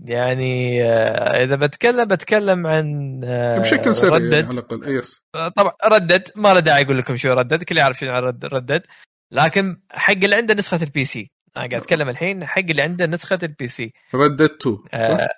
يعني 0.00 0.82
آه، 0.84 1.44
إذا 1.44 1.56
بتكلم 1.56 2.04
بتكلم 2.04 2.66
عن 2.66 3.20
آه، 3.24 3.58
بشكل 3.58 3.94
سريع 3.94 4.18
يعني 4.18 4.46
على 4.46 4.50
الأقل. 4.50 4.88
يس. 4.96 5.20
آه، 5.34 5.48
طبعا 5.48 5.72
Red 5.84 6.03
Dead 6.03 6.28
ما 6.36 6.54
له 6.54 6.60
داعي 6.60 6.82
أقول 6.84 6.98
لكم 6.98 7.16
شو 7.16 7.32
Red 7.32 7.41
Dead 7.41 7.52
الكل 7.60 7.78
يعرف 7.78 7.98
شنو 7.98 8.18
Red- 8.18 8.44
Red 8.44 8.60
Dead. 8.60 8.86
لكن 9.30 9.80
حق 9.90 10.12
اللي 10.12 10.36
عنده 10.36 10.54
نسخة 10.54 10.82
ال 10.82 11.04
PC 11.04 11.30
أنا 11.56 11.68
قاعد 11.68 11.74
أتكلم 11.74 12.08
الحين 12.08 12.46
حق 12.46 12.58
اللي 12.58 12.82
عنده 12.82 13.06
نسخة 13.06 13.38
ال 13.42 13.66
PC 13.66 13.92
Red 14.14 14.36
Dead 14.36 14.66
2 14.66 14.76
صح؟ 14.76 14.90
آه، 14.92 15.28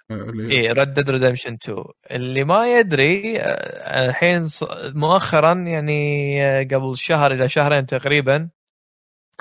اي 0.50 0.68
Red 0.68 0.86
Dead 0.86 1.10
Redemption 1.10 1.54
2 1.54 1.84
اللي 2.10 2.44
ما 2.44 2.78
يدري 2.78 3.40
آه، 3.40 4.08
الحين 4.08 4.48
مؤخرا 4.94 5.54
يعني 5.54 6.44
آه، 6.44 6.62
قبل 6.62 6.96
شهر 6.96 7.32
إلى 7.32 7.48
شهرين 7.48 7.86
تقريبا 7.86 8.48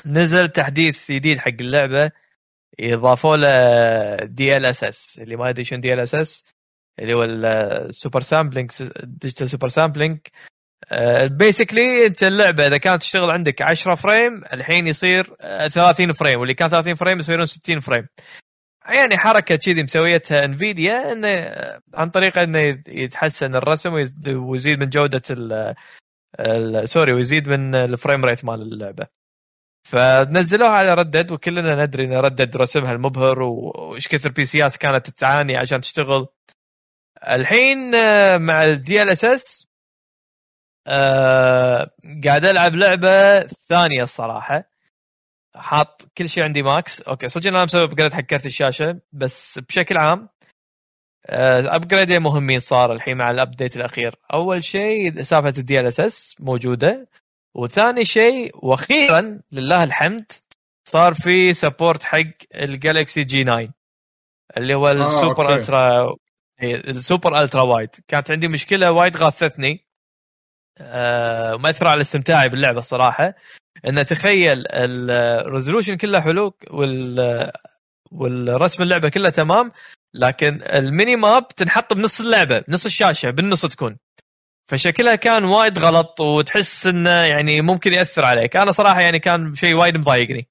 نزل 0.05 0.49
تحديث 0.49 1.11
جديد 1.11 1.37
حق 1.37 1.47
اللعبة 1.61 2.11
اضافوا 2.79 3.37
له 3.37 4.25
DLSS 4.25 5.19
اللي 5.21 5.35
ما 5.35 5.49
يدري 5.49 5.63
شنو 5.63 5.79
DLSS 5.79 6.43
اللي 6.99 7.13
هو 7.13 7.23
ال 7.23 7.39
super 7.39 8.21
sampling 8.21 8.71
digital 9.03 9.49
super 9.49 9.67
sampling 9.67 10.19
basically 11.25 12.05
أنت 12.05 12.23
اللعبة 12.23 12.67
إذا 12.67 12.77
كانت 12.77 13.01
تشتغل 13.01 13.31
عندك 13.31 13.61
10 13.61 13.95
frame 13.95 14.41
الحين 14.53 14.87
يصير 14.87 15.33
آه، 15.41 15.67
30 15.67 16.13
frame 16.13 16.39
واللي 16.39 16.53
كان 16.53 16.69
30 16.69 16.93
frame 16.95 17.19
يصيرون 17.19 17.45
60 17.45 17.79
frame. 17.79 18.07
يعني 18.89 19.17
حركة 19.17 19.55
كذي 19.55 19.83
مسويتها 19.83 20.45
Nvidia 20.45 21.11
انه 21.11 21.27
آه، 21.27 21.79
عن 21.93 22.09
طريق 22.09 22.37
انه 22.39 22.59
يتحسن 22.87 23.55
الرسم 23.55 23.93
ويز- 23.93 24.27
ويزيد 24.29 24.79
من 24.79 24.89
جودة 24.89 25.21
ال 25.31 25.75
sorry 26.89 27.13
ويزيد 27.13 27.49
من 27.49 27.75
ال 27.75 27.83
frame 27.83 28.25
rate 28.25 28.45
مال 28.45 28.61
اللعبة. 28.61 29.07
فنزلوها 29.89 30.69
على 30.71 30.93
Red 30.93 31.09
Dead 31.09 31.31
وكلنا 31.31 31.85
ندري 31.85 32.05
إن 32.05 32.13
Red 32.13 32.32
Dead 32.32 32.57
رسمها 32.57 32.93
المبهر 32.93 33.41
وإيش 33.41 34.07
كثر 34.07 34.29
PC 34.29 34.45
ات 34.45 34.75
كانت 34.77 35.09
تعاني 35.09 35.57
عشان 35.57 35.81
تشتغل. 35.81 36.27
الحين 37.27 37.95
آه، 37.95 38.37
مع 38.37 38.63
ال 38.63 39.09
DLSS 39.09 39.66
قاعد 42.25 42.45
ألعب 42.45 42.75
لعبة 42.75 43.39
ثانية 43.41 44.03
الصراحة. 44.03 44.69
حاط 45.55 46.07
كل 46.17 46.29
شيء 46.29 46.43
عندي 46.43 46.61
max. 46.61 47.01
okay 47.01 47.27
صدق 47.27 47.47
أنا 47.47 47.63
مسوي 47.63 47.83
upgrade 47.83 48.13
حق 48.13 48.21
كرت 48.21 48.45
الشاشة 48.45 48.99
بس 49.13 49.59
بشكل 49.59 49.97
عام 49.97 50.29
upgrade 51.29 52.01
ين 52.01 52.21
مهمين 52.21 52.59
صار 52.59 52.93
الحين 52.93 53.17
مع 53.17 53.31
ال 53.31 53.37
update 53.37 53.75
الأخير. 53.75 54.15
أول 54.33 54.63
شيء 54.63 55.21
سالفة 55.21 55.53
ال 55.59 55.87
DLSS 55.87 56.35
موجودة. 56.39 57.07
وثاني 57.55 58.05
شيء 58.05 58.51
وأخيرا 58.65 59.41
لله 59.51 59.83
الحمد 59.83 60.31
صار 60.87 61.13
في 61.13 61.53
support 61.53 62.03
حق 62.03 62.19
الجالكسي 62.55 63.21
جي 63.21 63.43
9 63.43 63.67
اللي 64.57 64.75
هو 64.75 64.87
ال 64.87 64.97
super 64.97 65.49
okay. 65.49 65.53
ultra 65.53 66.15
ال 66.63 66.76
super 66.76 67.41
ultra 67.41 67.61
wide 67.61 67.89
كانت 68.07 68.31
عندي 68.31 68.47
مشكلة 68.47 68.91
وايد 68.91 69.17
غاثتني. 69.17 69.86
آه، 70.77 71.55
مأثرة 71.55 71.89
على 71.89 72.01
استمتاعي 72.01 72.49
باللعبة 72.49 72.79
الصراحه 72.79 73.33
إن 73.87 74.05
تخيل 74.05 74.63
ال 74.67 74.79
resolution 74.79 75.97
كله 75.97 76.21
حلو 76.21 76.57
وال 76.71 77.51
والرسم 78.11 78.83
اللعبة 78.83 79.09
كلها 79.09 79.29
تمام 79.29 79.71
لكن 80.13 80.61
ال 80.63 80.74
mini 80.74 81.15
map 81.15 81.47
تنحط 81.47 81.93
بنص 81.93 82.21
اللعبة 82.21 82.59
بنص 82.67 82.85
الشاشة 82.85 83.29
بالنص 83.29 83.65
تكون. 83.65 83.97
فشكلها 84.69 85.15
كان 85.15 85.43
وايد 85.43 85.79
غلط 85.79 86.19
وتحس 86.19 86.87
إنه 86.87 87.09
يعني 87.09 87.61
ممكن 87.61 87.93
يأثر 87.93 88.25
عليك. 88.25 88.57
أنا 88.57 88.71
صراحة 88.71 89.01
يعني 89.01 89.19
كان 89.19 89.53
شيء 89.53 89.75
وايد 89.75 89.97
مضايقني. 89.97 90.49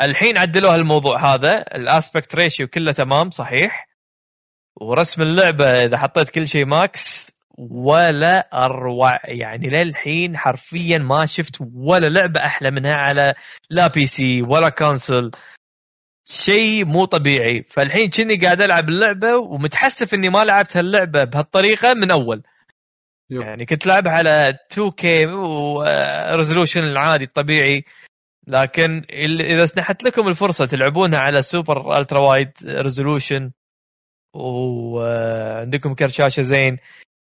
الحين 0.00 0.38
عدلوا 0.38 0.74
هالموضوع 0.74 1.34
هذا 1.34 1.58
ال 1.58 1.69
aspect 1.69 2.34
ratio 2.34 2.68
كله 2.68 2.92
تمام 2.92 3.30
صحيح. 3.30 3.88
ورسم 4.76 5.22
اللعبة 5.22 5.84
إذا 5.84 5.98
حطيت 5.98 6.30
كل 6.30 6.48
شيء 6.48 6.66
max 6.66 7.33
ولا 7.58 8.64
أروع. 8.64 9.20
يعني 9.24 9.70
للحين 9.70 10.36
حرفيا 10.36 10.98
ما 10.98 11.26
شفت 11.26 11.56
ولا 11.74 12.08
لعبة 12.08 12.40
أحلى 12.40 12.70
منها 12.70 12.94
على 12.94 13.34
لا 13.70 13.86
PC 13.86 14.42
ولا 14.42 14.68
console 14.68 15.30
شيء 16.24 16.84
مو 16.84 17.04
طبيعي. 17.04 17.62
فالحين 17.62 18.10
كني 18.10 18.36
قاعد 18.36 18.62
ألعب 18.62 18.88
اللعبة 18.88 19.36
ومتحسف 19.36 20.14
إني 20.14 20.28
ما 20.28 20.44
لعبت 20.44 20.76
هاللعبة 20.76 21.24
بهالطريقة 21.24 21.94
من 21.94 22.10
أول. 22.10 22.42
yep. 23.30 23.42
يعني 23.42 23.66
كنت 23.66 23.86
لعبها 23.86 24.12
على 24.12 24.58
2K 24.74 25.04
و 25.28 25.42
resolution 25.42 26.84
العادي 26.84 27.24
الطبيعي. 27.24 27.84
لكن 28.46 29.04
إذا 29.40 29.66
سنحت 29.66 30.02
لكم 30.04 30.28
الفرصة 30.28 30.66
تلعبونها 30.66 31.18
على 31.18 31.42
super 31.42 31.98
ultra 31.98 32.18
wide 32.28 32.52
resolution 32.64 33.50
وعندكم 34.34 35.94
كرت 35.94 36.10
شاشه 36.10 36.42
زين. 36.42 36.78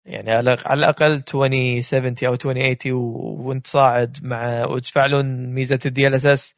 يعني 0.05 0.31
على 0.31 0.57
على 0.65 0.79
الأقل 0.79 1.05
2070 1.11 2.15
أو 2.27 2.33
2080 2.33 2.77
و- 2.93 3.47
وانت 3.49 3.67
صاعد 3.67 4.17
مع 4.25 4.65
وتفعلون 4.65 5.25
ميزة 5.53 5.79
ال 5.85 6.07
DLSS. 6.07 6.55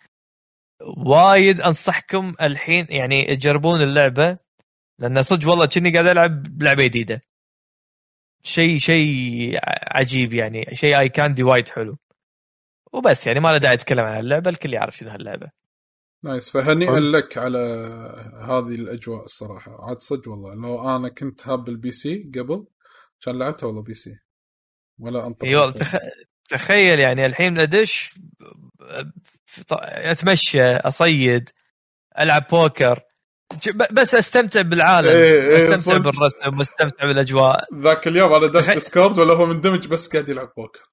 وايد 0.98 1.62
أنصحكم 1.62 2.34
الحين 2.42 2.88
يعني 2.90 3.36
تجربون 3.36 3.82
اللعبة 3.82 4.38
لأن 5.00 5.22
صدق 5.22 5.50
والله 5.50 5.66
كني 5.66 5.92
قاعد 5.94 6.08
ألعب 6.08 6.44
بلعبه 6.44 6.84
جديدة. 6.84 7.22
شيء 8.44 8.78
شيء 8.78 9.60
عجيب 9.92 10.34
يعني 10.34 10.66
شيء 10.76 11.00
eye 11.00 11.10
candy 11.10 11.44
وايد 11.44 11.70
حلو. 11.70 11.98
وبس 12.94 13.28
يعني 13.28 13.40
ما 13.40 13.50
له 13.50 13.58
داعي 13.58 13.74
أتكلم 13.74 14.06
عن 14.06 14.20
اللعبه 14.20 14.50
الكل 14.50 14.74
يعرف 14.74 14.98
شنو 14.98 15.10
هاللعبة. 15.10 15.52
nice. 16.24 16.50
فهنيئا. 16.50 17.00
لك 17.00 17.38
على 17.38 17.58
هذه 18.42 18.76
الأجواء 18.76 19.24
الصراحة. 19.24 19.88
عاد 19.90 20.00
صدق 20.00 20.30
والله 20.30 20.54
لو 20.56 20.96
أنا 20.96 21.10
كنت 21.10 21.48
هاب 21.48 21.70
ال 21.70 21.92
PC 21.92 22.32
قبل 22.36 22.66
كان 23.22 23.40
لعبتها 23.40 23.68
والله 23.68 23.82
PC. 23.82 24.20
ولا 25.00 25.28
انطر 25.28 25.48
اي 25.48 25.56
والله 25.56 25.72
تخ... 25.72 25.96
تخيل 26.50 27.00
يعني 27.00 27.26
الحين 27.26 27.60
ادش 27.60 28.14
أتمشى 29.82 30.76
أصيد 30.76 31.50
ألعب 32.20 32.48
بوكر 32.52 33.00
بس 33.92 34.16
أستمتع 34.16 34.62
بالعالم 34.62 35.10
إيه، 35.10 35.42
إيه، 35.42 35.76
أستمتع. 35.76 35.98
بالرسم 35.98 36.58
واستمتع 36.58 37.08
بالأجواء. 37.08 37.66
ذاك 37.76 38.08
اليوم 38.08 38.34
على 38.34 38.50
دش 38.50 38.70
ديسكورد 38.70 39.20
ولا 39.20 39.34
هو 39.34 39.46
مندمج 39.46 39.88
بس 39.88 40.08
قاعد 40.08 40.30
يلعب 40.30 40.54
بوكر. 40.58 40.90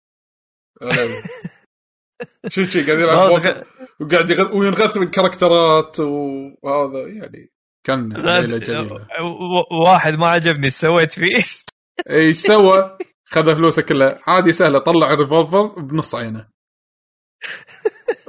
شو 2.48 2.64
شي 2.64 2.82
قاعد 2.82 2.98
يلعب 2.98 3.28
بوكر 3.28 3.64
وقاعد 4.00 4.30
يغ... 4.30 4.56
وينغث 4.56 4.96
من 4.96 5.10
كاركترات 5.10 6.00
وهذا 6.00 7.08
يعني 7.08 7.50
كان 7.86 8.12
ليله 8.12 8.58
جميله 8.58 9.08
واحد 9.84 10.14
ما 10.14 10.26
عجبني 10.26 10.70
سويت 10.70 11.12
فيه. 11.12 11.42
إيش 12.10 12.36
سوى؟ 12.36 12.98
خذ 13.24 13.56
فلوسه 13.56 13.82
كلها. 13.82 14.18
عادي 14.26 14.52
سهلة 14.52 14.78
طلع 14.78 15.12
الريفولفر 15.12 15.66
بنص 15.66 16.14
عينه. 16.14 16.48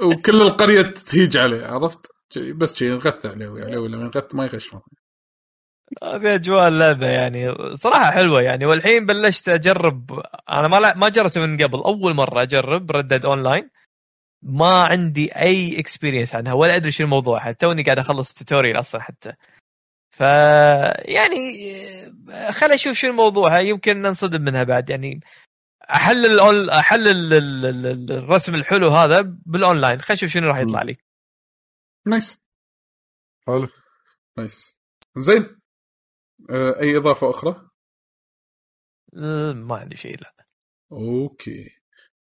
وكل 0.02 0.42
القرية 0.42 0.82
تهيج 0.82 1.36
عليه 1.36 1.66
عرفت؟ 1.66 2.06
بس 2.54 2.76
شي 2.76 2.86
ينغث 2.86 3.26
عليه 3.26 3.48
عليه 3.48 3.78
ولا 3.78 3.98
ينغث؟ 3.98 4.34
ما 4.34 4.44
يغش 4.44 4.74
هذه 6.02 6.34
أجواء 6.34 6.68
اللعبه 6.68 7.06
يعني. 7.06 7.54
صراحة 7.76 8.10
حلوة 8.10 8.42
يعني. 8.42 8.66
والحين 8.66 9.06
بلشت 9.06 9.48
أجرب 9.48 10.22
أنا 10.50 10.68
ما 10.68 10.94
ما 10.94 11.08
جربت 11.08 11.38
من 11.38 11.62
قبل. 11.62 11.78
أول 11.78 12.14
مرة 12.14 12.42
أجرب 12.42 12.90
Red 12.90 13.05
Dead 13.05 13.24
Online 13.24 13.70
ما 14.42 14.84
عندي 14.84 15.32
أي 15.36 15.80
experience 15.80 16.34
عنها 16.34 16.52
ولا 16.52 16.76
أدري 16.76 16.90
شو 16.90 17.04
الموضوع. 17.04 17.52
توني 17.52 17.82
قاعد 17.82 17.98
أخلص 17.98 18.30
ال 18.30 18.35
tutorial 18.35 18.78
أصلا 18.78 19.00
حتى. 19.00 19.32
ف 20.16 20.20
يعني 20.20 21.36
خليني 22.50 22.74
أشوف 22.74 22.92
شو 22.92 23.06
الموضوع. 23.06 23.60
يمكن 23.60 24.02
ننصدم 24.02 24.42
منها 24.42 24.62
بعد. 24.62 24.90
يعني 24.90 25.20
احلل 25.90 26.70
احلل 26.70 27.34
الرسم 28.10 28.54
الحلو 28.54 28.88
هذا 28.88 29.20
بالأونلاين. 29.46 30.00
خلينا 30.00 30.12
نشوف 30.12 30.30
شنو 30.30 30.46
راح 30.46 30.58
يطلع 30.58 30.82
لي. 30.82 30.96
nice. 32.06 32.38
حلو. 33.46 33.68
nice. 34.38 34.76
زين. 35.16 35.60
أه 36.50 36.80
أي 36.80 36.96
إضافة 36.96 37.30
أخرى؟ 37.30 37.70
أه 39.16 39.52
ما 39.52 39.76
عندي 39.76 39.96
شيء 39.96 40.20
لا 40.20 40.46
okay. 40.92 41.70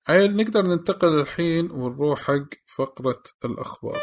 عيل 0.10 0.36
نقدر 0.36 0.62
ننتقل 0.62 1.22
الحين 1.22 1.72
ونروح 1.72 2.22
حق 2.22 2.50
فقرة 2.78 3.24
الأخبار. 3.46 4.02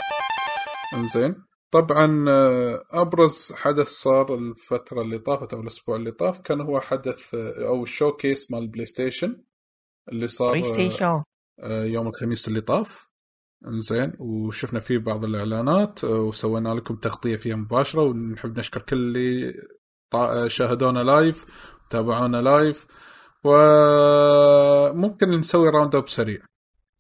إنزين. 0.94 1.49
طبعا 1.70 2.24
آه، 2.28 2.84
أبرز 2.90 3.52
حدث 3.52 3.88
صار 3.88 4.34
الفترة 4.34 5.02
اللي 5.02 5.18
طافت 5.18 5.54
أو 5.54 5.60
الأسبوع 5.60 5.96
اللي 5.96 6.10
طاف 6.10 6.38
كان 6.38 6.60
هو 6.60 6.80
حدث 6.80 7.34
آه، 7.34 7.68
أو 7.68 7.82
ال 7.82 8.12
showcase 8.12 8.50
مال 8.50 8.62
ال 8.62 8.86
PlayStation 8.86 9.44
اللي 10.08 10.28
صار 10.28 10.50
PlayStation 10.50 11.22
يوم 11.62 12.08
الخميس 12.08 12.48
اللي 12.48 12.60
طاف. 12.60 13.10
إنزين 13.66 14.12
وشفنا 14.18 14.80
فيه 14.80 14.98
بعض 14.98 15.24
الإعلانات 15.24 16.04
وسوينا 16.04 16.68
لكم 16.68 16.96
تغطية 16.96 17.36
فيها 17.36 17.56
مباشرة 17.56 18.02
ونحب 18.02 18.58
نشكر 18.58 18.82
كل 18.82 18.96
اللي 18.96 19.54
شاهدونا 20.50 20.98
live 21.00 21.44
تابعونا 21.90 22.36
live 22.36 22.86
وممكن 23.44 25.30
نسوي 25.30 25.68
round 25.68 25.94
up 25.94 26.08
سريع. 26.08 26.42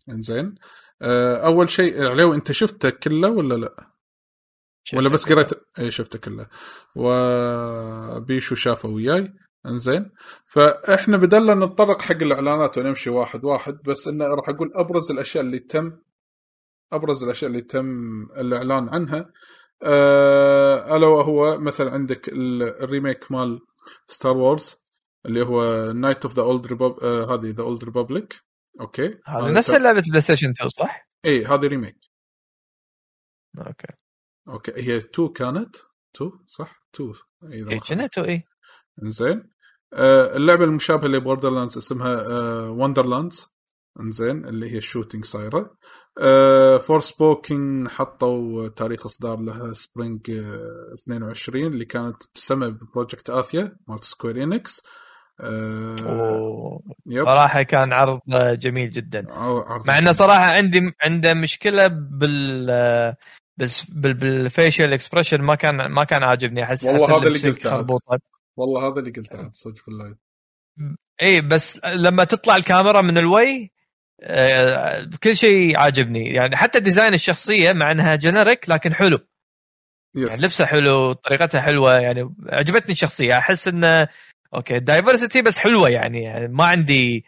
إنزين 0.08 0.54
أول 1.02 1.70
شيء 1.70 2.06
عليو 2.06 2.34
أنت 2.34 2.52
شفته 2.52 2.90
كله 2.90 3.30
ولا 3.30 3.54
لا؟ 3.54 3.89
ولا 4.94 5.08
بس 5.08 5.28
قريت 5.28 5.50
اي 5.78 5.90
شفته 5.90 6.18
كله 6.18 6.46
وبيشو 6.96 8.54
شافه 8.54 8.88
وياي. 8.88 9.32
إنزين. 9.66 10.10
فإحنا 10.46 11.16
بدلنا 11.16 11.54
نتطرق 11.54 12.02
حق 12.02 12.22
الإعلانات 12.22 12.78
ونمشي 12.78 13.10
واحد 13.10 13.44
واحد 13.44 13.78
بس 13.84 14.08
انه 14.08 14.24
راح 14.24 14.48
أقول 14.48 14.72
أبرز 14.74 15.10
الأشياء 15.10 15.44
اللي 15.44 15.58
تم 15.58 15.92
أبرز 16.92 17.22
الأشياء 17.22 17.50
اللي 17.50 17.62
تم 17.62 17.86
الإعلان 18.22 18.88
عنها. 18.88 19.30
آه 19.82 20.96
ألا 20.96 21.06
وهو 21.06 21.58
مثلا 21.58 21.90
عندك 21.90 22.28
ال 22.28 22.43
remake 22.43 23.32
مال 23.32 23.60
Star 24.06 24.36
Wars 24.36 24.76
اللي 25.26 25.46
هو 25.46 25.92
Knights 25.92 26.24
of 26.24 26.34
the 26.34 26.42
Old 26.42 26.72
هذه 27.02 27.50
the 27.50 27.62
Old 27.62 27.84
Republic 27.84 28.34
okay. 28.80 29.18
هذه 29.26 29.50
نفس 29.50 29.70
لعبة 29.70 30.02
PlayStation 30.08 30.50
2 30.50 30.70
صح؟ 30.70 31.08
اي 31.24 31.44
هذه 31.44 31.66
remake. 31.66 31.98
okay. 33.58 33.94
okay 34.48 34.72
هي 34.76 34.96
2 34.96 35.28
كانت؟ 35.28 35.76
2 36.16 36.30
صح؟ 36.46 36.82
2 36.94 37.12
اي 37.52 37.64
كانت 37.64 38.18
2 38.18 38.28
اي 38.28 38.44
إنزين. 39.02 39.50
آه 39.94 40.36
اللعبة 40.36 40.64
المشابهة 40.64 41.08
ل 41.08 41.50
Borderlands 41.50 41.76
اسمها 41.76 42.26
آه 42.26 42.70
Wonderlands 42.70 43.48
إنزين 44.00 44.44
اللي 44.44 44.72
هي 44.72 44.78
ال 44.78 44.83
shooting 44.83 45.24
صايره 45.24 45.76
آه 46.20 46.78
Forspoken 46.78 47.88
حطوا 47.90 48.68
تاريخ 48.68 49.06
إصدار 49.06 49.36
لها 49.38 49.72
spring 49.72 50.30
آه 50.30 50.94
22 51.04 51.66
اللي 51.66 51.84
كانت 51.84 52.22
تسمى 52.34 52.70
ب 52.70 52.78
Project 52.78 53.30
Athia 53.30 53.76
مالت 53.88 54.04
Square 54.04 54.42
Enix 54.42 54.82
آه 55.40 56.78
صراحة 57.24 57.62
كان 57.62 57.92
عرض 57.92 58.20
جميل 58.58 58.90
جدا. 58.90 59.26
مع 59.86 59.98
إنه 59.98 60.12
صراحة 60.12 60.44
عندي 60.52 60.92
عنده 61.02 61.34
مشكلة 61.34 61.86
بال 61.86 62.70
بس 63.60 63.84
بال 63.84 64.11
facial 64.11 64.92
expression 64.92 65.40
ما 65.40 65.54
كان 65.54 65.86
ما 65.86 66.04
كان 66.04 66.22
عاجبني. 66.22 66.64
أحس 66.64 66.84
والله 66.84 67.18
هذا 67.18 67.26
اللي 67.26 67.50
قلته 67.50 68.00
والله 68.56 68.88
هذا 68.88 69.00
اللي 69.00 69.10
قلته 69.10 69.50
صدق 69.52 69.76
في 69.76 69.88
ال 69.88 69.94
live 69.94 70.16
اي 71.22 71.40
بس 71.40 71.80
لما 71.84 72.24
تطلع 72.24 72.56
الكاميرا 72.56 73.00
من 73.00 73.18
الويه 73.18 73.72
آه 74.22 75.10
كل 75.22 75.36
شيء 75.36 75.78
عاجبني. 75.78 76.28
يعني 76.28 76.56
حتى 76.56 76.80
design 76.80 77.14
الشخصية 77.14 77.72
مع 77.72 77.90
إنها 77.90 78.16
generic 78.16 78.68
لكن 78.68 78.94
حلو. 78.94 79.18
yes. 80.16 80.30
يعني 80.30 80.42
لبسها 80.42 80.66
حلو 80.66 81.12
طريقتها 81.12 81.60
حلوة 81.60 81.98
يعني 82.00 82.34
عجبتني 82.48 82.92
الشخصية. 82.92 83.38
أحس 83.38 83.68
إنه 83.68 84.08
okay 84.54 84.78
diversity 84.78 85.42
بس 85.42 85.58
حلوة 85.58 85.88
يعني, 85.88 86.22
يعني 86.22 86.48
ما 86.48 86.64
عندي 86.64 87.24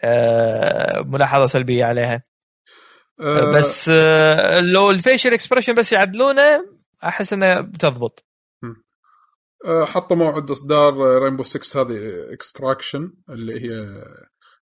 آه 0.00 1.02
ملاحظة 1.02 1.46
سلبية 1.46 1.84
عليها. 1.84 2.22
أه 3.20 3.52
بس 3.58 3.88
آه 3.88 4.60
لو 4.60 4.90
ال 4.90 4.96
facial 4.96 5.32
expression 5.32 5.74
بس 5.74 5.92
يعدلونه 5.92 6.66
أحس 7.04 7.32
إنه 7.32 7.60
بتضبط. 7.60 8.24
أه 9.66 9.84
حطوا 9.84 10.16
موعد 10.16 10.50
إصدار 10.50 11.22
Rainbow 11.22 11.42
6 11.42 11.80
هذه 11.82 11.98
Extraction 12.32 13.12
اللي 13.30 13.60
هي 13.60 14.02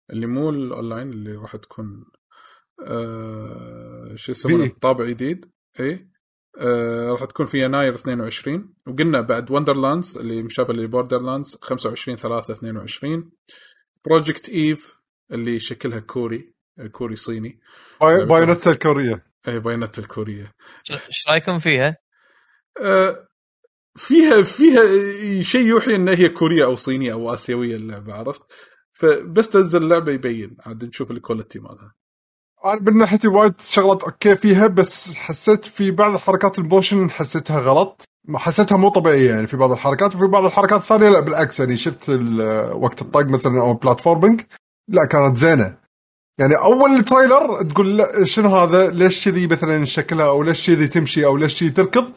اللي 0.10 0.28
مو 0.28 0.49
الاونلاين 0.49 1.10
اللي 1.10 1.36
راح 1.36 1.56
تكون 1.56 2.06
شو 4.15 4.32
يسمونه؟ 4.32 4.72
طابع 4.82 5.06
جديد. 5.06 5.52
إي. 5.80 6.11
راح 7.11 7.26
تكون 7.26 7.45
في 7.45 7.65
يناير 7.65 7.94
22 7.95 8.73
وقلنا 8.88 9.22
بعد 9.22 9.52
Wonderlands 9.51 10.18
اللي 10.18 10.44
مشابه 10.44 10.73
ل 10.73 11.22
Borderlands 11.22 11.57
25 11.61 12.18
3 12.18 12.53
22 12.53 13.32
Project 14.05 14.49
Eve 14.49 14.97
اللي 15.32 15.60
شكلها 15.60 15.99
كوري. 15.99 16.53
كوري 16.87 17.15
صيني. 17.15 17.59
Bayonetta 18.01 18.72
الكورية. 18.71 19.23
اي 19.47 19.59
Bayonetta 19.59 20.01
الكورية. 20.01 20.51
إيش 20.91 21.27
رايكم 21.27 21.59
فيها؟ 21.59 21.97
أه 22.81 23.27
فيها 23.97 24.43
فيها 24.43 24.83
شيء 25.41 25.65
يوحي 25.65 25.95
إن 25.95 26.09
هي 26.09 26.29
كورية 26.29 26.65
أو 26.65 26.75
صينية 26.75 27.13
أو 27.13 27.33
آسيوية 27.33 27.75
اللعبة 27.75 28.13
عرفت؟ 28.13 28.41
فبس 28.93 29.49
تنزل 29.49 29.83
اللعبة 29.83 30.11
يبين. 30.11 30.57
عاد 30.65 30.85
نشوف 30.85 31.11
ال 31.11 31.18
quality 31.18 31.59
مالها. 31.59 31.93
أنا 32.65 32.81
من 32.81 32.97
ناحيتي 32.97 33.27
وايد 33.27 33.53
شغلات 33.61 34.03
okay 34.03 34.35
فيها 34.35 34.67
بس 34.67 35.13
حسيت 35.13 35.65
في 35.65 35.91
بعض 35.91 36.13
الحركات 36.13 36.59
ال 36.59 36.67
motion 36.67 37.09
حسيتها 37.09 37.59
غلط. 37.59 38.03
حسيتها 38.35 38.77
مو 38.77 38.89
طبيعية 38.89 39.29
يعني 39.29 39.47
في 39.47 39.57
بعض 39.57 39.71
الحركات. 39.71 40.15
وفي 40.15 40.27
بعض 40.27 40.45
الحركات 40.45 40.81
الثانية 40.81 41.09
لا 41.09 41.19
بالعكس 41.19 41.59
يعني 41.59 41.77
شفت 41.77 42.09
وقت 42.73 43.01
الطق 43.01 43.25
مثلا 43.25 43.61
أو 43.61 43.73
platforming 43.73 44.41
لا 44.87 45.05
كانت 45.05 45.37
زينة. 45.37 45.80
يعني 46.41 46.55
أول 46.55 47.03
trailer 47.03 47.61
تقول 47.61 47.97
لا 47.97 48.26
شنو 48.26 48.55
هذا؟ 48.55 48.89
ليش 48.89 49.26
كذي 49.26 49.47
مثلا 49.47 49.85
شكلها 49.85 50.26
أو 50.26 50.43
ليش 50.43 50.68
كذي 50.68 50.88
تمشي؟ 50.88 51.26
أو 51.26 51.38
ليش 51.38 51.59
كذي 51.59 51.69
تركض؟ 51.69 52.11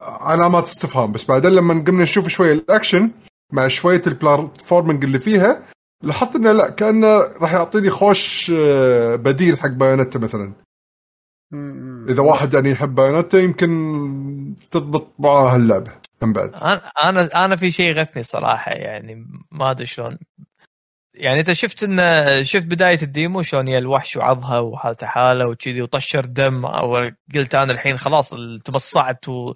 علامات 0.00 0.64
استفهام. 0.64 1.12
بس 1.12 1.24
بعدين 1.24 1.50
لما 1.50 1.84
قمنا 1.84 2.02
نشوف 2.02 2.28
شوية 2.28 2.52
الأكشن 2.52 3.10
مع 3.52 3.68
شوية 3.68 4.02
ال 4.06 4.14
platforming 4.14 5.04
اللي 5.04 5.18
فيها 5.18 5.62
لاحظت 6.02 6.36
إنه 6.36 6.52
لا 6.52 6.70
كأنه 6.70 7.18
راح 7.18 7.52
يعطيني 7.52 7.90
خوش 7.90 8.52
بديل 9.14 9.58
حق 9.58 9.68
Bayonetta 9.68 10.18
مثلا. 10.18 10.52
إذا 12.08 12.22
واحد 12.22 12.54
يعني 12.54 12.70
يحب 12.70 12.94
Bayonetta 12.94 13.38
يمكن 13.38 14.54
تضبط 14.70 15.12
معاه 15.18 15.54
هاللعبة. 15.54 15.92
من 16.22 16.32
بعد. 16.32 16.54
أنا 17.02 17.44
أنا 17.44 17.56
في 17.56 17.70
شيء 17.70 17.94
غثني 17.94 18.22
صراحة 18.22 18.72
يعني 18.72 19.26
ما 19.52 19.70
أدري 19.70 19.86
شلون. 19.86 20.18
يعني 21.16 21.40
انت 21.40 21.52
شفت 21.52 21.84
انه 21.84 22.42
شفت 22.42 22.66
بداية 22.66 22.98
الديمو 23.02 23.42
شلون 23.42 23.68
يا 23.68 23.78
الوحش 23.78 24.16
وعضها 24.16 24.58
وحالته 24.58 25.06
حالة 25.06 25.48
وكذي 25.48 25.82
وطشر 25.82 26.24
دم 26.24 26.66
أو 26.66 27.10
قلت 27.34 27.54
أنا 27.54 27.72
الحين 27.72 27.96
خلاص 27.96 28.34
تمصعت 28.64 29.28
و... 29.28 29.54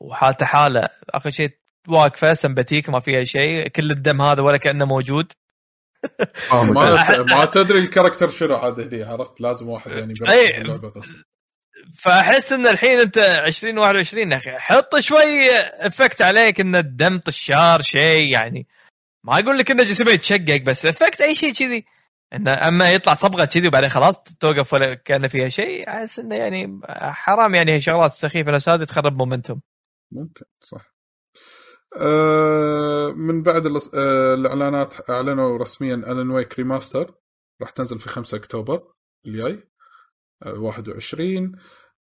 وحالته 0.00 0.46
حالة. 0.46 0.88
آخر 1.10 1.30
شيء 1.30 1.50
واقفه 1.88 2.34
سمباتيك 2.34 2.90
ما 2.90 3.00
فيها 3.00 3.24
شيء 3.24 3.68
كل 3.68 3.90
الدم 3.90 4.22
هذا 4.22 4.42
ولا 4.42 4.56
كأنه 4.56 4.84
موجود. 4.84 5.32
ما 6.52 6.62
ما 7.36 7.44
تدري 7.44 7.78
الكاركتر 7.78 8.28
شنو 8.28 8.54
عاد 8.54 8.80
هني 8.80 9.02
عرفت؟ 9.02 9.40
لازم 9.40 9.68
واحد 9.68 9.90
يعني 9.90 10.14
أي 10.28 10.64
فأحس 11.98 12.52
إن 12.52 12.66
الحين 12.66 13.00
أنت 13.00 13.18
2021 13.18 14.32
أخي 14.32 14.50
حط 14.50 14.98
شوي 14.98 15.50
effect 15.80 16.22
عليك 16.22 16.60
إن 16.60 16.76
الدم 16.76 17.18
طشار 17.18 17.82
شيء 17.82 18.24
يعني. 18.24 18.66
ما 19.24 19.38
أقول 19.38 19.58
لك 19.58 19.70
إنه 19.70 19.82
جسمه 19.82 20.10
يتشقق 20.10 20.62
بس 20.66 20.86
effect 20.86 21.20
أي 21.20 21.34
شيء 21.34 21.52
كذي. 21.52 21.84
إنه 22.32 22.68
أما 22.68 22.92
يطلع 22.92 23.14
صبغة 23.14 23.44
كذي 23.44 23.68
وبعدين 23.68 23.90
خلاص 23.90 24.22
توقف 24.40 24.72
ولا 24.72 24.94
كان 24.94 25.28
فيها 25.28 25.48
شيء 25.48 25.88
أحس 25.88 26.18
إنه 26.18 26.34
يعني 26.36 26.80
حرام 26.90 27.54
يعني 27.54 27.80
شغلات 27.80 28.10
سخيفة. 28.12 28.50
نفس 28.50 28.68
هذه 28.68 28.84
تخرب 28.84 29.16
momentum 29.16 29.60
ممكن 30.12 30.44
صح. 30.60 30.94
أه 31.96 33.12
من 33.16 33.42
بعد 33.42 33.66
أه 33.66 34.34
الإعلانات 34.34 35.10
أعلنوا 35.10 35.58
رسميا 35.58 35.94
Alan 35.94 36.30
Wake 36.30 36.58
remaster 36.58 37.14
راح 37.60 37.70
تنزل 37.70 37.98
في 37.98 38.08
5 38.08 38.36
أكتوبر 38.36 38.92
الجاي 39.26 39.68
أه 40.42 40.54
21 40.54 41.52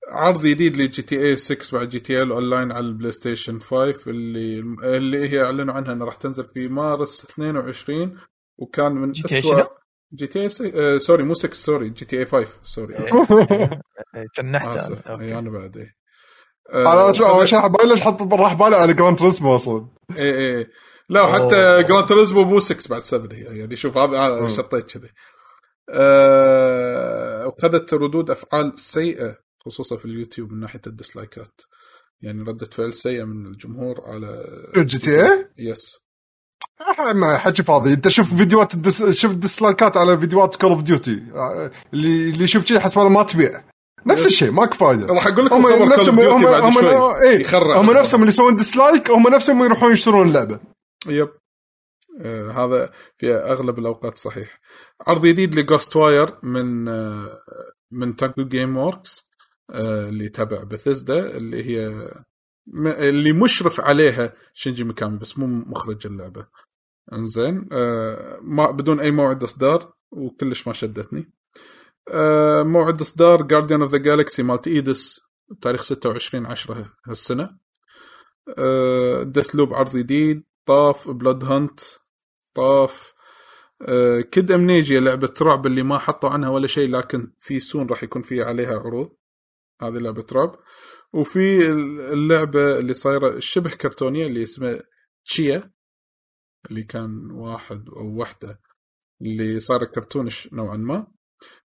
عرض 0.08 0.46
جديد 0.46 0.76
ل 0.76 1.02
GTA 1.02 1.36
6 1.36 1.78
بعد 1.78 1.88
GTA 1.88 2.22
Online 2.22 2.72
على 2.72 2.86
ال 2.86 3.12
PlayStation 3.12 3.60
5 3.60 3.94
اللي 4.10 4.58
اللي 4.96 5.28
هي 5.28 5.44
أعلنوا 5.44 5.74
عنها 5.74 5.92
إنها 5.92 6.06
راح 6.06 6.14
تنزل 6.14 6.44
في 6.48 6.68
مارس 6.68 7.24
22 7.24 8.18
وكان 8.58 8.92
من 8.92 9.12
GTA 9.12 9.40
اسوء 9.40 9.56
شنو؟ 9.56 9.66
GTA 10.14 10.48
آه 10.74 10.98
sorry 10.98 11.22
مو 11.22 11.34
6 11.34 11.52
sorry 11.54 11.88
GTA 11.88 12.26
5 12.26 12.46
sorry 12.64 12.94
تنحت 14.36 14.76
اسف 14.76 15.06
أنا. 15.08 15.20
اي 15.22 15.34
okay. 15.34 15.38
أنا 15.38 15.50
بعد 15.50 15.76
إيه. 15.76 15.94
أنا 16.74 16.86
آه، 17.08 17.12
شو- 17.12 17.44
شو 17.44 17.68
بالي 17.68 17.88
ليش 17.90 18.00
حط 18.00 18.32
راح 18.32 18.52
بالي 18.52 18.76
على 18.76 18.94
Gran 18.94 19.18
Turismo 19.18 19.56
أصلا 19.56 19.86
إيه 20.16 20.34
إيه 20.34 20.70
لا 21.08 21.22
وحتى 21.22 21.56
أوه. 21.56 21.80
Gran 21.80 22.08
Turismo 22.08 22.44
مو 22.44 22.60
6 22.60 22.88
بعد 22.90 23.02
7 23.02 23.34
هي 23.36 23.58
يعني 23.58 23.76
شوف 23.76 23.96
هذا. 23.98 24.48
شطيت 24.48 24.90
كذي 24.98 25.08
أه 25.90 27.46
وخذت 27.46 27.94
ردود 27.94 28.30
أفعال 28.30 28.72
سيئة 28.78 29.47
خصوصا 29.68 29.96
في 29.96 30.04
اليوتيوب 30.04 30.52
من 30.52 30.60
ناحية 30.60 30.80
الديسلايكات. 30.86 31.60
يعني 32.20 32.42
ردة 32.42 32.66
فعل 32.66 32.92
سيئة 32.94 33.24
من 33.24 33.46
الجمهور 33.46 34.00
على 34.04 34.44
GTA 34.76 35.22
yes 35.22 35.96
ما 37.14 37.38
حكي 37.38 37.62
فاضي. 37.62 37.92
أنت 37.92 38.08
شوف 38.08 38.34
فيديوهات 38.34 38.74
الدس... 38.74 39.10
شوف 39.10 39.34
ديسلايكات 39.34 39.96
على 39.96 40.18
فيديوهات 40.18 40.56
Call 40.56 40.70
of 40.70 40.82
Duty 40.82 41.22
اللي 41.92 42.30
اللي 42.30 42.44
يشوف 42.44 42.64
شيء 42.64 42.78
حسب 42.78 43.00
ما 43.00 43.22
تبيع. 43.22 43.64
نفس 44.06 44.26
الشيء 44.26 44.50
ماكو 44.50 44.74
فايدة. 44.74 45.06
راح 45.06 45.26
أقول 45.26 45.46
لك 45.46 45.52
هم 45.52 45.88
نفسهم 45.92 46.20
هم 46.20 46.46
هم 46.46 46.72
شوي. 46.72 47.22
إيه. 47.22 47.80
هم. 47.80 47.90
نفسهم 47.90 48.20
اللي 48.20 48.32
يسوون 48.32 48.56
dislike 48.56 49.10
هم 49.10 49.28
نفسهم 49.28 49.64
يروحون 49.64 49.92
يشترون 49.92 50.28
اللعبه 50.28 50.60
yep 51.06 51.28
آه 52.20 52.50
هذا 52.50 52.92
في 53.18 53.34
أغلب 53.34 53.78
الأوقات 53.78 54.18
صحيح. 54.18 54.60
عرض 55.06 55.26
جديد 55.26 55.54
ل 55.54 55.96
Ghostwire 55.96 56.28
من 56.42 56.88
آه 56.88 57.28
من 57.90 58.16
Tango 58.16 58.44
Gameworks 58.44 59.20
آه 59.20 59.27
اللي 59.70 60.28
تبع 60.28 60.62
بثزدا 60.62 61.36
اللي 61.36 61.64
هي 61.64 62.10
اللي 63.08 63.32
مشرف 63.32 63.80
عليها 63.80 64.32
شينجي 64.54 64.84
ميكامي 64.84 65.18
بس 65.18 65.38
مو 65.38 65.46
مخرج 65.46 66.06
اللعبة. 66.06 66.46
انزين 67.12 67.68
آه 67.72 68.38
ما 68.42 68.70
بدون 68.70 69.00
أي 69.00 69.10
موعد 69.10 69.42
إصدار 69.42 69.92
وكلش 70.10 70.66
ما 70.66 70.72
شدتني. 70.72 71.32
آه 72.10 72.62
موعد 72.62 73.00
إصدار 73.00 73.42
Guardians 73.42 73.82
of 73.82 73.92
the 73.92 73.98
Galaxy 73.98 74.42
مالت 74.42 74.68
Eidos 74.68 75.20
تاريخ 75.62 75.82
26 75.82 76.46
10 76.46 76.92
هالسنة. 77.06 77.58
آه 78.58 79.22
Deathloop 79.22 79.74
عرض 79.74 79.96
جديد 79.96 80.44
طاف 80.66 81.10
Bloodhunt 81.10 81.80
طاف. 82.54 83.12
آه 83.88 84.20
Kid 84.20 84.50
Amnesia 84.52 85.00
لعبة 85.00 85.34
رعب 85.42 85.66
اللي 85.66 85.82
ما 85.82 85.98
حطوا 85.98 86.30
عنها 86.30 86.48
ولا 86.48 86.66
شيء 86.66 86.90
لكن 86.90 87.32
في 87.38 87.60
soon 87.60 87.86
راح 87.86 88.02
يكون 88.02 88.22
فيها 88.22 88.44
عليها 88.44 88.78
عروض. 88.78 89.17
هذه 89.82 89.98
لعبة 89.98 90.26
رعب. 90.32 90.58
وفي 91.12 91.70
اللعبة 92.12 92.78
اللي 92.78 92.94
صايرة 92.94 93.38
شبه 93.38 93.70
كرتونية 93.70 94.26
اللي 94.26 94.42
اسمها 94.42 94.82
Tchia 95.24 95.72
اللي 96.70 96.82
كان 96.82 97.30
واحد 97.30 97.88
أو 97.88 98.20
وحدة 98.20 98.60
اللي 99.22 99.60
صار 99.60 99.84
cartoonish 99.84 100.48
نوعا 100.52 100.76
ما. 100.76 101.06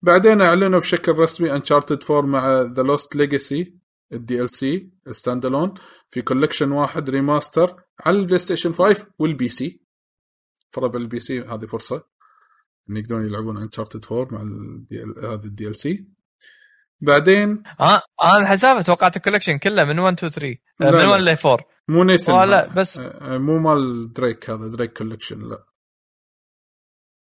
بعدين 0.02 0.40
أعلنوا 0.40 0.80
بشكل 0.80 1.12
رسمي 1.12 1.52
Uncharted 1.52 2.04
4 2.10 2.30
مع 2.30 2.60
The 2.60 2.82
Lost 2.82 3.16
Legacy 3.16 3.80
ال 4.12 4.50
DLC 4.50 4.90
standalone 5.10 5.74
في 6.10 6.22
collection 6.22 6.72
واحد 6.72 7.10
remaster 7.10 7.82
على 8.00 8.18
ال 8.18 8.38
PlayStation 8.38 8.72
5 8.72 9.06
وال 9.18 9.48
PC 9.48 9.82
فرب 10.70 10.96
ال 10.96 11.20
PC 11.20 11.40
هذه 11.40 11.66
فرصة 11.66 12.04
إن 12.90 12.96
يقدرون 12.96 13.26
يلعبون 13.26 13.56
Uncharted 13.56 14.06
4 14.12 14.32
مع 14.32 14.40
هذا 15.22 15.44
ال 15.44 15.76
DLC 15.76 16.06
بعدين؟ 17.00 17.62
آه 17.80 18.02
أنا 18.24 18.46
حسابه 18.48 18.82
توقعت 18.82 19.16
ال 19.16 19.20
collection 19.20 19.58
كله 19.58 19.84
من 19.84 19.98
1 19.98 20.14
2 20.24 20.32
3 20.32 20.58
لا، 20.80 20.90
من 20.90 20.98
لا. 20.98 21.08
1 21.08 21.20
ل 21.20 21.28
4 21.46 21.58
مو 21.88 22.04
Nathan 22.04 22.32
آه، 22.32 22.44
لا، 22.44 22.64
هذا. 22.66 22.74
بس- 22.74 22.98
آه، 22.98 23.38
مو 23.38 23.58
مال 23.58 24.12
دريك 24.12 24.50
هذا 24.50 24.68
Drake 24.68 24.98
Collection 24.98 25.48
لا. 25.48 25.64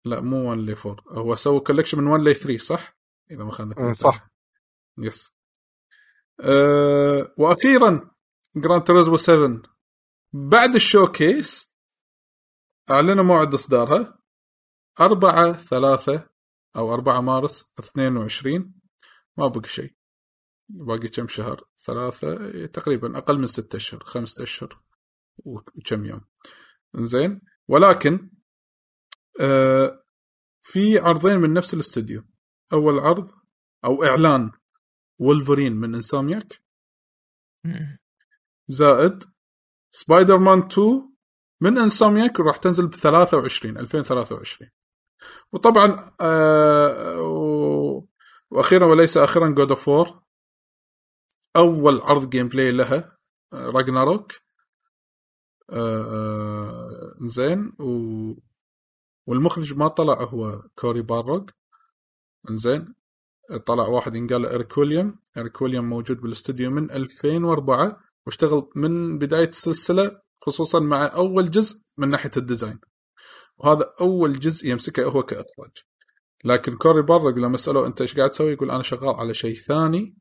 لا 0.06 0.22
مو 0.22 0.50
1 0.52 0.58
ل 0.60 0.76
4 0.86 0.96
هو 1.12 1.36
سوى 1.36 1.60
collection 1.60 1.98
من 1.98 2.08
1 2.08 2.22
ل 2.24 2.36
3 2.36 2.58
صح؟ 2.58 2.98
إذا 3.32 3.44
ما 3.44 3.74
آه، 3.90 3.94
صح. 3.94 4.28
yes 4.98 5.32
أه 6.44 7.34
وأخيرا 7.38 8.12
Gran 8.56 8.84
Turismo 8.84 9.18
7 9.18 9.62
بعد 10.34 10.76
ال 10.76 10.86
showcase 10.86 11.72
أعلنوا 12.92 13.24
موعد 13.24 13.54
إصدارها. 13.54 14.18
4 15.02 15.54
3 15.54 16.30
أو 16.76 16.94
4 16.94 17.22
مارس 17.22 17.72
22 17.80 18.81
ما 19.38 19.48
بقى 19.48 19.70
شيء. 19.70 19.96
باقي 20.70 21.08
كم 21.08 21.28
شهر؟ 21.28 21.64
ثلاثة 21.86 22.66
تقريبا 22.66 23.18
أقل 23.18 23.40
من 23.40 23.48
ستة 23.48 23.76
أشهر 23.76 24.04
خمسة 24.04 24.44
أشهر 24.44 24.82
وكم 25.38 26.06
يوم. 26.06 26.22
زين 26.96 27.42
ولكن 27.68 28.32
آه 29.42 30.04
في 30.62 31.00
عرضين 31.00 31.38
من 31.38 31.54
نفس 31.54 31.74
الاستوديو. 31.74 32.24
أول 32.74 33.00
عرض 33.00 33.32
أو 33.86 34.04
إعلان 34.04 34.52
وولفرين 35.20 35.74
من 35.74 35.96
Insomniac. 35.96 36.62
زائد 38.68 39.24
سبايدر 39.90 40.38
مان 40.38 40.60
2 40.60 41.12
من 41.62 41.78
Insomniac 41.78 42.40
راح 42.40 42.58
تنزل 42.58 42.88
ب 42.88 42.96
23 42.96 43.78
2023 43.78 44.72
وطبعا 45.52 46.16
آه. 46.22 48.08
وأخيرا 48.52 48.86
وليس 48.86 49.18
أخيرا 49.18 49.50
God 49.50 49.70
of 49.72 49.90
War 49.90 50.24
أول 51.56 52.02
عرض 52.02 52.30
gameplay 52.30 52.72
لها 52.72 53.18
Ragnarok 53.54 54.34
آه 55.70 57.16
زين. 57.22 57.74
و... 57.80 58.34
والمخرج 59.28 59.74
ما 59.74 59.88
طلع 59.88 60.24
هو 60.24 60.62
كوري 60.76 61.02
بارلوج 61.02 61.50
زين. 62.50 62.96
طلع 63.66 63.88
واحد 63.88 64.16
ينقال 64.16 64.46
ايريك 64.46 64.78
ويليام. 64.78 65.20
ايريك 65.38 65.62
ويليام 65.62 65.90
موجود 65.90 66.22
بالاستوديو 66.22 66.72
من 66.72 66.92
2004 66.92 68.02
واشتغل 68.26 68.70
من 68.76 69.18
بداية 69.18 69.50
السلسلة 69.50 70.22
خصوصا 70.42 70.80
مع 70.80 71.06
أول 71.16 71.52
جزء 71.52 71.82
من 71.98 72.10
ناحية 72.10 72.32
ال 72.38 72.43
design. 72.43 72.80
وهذا 73.58 73.94
أول 74.02 74.34
جزء 74.34 74.68
يمسكه 74.68 75.06
هو 75.06 75.24
كإخراج. 75.24 75.91
لكن 76.44 76.78
كوري 76.78 77.02
بارلوج 77.02 77.38
لما 77.38 77.58
سألوه 77.58 77.88
أنت 77.88 78.02
إيش 78.02 78.18
قاعد 78.18 78.30
تسوي؟ 78.30 78.52
يقول 78.54 78.72
أنا 78.72 78.84
شغال 78.84 79.16
على 79.16 79.34
شيء 79.34 79.56
ثاني 79.56 80.18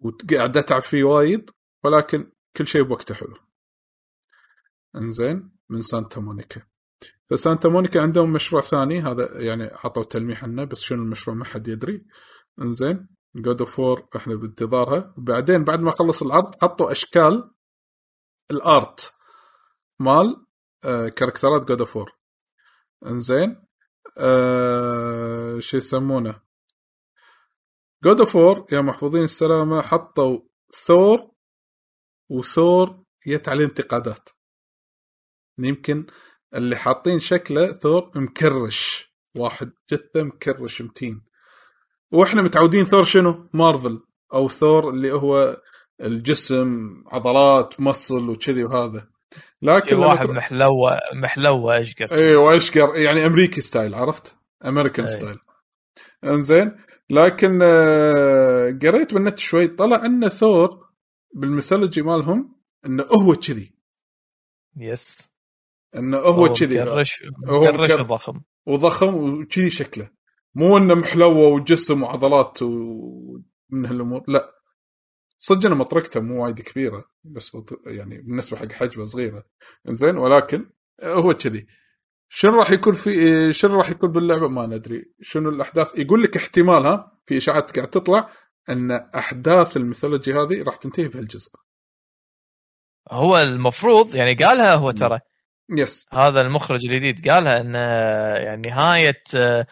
وقاعد 0.00 0.56
أتعب 0.56 0.82
فيه 0.82 1.04
وايد 1.04 1.50
ولكن 1.84 2.32
كل 2.56 2.66
شيء 2.66 2.82
بوقته 2.82 3.14
حلو. 3.14 3.36
إنزين 4.96 5.50
من 5.68 5.82
سانتا 5.82 6.20
مونيكا. 6.20 6.62
فسانتا 7.26 7.68
مونيكا 7.68 8.00
عندهم 8.00 8.32
مشروع 8.32 8.62
ثاني 8.62 9.00
هذا 9.00 9.40
يعني 9.40 9.70
حطوا 9.76 10.04
تلميح 10.04 10.44
عنه 10.44 10.64
بس 10.64 10.80
شنو 10.80 11.02
المشروع؟ 11.02 11.36
ما 11.36 11.44
حد 11.44 11.68
يدري. 11.68 12.06
إنزين 12.60 13.08
God 13.34 13.60
of 13.60 13.80
War 13.80 14.08
إحنا 14.16 14.34
بانتظارها. 14.34 15.14
وبعدين 15.18 15.64
بعد 15.64 15.80
ما 15.80 15.90
خلص 15.90 16.22
العرض 16.22 16.54
حطوا 16.62 16.92
أشكال 16.92 17.50
ال 18.50 18.66
art 18.66 19.14
مال 19.98 20.46
كاركترات 21.16 21.68
God 21.68 21.80
of 21.80 21.96
War 21.96 22.12
إنزين 23.06 23.69
آه 24.18 25.58
شو 25.58 25.76
يسمونه؟ 25.76 26.40
God 28.04 28.20
of 28.20 28.36
War 28.36 28.66
يا 28.72 28.80
محفوظين 28.80 29.22
السلامة 29.22 29.82
حطوا 29.82 30.40
ثور 30.86 31.30
وثور 32.30 33.04
جت 33.26 33.48
عليه 33.48 33.64
انتقادات. 33.64 34.28
يمكن 35.58 36.06
اللي 36.54 36.76
حاطين 36.76 37.20
شكله 37.20 37.72
ثور 37.72 38.10
مكرش 38.16 39.10
واحد 39.36 39.72
جثة 39.92 40.22
مكرش 40.22 40.82
متين. 40.82 41.24
وإحنا 42.12 42.42
متعودين 42.42 42.84
ثور 42.84 43.04
شنو؟ 43.04 43.48
مارفل 43.54 44.00
أو 44.34 44.48
ثور 44.48 44.90
اللي 44.90 45.12
هو 45.12 45.62
الجسم 46.00 46.90
عضلات 47.06 47.80
muscle 47.80 48.28
وكذي 48.30 48.64
وهذا. 48.64 49.10
لكن 49.62 49.96
لما 49.96 50.06
واحد 50.06 50.26
تر- 50.26 50.32
محلوه 50.32 50.90
محلوة 51.14 51.80
أشقر. 51.80 52.12
اي 52.12 52.34
وأشقر 52.34 52.96
يعني 52.96 53.26
أمريكي 53.26 53.60
style 53.60 53.94
عرفت؟ 53.94 54.36
أمريكان 54.64 55.06
أي. 55.06 55.12
style. 55.12 55.38
إنزين 56.24 56.76
لكن 57.10 57.58
آه، 57.62 58.78
قريت 58.82 59.14
بالنت 59.14 59.38
شوي 59.38 59.66
طلع 59.68 60.04
إن 60.06 60.28
ثور 60.28 60.88
بال 61.34 61.46
mythology 61.46 62.02
مالهم 62.02 62.56
انه 62.86 63.04
هو 63.04 63.34
كذي. 63.34 63.74
yes. 64.76 65.30
انه 65.96 66.18
هو 66.18 66.52
كذي 66.52 66.82
هو 66.82 66.84
مكرش 67.64 67.90
مكر- 67.90 68.00
وضخم. 68.00 68.40
وضخم 68.66 69.14
وكذي 69.14 69.70
شكله. 69.70 70.10
مو 70.54 70.76
إنه 70.76 70.94
محلوة 70.94 71.48
وجسم 71.48 72.02
وعضلات 72.02 72.62
ومن 72.62 73.86
هالأمور 73.86 74.22
لا. 74.28 74.59
صدق 75.42 75.66
أنا 75.66 75.74
مطرقته 75.74 76.20
مو 76.20 76.44
وايد 76.44 76.60
كبيرة 76.60 77.04
بس 77.24 77.56
بط- 77.56 77.80
يعني 77.86 78.18
بالنسبة 78.18 78.56
حق 78.56 78.72
حجمه 78.72 79.06
صغيرة. 79.06 79.44
زين 79.86 80.16
ولكن 80.16 80.70
هو 81.04 81.34
كذي. 81.34 81.66
شنو 82.28 82.54
راح 82.54 82.70
يكون 82.70 82.92
في 82.92 83.52
شنو 83.52 83.76
راح 83.76 83.90
يكون 83.90 84.12
باللعبة 84.12 84.48
ما 84.48 84.66
ندري. 84.66 85.04
شنو 85.20 85.48
الأحداث؟ 85.48 85.98
يقول 85.98 86.22
لك 86.22 86.36
احتمال 86.36 86.86
ها 86.86 87.18
في 87.26 87.36
إشاعات 87.36 87.76
قاعد 87.76 87.90
تطلع 87.90 88.30
أن 88.68 88.90
أحداث 88.90 89.76
ال 89.76 89.82
mythology 89.82 90.32
هذه 90.32 90.62
راح 90.62 90.76
تنتهي 90.76 91.08
بهالجزء. 91.08 91.50
هو 93.12 93.38
المفروض 93.38 94.14
يعني 94.14 94.34
قالها 94.34 94.74
هو 94.74 94.90
ترى. 94.90 95.20
yes. 95.76 96.06
هذا 96.12 96.40
المخرج 96.40 96.86
الجديد 96.86 97.28
قالها 97.30 97.60
أن 97.60 97.74
يعني 98.44 98.68
نهاية 98.68 99.22
آه، 99.36 99.66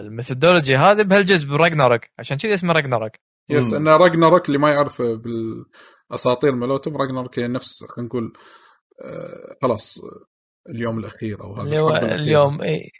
ال 0.00 0.08
mythology 0.08 0.76
هذه 0.76 1.02
بهالجزء 1.02 1.48
ب 1.48 1.53
Ragnarok. 1.53 2.00
عشان 2.18 2.36
كذي 2.36 2.54
اسمه 2.54 2.72
Ragnarok. 2.72 3.12
yes 3.48 3.72
مم. 3.72 3.88
إن 3.88 3.88
راجناروك 3.88 4.46
اللي 4.46 4.58
ما 4.58 4.72
يعرف 4.72 5.02
بالأساطير 5.02 6.54
مالتهم 6.54 6.96
راجناروك 6.96 7.38
هي 7.38 7.48
نفس 7.48 7.84
خلينا 7.84 8.08
نقول 8.08 8.32
آه، 9.02 9.56
خلاص 9.62 10.00
اليوم 10.68 10.98
الأخير 10.98 11.44
أو 11.44 11.54
هذا 11.54 11.78
الأخيرة. 11.78 12.14
اليوم 12.14 12.62
إيه 12.62 12.90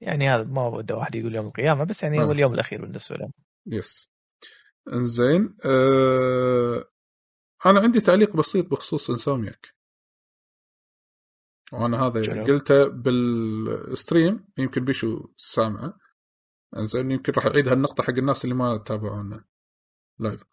يعني 0.00 0.28
هذا 0.28 0.42
ما 0.44 0.70
بده 0.70 0.96
واحد 0.96 1.14
يقول 1.14 1.34
يوم 1.34 1.46
القيامة 1.46 1.84
بس 1.84 2.02
يعني 2.02 2.18
هو 2.18 2.28
آه. 2.28 2.32
اليوم 2.32 2.54
الأخير 2.54 2.80
بالنسبة 2.80 3.16
له 3.16 3.30
yes 3.66 4.10
إنزين 4.92 5.56
آه 5.64 6.84
أنا 7.66 7.80
عندي 7.80 8.00
تعليق 8.00 8.36
بسيط 8.36 8.66
بخصوص 8.70 9.10
Insomniac 9.10 9.74
وأنا 11.72 12.06
هذا 12.06 12.22
شنو؟ 12.22 12.44
قلته 12.44 12.86
بال 12.86 13.26
stream 13.26 14.48
يمكن 14.58 14.84
بيشو 14.84 15.28
سامعه 15.36 15.94
إنزين 16.76 17.10
يمكن 17.10 17.32
راح 17.32 17.46
أعيد 17.46 17.68
هالنقطة 17.68 18.02
حق 18.02 18.10
الناس 18.10 18.44
اللي 18.44 18.54
ما 18.54 18.78
تابعونا 18.86 19.44
live 20.20 20.44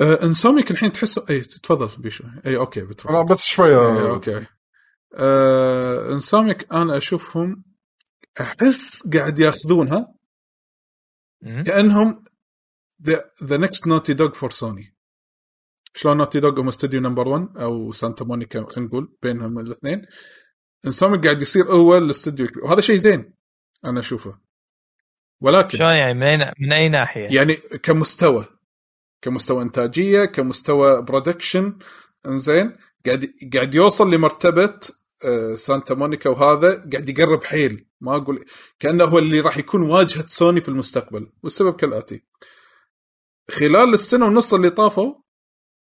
آه 0.00 0.22
Insomniac 0.22 0.70
الحين 0.70 0.92
تحس 0.92 1.18
اي 1.18 1.40
تفضل 1.40 2.02
بيشو 2.02 2.24
اي 2.46 2.56
okay 2.56 2.80
بتروح 2.80 3.14
لا 3.14 3.22
بس 3.22 3.42
شوية 3.44 3.98
إيه، 3.98 4.10
okay 4.10 4.46
آه 5.14 6.12
Insomniac 6.12 6.72
أنا 6.72 6.96
أشوفهم 6.96 7.64
أحس 8.40 9.08
قاعد 9.08 9.38
ياخذونها. 9.38 10.14
كأنهم 11.66 12.24
the 13.44 13.56
next 13.56 13.86
Naughty 13.86 14.14
Dog 14.14 14.32
for 14.32 14.50
Sony 14.50 14.96
شلون 15.94 16.16
Naughty 16.16 16.40
Dog 16.40 16.60
هم 16.60 16.68
استوديو 16.68 17.00
number 17.00 17.28
1 17.28 17.48
أو 17.58 17.92
سانتا 17.92 18.24
مونيكا 18.24 18.66
خلينا 18.70 18.88
نقول 18.88 19.16
بينهم 19.22 19.58
الاثنين. 19.58 20.02
Insomniac 20.86 21.24
قاعد 21.24 21.42
يصير 21.42 21.70
اول 21.70 22.04
الاستوديو 22.04 22.46
الكبير 22.46 22.64
وهذا 22.64 22.80
شيء 22.80 22.96
زين 22.96 23.34
أنا 23.84 24.00
أشوفه. 24.00 24.45
ولكن 25.40 25.78
شلون 25.78 25.92
يعني 25.94 26.14
من 26.14 26.22
أي 26.22 26.52
من 26.60 26.72
أي 26.72 26.88
ناحية؟ 26.88 27.28
يعني 27.36 27.54
كمستوى 27.56 28.46
كمستوى 29.22 29.62
إنتاجية 29.62 30.24
كمستوى 30.24 31.02
production 31.02 31.78
إنزين؟ 32.26 32.76
قاعد 33.06 33.32
قاعد 33.54 33.74
يوصل 33.74 34.10
لمرتبة 34.14 34.80
آه، 35.24 35.54
سانتا 35.54 35.94
مونيكا 35.94 36.30
وهذا 36.30 36.88
قاعد 36.92 37.08
يقرب 37.08 37.44
حيل. 37.44 37.86
ما 38.00 38.16
أقول 38.16 38.44
كأنه 38.78 39.04
هو 39.04 39.18
اللي 39.18 39.40
راح 39.40 39.58
يكون 39.58 39.82
واجهة 39.82 40.26
سوني 40.26 40.60
في 40.60 40.68
المستقبل. 40.68 41.32
والسبب 41.42 41.76
كالآتي. 41.76 42.24
خلال 43.50 43.94
السنة 43.94 44.26
ونص 44.26 44.54
اللي 44.54 44.70
طافوا 44.70 45.14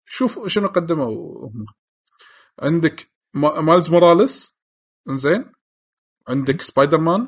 شوف 0.05 0.47
شنو 0.47 0.67
قدموا. 0.67 1.45
هم 1.47 1.65
عندك 2.59 3.11
ما- 3.33 3.61
مايلز 3.61 3.89
موراليس 3.89 4.55
إنزين؟ 5.09 5.51
عندك 6.27 6.61
سبايدر 6.61 6.97
مان 6.97 7.27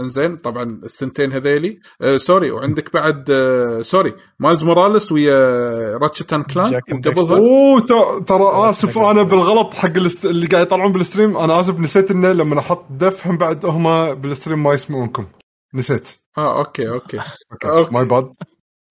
انزين 0.00 0.36
طبعا 0.36 0.80
الثنتين 0.84 1.32
هذيلي. 1.32 1.80
آه 2.02 2.16
sorry 2.16 2.50
وعندك 2.50 2.92
بعد 2.94 3.30
آه 3.30 3.82
sorry 3.82 4.14
مايلز 4.38 4.64
موراليس 4.64 5.12
ويا 5.12 5.96
Ratchet 5.96 6.28
and 6.28 6.42
Clank. 6.42 6.70
Jak 6.70 6.90
and 6.92 7.08
وقبلها 7.08 7.38
أوه 7.38 7.80
ترى 8.20 8.70
آسف 8.70 8.98
أنا 8.98 9.22
بالغلط 9.22 9.74
حق. 9.74 9.92
اللي 10.24 10.46
قاعد 10.46 10.66
يطلعون 10.66 10.92
بال 10.92 11.02
stream. 11.02 11.36
أنا 11.36 11.60
آسف 11.60 11.80
نسيت 11.80 12.10
إنه 12.10 12.32
لما 12.32 12.58
أحط 12.58 12.86
deaf 12.90 13.26
هم 13.26 13.36
بعد 13.36 13.66
هم 13.66 14.14
بال 14.14 14.26
stream 14.26 14.62
ما 14.62 14.74
يسمعونكم. 14.74 15.26
نسيت. 15.74 16.08
آه 16.38 16.58
okay 16.58 16.88
okay. 16.88 17.20
okay 17.52 17.68
okay. 17.68 17.94
My 17.94 18.04
bad 18.04 18.32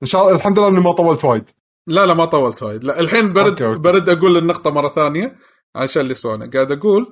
إن 0.03 0.07
شاء 0.07 0.21
الله 0.21 0.35
الحمد 0.35 0.59
لله 0.59 0.67
إني 0.67 0.79
ما 0.79 0.91
طولت 0.91 1.25
وايد. 1.25 1.49
لا 1.87 2.05
لا 2.05 2.13
ما 2.13 2.25
طولت 2.25 2.63
وايد. 2.63 2.83
لا 2.83 2.99
الحين 2.99 3.33
برد 3.33 3.47
okay، 3.47 3.65
okay. 3.65 3.79
برد 3.79 4.09
أقول 4.09 4.37
النقطة 4.37 4.71
مرة 4.71 4.89
ثانية 4.89 5.35
عشان 5.75 6.01
اللي 6.01 6.11
يسمعونا 6.11 6.49
قاعد 6.53 6.71
أقول 6.71 7.07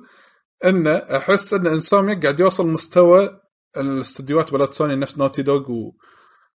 ان 0.64 0.86
أحس 0.86 1.54
إن 1.54 1.66
Insomniac 1.66 2.20
قاعد 2.22 2.40
يوصل 2.40 2.66
مستوى 2.66 3.40
الاستديوهات 3.76 4.52
بلات 4.52 4.74
سوني 4.74 4.96
نفس 4.96 5.18
Naughty 5.18 5.42
Dog 5.42 5.70
و... 5.70 5.94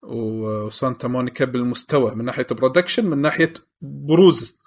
وسانتا 0.04 1.08
مونيكا 1.08 1.46
بالمستوى 1.46 2.16
من 2.16 2.26
ناحية 2.26 2.48
production 2.52 3.06
من 3.06 3.18
ناحية 3.18 3.54
بروز. 3.82 4.58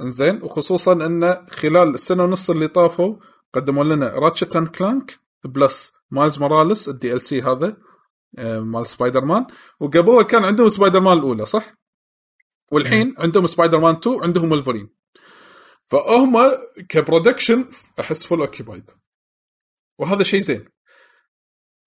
انزين؟ 0.00 0.42
وخصوصا 0.42 0.92
إن 0.92 1.46
خلال 1.50 1.94
السنة 1.94 2.24
ونص 2.24 2.50
اللي 2.50 2.68
طافوا 2.68 3.16
قدموا 3.54 3.84
لنا 3.84 4.08
Ratchet 4.14 4.56
and 4.56 4.68
Clank 4.68 5.18
plus 5.44 5.92
مايلز 6.10 6.38
موراليس 6.38 6.88
ال 6.88 7.22
DLC 7.22 7.42
هذا 7.42 7.76
آه، 8.38 8.60
مال 8.60 8.86
سبايدر 8.86 9.24
مان 9.24 9.46
وقبلها 9.80 10.22
كان 10.22 10.44
عندهم 10.44 10.68
سبايدر 10.68 11.00
مان 11.00 11.18
الأولى 11.18 11.46
صح؟ 11.46 11.74
والحين 12.72 13.14
عندهم 13.18 13.46
سبايدر 13.46 13.80
مان 13.80 13.96
2 13.96 14.22
عندهم 14.22 14.52
ولفرين 14.52 14.90
فهم 15.86 16.36
ك 16.88 16.95
production 16.95 17.68
أحس 18.00 18.24
fully 18.24 18.40
occupied 18.40 18.90
وهذا 19.98 20.22
شيء 20.22 20.40
زين. 20.40 20.68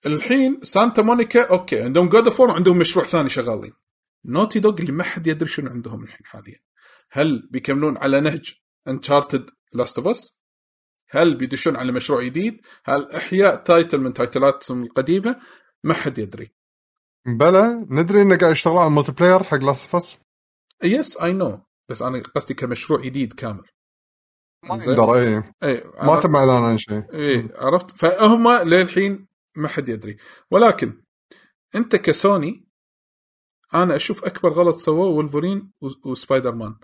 الحين 0.06 0.60
سانتا 0.64 1.02
مونيكا 1.02 1.50
okay 1.50 1.82
عندهم 1.82 2.10
God 2.10 2.28
of 2.28 2.42
عندهم 2.42 2.78
مشروع 2.78 3.06
ثاني 3.06 3.30
شغالين. 3.30 3.74
Naughty 4.26 4.60
Dog 4.60 4.80
اللي 4.80 4.92
ما 4.92 5.04
حد 5.04 5.28
يدري 5.28 5.50
شنو 5.50 5.70
عندهم 5.70 6.04
الحين 6.04 6.26
حاليا. 6.26 6.60
هل 7.12 7.48
بيكملون 7.52 7.98
على 7.98 8.20
نهج 8.20 8.54
Uncharted 8.88 9.50
Last 9.74 9.98
of 9.98 10.08
Us 10.08 10.36
هل 11.10 11.36
بيدشون 11.36 11.76
على 11.76 11.92
مشروع 11.92 12.24
جديد؟ 12.24 12.62
هل 12.86 13.12
إحياء 13.12 13.56
title 13.56 13.98
من 13.98 14.14
تايتلاتهم 14.14 14.84
القديمة؟ 14.84 15.40
ما 15.84 15.94
حد 15.94 16.18
يدري. 16.18 16.56
بلى 17.26 17.88
ندري 17.90 18.22
إنه 18.22 18.38
قاعد 18.38 18.52
يشتغلون 18.52 18.80
على 18.80 18.88
ال 18.88 19.12
multiplayer 19.12 19.44
حق 19.44 19.58
Last 19.58 19.84
of 19.84 19.96
Us 19.96 20.18
yes 20.84 21.18
I 21.18 21.34
know 21.34 21.62
بس 21.90 22.02
أنا 22.02 22.24
قصدي 22.36 22.54
كمشروع 22.54 23.02
جديد 23.02 23.34
كامل. 23.34 23.64
ما. 24.70 24.76
يقدر 24.76 25.16
اي 25.16 25.44
اي 25.64 25.84
ما 26.04 26.20
تم 26.20 26.36
إعلان 26.36 26.64
عن 26.64 26.78
شيء. 26.78 27.04
إيه 27.14 27.52
عرفت؟ 27.56 27.92
فهم 27.98 28.50
للحين 28.52 29.28
ما 29.56 29.68
حد 29.68 29.90
يدري. 29.90 30.18
ولكن 30.52 31.04
أنت 31.76 31.96
كسوني 31.96 32.68
أنا 33.74 33.96
أشوف 33.96 34.24
أكبر 34.24 34.50
غلط 34.54 34.76
سووه 34.76 35.08
وولفرين 35.08 35.74
و- 35.82 36.10
وسبايدر 36.12 36.56
مان 36.56 36.80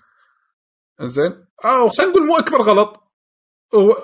زين 1.02 1.48
أو 1.66 1.90
خلينا 1.90 2.12
نقول 2.12 2.28
مو 2.28 2.38
أكبر 2.38 2.62
غلط. 2.62 3.04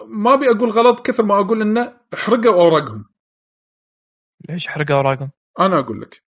ما 0.08 0.34
أبي 0.34 0.46
أقول 0.50 0.70
غلط 0.70 1.00
كثر 1.08 1.24
ما 1.24 1.40
أقول 1.40 1.62
إنه 1.62 2.02
حرقوا 2.14 2.54
أوراقهم. 2.62 3.06
ليش 4.50 4.68
حرقوا 4.68 4.96
أوراقهم؟ 4.96 5.32
أنا 5.60 5.80
أقول 5.80 6.02
لك. 6.02 6.24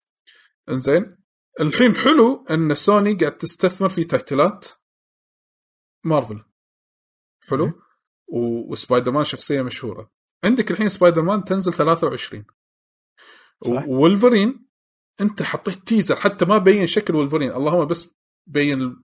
إنزين؟ 0.69 1.17
الحين 1.61 1.95
حلو 1.95 2.45
إن 2.51 2.75
سوني 2.75 3.15
قاعد 3.15 3.39
تستثمر 3.39 3.89
في 3.89 4.05
تايتلات 4.05 4.69
مارفل. 6.05 6.45
حلو؟ 7.49 7.83
وسبايدر 8.71 9.13
مان 9.13 9.25
شخصية 9.25 9.63
مشهورة. 9.63 10.11
عندك 10.45 10.71
الحين 10.71 10.89
سبايدر 10.89 11.23
مان 11.23 11.45
تنزل 11.45 11.73
23 11.73 12.45
صح. 13.65 13.89
وولفرين 13.89 14.67
انت 15.21 15.43
حطيت 15.43 15.75
teaser 15.75 16.17
حتى 16.17 16.45
ما 16.45 16.59
بين 16.59 16.87
شكل 16.87 17.15
ولفرين. 17.15 17.53
اللهم 17.53 17.85
بس 17.85 18.11
بين 18.47 19.03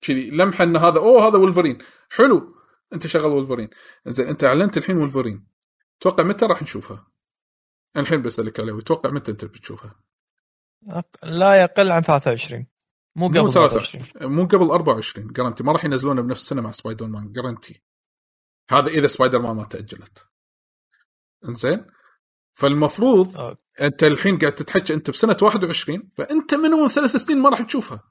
كذي 0.00 0.30
لمحة 0.30 0.64
إن 0.64 0.76
هذا 0.76 0.98
أوه 0.98 1.28
هذا 1.28 1.38
ولفرين. 1.38 1.78
حلو. 2.12 2.54
أنت 2.92 3.06
شغل 3.06 3.32
ولفرين. 3.32 3.68
زين 4.06 4.28
أنت 4.28 4.44
أعلنت 4.44 4.76
الحين 4.76 4.96
ولفرين. 4.96 5.46
توقع 6.00 6.22
متى 6.22 6.46
راح 6.46 6.62
نشوفها؟ 6.62 7.06
الحين 7.96 8.22
بسألك 8.22 8.60
عليه 8.60 8.80
توقع 8.80 9.10
متى 9.10 9.32
أنت 9.32 9.44
بتشوفها؟ 9.44 10.00
لا 11.22 11.54
يقل 11.54 11.92
عن 11.92 12.02
23 12.02 12.66
مو 13.16 13.28
مو 13.28 13.40
قبل 13.40 13.52
23 13.52 14.04
23 14.04 14.32
مو 14.32 14.44
قبل 14.46 14.70
24 14.70 15.32
guarantee 15.32 15.62
ما 15.62 15.72
راح 15.72 15.84
ينزلونه 15.84 16.22
بنفس 16.22 16.42
السنة 16.42 16.62
مع 16.62 16.70
سبايدر 16.70 17.06
مان 17.06 17.32
guarantee 17.32 17.82
هذا 18.70 18.88
إذا 18.88 19.06
سبايدر 19.06 19.38
مان 19.38 19.56
ما 19.56 19.64
تأجلت. 19.64 20.26
إنزين؟ 21.48 21.84
فالمفروض 22.52 23.36
okay. 23.36 23.56
أنت 23.80 24.04
الحين 24.04 24.38
قاعد 24.38 24.54
تتحكى 24.54 24.94
أنت 24.94 25.10
بسنة 25.10 25.36
21 25.42 26.08
فأنت 26.18 26.54
minimum 26.54 26.88
ثلاث 26.88 27.16
سنين 27.16 27.38
ما 27.38 27.48
راح 27.48 27.62
تشوفها. 27.62 28.02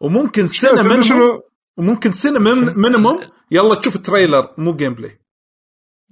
وممكن 0.00 0.46
سنة 0.46 0.82
minimum 0.82 1.40
وممكن 1.76 2.12
سنة 2.12 2.38
min- 2.38 2.74
minimum 2.82 3.20
يلا 3.50 3.74
تشوف 3.74 3.96
trailer 3.96 4.54
مو 4.58 4.76
gameplay 4.76 5.18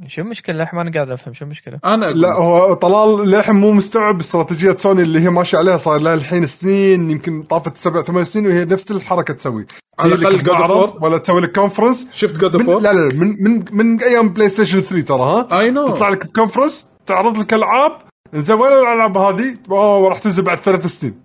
شو 0.06 0.22
المشكلة 0.22 0.62
الحين 0.62 0.81
أنا 0.81 0.90
قاعد 0.90 1.10
أفهم 1.10 1.35
شو 1.35 1.44
المشكلة؟ 1.44 1.78
أنا 1.85 2.06
لا. 2.06 2.32
هو 2.32 2.74
طلال 2.74 3.28
للحين 3.28 3.55
مو 3.55 3.72
مستوعب 3.72 4.20
استراتيجية 4.20 4.77
سوني 4.77 5.02
اللي 5.02 5.20
هي 5.20 5.31
ماشيه 5.31 5.59
عليها 5.59 5.77
صار 5.77 6.01
لها 6.01 6.14
الحين 6.14 6.47
سنين 6.47 7.10
يمكن 7.10 7.43
طافت 7.43 7.77
سبع 7.77 8.02
ثمان 8.02 8.24
سنين 8.24 8.47
وهي 8.47 8.64
نفس 8.64 8.90
الحركة 8.90 9.35
تسوي 9.35 9.66
على 9.98 10.16
بمعرض 10.16 10.90
War. 10.90 11.02
ولا 11.02 11.18
تسوي 11.18 11.40
لك 11.40 11.52
conference 11.53 12.07
شفت 12.12 12.36
God 12.37 12.55
of 12.55 12.82
لا 12.82 12.93
لا 12.93 13.14
من 13.14 13.36
من 13.43 13.64
من 13.72 14.02
أيام 14.02 14.28
بلاي 14.28 14.48
ستيشن 14.48 14.81
3 14.81 15.01
ترى 15.06 15.22
ها 15.22 15.60
I 15.61 15.70
know 15.70 15.89
تطلع 15.89 16.09
لك 16.09 16.27
ب 16.27 16.32
conference 16.32 16.87
تعرض 17.06 17.39
لك 17.39 17.55
ألعاب 17.55 17.93
زين 18.32 18.56
وين 18.56 18.72
الألعاب 18.72 19.18
هذه؟ 19.18 19.55
أوه 19.70 20.09
راح 20.09 20.18
تنزل 20.18 20.43
بعد 20.43 20.59
ثلاث 20.59 20.86
سنين 20.86 21.22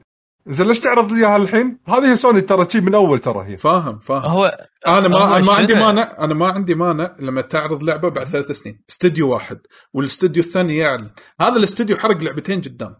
زين 0.48 0.68
ليش 0.68 0.80
تعرض 0.80 1.12
لي 1.12 1.20
إياها 1.20 1.38
الحين؟ 1.38 1.78
هذه 1.88 2.12
هي 2.12 2.18
سوني 2.18 2.42
ترى 2.42 2.68
شي 2.70 2.82
من 2.82 2.96
أول 2.96 3.20
ترى 3.20 3.46
هي 3.48 3.58
فاهم 3.58 3.98
فاهم 3.98 4.22
هو 4.22 4.58
أنا 4.88 5.08
ما 5.08 5.38
أنا 5.38 5.46
ما 5.46 5.54
عندي 5.54 5.74
مانع 5.74 6.16
أنا 6.20 6.34
ما 6.34 6.48
عندي 6.48 6.76
مانع 6.76 7.16
لما 7.20 7.42
تعرض 7.42 7.84
لعبة 7.84 8.10
بعد 8.10 8.26
ثلاث 8.28 8.52
سنين. 8.52 8.84
استوديو 8.90 9.34
واحد 9.34 9.60
والاستوديو 9.94 10.44
الثاني 10.44 10.78
يعلن. 10.78 11.12
هذا 11.42 11.56
الاستوديو 11.56 11.98
حرق 11.98 12.18
لعبتين 12.18 12.62
قدام. 12.62 12.96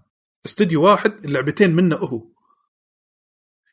استوديو 0.46 0.84
واحد 0.84 1.26
اللعبتين 1.26 1.76
منه 1.76 1.96
هو. 1.96 2.22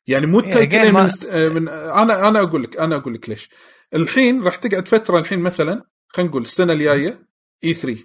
يعني 0.07 0.27
مو 0.27 0.41
يعني 0.41 0.49
التايتلين 0.51 0.83
again 0.83 0.87
من, 0.87 0.93
ما- 0.93 1.05
است... 1.05 1.25
آه، 1.25 1.49
من 1.49 1.69
أنا 1.69 2.29
أنا 2.29 2.43
أقول 2.43 2.63
لك 2.63 2.77
أنا 2.77 2.97
أقول 2.97 3.15
لك 3.15 3.29
ليش. 3.29 3.49
الحين 3.95 4.43
راح 4.43 4.57
تقعد 4.57 4.89
فترة 4.89 5.19
الحين 5.19 5.39
مثلا 5.39 5.85
خلينا 6.09 6.31
نقول 6.31 6.43
السنة 6.43 6.73
الجاية 6.73 7.27
E3 7.65 8.05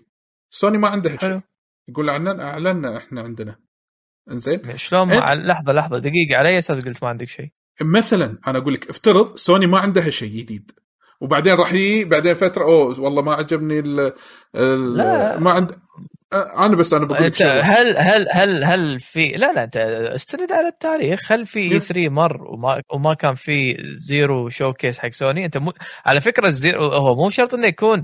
سوني 0.50 0.78
ما 0.78 0.88
عندها 0.88 1.12
شيء. 1.12 1.20
حلو. 1.20 1.42
يقول 1.90 2.10
اعلن 2.10 2.40
اعلنا 2.40 2.98
إحنا 2.98 3.22
عندنا. 3.22 3.60
إنزين؟ 4.32 4.78
شلون 4.78 5.12
إيه. 5.12 5.20
مع 5.20 5.34
لحظه 5.34 5.74
لحظة 5.74 5.98
دقيقة 5.98 6.38
على 6.38 6.50
أي 6.50 6.60
أساس 6.60 6.80
قلت 6.86 7.04
ما 7.04 7.10
عندك 7.10 7.28
شيء؟ 7.28 7.50
مثلا 7.82 8.38
أنا 8.48 8.58
أقول 8.58 8.74
لك 8.74 8.90
افترض 8.90 9.36
سوني 9.36 9.68
ما 9.68 9.80
عندها 9.80 10.10
شيء 10.10 10.30
جديد 10.30 10.72
وبعدين 11.22 11.54
راح 11.54 11.74
يجي 11.74 12.06
بعدين 12.06 12.36
فترة 12.36 12.64
أوه 12.64 13.00
والله 13.00 13.22
ما 13.22 13.34
عجبني 13.34 13.80
ال 13.80 14.14
لا. 14.98 15.40
ما 15.40 15.52
عند 15.52 15.72
أنا 16.34 16.76
بس 16.76 16.94
أنا 16.94 17.06
بقول 17.06 17.26
لك 17.26 17.42
هل 17.42 17.98
هل 17.98 18.28
هل 18.32 18.64
هل 18.64 19.00
في 19.00 19.28
لا 19.28 19.54
لا 19.54 19.64
أنت 19.64 19.78
استند 20.16 20.52
على 20.52 20.68
التاريخ. 20.68 21.32
هل 21.32 21.46
في 21.46 21.60
اي 21.60 21.72
يس. 21.72 21.88
3 21.88 22.10
مر 22.10 22.44
وما 22.44 22.82
وما 22.94 23.14
كان 23.14 23.34
في 23.34 23.78
زيرو 23.94 24.50
شو 24.50 24.74
كيس 24.74 25.00
حق 25.00 25.12
سوني؟ 25.12 25.46
أنت 25.46 25.58
مو 25.58 25.74
على 26.06 26.22
فكرة 26.22 26.48
الزيرو 26.48 26.84
هو 26.84 27.16
مو 27.16 27.30
شرط 27.30 27.54
إنه 27.54 27.68
يكون 27.68 28.04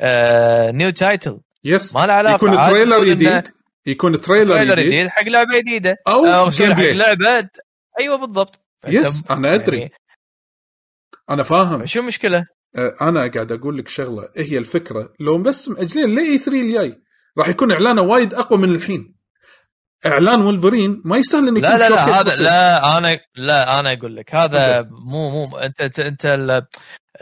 آه 0.00 0.70
new 0.70 0.90
title 0.90 1.40
yes. 1.64 1.94
ما 1.94 2.06
له 2.06 2.12
علاقة. 2.12 2.34
يكون 2.34 2.56
trailer 2.56 3.04
جديد. 3.04 3.48
يكون 3.86 4.20
trailer 4.20 4.74
جديد. 4.74 5.08
حق 5.08 5.28
لعبة 5.28 5.58
جديدة. 5.58 5.96
أو 6.08 6.48
game 6.48 6.72
حق 6.74 6.78
play 6.78 7.14
لعبة. 7.14 7.48
أيوه 8.00 8.16
بالضبط. 8.16 8.60
yes 8.86 9.24
أنا 9.30 9.54
أدري. 9.54 9.78
يعني 9.78 9.92
أنا 11.30 11.42
فاهم. 11.42 11.86
شو 11.86 12.00
المشكلة؟ 12.00 12.46
آه، 12.76 12.94
أنا 13.00 13.20
قاعد 13.26 13.52
أقول 13.52 13.78
لك 13.78 13.88
شغلة. 13.88 14.28
إيه 14.36 14.52
هي 14.52 14.58
الفكرة 14.58 15.12
لو 15.20 15.42
بس 15.42 15.68
مأجلين 15.68 16.14
ل 16.14 16.38
E3 16.38 16.60
الجاي 16.60 17.02
راح 17.38 17.48
يكون 17.48 17.72
إعلانه 17.72 18.02
وايد 18.02 18.34
أقوى 18.34 18.58
من 18.58 18.74
الحين. 18.74 19.14
إعلان 20.06 20.40
ولفرين 20.40 21.02
ما 21.04 21.16
يستاهل 21.16 21.48
يكون 21.48 21.62
لا 21.62 21.78
لا 21.78 21.88
لا 21.88 22.20
هذا. 22.20 22.36
لا 22.36 22.98
أنا 22.98 23.18
لا 23.36 23.80
أنا 23.80 23.92
أقول 23.92 24.16
لك 24.16 24.34
هذا 24.34 24.82
مو 24.82 25.30
مو 25.30 25.58
انت 25.58 25.80
انت, 25.80 25.98
أنت 25.98 26.26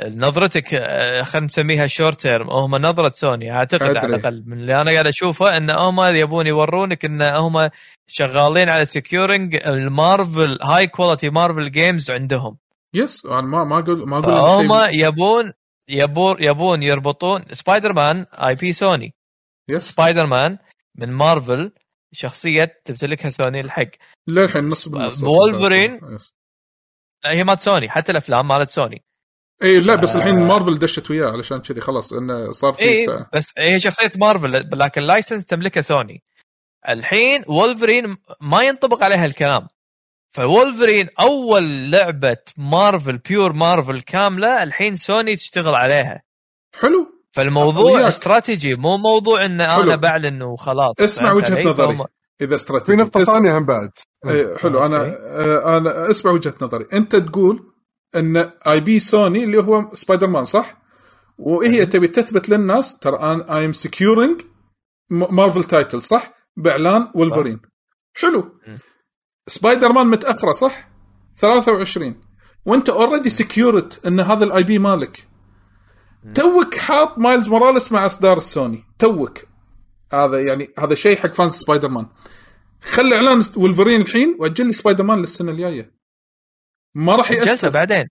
نظرتك 0.09 0.74
آه، 0.74 1.22
خلينا 1.22 1.47
نسميها 1.47 1.86
short 1.86 2.20
term 2.20 2.51
هم 2.51 2.77
نظرة 2.77 3.10
سوني. 3.14 3.52
أعتقد 3.52 3.82
أدري. 3.82 3.98
على 3.98 4.16
الأقل 4.16 4.43
من 4.47 4.60
اللي 4.60 4.81
أنا 4.81 4.90
قاعد 4.90 5.06
أشوفه 5.06 5.56
إن 5.56 5.70
هم 5.70 6.01
يبون 6.01 6.47
يورونك 6.47 7.05
إن 7.05 7.22
هم 7.22 7.70
شغالين 8.06 8.68
على 8.70 8.85
securing 8.85 9.55
ال 9.57 9.71
Marvel 9.71 10.59
high 10.62 10.86
quality 10.86 11.31
Marvel 11.31 11.70
games 11.70 12.11
عندهم. 12.10 12.56
yes 12.94 13.27
أنا 13.27 13.40
ما 13.40 13.64
ما 13.64 13.78
أقول 13.78 14.09
ما 14.09 14.18
أقول 14.18 14.66
شيء- 14.66 15.06
يبون 15.06 15.52
يبون 15.89 16.36
يبون 16.40 16.82
يربطون 16.82 17.44
سبايدر 17.52 17.93
مان 17.93 18.27
IP 18.32 18.73
سوني 18.72 19.14
yes 19.69 19.90
سبايدر 19.90 20.27
مان 20.27 20.59
من 20.94 21.12
مارفل 21.12 21.72
شخصية 22.12 22.81
تمتلكها 22.85 23.31
سوني 23.31 23.60
الحق. 23.60 23.89
للحين 24.28 24.68
نص. 24.68 26.35
لا 27.24 27.32
هي 27.36 27.44
مالت 27.44 27.60
سوني 27.60 27.89
حتى 27.90 28.12
الأفلام 28.12 28.48
مالت 28.48 28.70
سوني. 28.70 29.05
اي 29.62 29.81
لا 29.81 29.95
بس 29.95 30.16
الحين 30.16 30.39
آه. 30.39 30.45
مارفل 30.47 30.78
دشت 30.78 31.11
وياه 31.11 31.31
علشان 31.32 31.59
كذي 31.59 31.81
خلاص 31.81 32.12
إنه 32.12 32.53
صار 32.53 32.73
في 32.73 32.82
اي 32.82 33.07
بس 33.35 33.53
هي 33.59 33.81
شخصية 33.81 34.11
مارفل 34.16 34.69
لكن 34.73 35.03
license 35.02 35.44
تملكها 35.45 35.81
سوني 35.81 36.23
الحين 36.89 37.45
وولفرين 37.49 38.16
ما 38.41 38.59
ينطبق 38.62 39.03
عليها 39.05 39.27
الكلام 39.27 39.66
فولفرين 40.32 41.09
أول 41.20 41.91
لعبة 41.91 42.37
مارفل 42.59 43.19
pure 43.19 43.52
مارفل 43.53 44.01
كاملة 44.01 44.62
الحين 44.62 44.97
سوني 44.97 45.37
تشتغل 45.37 45.74
عليها 45.74 46.23
حلو 46.81 47.07
فالموضوع. 47.32 48.09
استراتيجي 48.09 48.74
مو 48.74 48.97
موضوع 48.97 49.45
إن 49.45 49.66
حلو. 49.70 49.82
أنا 49.82 49.97
بعلن 49.97 50.43
وخلاص 50.43 50.95
اسمع 51.01 51.32
وجهة؟ 51.32 51.62
نظري 51.62 51.74
فهم- 51.97 52.07
إذا 52.41 52.49
في 52.49 52.55
استراتيجي 52.55 53.03
نقطة 53.03 53.23
اس- 53.23 53.27
ثانية 53.27 53.59
هم 53.59 53.65
بعد 53.66 53.91
إيه، 54.27 54.57
حلو 54.57 54.87
أنا 54.87 54.99
أوكي. 55.01 55.11
آه، 55.16 55.77
أنا 55.78 56.11
اسمع 56.11 56.31
وجهة 56.32 56.55
نظري 56.62 56.87
أنت 56.93 57.16
تقول 57.16 57.69
إن 58.16 58.37
IP 58.66 59.01
سوني 59.01 59.45
اللي 59.45 59.59
هو 59.59 59.91
سبايدر 59.95 60.27
مان 60.27 60.45
صح؟ 60.45 60.81
وهي 61.39 61.87
تبي 61.87 62.09
تثبت 62.09 62.49
للناس 62.49 62.99
ترى 62.99 63.16
أنا 63.19 63.59
I 63.59 63.65
am 63.65 63.73
securing 63.73 64.40
Marvel 65.11 65.65
title 65.65 66.02
صح؟ 66.03 66.32
بإعلان 66.57 67.11
ولفرين 67.15 67.61
حلو. 68.15 68.53
سبايدر 69.47 69.93
مان 69.93 70.07
متأخرة 70.07 70.53
صح؟ 70.53 70.91
23 71.37 72.20
وأنت 72.66 72.89
already 72.89 73.31
secured 73.31 74.07
إن 74.07 74.20
هذا 74.20 74.45
ال 74.44 74.62
IP 74.62 74.78
مالك. 74.78 75.28
توك 76.35 76.74
حاط 76.74 77.19
مايلز 77.19 77.49
موراليس 77.49 77.93
مع 77.93 78.07
إصدار 78.07 78.37
السوني 78.37 78.85
توك. 78.99 79.39
هذا 80.12 80.41
يعني 80.41 80.69
هذا 80.78 80.95
شيء 80.95 81.16
حق 81.16 81.32
fans 81.32 81.52
سبايدر 81.53 81.89
مان 81.89 82.07
خلي 82.82 83.16
إعلان 83.16 83.43
ولفرين 83.57 84.01
الحين 84.01 84.37
وأجل 84.41 84.66
لي 84.66 84.73
سبايدر 84.73 85.05
مان 85.05 85.19
للسنة 85.19 85.53
الجاية. 85.53 85.99
ما 86.95 87.15
راح 87.15 87.33
جلسه 87.33 87.51
ياثر 87.51 87.69
بعدين. 87.69 88.05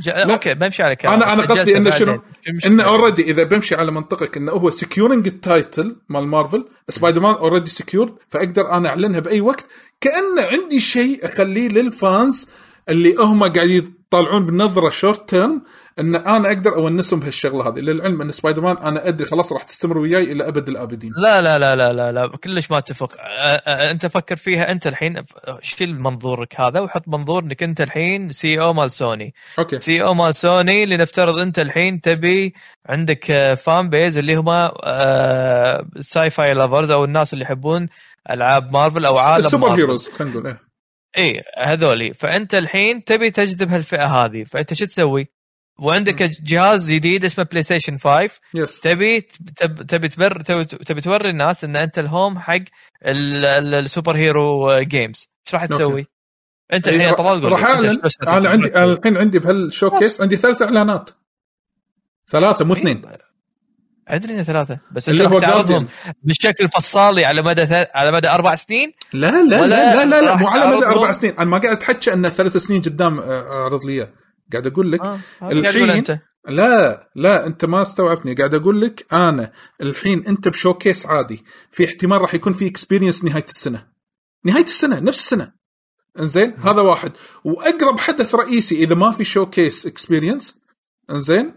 ج... 0.00 0.08
أوكي 0.08 0.54
بمشي 0.54 0.82
على 0.82 0.96
كلامك. 0.96 1.22
أنا 1.22 1.34
جلسة 1.34 1.60
قصدي 1.60 1.74
بعدين. 1.74 1.92
شنو؟ 1.92 2.22
إنه 2.66 2.82
already 2.82 3.22
إذا 3.22 3.42
بمشي 3.42 3.74
على 3.74 3.92
منطقك 3.92 4.36
إنه 4.36 4.52
هو 4.52 4.70
securing 4.70 5.26
ال 5.26 5.38
title 5.38 5.96
مال 6.08 6.26
مارفل 6.26 6.68
سبايدر 6.88 7.20
مان 7.20 7.34
already 7.34 7.70
secure 7.70 8.18
فأقدر 8.28 8.72
أنا 8.72 8.88
أعلنها 8.88 9.20
بأي 9.20 9.40
وقت. 9.40 9.66
كان 10.00 10.38
عندي 10.38 10.80
شيء 10.80 11.32
أخليه 11.32 11.68
لل 11.68 11.95
fans 11.95 12.48
اللي 12.88 13.14
هم 13.18 13.52
قاعد 13.52 13.68
يطالعون 13.68 14.46
بنظره 14.46 14.90
short 14.90 15.30
term 15.30 15.62
إن 15.98 16.14
أنا 16.16 16.48
أقدر 16.48 16.76
أونسهم 16.76 17.20
بهالشغلة 17.20 17.68
هذه. 17.68 17.80
للعلم 17.80 18.22
إن 18.22 18.32
سبايدر 18.32 18.62
مان 18.62 18.76
أنا 18.76 19.08
أدري 19.08 19.26
خلاص 19.26 19.52
راح 19.52 19.62
تستمر 19.62 19.98
وياي 19.98 20.32
إلى 20.32 20.48
أبد 20.48 20.68
الآبدين. 20.68 21.12
لا 21.16 21.42
لا 21.42 21.58
لا 21.58 21.74
لا 21.74 21.92
لا 21.92 22.12
لا 22.12 22.36
كلش 22.44 22.70
ما 22.70 22.78
أتفق. 22.78 23.12
أنت 23.66 24.06
فكر 24.06 24.36
فيها 24.36 24.72
أنت 24.72 24.86
الحين 24.86 25.22
شيل 25.62 26.00
منظورك 26.00 26.60
هذا 26.60 26.80
وحط 26.80 27.02
منظور 27.06 27.42
إنك 27.42 27.62
أنت 27.62 27.80
الحين 27.80 28.32
CEO 28.32 28.72
مال 28.72 28.90
سوني 28.90 29.34
أوكي. 29.58 29.80
CEO 29.80 30.14
مال 30.14 30.34
سوني 30.34 30.86
لنفترض 30.86 31.38
أنت 31.38 31.58
الحين 31.58 32.00
تبي 32.00 32.54
عندك 32.86 33.54
fan 33.54 33.88
base 33.88 34.18
اللي 34.18 34.34
هم 34.34 34.70
sci-fi 36.00 36.54
lovers 36.54 36.90
أو 36.90 37.04
الناس 37.04 37.32
اللي 37.32 37.44
يحبون 37.44 37.88
ألعاب 38.30 38.72
مارفل 38.72 39.04
أو 39.06 39.16
عالم 39.16 39.46
ال 39.46 39.50
super. 39.50 39.74
heroes 39.74 40.08
خلينا 40.08 40.34
نقول 40.34 40.46
إيه. 40.46 40.71
اي 41.18 41.42
هذولي. 41.64 42.14
فأنت 42.14 42.54
الحين 42.54 43.04
تبي 43.04 43.30
تجذب 43.30 43.68
هالفئة 43.70 44.06
هذه. 44.06 44.44
فأنت 44.44 44.74
شو 44.74 44.84
تسوي؟ 44.84 45.28
وعندك 45.78 46.22
جهاز 46.22 46.92
جديد 46.92 47.24
اسمه 47.24 47.44
بلاي 47.44 47.62
ستيشن 47.62 47.98
5 47.98 48.40
yes 48.54 48.80
تبي 48.80 49.20
تب- 49.56 49.82
تبي 49.86 50.08
تبر 50.08 50.40
تبي, 50.40 50.64
تبي 50.64 51.00
توري 51.00 51.30
الناس 51.30 51.64
إن 51.64 51.76
أنت 51.76 51.98
ال 51.98 52.06
home 52.06 52.38
حق 52.38 52.54
ال- 53.06 53.46
ال- 53.46 53.74
ال 53.74 53.81
super 53.81 54.16
hero 54.16 54.80
games 54.80 55.28
إيش 55.46 55.54
راح 55.54 55.66
تسوي؟ 55.66 56.06
أنت 56.72 56.88
إيه، 56.88 56.96
الحين 56.96 57.14
طلال 57.14 57.40
قول. 57.42 57.52
راح 57.52 57.64
أعلن؟ 57.64 58.02
أنا 58.28 58.48
عندي 58.48 58.84
الحين 58.84 59.16
عندي 59.16 59.38
بهال 59.38 59.58
showcase. 59.58 60.20
عندي 60.20 60.36
ثلاث 60.36 60.62
إعلانات. 60.62 61.10
ثلاثة 62.28 62.64
مو 62.64 62.72
اثنين. 62.72 63.02
أدري 64.12 64.34
إنه 64.34 64.42
ثلاثة 64.42 64.78
بس 64.92 65.08
اللي 65.08 65.24
أنت 65.24 65.32
هو 65.32 65.40
تعرضهم. 65.40 65.88
بالشكل 66.22 66.68
فصالي 66.68 67.24
على 67.24 67.42
مدى 67.42 67.66
ث... 67.66 67.72
على 67.72 68.12
مدى 68.12 68.28
أربع 68.28 68.54
سنين؟ 68.54 68.92
لا 69.12 69.42
لا 69.42 69.66
لا 69.66 69.66
لا 69.66 70.04
لا, 70.04 70.20
لا 70.20 70.36
مو 70.36 70.46
على 70.46 70.76
مدى؟ 70.76 70.86
أربع 70.86 71.12
سنين. 71.12 71.32
أنا 71.38 71.50
ما 71.50 71.58
قاعد 71.58 71.76
أتحكى 71.76 72.12
انه 72.12 72.28
ثلاث 72.28 72.56
سنين 72.56 72.82
قدام 72.82 73.18
آه، 73.18 73.42
أعرض 73.42 73.84
لي 73.84 73.92
إياه. 73.92 74.12
قاعد 74.52 74.66
أقول 74.66 74.92
لك 74.92 75.00
آه، 75.00 75.18
تقول 75.40 75.66
الحين 75.66 75.90
أنت. 75.90 76.18
لا 76.48 77.10
لا 77.16 77.46
أنت 77.46 77.64
ما 77.64 77.82
استوعبتني. 77.82 78.34
قاعد 78.34 78.54
أقول 78.54 78.80
لك 78.80 79.06
أنا 79.12 79.52
الحين 79.82 80.26
أنت 80.26 80.48
ب 80.48 80.54
showcase 80.54 81.06
عادي. 81.06 81.44
في 81.70 81.84
احتمال 81.84 82.20
راح 82.20 82.34
يكون 82.34 82.52
في 82.52 82.66
Experience 82.66 83.24
نهاية 83.24 83.44
السنة. 83.44 83.86
نهاية 84.44 84.64
السنة 84.64 85.00
نفس 85.00 85.18
السنة. 85.18 85.52
إنزين؟ 86.20 86.54
هذا 86.60 86.80
واحد. 86.80 87.12
وأقرب 87.44 87.98
حدث 87.98 88.34
رئيسي 88.34 88.74
إذا 88.74 88.94
ما 88.94 89.10
في 89.10 89.24
showcase 89.24 89.86
Experience 89.86 90.58
إنزين؟ 91.10 91.54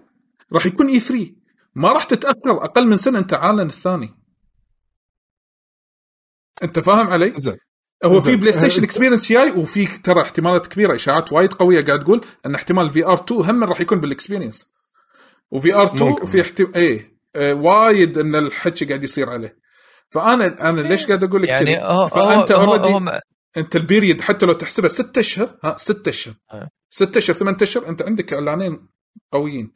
راح 0.53 0.65
يكون 0.65 0.87
E3 0.87 1.25
ما 1.75 1.89
راح 1.89 2.03
تتاخر 2.03 2.65
أقل 2.65 2.87
من 2.87 2.97
سنة 2.97 3.19
أنت 3.19 3.33
عالن 3.33 3.67
الثاني 3.67 4.09
أنت 6.63 6.79
فاهم 6.79 7.07
علي؟ 7.07 7.33
زين 7.37 7.57
هو 8.05 8.21
في. 8.21 8.35
بلاي 8.35 8.53
ستيشن 8.53 8.83
Experience 8.83 9.31
جاي 9.31 9.51
وفي 9.51 9.85
ترى 9.85 10.21
احتمالات 10.21 10.67
كبيرة 10.67 10.95
إشاعات 10.95 11.33
وايد 11.33 11.53
قوية 11.53 11.85
قاعد 11.85 12.03
تقول 12.03 12.25
إن 12.45 12.55
احتمال 12.55 12.91
VR 12.91 13.13
2 13.13 13.41
هم 13.41 13.63
راح 13.63 13.81
يكون 13.81 13.99
بال 13.99 14.10
Experience 14.10 14.67
و 15.51 15.75
VR 15.75 15.85
2 15.85 16.11
ممكن. 16.11 16.25
في 16.25 16.41
احتمال 16.41 16.75
إيه 16.75 17.15
آه، 17.35 17.53
وايد 17.53 18.17
إن 18.17 18.35
الحكي 18.35 18.85
قاعد 18.85 19.03
يصير 19.03 19.29
عليه 19.29 19.57
فانا 20.09 20.69
أنا 20.69 20.81
ليش 20.81 21.05
قاعد 21.05 21.23
أقول 21.23 21.41
لك 21.41 21.49
يعني؟ 21.49 21.83
هو 21.83 22.09
فأنت 22.09 22.51
هو, 22.51 22.61
هو, 22.61 22.75
already 22.75 22.93
هو 22.93 23.21
أنت 23.57 23.75
ال 23.75 23.82
period 23.82 24.21
حتى 24.21 24.45
لو 24.45 24.53
تحسبها 24.53 24.89
ست 24.89 25.17
أشهر 25.17 25.57
ها 25.63 25.75
ست 25.77 26.07
أشهر 26.07 26.33
أه. 26.53 26.69
ست 26.89 27.17
أشهر 27.17 27.35
ثمان 27.35 27.57
أشهر 27.61 27.87
أنت 27.87 28.01
عندك 28.01 28.33
إعلانين 28.33 28.87
قويين 29.31 29.73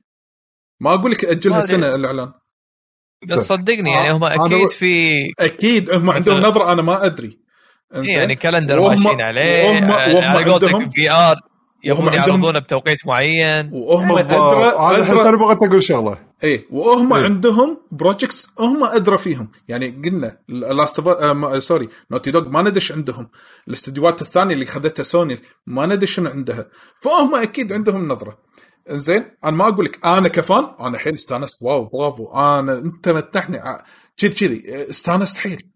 ما 0.80 0.94
أقول 0.94 1.12
لك 1.12 1.26
أجلها. 1.26 1.62
سنة 1.62 1.96
الإعلان. 1.96 2.32
بس 3.30 3.40
صدقني 3.40 3.90
آه، 3.90 3.94
يعني 3.94 4.14
هم 4.14 4.24
أنا 4.24 4.46
أكيد 4.46 4.70
في 4.70 5.12
أكيد 5.40 5.92
هم 5.92 6.10
عندهم. 6.10 6.38
نظرة 6.38 6.72
أنا 6.74 6.82
ما 6.82 7.06
أدري. 7.06 7.40
إيه 7.96 8.18
يعني 8.18 8.36
calendar 8.36 8.80
ماشيين 8.90 9.22
عليه 9.22 9.66
وهم- 9.66 9.92
آه، 9.92 10.14
وهم 10.16 10.24
على 10.24 10.52
قولتك 10.52 10.74
عندهم- 10.74 10.90
VR 10.90 11.36
يبون 11.84 12.14
يعرضونه 12.14 12.60
بتوقيت 12.60 13.08
معين. 13.08 13.70
وهم. 13.74 14.18
ادرى 14.18 14.38
توني 15.24 15.38
بغيت 15.38 15.58
أقول 15.64 15.84
شغله 15.84 16.18
اي 16.44 16.66
وهم 16.72 17.14
إيه. 17.14 17.24
عندهم 17.24 17.78
projects 17.92 18.48
هم 18.60 18.84
أدرى 18.84 19.18
فيهم. 19.18 19.52
يعني 19.68 20.02
قلنا 20.06 20.38
Last 20.50 21.00
آه 21.08 21.60
sorry 21.60 21.88
Naughty 22.12 22.32
Dog 22.32 22.50
ما 22.50 22.62
ندش 22.62 22.92
عندهم. 22.92 23.30
الاستديوهات 23.68 24.22
الثانية 24.22 24.54
اللي 24.54 24.66
خذتها 24.66 25.04
سوني 25.04 25.38
ما 25.68 25.86
ندش 25.86 26.12
شنو 26.12 26.30
عندها. 26.30 26.66
فهم 27.02 27.36
أكيد 27.36 27.74
عندهم 27.74 28.08
نظرة. 28.08 28.38
زين 28.90 29.32
أنا 29.44 29.52
ما 29.52 29.68
أقول 29.68 29.86
لك 29.86 30.06
أنا 30.06 30.28
ك 30.28 30.40
fan 30.40 30.76
أنا 30.80 30.96
الحين 30.96 31.14
استانست 31.14 31.58
wow 31.62 31.86
برافو 31.86 32.32
أنا 32.34 32.78
أنت 32.78 33.10
متحني 33.10 33.62
كذي 34.18 34.30
كذي 34.30 34.90
استانست 34.90 35.38
حيل. 35.38 35.70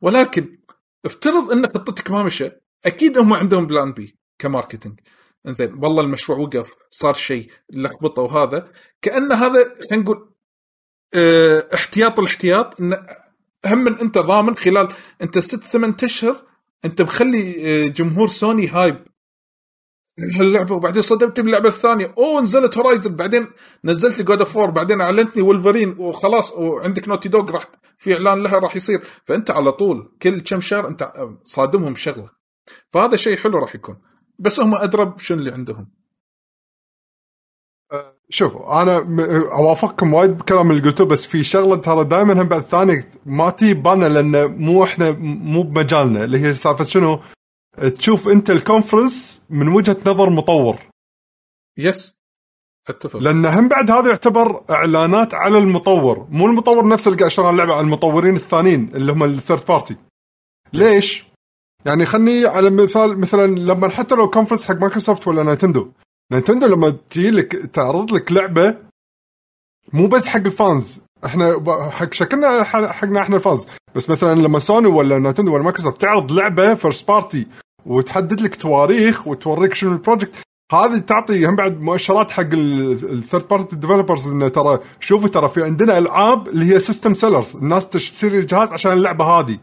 ولكن 0.00 0.58
افترض 1.04 1.52
إن 1.52 1.66
خطتك 1.66 2.10
ما 2.10 2.22
مشى 2.22 2.50
أكيد 2.86 3.18
هم 3.18 3.32
عندهم 3.32 3.66
plan 3.66 3.92
B 3.92 4.18
ك 4.38 4.44
marketing. 4.44 5.00
إنزين 5.46 5.74
والله 5.74 6.02
المشروع 6.02 6.38
وقف 6.38 6.74
صار 6.90 7.14
شيء 7.14 7.50
لخبطة 7.72 8.22
وهذا. 8.22 8.72
كأن 9.02 9.32
هذا 9.32 9.72
خلينا 9.90 10.04
نقول 10.04 10.34
آه 11.14 11.68
احتياط 11.74 12.18
الاحتياط 12.20 12.80
إن 12.80 13.06
هم 13.66 13.78
من 13.78 13.98
أنت 13.98 14.18
ضامن 14.18 14.56
خلال 14.56 14.88
أنت 15.22 15.38
ست 15.38 15.64
ثمان 15.64 15.94
أشهر 16.04 16.42
أنت 16.84 17.02
مخلي 17.02 17.88
جمهور 17.88 18.28
سوني 18.28 18.68
hype. 18.68 19.04
هاللعبه 20.36 20.74
وبعدين 20.74 21.02
صدمت 21.02 21.40
باللعبه 21.40 21.68
الثانية 21.68 22.14
أوه 22.18 22.42
نزلت 22.42 22.78
Horizon 22.78 23.16
بعدين 23.16 23.46
نزلت 23.84 24.18
لي 24.18 24.24
God 24.24 24.40
of 24.40 24.58
بعدين 24.58 25.00
أعلنتني 25.00 25.42
ولفرين 25.42 25.96
وخلاص 25.98 26.52
وعندك 26.52 27.08
Naughty 27.08 27.28
Dog 27.28 27.50
راح 27.50 27.64
في 27.98 28.14
إعلان 28.14 28.42
لها 28.42 28.58
راح 28.58 28.76
يصير. 28.76 29.02
فأنت 29.24 29.50
على 29.50 29.72
طول 29.72 30.16
كل 30.22 30.40
كم 30.40 30.60
شهر 30.60 30.88
أنت 30.88 31.12
صادمهم 31.44 31.94
شغلة. 31.94 32.30
فهذا 32.90 33.16
شيء 33.16 33.36
حلو 33.36 33.58
راح 33.58 33.74
يكون. 33.74 33.96
بس 34.38 34.60
هم 34.60 34.74
ادرى 34.74 35.04
بشنو 35.04 35.38
اللي 35.38 35.50
عندهم. 35.50 35.98
شوف 38.30 38.56
أنا 38.56 38.96
أوافقكم 39.52 40.14
وايد 40.14 40.38
بكلام 40.38 40.70
اللي 40.70 40.82
قلتوه 40.82 41.06
بس 41.06 41.26
في 41.26 41.44
شغلة 41.44 41.76
ترى 41.76 42.04
دائما 42.04 42.42
هم 42.42 42.48
بعد 42.48 42.62
ثانية 42.62 43.10
ما 43.26 43.50
تجي 43.50 43.74
بالنا 43.74 44.06
لأن 44.06 44.58
مو 44.58 44.84
إحنا 44.84 45.10
مو 45.20 45.62
بمجالنا 45.62 46.24
اللي 46.24 46.38
هي 46.38 46.54
سالفة 46.54 46.84
شنو؟ 46.84 47.20
تشوف 47.98 48.28
انت 48.28 48.50
ال 48.50 48.58
conference 48.58 49.42
من 49.50 49.68
وجهة 49.68 49.96
نظر 50.06 50.30
مطور. 50.30 50.78
يس 51.78 52.14
أتفق. 52.88 53.20
لأن 53.20 53.46
هم 53.46 53.68
بعد 53.68 53.90
هذا 53.90 54.08
يعتبر 54.08 54.64
إعلانات 54.70 55.34
على 55.34 55.58
المطور. 55.58 56.26
مو 56.30 56.46
المطور 56.46 56.88
نفسه 56.88 57.08
اللي 57.08 57.18
قاعد 57.18 57.30
يشتغل 57.30 57.50
اللعبة 57.50 57.72
على 57.74 57.80
المطورين 57.80 58.36
الثانيين 58.36 58.90
اللي 58.94 59.12
هم 59.12 59.24
ال 59.24 59.31
third 59.31 59.66
party 59.66 59.96
ليش؟ 60.72 61.24
يعني 61.86 62.06
خلني 62.06 62.46
على 62.46 62.70
مثال 62.70 63.20
مثلا 63.20 63.46
لما 63.46 63.88
حتى 63.88 64.14
لو 64.14 64.30
conference 64.30 64.64
حق 64.64 64.74
مايكروسوفت 64.74 65.28
ولا 65.28 65.42
نينتندو. 65.42 65.88
نينتندو 66.32 66.66
لما 66.66 66.90
تجي 67.10 67.30
لك 67.30 67.52
تعرض 67.52 68.12
لك 68.12 68.32
لعبة 68.32 68.76
مو 69.92 70.06
بس 70.06 70.26
حق 70.26 70.40
ال 70.40 70.50
fans. 70.50 71.00
إحنا 71.24 71.90
حق 71.90 72.12
شكلنا 72.14 72.62
حقنا 72.64 73.20
إحنا 73.20 73.36
ال 73.36 73.41
fans. 73.41 73.66
بس 73.94 74.10
مثلا 74.10 74.34
لما 74.34 74.58
سوني 74.58 74.86
ولا 74.86 75.18
نينتندو 75.18 75.54
ولا 75.54 75.62
مايكروسوفت 75.62 76.00
تعرض 76.00 76.32
لعبة 76.32 76.74
first 76.74 77.08
party 77.08 77.46
وتحدد 77.86 78.40
لك 78.40 78.54
تواريخ 78.54 79.26
وتوريك 79.26 79.74
شنو 79.74 79.92
ال 79.92 79.97
project 79.97 80.32
هذه 80.72 80.98
تعطي 80.98 81.46
هم 81.46 81.56
بعد 81.56 81.80
مؤشرات 81.80 82.30
حق 82.30 82.48
ال 82.52 82.68
third 82.68 83.48
party 83.48 83.76
developers 83.76 84.28
انه 84.28 84.48
ترى 84.48 84.78
شوفوا 85.00 85.28
ترى 85.28 85.48
في 85.48 85.64
عندنا 85.64 85.98
ألعاب 85.98 86.48
اللي 86.48 86.74
هي 86.74 86.78
system 86.78 87.14
sellers 87.14 87.56
الناس 87.56 87.88
تشتري 87.88 88.38
الجهاز 88.38 88.72
عشان 88.72 88.92
اللعبة 88.92 89.24
هذه. 89.24 89.58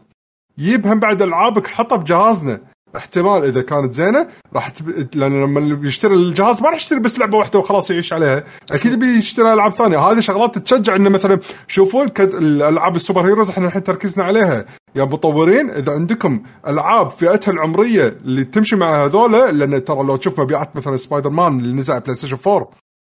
يجيب 0.58 0.86
هم 0.86 1.00
بعد 1.00 1.22
ألعابك 1.22 1.66
حطها 1.66 1.96
بجهازنا. 1.96 2.60
احتمال 2.96 3.44
إذا 3.44 3.62
كانت 3.62 3.94
زينة 3.94 4.28
راح 4.54 4.68
تب... 4.68 5.08
لأن 5.14 5.42
لما 5.42 5.74
بيشتري 5.74 6.14
الجهاز 6.14 6.62
ما 6.62 6.68
راح 6.68 6.76
يشتري 6.76 7.00
بس 7.00 7.18
لعبة 7.18 7.38
واحدة 7.38 7.58
وخلاص 7.58 7.90
يعيش 7.90 8.12
عليها. 8.12 8.44
أكيد 8.72 8.98
بيشتري 8.98 9.52
ألعاب 9.52 9.72
ثانية. 9.72 9.98
هذه 9.98 10.20
شغلات 10.20 10.58
تشجع 10.58 10.96
إنه 10.96 11.10
مثلا 11.10 11.40
شوفوا 11.68 12.04
الكد... 12.04 12.34
الألعاب 12.34 12.96
ال 12.96 13.01
super 13.01 13.26
heroes 13.26 13.50
إحنا 13.50 13.66
الحين 13.66 13.84
تركيزنا 13.84 14.24
عليها. 14.24 14.66
يا 14.96 15.04
مطورين 15.04 15.70
إذا 15.70 15.92
عندكم 15.92 16.42
ألعاب 16.68 17.10
فئتها 17.10 17.52
العمرية 17.52 18.08
اللي 18.08 18.44
تمشي 18.44 18.76
مع 18.76 19.04
هذولا 19.04 19.52
لأن 19.52 19.84
ترى 19.84 20.02
لو 20.02 20.16
تشوف 20.16 20.40
مبيعات 20.40 20.76
مثلا 20.76 20.96
سبايدر 20.96 21.30
مان 21.30 21.60
اللي 21.60 21.72
نزل 21.72 21.92
على 21.92 22.02
بلاي 22.02 22.16
ستيشن 22.16 22.38
4 22.46 22.70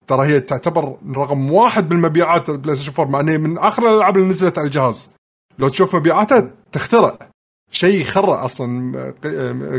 ترى 0.07 0.27
هي 0.27 0.39
تعتبر 0.39 0.97
رقم 1.15 1.51
واحد 1.51 1.89
بالمبيعات 1.89 2.49
البلاي 2.49 2.75
ستيشن 2.75 2.91
4 2.99 3.11
مع 3.11 3.19
إنها 3.19 3.37
من 3.37 3.57
آخر 3.57 3.83
الألعاب 3.83 4.17
اللي 4.17 4.27
نزلت 4.27 4.57
على 4.57 4.65
الجهاز. 4.67 5.09
لو 5.59 5.69
تشوف 5.69 5.95
مبيعاتها 5.95 6.51
تخترع. 6.71 7.17
شيء 7.71 8.01
يخرع 8.01 8.45
أصلا 8.45 9.13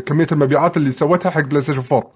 كمية 0.07 0.27
المبيعات 0.33 0.77
اللي 0.77 0.93
سوتها 0.93 1.31
حق 1.31 1.41
بلاي 1.41 1.63
ستيشن 1.63 1.83
4 1.93 2.13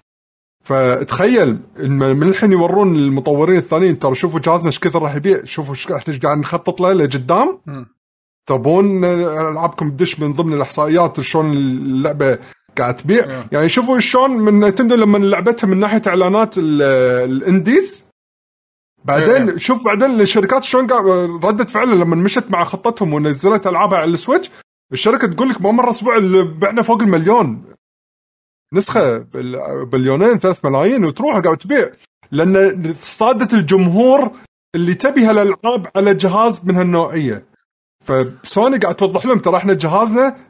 فتخيل 0.65 1.59
من 1.79 2.23
الحين 2.23 2.51
يورون 2.51 2.95
المطورين 2.95 3.57
الثانيين 3.57 3.99
ترى 3.99 4.15
شوفوا 4.15 4.39
جهازنا 4.39 4.67
إيش 4.67 4.79
كثر 4.79 5.01
راح 5.01 5.15
يبيع 5.15 5.43
شوفوا 5.43 5.73
إيش 5.73 5.91
إحنا 5.91 6.13
إيش 6.13 6.19
قاعد 6.19 6.37
نخطط 6.37 6.81
له 6.81 6.93
لقدام. 6.93 7.59
تبون 8.45 9.05
ألعابكم 9.05 9.89
تدش 9.89 10.19
من 10.19 10.33
ضمن 10.33 10.53
الإحصائيات 10.53 11.21
شلون 11.21 11.51
اللعبة 11.57 12.37
قاعد 12.77 12.95
تبيع. 12.95 13.43
يعني 13.51 13.69
شوفوا 13.69 13.99
شلون 13.99 14.31
نينتندو 14.31 14.95
لما 14.95 15.17
لعبتها 15.17 15.67
من 15.67 15.79
ناحية 15.79 16.01
إعلانات 16.07 16.57
ال- 16.57 16.81
ال 17.31 17.40
indies. 17.40 18.03
بعدين. 19.05 19.59
شوف 19.59 19.83
بعدين 19.85 20.21
الشركات 20.21 20.63
شلون 20.63 20.87
ردة 21.43 21.65
فعلها 21.65 21.95
لما 21.95 22.15
مشت 22.15 22.45
مع 22.49 22.63
خطتهم 22.63 23.13
ونزلت 23.13 23.67
ألعابها 23.67 23.97
على 23.99 24.13
السويتش. 24.13 24.49
الشركة 24.93 25.27
تقول 25.27 25.49
لك 25.49 25.61
ما 25.61 25.71
مر 25.71 25.89
أسبوع 25.89 26.17
اللي 26.17 26.43
بعنا 26.43 26.81
فوق 26.81 27.01
المليون. 27.01 27.63
نسخة 28.73 29.17
مليونين 29.83 30.37
ثلاث 30.37 30.65
ملايين 30.65 31.05
وتروح 31.05 31.37
قاعد 31.37 31.57
تبيع. 31.57 31.91
لأن 32.31 32.95
صادت 33.01 33.53
الجمهور 33.53 34.31
اللي 34.75 34.93
تبي 34.93 35.25
هالالعاب 35.25 35.87
على 35.95 36.13
جهاز 36.13 36.65
من 36.65 36.75
هالنوعية. 36.75 37.52
فسوني 38.03 38.77
قاعد 38.77 38.95
توضح 38.95 39.25
لهم 39.25 39.39
ترى 39.39 39.57
إحنا 39.57 39.73
جهازنا 39.73 40.47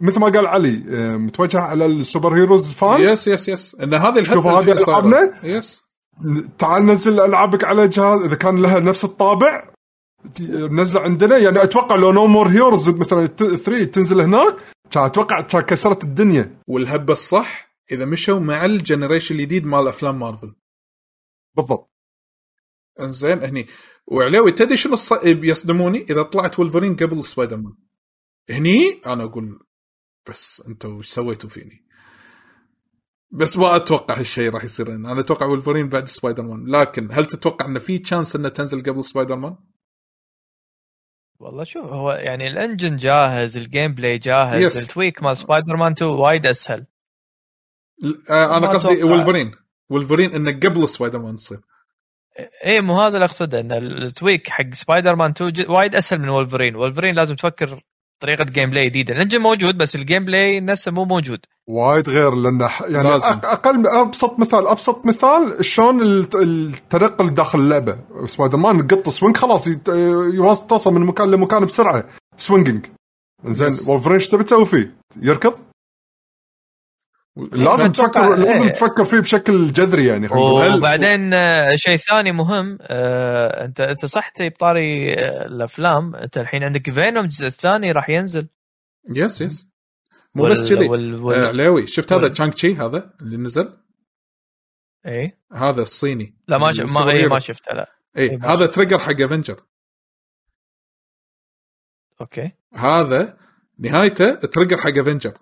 مثل 0.00 0.20
ما 0.20 0.26
قال 0.28 0.46
علي 0.46 0.84
آه، 0.90 1.16
متوجه 1.16 1.60
على 1.60 1.86
ال 1.86 1.94
super 1.94 2.34
heroes 2.34 2.72
fans. 2.72 3.00
Yes 3.10 3.28
yes 3.28 3.48
Yes. 3.48 3.76
إن 3.82 3.94
هذه 3.94 4.22
شوفوا 4.22 4.60
اللي 4.60 4.72
هذه 4.72 4.78
صايرة. 4.78 4.98
ألعابنا؟ 4.98 5.32
Yes. 5.42 5.82
تعال 6.58 6.86
نزل 6.86 7.20
ألعابك 7.20 7.64
على 7.64 7.88
جهاز 7.88 8.20
إذا 8.22 8.34
كان 8.36 8.62
لها 8.62 8.80
نفس 8.80 9.04
الطابع 9.04 9.68
ت- 10.34 10.40
نزله 10.50 11.00
عندنا. 11.00 11.36
يعني 11.38 11.62
أتوقع 11.62 11.96
لو 11.96 12.12
نو 12.12 12.26
مور 12.26 12.48
هيروز 12.48 12.88
مثلا 12.88 13.26
3 13.26 13.84
تنزل 13.84 14.20
هناك 14.20 14.56
كان 14.90 15.04
أتوقع 15.04 15.40
كان 15.40 15.60
كسرت 15.60 16.04
الدنيا. 16.04 16.54
والهبة 16.68 17.12
الصح 17.12 17.72
إذا 17.92 18.04
مشوا 18.04 18.38
مع 18.40 18.64
ال 18.64 18.70
generation 18.70 19.34
الجديد 19.34 19.66
مال 19.66 19.88
أفلام 19.88 20.18
مارفل. 20.18 20.52
بالضبط. 21.56 21.90
إنزين 23.00 23.42
هني. 23.44 23.66
وعلاوي 24.06 24.52
تدري 24.52 24.76
شنو 24.76 24.92
الص... 24.92 25.12
بيصدموني؟ 25.24 26.02
إذا 26.10 26.22
طلعت 26.22 26.58
ولفرين 26.58 26.96
قبل 26.96 27.24
سبايدر 27.24 27.56
مان 27.56 27.74
هني 28.50 29.00
أنا 29.06 29.24
أقول 29.24 29.66
بس 30.28 30.62
أنتوا 30.68 30.90
وش 30.90 31.08
سويتوا 31.08 31.50
فيني؟ 31.50 31.86
بس 33.30 33.56
ما 33.56 33.76
أتوقع 33.76 34.18
هالشيء 34.18 34.50
راح 34.50 34.64
يصير 34.64 34.94
أنا 34.94 35.20
أتوقع 35.20 35.46
ولفرين 35.46 35.88
بعد 35.88 36.08
سبايدر 36.08 36.42
مان 36.42 36.66
لكن 36.66 37.08
هل 37.12 37.26
تتوقع 37.26 37.66
انه 37.66 37.78
في 37.78 37.98
chance 37.98 38.36
إنه 38.36 38.48
تنزل 38.48 38.82
قبل 38.82 39.04
سبايدر 39.04 39.36
مان؟ 39.36 39.56
والله 41.38 41.64
شوف 41.64 41.84
هو 41.84 42.12
يعني 42.12 42.48
ال 42.48 42.55
engine 42.55 42.96
جاهز 42.96 43.56
ال 43.56 43.94
gameplay 43.94 44.18
جاهز 44.18 44.62
yes. 44.62 44.76
ال 44.82 44.89
tweak 44.89 45.22
مال 45.22 45.36
سبايدر 45.36 45.76
مان 45.76 45.92
2 45.92 46.10
وايد 46.10 46.46
أسهل. 46.46 46.86
آه 48.30 48.56
أنا 48.56 48.66
قصدي. 48.66 49.02
ولفرين 49.02 49.54
ولفرين 49.88 50.34
إنه 50.34 50.50
قبل 50.50 50.88
سبايدر 50.88 51.18
مان 51.18 51.36
تصير. 51.36 51.60
إيه 52.64 52.80
مو 52.80 53.00
هذا 53.00 53.14
اللي 53.14 53.24
أقصده 53.24 53.60
إن 53.60 53.72
ال 53.72 53.85
tweak 53.85 54.48
حق 54.48 54.74
سبايدر 54.74 55.16
مان 55.16 55.30
2 55.30 55.52
ج- 55.52 55.70
وايد 55.70 55.94
أسهل 55.94 56.20
من 56.20 56.28
ولفرين 56.28 56.76
ولفرين 56.76 57.14
لازم 57.14 57.36
تفكر 57.36 57.78
طريقة 58.22 58.44
gameplay 58.44 58.84
جديده 58.88 59.14
ال 59.14 59.17
engine 59.17 59.38
موجود 59.40 59.78
بس 59.78 59.94
ال 59.94 60.24
gameplay 60.24 60.60
نفسه 60.60 60.92
مو 60.92 61.04
موجود 61.04 61.40
وايد 61.68 62.08
غير 62.08 62.34
لأن 62.34 62.66
ح- 62.68 62.82
يعني 62.82 63.08
لازم. 63.08 63.26
أقل 63.44 63.86
أبسط 63.86 64.38
مثال 64.38 64.66
أبسط 64.68 65.06
مثال 65.06 65.64
شلون 65.64 66.02
الت- 66.02 66.34
التنقل 66.34 67.34
داخل 67.34 67.58
اللعبة 67.58 67.98
سبايدر 68.26 68.56
مان 68.58 68.86
قط 68.86 69.08
swing 69.08 69.36
خلاص 69.36 69.66
يت- 69.66 69.88
يواصل 70.34 70.66
توصل 70.66 70.94
من 70.94 71.00
مكان 71.00 71.30
لمكان 71.30 71.64
بسرعة 71.64 72.04
swinging 72.36 72.86
زين 73.44 73.72
Yes. 73.72 73.88
وولفرين 73.88 74.14
إيش 74.14 74.28
تبي 74.28 74.44
تسوي 74.44 74.66
فيه؟ 74.66 74.94
يركض؟ 75.22 75.54
لازم 77.36 77.92
تفكر 77.92 78.36
لازم 78.36 78.66
إيه. 78.66 78.72
تفكر 78.72 79.04
فيه 79.04 79.20
بشكل 79.20 79.72
جذري 79.72 80.06
يعني. 80.06 80.26
هل- 80.26 80.74
وبعدين 80.78 81.34
آه، 81.34 81.76
شيء 81.76 81.96
ثاني 81.96 82.32
مهم 82.32 82.78
آه، 82.82 83.64
أنت 83.64 83.80
انت 83.80 84.06
صح 84.06 84.32
بطاري 84.40 85.14
آه، 85.14 85.46
الأفلام 85.46 86.14
أنت 86.16 86.38
الحين 86.38 86.64
عندك 86.64 86.90
Venom 86.90 87.24
الجزء 87.24 87.46
الثاني 87.46 87.92
راح 87.92 88.08
ينزل. 88.10 88.48
Yes 89.14 89.40
yes 89.40 89.68
مو 90.34 90.42
وال- 90.42 90.52
بس 90.52 90.72
كذي. 90.72 90.88
وال- 90.88 91.14
آه 91.14 91.20
وال- 91.22 91.46
علاوي 91.46 91.86
شفت 91.86 92.12
هذا 92.12 92.22
وال- 92.22 92.32
شانغ 92.32 92.52
تشي 92.52 92.74
هذا 92.74 93.14
اللي 93.22 93.36
نزل؟ 93.36 93.78
إيه. 95.06 95.38
هذا 95.52 95.82
الصيني. 95.82 96.36
لا 96.48 96.58
ما 96.58 96.72
ش... 96.72 96.80
ما, 96.80 97.10
إيه. 97.10 97.26
ما 97.28 97.38
شفته 97.38 97.74
لا. 97.74 97.92
اي 98.16 98.22
إيه، 98.30 98.36
ما 98.36 98.48
هذا 98.54 98.66
trigger 98.66 98.98
حق 98.98 99.20
Avenger 99.20 99.60
Okay. 102.20 102.52
هذا 102.74 103.36
نهايته 103.78 104.34
trigger 104.34 104.76
حق 104.76 104.98
Avenger 104.98 105.38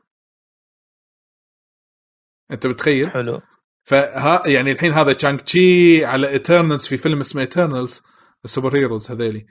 أنت 2.52 2.66
متخيل؟ 2.66 3.10
حلو. 3.10 3.40
فها 3.84 4.42
يعني 4.46 4.72
الحين 4.72 4.92
هذا 4.92 5.12
شانغ 5.12 5.38
تشي 5.38 6.04
على 6.04 6.28
Eternals 6.28 6.86
في 6.86 6.96
فيلم 6.96 7.20
اسمه 7.20 7.42
Eternals 7.42 8.02
ال 8.44 8.50
super 8.50 8.76
heroes 8.76 9.10
هذيلي. 9.10 9.46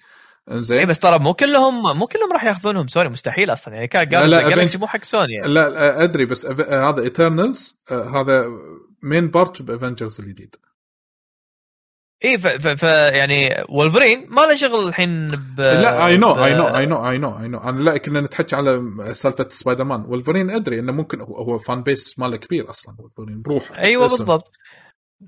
اي 0.51 0.61
زين 0.61 0.87
بس 0.87 0.99
ترى 0.99 1.19
مو 1.19 1.33
كلهم 1.33 1.97
مو 1.97 2.05
كلهم 2.05 2.33
راح 2.33 2.43
ياخذونهم. 2.43 2.87
سوني 2.87 3.09
مستحيل 3.09 3.53
أصلا. 3.53 3.73
يعني 3.73 3.87
كان 3.87 4.09
لا، 4.09 4.27
لا، 4.27 4.49
جالكسي 4.49 4.77
مو 4.77 4.87
حق 4.87 5.03
سوني 5.03 5.33
يعني. 5.33 5.53
لا 5.53 5.69
لا، 5.69 6.03
أدري 6.03 6.25
بس 6.25 6.45
هذا 6.45 7.01
ايترنالز 7.01 7.79
هذا 7.91 8.45
مين 9.03 9.27
بارت 9.27 9.61
بافنجرز 9.61 10.21
الجديد. 10.21 10.55
اي 12.25 12.37
ف, 12.37 12.47
ف, 12.47 12.67
ف 12.67 12.83
يعني 13.13 13.63
وولفرين 13.69 14.25
ما 14.29 14.41
له 14.41 14.55
شغل 14.55 14.87
الحين 14.87 15.27
ب 15.27 15.61
لا 15.61 16.07
اي 16.07 16.17
نو 16.17 16.45
اي 16.45 16.53
نو 16.53 16.67
اي 16.67 16.85
نو 16.85 17.09
اي 17.09 17.17
نو 17.17 17.39
اي 17.39 17.47
نو 17.47 17.57
أنا 17.57 17.81
لا 17.81 17.97
كنا 17.97 18.21
نتحكي 18.21 18.55
على 18.55 18.81
سالفة 19.13 19.49
سبايدر 19.49 19.83
مان 19.83 20.05
ولفرين 20.07 20.49
أدري 20.49 20.79
إنه 20.79 20.91
ممكن 20.91 21.21
هو- 21.21 21.59
فان 21.59 21.83
بيس 21.83 22.19
ماله 22.19 22.37
كبير 22.37 22.69
أصلا 22.69 22.95
ولفرين 22.99 23.41
بروحه. 23.41 23.77
أيوه 23.77 24.05
اسم. 24.05 24.17
بالضبط. 24.17 24.51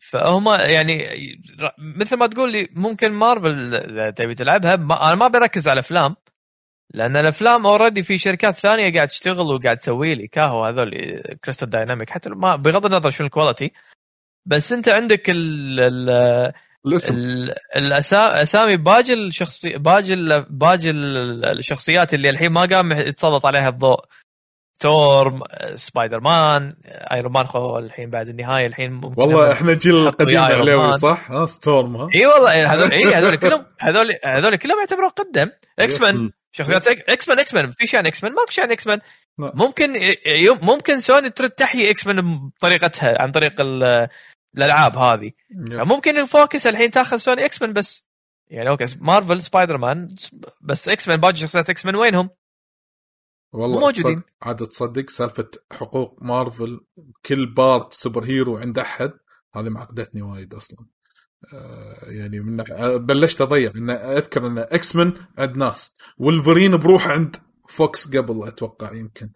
فهم 0.01 0.47
يعني 0.47 1.03
مثل 1.77 2.17
ما 2.17 2.27
تقول 2.27 2.51
لي 2.51 2.69
ممكن 2.75 3.11
مارفل 3.11 4.13
تبي 4.15 4.35
تلعبها. 4.35 4.75
ما 4.75 5.07
أنا 5.07 5.15
ما 5.15 5.27
بركز 5.27 5.67
على 5.67 5.79
أفلام 5.79 6.15
لأن 6.93 7.17
الأفلام 7.17 7.67
already 7.67 8.03
في 8.03 8.17
شركات 8.17 8.55
ثانية 8.55 8.93
قاعد 8.93 9.07
تشتغل 9.07 9.45
وقاعد 9.53 9.77
تسوي 9.77 10.15
لي 10.15 10.27
كاهو 10.27 10.65
هذول 10.65 11.21
Crystal 11.43 11.69
Dynamics 11.69 12.09
حتى 12.09 12.29
ما 12.29 12.55
بغض 12.55 12.85
النظر 12.85 13.09
شنو 13.09 13.27
ال 13.27 13.33
quality 13.33 13.71
بس 14.45 14.73
أنت 14.73 14.89
عندك 14.89 15.29
ال 15.29 15.79
ال 15.79 16.53
الاسم 16.87 17.15
ال- 17.15 17.51
الأسا- 17.75 18.13
أسامي 18.41 18.77
باقي 18.77 19.13
الشخصي 19.13 19.69
باقي 19.77 20.45
باقي 20.49 20.89
ال- 20.89 21.45
الشخصيات 21.45 22.13
اللي 22.13 22.29
الحين 22.29 22.51
ما 22.51 22.61
قام 22.61 22.91
يتسلط 22.91 23.45
عليها 23.45 23.69
الضوء 23.69 23.99
ثور 24.79 25.29
م- 25.29 25.41
سبايدر 25.75 26.19
مان 26.19 26.75
ايرون 26.85 27.31
مان 27.33 27.45
الحين 27.85 28.09
بعد 28.09 28.27
النهاية 28.29 28.65
الحين 28.67 29.01
والله 29.17 29.51
إحنا 29.51 29.73
جيل 29.73 30.11
يا 30.29 30.39
عليوي. 30.39 30.97
صح؟ 30.97 31.31
ها 31.31 31.45
ستورم 31.45 31.97
ها 31.97 32.09
إي 32.15 32.25
والله 32.25 32.73
هذول 32.73 32.91
إي 32.91 33.13
هذول 33.15 33.35
كلهم 33.35 33.65
هذول 33.79 34.07
هذول 34.25 34.55
كلهم 34.55 34.79
يعتبرون 34.79 35.09
قدم 35.09 35.49
إكس 35.79 36.01
مان. 36.01 36.31
شخصيات 36.51 36.87
إكس 36.87 37.29
مان 37.29 37.39
إكس 37.39 37.53
مان 37.53 37.71
في 37.71 37.87
شان 37.87 38.05
إكس 38.05 38.23
مان 38.23 38.31
ما 38.33 38.39
في 38.47 38.53
شان 38.53 38.71
إكس 38.71 38.87
مان. 38.87 38.99
ممكن 39.37 39.89
ممكن 40.61 40.99
سوني 40.99 41.29
ترد 41.29 41.49
تحيي 41.49 41.91
إكس 41.91 42.07
مان 42.07 42.49
بطريقتها 42.57 43.21
عن 43.21 43.31
طريق 43.31 43.53
الالعاب 44.57 44.97
هذه. 44.97 45.31
فممكن 45.69 46.17
ال 46.17 46.25
focus 46.25 46.67
الحين 46.67 46.91
تاخذ 46.91 47.17
سوني 47.17 47.45
إكس 47.45 47.61
مان 47.61 47.73
بس. 47.73 48.05
يعني 48.47 48.69
okay 48.69 48.85
مارفل 48.99 49.41
سبايدر 49.41 49.77
مان 49.77 50.15
بس 50.61 50.89
إكس 50.89 51.07
مان 51.07 51.19
باقي 51.19 51.35
شخصيات 51.35 51.69
إكس 51.69 51.85
مان 51.85 51.95
وينهم؟ 51.95 52.29
والله 53.53 53.79
مو 53.79 53.85
موجودين. 53.85 54.21
عاد 54.41 54.67
تصدق 54.67 55.09
سالفة 55.09 55.49
حقوق 55.71 56.17
مارفل 56.21 56.79
كل 57.25 57.53
part 57.53 57.93
super 57.93 58.23
hero 58.23 58.57
عند 58.57 58.79
أحد 58.79 59.11
هذه 59.55 59.69
معقدتني 59.69 60.21
وايد 60.21 60.53
أصلا. 60.53 60.85
آه، 61.53 62.09
يعني 62.09 62.39
من 62.39 62.71
آه، 62.71 62.95
بلشت 62.97 63.41
أضيع. 63.41 63.71
إن 63.75 63.89
أذكر 63.89 64.47
إن 64.47 64.57
إكس 64.57 64.95
مان 64.95 65.13
عند 65.37 65.57
ناس. 65.57 65.95
والفرين 66.17 66.77
بروحه 66.77 67.11
عند 67.11 67.35
فوكس 67.69 68.07
قبل 68.07 68.47
أتوقع 68.47 68.93
يمكن. 68.93 69.29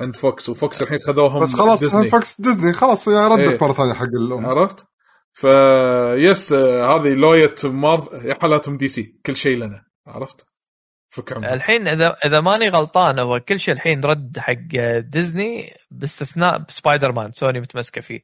عند 0.00 0.16
فوكس 0.16 0.48
وفوكس 0.48 0.82
الحين 0.82 0.98
خذوهم 0.98 1.42
بس 1.42 1.54
خلاص 1.54 1.80
ديزني. 1.80 2.10
فوكس 2.10 2.40
ديزني 2.40 2.72
خلاص 2.72 3.08
يعني 3.08 3.34
ردت 3.34 3.52
إيه. 3.52 3.58
مرة 3.60 3.72
ثانية 3.72 3.94
حق 3.94 4.04
الأم 4.04 4.46
عرفت؟ 4.46 4.86
ف 5.32 5.44
yes 6.14 6.52
آه، 6.52 6.96
هذه 6.96 7.08
لوية 7.08 7.54
مارفل 7.64 8.24
يا 8.24 8.36
حالاتهم 8.42 8.76
دي 8.76 8.88
سي 8.88 9.20
كل 9.26 9.36
شيء 9.36 9.56
لنا 9.56 9.84
عرفت؟ 10.06 10.46
Fuck. 11.08 11.32
الحين 11.32 11.88
إذا 11.88 12.16
إذا 12.24 12.40
ماني 12.40 12.68
غلطان 12.68 13.18
هو 13.18 13.40
كل 13.40 13.60
شيء 13.60 13.74
الحين 13.74 14.00
رد 14.04 14.38
حق 14.38 14.98
ديزني 14.98 15.74
باستثناء 15.90 16.64
سبايدر 16.68 17.12
مان 17.12 17.32
سوني 17.32 17.60
متمسكة 17.60 18.00
فيه 18.00 18.20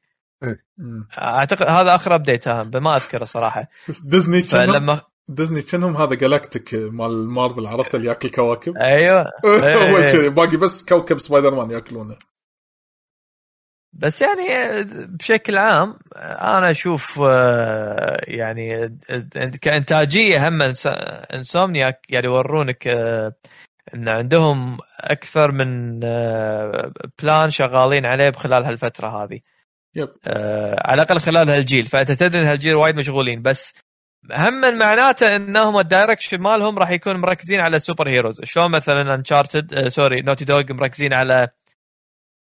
مم. 0.78 1.09
أعتقد 1.18 1.66
هذا 1.66 1.94
آخر 1.94 2.14
update 2.15 2.48
ما 2.48 2.96
أذكره 2.96 3.24
صراحة 3.24 3.68
بس 3.88 4.01
ديزني 4.01 4.40
فلما 4.40 5.02
ديزني 5.28 5.62
كانهم 5.62 5.96
هذا 5.96 6.14
جالاكتس 6.15 6.74
مال 6.74 7.28
مارفل 7.28 7.66
عرفت 7.66 7.94
اللي 7.94 8.09
ياكل 8.09 8.28
كواكب؟ 8.28 8.76
أيوه. 8.76 9.22
هو 9.44 9.98
إيه. 9.98 10.12
كذي 10.12 10.28
باقي 10.28 10.56
بس 10.56 10.84
كوكب 10.84 11.18
سبايدر 11.18 11.55
مان 11.55 11.70
ياكلونه. 11.70 12.16
بس 13.92 14.22
يعني 14.22 14.44
بشكل 15.06 15.56
عام 15.56 15.98
أنا 16.16 16.70
أشوف 16.70 17.20
آه، 17.22 18.20
يعني 18.24 18.98
كإنتاجية 19.62 20.48
هم 20.48 20.62
إنسومنياك 21.34 22.01
يعني 22.09 22.26
يورونك 22.26 22.88
آه، 22.88 23.34
إن 23.94 24.09
عندهم 24.09 24.78
أكثر 25.01 25.52
من 25.52 26.01
آه، 26.05 26.92
plan 27.23 27.51
شغالين 27.51 28.06
عليه 28.06 28.30
خلال 28.30 28.64
هالفترة 28.64 29.24
هذه. 29.24 29.40
yep. 29.94 30.09
آه، 30.26 30.90
على 30.90 31.02
الأقل 31.02 31.20
خلال 31.20 31.51
هالجيل. 31.51 31.86
فأنت 31.86 32.12
تدري 32.12 32.42
إن 32.42 32.46
هالجيل 32.46 32.74
وايد 32.74 32.96
مشغولين 32.96 33.42
بس 33.42 33.74
هم 34.32 34.78
معناته 34.78 35.36
إنهم 35.36 35.78
ال 35.78 35.85
direction 35.85 36.39
مالهم 36.38 36.78
راح 36.78 36.90
يكون 36.90 37.16
مركزين 37.16 37.60
على 37.60 37.76
ال 37.77 37.82
super 37.82 38.09
heroes 38.09 38.40
شلون 38.44 38.70
مثلا 38.70 39.14
انشارتد 39.14 39.88
sorry 39.89 40.23
نوتي 40.22 40.44
دوغ 40.44 40.62
مركزين 40.70 41.12
على 41.12 41.48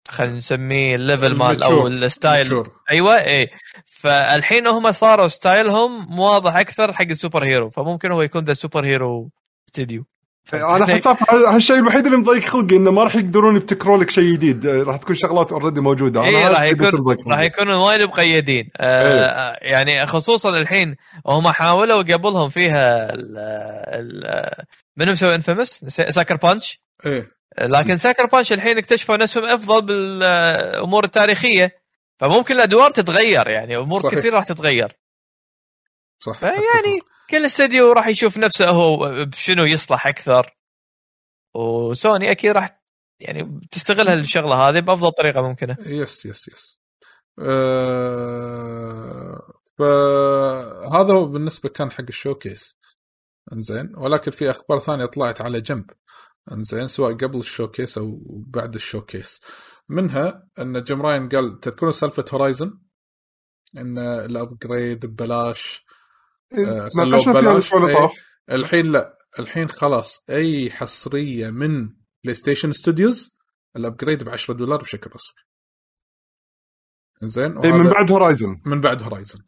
خلينا 0.08 0.38
نسميه 0.38 0.96
ال 0.96 1.02
level 1.02 1.36
مال 1.36 1.64
أو. 1.64 1.88
ال 1.88 1.99
style. 1.99 2.64
أيوه 2.92 3.18
اي 3.18 3.50
فالحين 3.86 4.68
هم 4.68 4.92
صاروا 4.92 5.28
style 5.28 5.93
هم 5.93 6.20
واضح 6.20 6.56
أكثر 6.58 6.94
حق 6.94 7.06
ال 7.10 7.16
super 7.16 7.46
hero 7.46 7.70
فممكن 7.70 8.12
هو 8.12 8.22
يكون 8.22 8.44
the 8.44 8.54
super 8.54 8.86
hero 8.86 9.30
studio 9.68 10.06
أنا 10.54 10.96
حساب 10.96 11.18
هالشيء 11.30 11.76
الوحيد 11.76 12.06
اللي 12.06 12.18
مضيق 12.18 12.46
خلقي 12.46 12.76
إنه 12.76 12.92
ما 12.92 13.04
راح 13.04 13.16
يقدرون 13.16 13.56
يبتكرون 13.56 14.02
لك 14.02 14.10
شيء 14.10 14.34
جديد. 14.34 14.68
راح 14.68 14.98
تكون 14.98 15.16
شغلات 15.16 15.52
already 15.52 15.82
موجودة. 15.82 16.20
أنا 16.20 16.30
اي 16.30 16.38
إيه، 16.38 16.48
راح 16.48 16.64
يكون 16.64 16.86
راح 16.86 17.18
خلقي. 17.26 17.46
يكونوا 17.46 17.86
وايد 17.88 18.02
مقيدين. 18.02 18.70
آه 18.78 19.58
يعني 19.62 20.06
خصوصا 20.06 20.50
الحين 20.50 20.96
هم 21.28 21.48
حاولوا 21.48 22.02
قبلهم 22.02 22.50
فيها 22.50 23.14
ال 23.14 23.38
ال 23.88 24.24
منو 24.98 25.12
مسوي 25.12 25.36
انفيموس 25.36 25.70
ساكر 26.10 26.36
بانش 26.36 26.78
إيه. 27.06 27.32
لكن 27.62 27.98
ساكر 27.98 28.26
بانش 28.26 28.54
الحين 28.54 28.78
اكتشفوا 28.78 29.18
نفسهم 29.18 29.46
أفضل 29.46 29.82
بالأمور 29.82 31.04
التاريخية. 31.04 31.82
فممكن 32.20 32.56
الأدوار 32.56 32.92
تتغير 32.92 33.48
يعني 33.48 33.78
أمور 33.78 34.02
صحيح. 34.02 34.20
كثير 34.20 34.34
راح 34.34 34.44
تتغير. 34.44 34.98
صح 36.20 36.40
فيعني 36.40 37.02
كل 37.32 37.46
استديو 37.46 37.92
راح 37.92 38.08
يشوف 38.08 38.38
نفسه 38.38 38.70
هو 38.70 39.26
بشنو 39.26 39.66
يصلح 39.66 40.08
أكثر. 40.08 40.58
وسوني 41.56 42.32
أكيد 42.32 42.52
راح 42.52 42.82
يعني 43.20 43.68
تستغل 43.72 44.08
هالشغلة 44.08 44.56
هذه 44.56 44.80
بأفضل 44.80 45.12
طريقة 45.12 45.42
ممكنة. 45.42 45.78
yes 45.86 46.26
yes 46.26 46.48
yes. 46.48 46.80
آه 47.40 48.62
فهذا 49.80 51.14
هو 51.14 51.26
بالنسبة 51.26 51.70
كان 51.70 51.92
حق 51.92 52.06
ال 52.10 52.16
showcase. 52.16 52.78
إنزين 53.54 53.96
ولكن 53.98 54.32
في 54.32 54.50
أخبار 54.52 54.80
ثانية 54.80 55.06
طلعت 55.06 55.42
على 55.42 55.62
جنب. 55.62 55.90
إنزين 56.52 56.88
سواء 56.88 57.14
قبل 57.14 57.40
ال 57.40 57.46
showcase 57.46 57.98
أو 57.98 58.20
بعد 58.28 58.76
ال 58.76 58.82
showcase. 58.82 59.42
منها 59.90 60.48
إن 60.60 60.84
جيم 60.84 61.02
راين 61.02 61.30
قال 61.30 61.60
تذكرون 61.60 61.92
سالفة 61.92 62.26
هورايزن؟ 62.34 62.80
إن 63.78 63.98
ال 63.98 64.11
upgrade 64.11 65.06
ببلاش. 65.06 65.86
ناقشنا 66.54 67.20
فيها 67.20 67.32
ببلاش. 67.34 67.48
الأسبوع 67.54 67.82
اللي 67.82 67.92
إيه. 67.94 68.00
طاف 68.00 68.14
الحين 68.52 68.92
لا. 68.92 69.18
الحين 69.40 69.70
خلاص 69.70 70.24
أي 70.30 70.72
حصرية 70.72 71.50
من 71.52 71.90
بلاي 72.24 72.36
ستيشن 72.36 72.72
ستوديوز 72.74 73.38
ال 73.76 73.82
upgrade 73.82 74.24
ب 74.24 74.30
10 74.30 74.54
دولار 74.54 74.82
بشكل 74.82 75.12
رسمي. 75.16 75.42
زين 77.24 77.58
اي 77.58 77.72
من 77.72 77.90
بعد 77.90 78.12
هورايزن 78.12 78.62
من 78.66 78.82
بعد 78.82 79.04
هورايزن. 79.04 79.40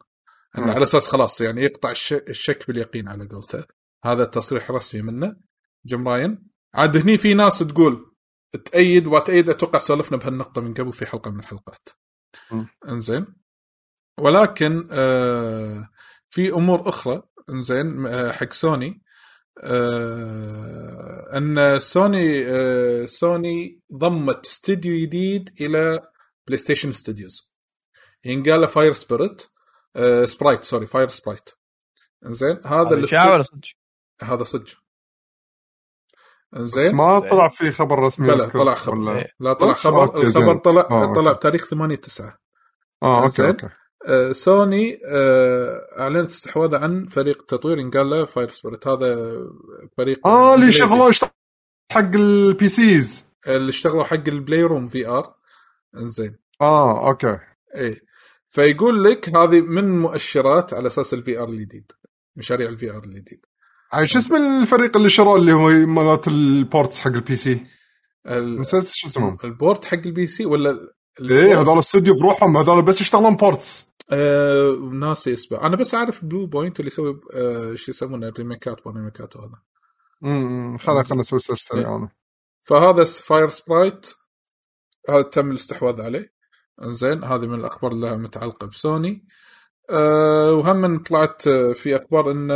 على 0.54 0.82
أساس 0.82 1.06
خلاص 1.08 1.40
يعني 1.40 1.62
يقطع 1.62 1.90
الش- 1.90 2.12
الشك 2.12 2.66
باليقين 2.66 3.08
على 3.08 3.28
قولته. 3.28 3.64
هذا 4.04 4.22
التصريح 4.22 4.70
رسمي 4.70 5.02
منه. 5.02 5.36
جيم 5.86 6.08
راين. 6.08 6.48
عاد 6.74 6.96
هني 6.96 7.18
في 7.18 7.34
ناس 7.34 7.58
تقول 7.58 8.14
تأيد 8.72 9.06
وتأيد 9.06 9.48
أتوقع 9.50 9.78
سولفنا 9.78 10.18
بهالنقطة 10.18 10.60
من 10.60 10.74
قبل 10.74 10.92
في 10.92 11.06
حلقة 11.06 11.30
من 11.30 11.40
الحلقات. 11.40 11.88
إنزين؟ 12.88 13.26
ولكن 14.18 14.88
آه 14.90 15.88
في 16.34 16.52
أمور 16.52 16.88
أخرى 16.88 17.22
إنزين 17.50 18.06
آه 18.06 18.32
حق 18.32 18.52
سوني 18.52 19.02
آه 19.62 21.30
أن 21.36 21.78
سوني 21.78 22.44
آه 22.48 23.06
سوني 23.06 23.80
ضمت 23.94 24.46
استوديو 24.46 25.06
جديد 25.06 25.50
إلى 25.60 26.00
بلاي 26.46 26.58
ستيشن 26.58 26.92
ستوديوز 26.92 27.52
ينقال 28.24 28.60
له 28.60 28.66
فاير 28.66 28.92
سبرت 28.92 29.42
آه 29.96 30.24
سبرايت 30.24 30.64
sorry 30.64 30.86
فاير 30.86 31.08
سبرايت 31.08 31.50
إنزين 32.26 32.60
هذا 32.66 32.96
ولا 33.32 33.42
صدق؟ 33.42 33.68
هذا 34.22 34.44
صدق 34.44 34.74
بس 36.52 36.60
إنزين 36.60 36.94
ما 36.94 37.18
طلع 37.18 37.48
في 37.48 37.72
خبر 37.72 37.98
رسمي 37.98 38.32
أذكر. 38.32 38.58
طلع 38.58 38.74
خبر 38.74 39.18
إيه. 39.18 39.28
لا 39.40 39.52
طلع 39.52 39.72
خبر. 39.72 40.22
الخبر 40.22 40.56
طلع 40.56 40.88
آه، 40.90 41.12
طلع. 41.12 41.32
بتاريخ 41.32 41.66
8 41.66 41.96
9 41.96 42.38
آه 43.02 43.22
أوكي. 43.24 43.46
أوكي 43.46 43.66
آه، 43.66 43.83
سوني 44.32 45.00
آه، 45.06 45.80
أعلنت 46.00 46.28
استحواذها 46.30 46.78
عن 46.78 47.06
فريق 47.06 47.44
تطوير 47.46 47.78
ينقال 47.78 48.10
له 48.10 48.24
فاير 48.24 48.48
سبيريت 48.48 48.88
هذا 48.88 49.16
فريق 49.96 50.26
آه 50.26 50.54
اللي 50.54 50.68
اشت- 50.68 51.30
حق 51.92 52.14
ال 52.14 52.68
PCs 52.68 53.24
اللي 53.46 53.70
اشتغلوا 53.70 54.04
حق 54.04 54.28
البلاي 54.28 54.62
روم 54.62 54.88
VR. 54.88 55.34
إنزين. 55.96 56.36
آه 56.60 57.08
أوكي. 57.08 57.38
إيه. 57.74 58.00
فيقول 58.48 59.04
لك 59.04 59.28
هذه 59.36 59.60
من 59.60 59.98
مؤشرات 59.98 60.74
على 60.74 60.86
أساس 60.86 61.14
ال 61.14 61.38
VR 61.38 61.48
الجديد 61.48 61.92
مشاريع 62.36 62.68
ال 62.68 62.90
VR 62.90 63.04
الجديد. 63.04 63.40
هاي 63.92 64.06
شو 64.06 64.18
اسم 64.18 64.36
الفريق 64.36 64.96
اللي 64.96 65.10
شروه 65.10 65.36
اللي 65.36 65.52
هو 65.52 65.68
مالت 65.86 66.28
ال 66.28 66.40
ports 66.40 67.00
حق 67.00 67.10
ال 67.10 67.36
PC 67.36 67.66
نسيت 68.26 68.86
شو 68.86 69.08
اسمهم. 69.08 69.36
ال 69.44 69.52
port 69.52 69.84
حق 69.84 69.98
ال 69.98 70.26
PC 70.26 70.46
ولا 70.46 70.78
إيه 71.20 71.60
هذول 71.60 71.78
استوديو 71.78 72.14
بروحهم 72.18 72.56
هذول 72.56 72.82
بس 72.82 73.00
يشتغلون 73.00 73.36
ports. 73.36 73.86
آه 74.12 74.70
ناسي 74.92 75.32
اسمه 75.32 75.66
أنا 75.66 75.76
بس 75.76 75.94
أعرف 75.94 76.24
بلو 76.24 76.46
بوينت 76.46 76.80
اللي 76.80 76.86
يسوي 76.88 77.20
آه 77.34 77.74
شو 77.74 77.90
يسمونه 77.90 78.28
الريميكات 78.28 78.86
والريميكات 78.86 79.36
وهذا 79.36 79.62
امم 80.24 80.78
خلنا 80.78 81.02
خلنا 81.02 81.20
نسوي 81.20 81.40
search 81.40 81.62
سريع 81.62 81.96
أنا. 81.96 82.08
فهذا 82.62 83.04
فاير 83.04 83.48
سبرايت 83.48 84.06
هذا 85.08 85.22
تم 85.22 85.50
الاستحواذ 85.50 86.02
عليه. 86.02 86.34
زين 86.82 87.24
هذه 87.24 87.46
من 87.46 87.54
الأخبار 87.60 87.92
اللي 87.92 88.16
متعلقة 88.16 88.66
بسوني. 88.66 89.26
أه 89.90 90.52
وهم 90.52 90.76
من 90.76 90.98
طلعت 90.98 91.46
آه، 91.46 91.72
في 91.72 91.96
أخبار 91.96 92.30
إنه 92.30 92.54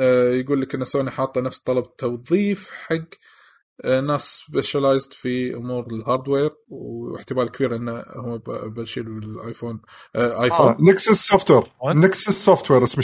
أه 0.00 0.30
يقول 0.30 0.60
لك 0.62 0.74
إن 0.74 0.84
سوني 0.84 1.10
حاطة 1.10 1.40
نفس 1.40 1.58
طلب 1.58 1.96
توظيف 1.96 2.70
حق 2.70 2.94
آه، 2.94 3.37
ناس 3.84 4.44
سبيشلايزد 4.46 5.12
في 5.12 5.54
أمور 5.54 5.86
الهاردوير 5.86 6.50
واحتمال 6.68 7.50
كبير 7.50 7.76
انه 7.76 8.04
هم 8.16 8.36
ب- 8.38 8.74
بيشيلوا 8.74 9.18
الآيفون 9.18 9.80
آه 10.16 10.42
آيفون 10.42 10.66
آه 10.66 10.76
نكسس 10.80 11.26
سوفت 11.26 11.50
وير؟ 11.50 11.64
نكسس 11.84 12.44
سوفت 12.44 12.70
وير 12.70 12.84
اسم 12.84 13.00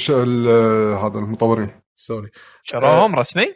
هذا 1.06 1.18
المطورين 1.18 1.80
سوري 1.94 2.30
شروهم 2.62 3.14
رسمي؟ 3.16 3.54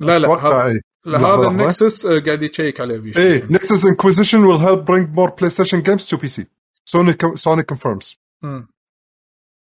لا 0.00 0.18
لا 0.18 0.26
أتوقع 0.26 0.48
هذا 0.62 0.66
اي 0.74 0.80
لا 1.04 1.16
لحظة، 1.16 1.26
هذا 1.34 1.34
لحظة. 1.36 1.48
النكسس 1.50 2.06
آه، 2.06 2.20
قاعد 2.20 2.42
يشيك 2.42 2.80
عليه 2.80 2.98
بيشيل. 2.98 3.22
إيه 3.22 3.44
نكسس 3.50 3.84
انكوزيشن 3.84 4.58
help 4.58 4.80
bring 4.80 5.16
more 5.16 5.30
PlayStation 5.30 5.82
games 5.82 6.06
to 6.08 6.16
PC 6.18 6.42
Sony 6.90 7.14
Sony 7.36 7.62
confirms 7.74 8.16
مم. 8.42 8.68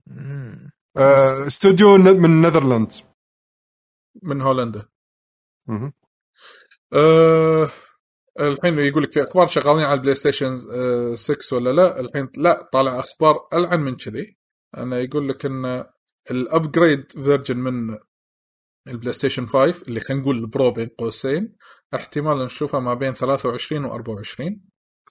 مم. 0.07 0.72
آه، 0.98 1.48
استوديو 1.48 1.98
من 1.98 2.41
نذرلاند 2.41 2.94
من 4.24 4.41
هولندا 4.41 4.86
أه 6.94 7.70
الحين 8.40 8.80
يقول 8.80 9.03
لك 9.03 9.14
في 9.14 9.24
أخبار 9.24 9.48
شغالين 9.48 9.86
على 9.86 9.94
البلاي 9.94 10.16
ستيشن 10.16 10.60
أه 10.74 11.16
6 11.16 11.56
ولا 11.57 11.70
لا؟ 11.70 11.99
الحين 11.99 12.30
لا 12.38 12.70
طالع 12.74 12.99
أخبار 12.99 13.48
العن 13.53 13.80
من 13.80 13.95
كذي. 13.95 14.38
انه 14.78 14.95
يقول 14.95 15.30
لك 15.30 15.45
إن 15.45 15.86
ال 16.32 16.41
upgrade 16.41 17.11
version 17.11 17.57
من 17.57 17.98
البلاي 18.88 19.14
ستيشن 19.14 19.45
5 19.45 19.82
اللي 19.88 19.99
خلينا 19.99 20.22
نقول 20.24 20.38
ال 20.38 20.46
pro 20.46 20.72
بين 20.72 20.90
قوسين 20.98 21.56
احتمال 21.95 22.45
نشوفها 22.45 22.80
ما 22.80 22.94
بين 22.94 23.14
23 23.14 23.86
و 23.86 23.94
24 23.94 24.61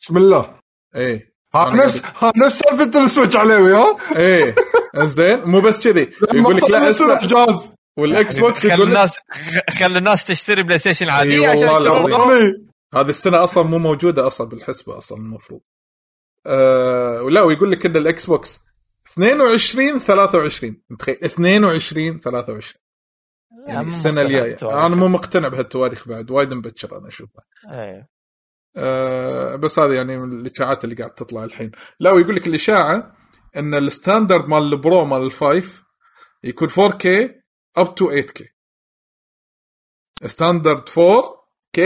بسم 0.01 0.17
الله. 0.17 0.61
إيه. 0.97 1.35
ها 1.55 1.75
نفس 1.75 2.03
ها 2.05 2.33
نفس 2.47 2.59
سالفة 2.59 3.05
ال 3.05 3.10
Switch 3.10 3.37
عليوي 3.37 3.73
ها؟ 3.73 3.97
إيه. 4.17 4.55
زين 4.97 5.45
مو 5.45 5.61
بس 5.61 5.89
كذي. 5.89 6.11
يقول 6.35 6.57
لك 6.57 6.71
لا 6.71 6.91
اسمع 6.91 7.21
جهاز 7.21 7.71
والإكس 7.99 8.39
بوكس 8.39 8.67
خلي 8.67 8.83
الناس 8.83 9.21
خلي 9.71 9.99
الناس 9.99 10.27
تشتري 10.27 10.63
بلاي 10.63 10.79
ستيشن 10.79 11.11
عادي. 11.11 11.41
أي 11.41 11.47
عشان 11.47 11.69
والله 11.69 12.69
هذه 12.95 13.11
السنة 13.11 13.45
أصلا 13.45 13.63
مو 13.65 13.79
موجودة 13.79 14.27
أصلا 14.27 14.49
بالحسبة 14.49 14.99
أصلا 14.99 15.19
المفروض. 15.19 15.61
أه 16.47 17.23
ولا 17.23 17.43
ويقول 17.43 17.73
لك 17.73 17.87
إن 17.87 17.97
الإكس 17.97 18.27
بوكس 18.27 18.61
22 19.13 19.99
23 19.99 20.83
متخيل؟ 20.91 21.19
22 21.25 22.21
23 22.21 22.75
يعني 23.67 23.89
السنة 23.89 24.23
الجاية. 24.23 24.57
أنا 24.63 24.97
مو 24.97 25.09
مقتنع 25.09 25.49
بهالتواريخ 25.49 26.09
بعد 26.09 26.31
وايد 26.31 26.55
مبكر 26.55 26.99
أنا 26.99 27.09
أشوفها. 27.09 27.45
إيه. 27.73 28.09
أه 28.77 29.57
بس 29.57 29.79
هذه 29.79 29.93
يعني 29.93 30.19
من 30.19 30.41
الإشاعات 30.41 30.85
اللي 30.85 30.95
قاعد 30.95 31.11
تطلع 31.11 31.45
الحين. 31.45 31.71
لا 32.01 32.11
ويقول 32.11 32.37
لك 32.37 32.47
الإشاعة 32.47 33.17
إن 33.57 33.75
ال 33.75 33.83
standard 33.83 34.49
مال 34.49 34.73
ال 34.73 34.81
pro 34.81 35.05
مال 35.05 35.23
ال 35.23 35.35
five 35.35 35.83
يكون 36.45 36.69
4K 36.69 37.38
up 37.81 37.95
to 37.95 38.11
8K 38.23 38.45
standard 40.27 40.89
4K 40.89 41.81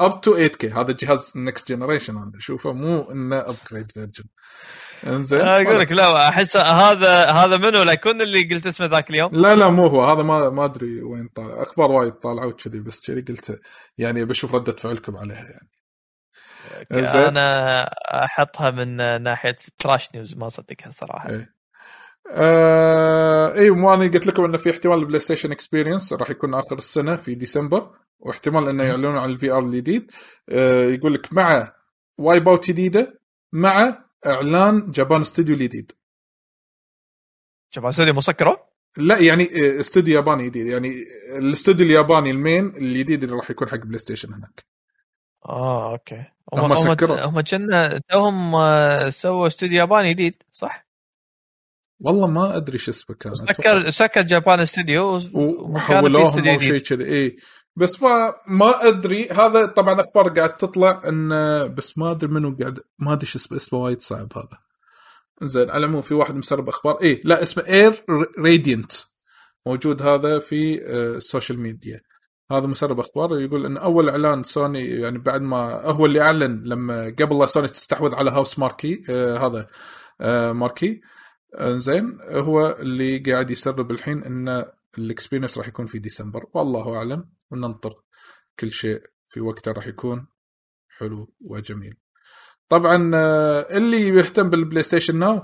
up 0.00 0.20
to 0.20 0.48
8K 0.48 0.64
هذا 0.64 0.92
جهاز 0.92 1.32
next 1.36 1.72
generation 1.72 2.16
أنا 2.16 2.32
أشوفه 2.36 2.72
مو 2.72 3.10
إنه 3.10 3.38
upgraded 3.38 3.92
version 3.92 4.24
إنزين 5.06 5.40
أنا 5.40 5.62
أقول 5.62 5.80
لك 5.80 5.92
لا 5.92 6.28
أحس 6.28 6.56
هذا 6.56 7.30
هذا 7.30 7.56
منو؟ 7.56 7.82
لا 7.82 7.92
يكون 7.92 8.20
اللي 8.20 8.54
قلت 8.54 8.66
اسمه 8.66 8.86
ذاك 8.86 9.10
اليوم. 9.10 9.30
لا 9.32 9.54
لا 9.54 9.68
مو 9.68 9.86
هو. 9.86 10.04
هذا 10.04 10.22
ما 10.22 10.50
ما 10.50 10.64
أدري 10.64 11.02
وين 11.02 11.28
طالع 11.28 11.62
أخبار 11.62 11.90
وايد 11.90 12.12
طالعوا 12.12 12.52
كذي 12.52 12.80
بس 12.80 13.00
كذي 13.00 13.20
قلت 13.20 13.60
يعني 13.98 14.24
بشوف 14.24 14.54
ردة 14.54 14.72
فعلكم 14.72 15.16
عليها 15.16 15.44
يعني. 15.44 15.70
أنا 17.28 17.84
أحطها 18.24 18.70
من 18.70 19.22
ناحية 19.22 19.56
trash 19.78 20.14
news 20.14 20.36
ما 20.36 20.46
أصدقها 20.46 20.90
صراحة. 20.90 21.28
إيه. 21.28 21.59
آه 22.28 23.54
اي 23.54 23.70
مو 23.70 23.94
أنا 23.94 24.04
قلت 24.04 24.26
لكم 24.26 24.44
إنه 24.44 24.58
في 24.58 24.70
احتمال 24.70 24.98
ال 24.98 25.20
PlayStation 25.20 25.52
Experience 25.52 26.12
راح 26.12 26.30
يكون 26.30 26.54
آخر 26.54 26.76
السنة 26.76 27.16
في 27.16 27.34
ديسمبر 27.34 27.90
واحتمال 28.18 28.68
إنه 28.68 28.84
يعلنون 28.84 29.18
عن 29.18 29.30
ال 29.30 29.50
VR 29.50 29.58
الجديد. 29.58 30.10
آه 30.48 30.84
يقول 30.84 31.14
لك 31.14 31.32
مع 31.32 31.72
Wipeout 32.18 32.68
جديدة 32.68 33.20
مع 33.52 34.04
إعلان 34.26 34.90
Japan 34.90 35.20
Studio 35.20 35.54
الجديد. 35.54 35.92
شوف 37.74 37.84
استوديو 37.84 38.14
مسكرة؟ 38.14 38.70
لا 38.96 39.18
يعني 39.18 39.44
آه، 39.44 39.80
استوديو 39.80 40.16
ياباني 40.16 40.46
جديد. 40.46 40.66
يعني 40.66 41.04
الاستوديو 41.38 41.86
الياباني 41.86 42.30
ال 42.30 42.37
main 42.37 42.66
الجديد 42.66 43.22
اللي 43.22 43.36
راح 43.36 43.50
يكون 43.50 43.68
حق 43.68 43.76
PlayStation 43.76 44.34
هناك. 44.34 44.64
آه 45.46 45.92
okay. 45.92 46.24
هم 46.54 46.76
سكروا. 46.76 47.24
هم 47.24 47.40
كنا 47.40 48.00
توهم 48.10 48.54
آه، 48.54 49.08
سووا 49.08 49.46
استوديو 49.46 49.78
ياباني 49.78 50.14
جديد 50.14 50.42
صح؟ 50.50 50.89
والله 52.00 52.26
ما 52.26 52.56
أدري 52.56 52.78
شو 52.78 52.90
اسمه 52.90 53.16
كان. 53.16 53.34
سكر 53.34 53.90
سكر 53.90 54.22
Japan 54.22 54.64
في 54.64 54.98
وحولوهم 55.34 56.48
أو 56.48 56.58
شيء 56.58 56.78
كذا 56.78 57.04
اي 57.04 57.36
بس 57.76 58.02
ما 58.02 58.34
ما 58.48 58.88
أدري. 58.88 59.28
هذا 59.28 59.66
طبعا 59.66 60.00
أخبار 60.00 60.28
قاعد 60.28 60.56
تطلع 60.56 61.02
ان 61.08 61.28
بس 61.74 61.98
ما 61.98 62.10
أدري 62.10 62.32
منو 62.32 62.56
قاعد 62.60 62.78
ما 62.98 63.12
أدري 63.12 63.26
شو 63.26 63.38
اسمه 63.38 63.56
اسمه 63.58 63.78
وايد 63.78 64.02
صعب 64.02 64.32
هذا. 64.36 64.58
زين 65.42 65.70
على 65.70 65.84
العموم 65.84 66.02
في 66.02 66.14
واحد 66.14 66.34
مسرب 66.34 66.68
أخبار. 66.68 67.02
اي 67.02 67.20
لا 67.24 67.42
اسمه 67.42 67.64
Air 67.68 68.04
Radiant 68.38 68.92
موجود 69.66 70.02
هذا 70.02 70.38
في 70.38 70.82
آه، 70.86 71.16
ال 71.16 71.22
social 71.22 71.60
media 71.60 72.00
هذا 72.52 72.66
مسرب 72.66 73.00
أخبار 73.00 73.40
يقول 73.40 73.66
إن 73.66 73.76
أول 73.76 74.08
إعلان 74.08 74.42
سوني 74.42 74.86
يعني 74.86 75.18
بعد 75.18 75.42
ما 75.42 75.82
هو 75.84 76.06
اللي 76.06 76.20
أعلن 76.20 76.62
لما 76.64 77.14
قبل 77.18 77.38
لا 77.38 77.46
سوني 77.46 77.68
تستحوذ 77.68 78.14
على 78.14 78.30
Housemarque 78.30 79.02
آه 79.10 79.46
هذا 79.46 79.66
آه 80.20 80.52
marque 80.52 80.90
آه 80.90 81.19
زين 81.58 82.18
هو 82.22 82.76
اللي 82.80 83.18
قاعد 83.18 83.50
يسرب 83.50 83.90
الحين 83.90 84.24
إن 84.24 84.64
ال 84.98 85.04
Experience 85.04 85.58
راح 85.58 85.68
يكون 85.68 85.86
في 85.86 85.98
ديسمبر. 85.98 86.46
والله 86.54 86.96
أعلم 86.96 87.30
وننطر 87.50 88.02
كل 88.58 88.70
شيء 88.70 89.02
في 89.28 89.40
وقته 89.40 89.72
راح 89.72 89.86
يكون 89.86 90.26
حلو 90.88 91.34
وجميل. 91.40 91.96
طبعا 92.68 93.10
آه، 93.14 93.76
اللي 93.76 94.08
يهتم 94.08 94.50
بال 94.50 94.82
PlayStation 94.82 95.16
Now 95.18 95.42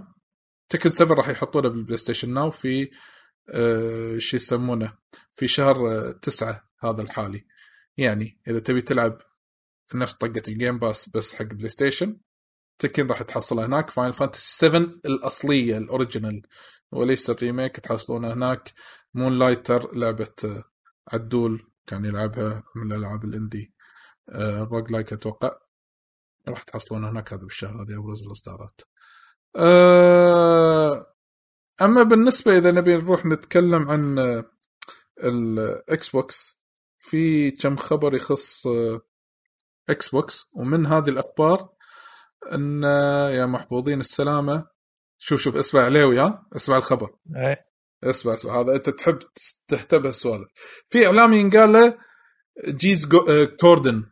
Tekken 0.69 0.91
7 0.91 1.17
راح 1.17 1.29
يحطونه 1.29 1.69
بال 1.69 1.99
PlayStation 1.99 2.35
Now 2.35 2.51
في 2.51 2.91
آه، 3.51 4.19
شو 4.19 4.37
يسمونه 4.37 4.93
في 5.35 5.49
شهر 5.49 5.89
آه، 5.89 6.11
تسعة 6.11 6.69
هذا 6.81 7.03
الحالي. 7.03 7.47
يعني 7.97 8.41
إذا 8.49 8.59
تبي 8.59 8.81
تلعب 8.83 9.19
نفس 9.95 10.15
طقة 10.15 10.43
ال 10.49 10.55
Game 10.55 10.79
Pass 10.79 11.09
بس 11.09 11.35
حق 11.35 11.45
PlayStation 11.45 12.17
Tekken 12.79 13.07
راح 13.07 13.23
تحصلها 13.23 13.67
هناك. 13.67 13.91
Final 13.91 14.13
Fantasy 14.13 14.57
7 14.59 14.81
الأصلية 15.07 15.79
ال 15.79 15.85
original. 15.85 16.43
وليس 16.93 17.31
ال 17.31 17.38
remake 17.38 17.81
تحصلونها 17.81 18.33
هناك؟ 18.33 18.73
Moonlighter 19.15 19.97
لعبة 19.97 20.35
آه، 20.45 20.65
عدول 21.13 21.71
كان 21.87 22.05
يلعبها 22.05 22.63
من 22.77 22.93
الألعاب 22.93 23.25
ال 23.25 23.75
indie 24.71 24.93
roguelike 24.93 25.13
أتوقع. 25.13 25.51
راح 26.49 26.63
تحصلونها 26.63 27.11
هناك 27.11 27.33
هذا 27.33 27.43
بالشهر 27.43 27.83
هذه 27.83 27.99
ابرز 27.99 28.23
الإصدارات. 28.23 28.81
آه، 29.57 31.07
أما 31.83 32.03
بالنسبة 32.03 32.59
إذا 32.59 32.71
نبي 32.71 32.97
نروح 32.97 33.27
نتكلم 33.27 33.89
عن 33.89 34.19
آه، 34.19 34.45
ال 35.25 36.11
Xbox 36.11 36.59
في 36.99 37.51
كم 37.51 37.77
خبر 37.77 38.15
يخص 38.15 38.67
Xbox 39.89 40.45
ومن 40.53 40.87
هذه 40.87 41.09
الأخبار 41.09 41.76
إن 42.55 42.83
يا 43.33 43.47
محفوظين 43.47 44.01
السلامة 44.01 44.67
شوف 45.19 45.41
شوف 45.41 45.57
اسمع 45.57 45.81
عليوي 45.81 46.19
ها؟ 46.19 46.47
اسمع 46.57 46.77
الخبر. 46.77 47.11
إيه. 47.37 47.67
اسمع 48.05 48.35
اسمع 48.35 48.61
هذا 48.61 48.75
أنت 48.75 48.91
تحب 48.91 49.19
تهتم 49.69 49.99
بهالسوالف 49.99 50.49
في 50.91 51.07
اعلامي 51.07 51.39
ينقال 51.39 51.73
له 51.73 51.99
Jez 52.69 53.15
آه، 53.15 53.45
Corden. 53.45 54.05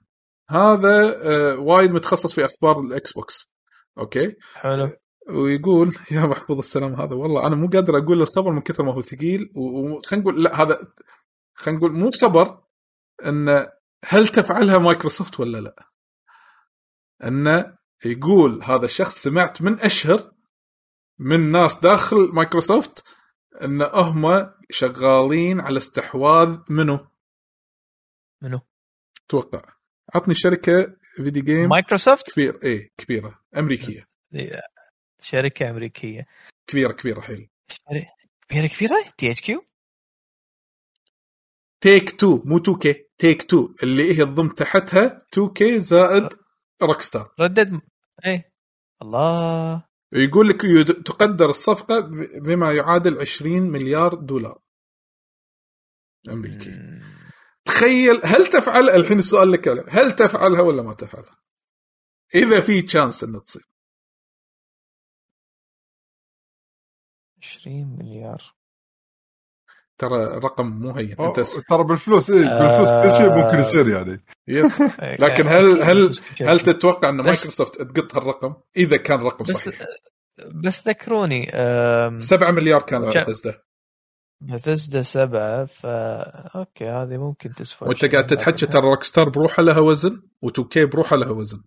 هذا 0.50 1.22
آه، 1.22 1.58
وايد 1.58 1.90
متخصص 1.90 2.34
في 2.34 2.44
أخبار 2.44 2.80
ال 2.80 3.12
Xbox. 3.12 3.50
okay؟ 3.98 4.36
حلو. 4.54 4.90
ويقول 5.28 5.96
يا 6.12 6.20
محفوظ 6.20 6.58
السلام 6.58 6.92
هذا 6.94 7.14
والله 7.14 7.46
أنا 7.46 7.56
مو 7.56 7.66
قادر 7.66 7.98
أقول 7.98 8.22
الخبر 8.22 8.50
من 8.50 8.60
كثر 8.60 8.84
ما 8.84 8.92
هو 8.92 9.00
ثقيل 9.00 9.52
وخلينا 9.54 10.22
نقول 10.22 10.44
لا 10.44 10.62
هذا 10.62 10.78
خلينا 11.54 11.78
نقول 11.78 11.92
مو 11.92 12.10
خبر 12.22 12.64
إن 13.26 13.66
هل 14.04 14.28
تفعلها 14.28 14.78
مايكروسوفت 14.78 15.40
ولا 15.40 15.58
لا؟ 15.58 15.88
انه 17.24 17.76
يقول 18.06 18.62
هذا 18.62 18.84
الشخص 18.84 19.22
سمعت 19.22 19.62
من 19.62 19.80
أشهر 19.80 20.32
من 21.18 21.52
ناس 21.52 21.80
داخل 21.80 22.30
مايكروسوفت 22.32 23.04
إن 23.62 23.82
هم 23.82 24.52
شغالين 24.70 25.60
على 25.60 25.78
استحواذ 25.78 26.58
منو؟ 26.68 27.06
منو؟ 28.42 28.60
توقع. 29.28 29.62
عطني 30.14 30.34
شركة 30.34 30.96
video 31.16 31.42
game 31.42 31.68
Microsoft؟ 31.68 32.32
كبير 32.32 32.62
إيه 32.62 32.92
كبيرة. 32.96 33.38
أمريكية. 33.56 34.08
شركة 35.20 35.70
أمريكية. 35.70 36.26
كبيرة 36.66 36.92
كبيرة 36.92 37.20
حيل. 37.20 37.48
كبيرة 38.48 38.66
كبيرة؟ 38.66 38.96
THQ 39.16 39.64
Take 41.84 42.10
Two 42.20 42.42
مو 42.44 42.56
2K 42.56 43.06
Take-Two 43.18 43.74
اللي 43.82 44.18
هي 44.18 44.24
تضم 44.24 44.48
تحتها 44.48 45.18
2K 45.32 45.78
زائد 45.78 46.28
Rockstar 46.82 47.34
ردد 47.40 47.80
إيه. 48.24 48.52
الله. 49.02 49.88
يقول 50.12 50.48
لك 50.48 50.64
يد- 50.64 51.02
تقدر 51.02 51.50
الصفقة 51.50 52.00
ب- 52.00 52.42
بما 52.42 52.72
يعادل 52.72 53.20
20 53.20 53.62
مليار 53.62 54.14
دولار. 54.14 54.62
أمريكي. 56.28 56.70
مم. 56.70 57.02
تخيل 57.64 58.20
هل 58.24 58.46
تفعل؟ 58.46 58.90
الحين 58.90 59.18
السؤال 59.18 59.50
لك 59.52 59.68
هل 59.68 60.12
تفعلها 60.16 60.60
ولا 60.60 60.82
ما 60.82 60.94
تفعلها؟ 60.94 61.36
إذا 62.34 62.60
في 62.60 62.82
chance 62.82 63.24
انه 63.24 63.40
تصير. 63.40 63.62
20 67.42 67.98
مليار. 67.98 68.54
ترى 69.98 70.24
رقم 70.24 70.66
مو 70.66 70.90
هين 70.90 71.16
أنت 71.20 71.40
س... 71.40 71.60
ترى 71.68 71.84
بالفلوس 71.84 72.30
إيه 72.30 72.44
بالفلوس 72.58 72.88
كل 72.88 73.16
شيء 73.16 73.30
ممكن 73.44 73.58
يصير 73.58 73.88
يعني. 73.88 74.24
yes 74.48 74.80
إيه، 75.02 75.16
لكن 75.20 75.46
هل 75.46 75.82
هل. 75.82 76.18
هل 76.42 76.60
تتوقع 76.60 77.08
أن 77.08 77.16
بس- 77.18 77.24
مايكروسوفت 77.26 77.82
تقط 77.82 78.16
هالرقم؟ 78.16 78.54
إذا 78.76 78.96
كان 78.96 79.20
رقم 79.20 79.44
صحيح. 79.44 79.74
بس 80.54 80.88
ذكروني 80.88 81.50
أم، 81.54 82.20
7 82.20 82.50
مليار 82.50 82.82
كانت 82.82 83.10
شا- 83.10 83.20
Bethesda 83.20 83.60
Bethesda 84.40 85.02
سبعة 85.02 85.64
فا 85.64 86.22
okay 86.58 86.84
هذه 86.88 87.16
ممكن 87.16 87.54
تسوى 87.54 87.88
وأنت. 87.88 88.04
قاعد 88.04 88.26
تتحكى 88.26 88.66
ترى 88.66 88.82
Rockstar 88.82 89.28
بروحها 89.28 89.64
لها 89.64 89.78
وزن 89.78 90.22
و2K 90.46 90.86
بروحها 90.86 91.18
لها 91.18 91.30
وزن. 91.30 91.60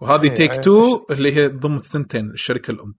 وهذه 0.00 0.22
إيه، 0.24 0.34
Take 0.34 0.52
إيه، 0.54 0.60
Two 0.60 1.06
اللي 1.10 1.36
هي 1.36 1.48
ضم 1.48 1.76
الثنتين 1.76 2.30
الشركة 2.30 2.70
الأم. 2.70 2.94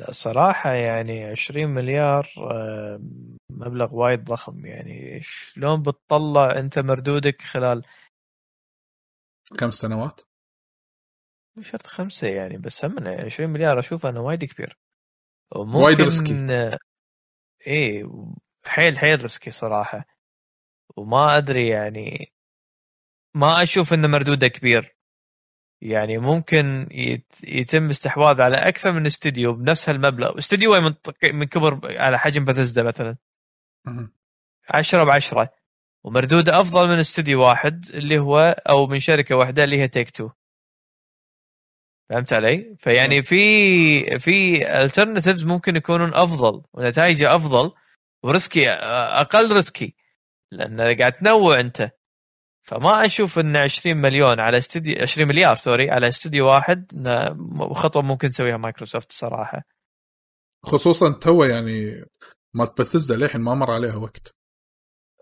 لا 0.00 0.12
صراحة 0.12 0.72
يعني 0.72 1.24
20 1.24 1.68
مليار 1.68 2.28
أم، 2.38 3.36
مبلغ 3.50 3.94
وايد 3.94 4.24
ضخم 4.24 4.66
يعني. 4.66 5.20
شلون 5.22 5.82
بتطلع 5.82 6.58
انت 6.58 6.78
مردودك 6.78 7.42
خلال 7.42 7.82
كم 9.58 9.70
سنوات؟ 9.70 10.20
مو 11.56 11.62
شرط 11.62 11.86
خمسة 11.86 12.28
يعني 12.28 12.56
بس 12.58 12.84
هم 12.84 13.08
20 13.08 13.50
مليار 13.50 13.78
أشوف 13.78 14.06
إنه 14.06 14.20
وايد 14.20 14.44
كبير. 14.44 14.78
وممكن 15.56 15.78
وايد 15.78 16.00
risky. 16.00 16.78
إيه 17.66 18.04
حيل 18.66 18.98
حيل 18.98 19.22
risky 19.22 19.50
صراحة. 19.50 20.04
وما 20.96 21.36
أدري 21.36 21.68
يعني 21.68 22.32
ما 23.36 23.62
أشوف 23.62 23.92
إنه 23.92 24.08
مردوده 24.08 24.48
كبير. 24.48 24.97
يعني 25.82 26.18
ممكن 26.18 26.88
يت- 26.90 27.34
يتم 27.44 27.90
استحواذ 27.90 28.40
على 28.42 28.56
أكثر 28.56 28.92
من 28.92 29.06
استديو 29.06 29.52
بنفس 29.52 29.88
هالمبلغ. 29.88 30.38
استديو 30.38 30.80
من 30.80 30.94
من 31.32 31.44
كبر 31.46 31.80
على 32.00 32.18
حجم 32.18 32.44
بثزدا 32.44 32.82
مثلا. 32.82 33.16
مهم. 33.86 34.12
10 34.74 35.04
ب 35.04 35.08
10 35.10 35.48
ومردودة 36.04 36.60
أفضل 36.60 36.88
من 36.88 36.98
استديو 36.98 37.40
واحد 37.42 37.84
اللي 37.94 38.18
هو 38.18 38.38
أو 38.68 38.86
من 38.86 39.00
شركة 39.00 39.36
واحدة 39.36 39.64
اللي 39.64 39.78
هي 39.80 39.88
Take-Two 39.88 40.30
فهمت 42.10 42.32
علي؟ 42.32 42.76
فيعني 42.78 43.22
في 43.22 43.38
في 44.18 44.60
alternatives 44.88 45.46
ممكن 45.46 45.76
يكونون 45.76 46.14
أفضل 46.14 46.62
ونتائجه 46.74 47.34
أفضل 47.36 47.72
و 48.22 48.30
risky 48.30 48.70
أقل 48.70 49.52
risky 49.54 49.94
لأن 50.52 50.80
قاعد 50.98 51.12
تنوع 51.12 51.60
أنت 51.60 51.90
فما 52.68 53.04
أشوف 53.04 53.38
إن 53.38 53.56
20 53.56 53.96
مليون 53.96 54.40
على 54.40 54.58
استديو 54.58 55.02
20 55.02 55.28
مليار 55.28 55.54
sorry 55.54 55.90
على 55.90 56.08
استديو 56.08 56.46
واحد 56.46 56.92
خطوة 57.72 58.02
ممكن 58.02 58.30
تسويها 58.30 58.56
مايكروسوفت 58.56 59.12
صراحة. 59.12 59.62
خصوصا 60.66 61.12
Two 61.12 61.44
يعني 61.44 62.04
مالت 62.54 62.80
بثزدا 62.80 63.16
للحين 63.16 63.40
ما 63.40 63.54
مر 63.54 63.70
عليها 63.70 63.96
وقت. 63.96 64.34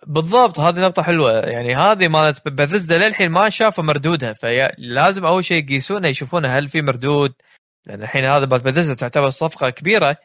بالضبط 0.06 0.60
هذه 0.60 0.80
نقطة 0.80 1.02
حلوة. 1.02 1.32
يعني 1.32 1.74
هذه 1.74 2.08
مالت 2.08 2.48
بثزدا 2.48 2.98
للحين 2.98 3.30
ما 3.30 3.50
شافوا 3.50 3.84
مردودها 3.84 4.32
فلازم 4.32 5.24
أول 5.24 5.44
شيء 5.44 5.64
يقيسونه 5.64 6.08
يشوفونه 6.08 6.48
هل 6.48 6.68
في 6.68 6.82
مردود. 6.82 7.34
لأن 7.86 8.02
الحين 8.02 8.24
هذا 8.24 8.46
مالت 8.46 8.64
بثزدا 8.64 8.94
تعتبر 8.94 9.28
صفقة 9.28 9.70
كبيرة. 9.70 10.16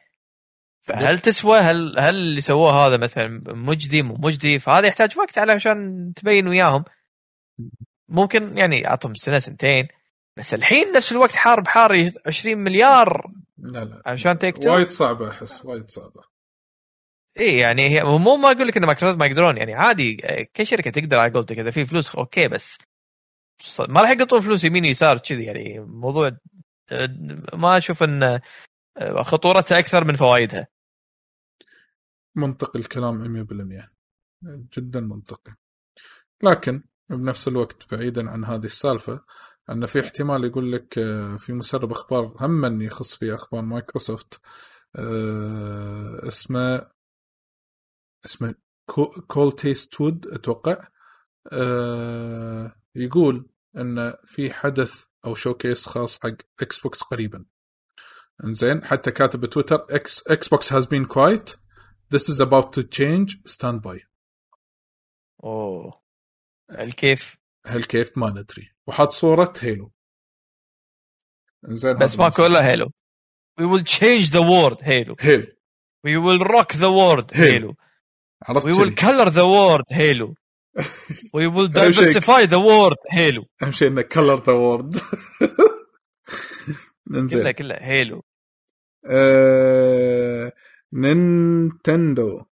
فهل 0.81 1.19
تسوى؟ 1.19 1.59
هل 1.59 1.99
هل 1.99 2.15
اللي 2.15 2.41
سووه 2.41 2.85
هذا 2.85 2.97
مثلا 2.97 3.41
مجدي 3.47 4.01
مو 4.01 4.15
مجدي؟ 4.19 4.59
فهذا 4.59 4.87
يحتاج 4.87 5.17
وقت 5.17 5.37
علشان 5.37 6.13
تبين 6.15 6.47
وياهم. 6.47 6.83
ممكن 8.09 8.57
يعني 8.57 8.87
أعطهم 8.87 9.13
سنة 9.13 9.39
سنتين. 9.39 9.87
بس 10.37 10.53
الحين 10.53 10.93
نفس 10.93 11.11
الوقت 11.11 11.35
حارق 11.35 11.67
حار 11.67 12.09
20 12.25 12.57
مليار. 12.57 13.31
لا 13.57 13.85
لا. 13.85 14.01
عشان 14.05 14.37
Take-Two 14.37 14.73
وايد 14.73 14.87
صعبة 14.87 15.29
أحس 15.29 15.65
وايد 15.65 15.89
صعبة. 15.89 16.23
إي 17.39 17.57
يعني 17.57 17.89
هي 17.89 18.03
مو 18.03 18.35
ما 18.35 18.51
أقول 18.51 18.67
لك 18.67 18.77
إن 18.77 18.85
مايكروسوفت 18.85 19.19
ما 19.19 19.25
يقدرون. 19.25 19.57
يعني 19.57 19.73
عادي 19.73 20.17
آه، 20.23 20.47
كل 20.55 20.67
شركة 20.67 20.91
تقدر 20.91 21.17
على 21.17 21.31
قولتك. 21.31 21.59
إذا 21.59 21.71
في 21.71 21.85
فلوس 21.85 22.15
أوكي 22.15 22.47
بس 22.47 22.77
ما 23.89 24.01
راح 24.01 24.09
يقطون 24.09 24.41
فلوس 24.41 24.63
يمين 24.63 24.83
ويسار 24.83 25.17
كذي 25.17 25.43
يعني 25.43 25.79
موضوع 25.79 26.37
ما 27.53 27.77
أشوف 27.77 28.03
إن 28.03 28.23
آه، 28.23 29.21
خطورتها 29.21 29.79
أكثر 29.79 30.03
من 30.03 30.15
فوائدها. 30.15 30.67
منطقي 32.35 32.79
الكلام 32.79 33.45
100% 33.45 33.91
جدا 34.77 34.99
منطقي. 34.99 35.55
لكن 36.43 36.83
بنفس 37.15 37.47
الوقت 37.47 37.93
بعيدا 37.93 38.29
عن 38.29 38.45
هذه 38.45 38.65
السالفة 38.65 39.21
أن 39.69 39.85
في 39.85 39.99
احتمال 39.99 40.45
يقول 40.45 40.71
لك 40.71 40.97
آه، 40.97 41.37
في 41.37 41.53
مسرب 41.53 41.91
أخبار 41.91 42.35
هم 42.39 42.81
يخص 42.81 43.15
في 43.15 43.33
أخبار 43.35 43.61
مايكروسوفت 43.61 44.41
آه، 44.95 46.27
اسمه 46.27 46.87
اسمه 48.25 48.55
كو- 48.85 49.21
كول 49.27 49.51
تيست 49.51 50.01
وود 50.01 50.27
أتوقع 50.27 50.87
آه، 51.51 52.75
يقول 52.95 53.49
أن 53.77 54.13
في 54.25 54.53
حدث 54.53 55.03
أو 55.25 55.35
showcase 55.35 55.85
خاص 55.87 56.19
حق 56.19 56.33
إكس 56.61 56.79
بوكس 56.79 57.01
قريبا. 57.01 57.45
إنزين 58.43 58.85
حتى 58.85 59.11
كاتب 59.11 59.39
بتويتر 59.41 59.85
إكس 59.89 60.27
Xbox 60.27 60.73
has 60.73 60.85
been 60.85 61.05
quiet 61.05 61.49
This 62.15 62.27
is 62.33 62.39
about 62.41 62.73
to 62.75 62.83
change. 62.83 63.29
Stand 63.47 63.79
by. 63.87 63.99
أوه. 65.43 66.00
الكيف 66.79 67.37
هل 67.65 67.83
كيف؟ 67.83 68.17
ما 68.17 68.29
ندري. 68.29 68.71
وحط 68.87 69.09
صورة 69.09 69.53
هيلو. 69.59 69.91
إنزين 71.69 71.97
بس 71.97 72.19
ما 72.19 72.29
كله 72.29 72.65
هيلو. 72.69 72.91
We 73.61 73.63
will 73.63 73.83
change 73.83 74.29
the 74.29 74.41
world 74.41 74.83
هيلو. 74.83 75.15
هيلو. 75.19 75.47
We 76.07 76.11
will 76.17 76.43
rock 76.47 76.73
the 76.73 76.89
world 76.99 77.37
هيلو. 77.37 77.75
عرفت 78.43 78.67
will 78.67 78.95
كذي. 78.95 78.95
color 78.95 79.29
the 79.29 79.45
world 79.45 79.85
هيلو. 79.91 80.35
أهم 81.35 81.91
شيء- 81.91 82.13
diversify 82.13 82.45
the 82.47 82.59
world 82.59 82.97
هيلو. 83.11 83.45
أهم 83.63 83.71
شيء 83.71 83.87
انه 83.87 84.01
color 84.01 84.43
the 84.43 84.53
world 84.53 84.97
إنزين. 87.15 87.51
كله 87.51 87.75
هيلو. 87.75 88.23
آه، 89.05 90.51
نينتندو. 90.93 92.45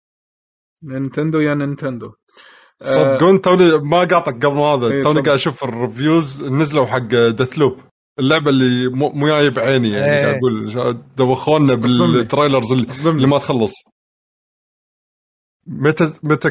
نينتندو 0.82 1.40
يا 1.40 1.54
نينتندو. 1.54 2.14
صدقون 2.82 3.40
توني 3.42 3.78
ما 3.78 3.98
قاطعك 3.98 4.44
قبل 4.46 4.58
هذا. 4.58 4.86
إيه، 4.94 5.02
توني. 5.02 5.20
قاعد 5.20 5.28
أشوف 5.38 5.64
ال 5.64 5.74
reviews 5.74 6.42
نزلوا 6.44 6.86
حق 6.86 7.28
Deathloop 7.38 7.80
اللعبة 8.18 8.50
اللي 8.50 8.88
مو 8.88 9.08
مو 9.10 9.26
جاية 9.26 9.48
بعيني 9.48 9.88
يعني 9.90 10.12
إيه. 10.12 10.22
قاعد 10.24 10.36
أقول 10.36 10.72
شا- 10.72 11.04
دوخونا. 11.16 11.74
بال 11.74 11.94
trailers 11.94 12.72
اللي. 12.72 13.10
اللي 13.10 13.26
ما 13.26 13.38
تخلص. 13.38 13.72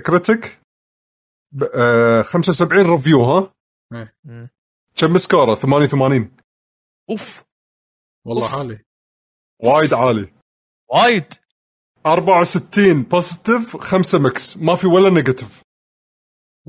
critic 0.05 0.61
ب- 1.51 1.63
آه 1.75 2.21
75 2.21 2.85
review 2.91 3.23
ها؟ 3.23 3.53
مم. 4.23 4.49
كم 4.95 5.17
score 5.17 5.44
ه؟ 5.44 5.55
88 5.55 6.31
أوف. 7.09 7.43
والله 8.25 8.43
أوف. 8.43 8.55
عالي. 8.55 8.79
وايد 9.63 9.93
عالي. 9.93 10.33
وايد. 10.89 11.33
64 12.05 13.03
positive 13.03 13.77
5 13.77 14.19
مكس 14.19 14.57
ما 14.57 14.75
في 14.75 14.87
ولا 14.87 15.09
negative 15.09 15.61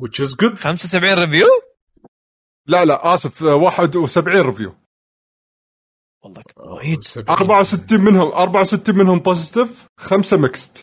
which 0.01 0.21
is 0.21 0.35
good. 0.35 0.55
75 0.59 1.15
review 1.19 1.47
لا 2.69 2.85
لا 2.85 3.15
آسف 3.15 3.43
آه، 3.45 3.55
71 3.55 4.29
ريفيو 4.47 4.75
والله 6.25 6.43
وايد 6.57 6.99
64 7.31 8.01
منهم 8.01 8.33
64 8.33 8.97
منهم 8.99 9.19
positive 9.19 9.87
5 10.01 10.37
mixed 10.37 10.81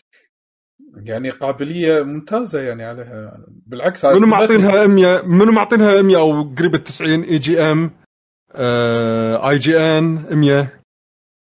يعني 0.96 1.30
قابلية 1.30 2.02
ممتازة 2.02 2.60
يعني 2.60 2.84
عليها. 2.84 3.44
بالعكس 3.48 4.04
منو 4.04 4.26
معطينها 4.26 4.86
100 4.86 5.22
منو 5.22 5.52
معطينها 5.52 6.02
100 6.02 6.16
أو 6.16 6.54
قريب 6.58 6.74
ال 6.74 6.84
90 6.84 7.22
IGM 7.22 7.90
آه 8.52 9.50
IGN 9.50 10.36
100 10.38 10.80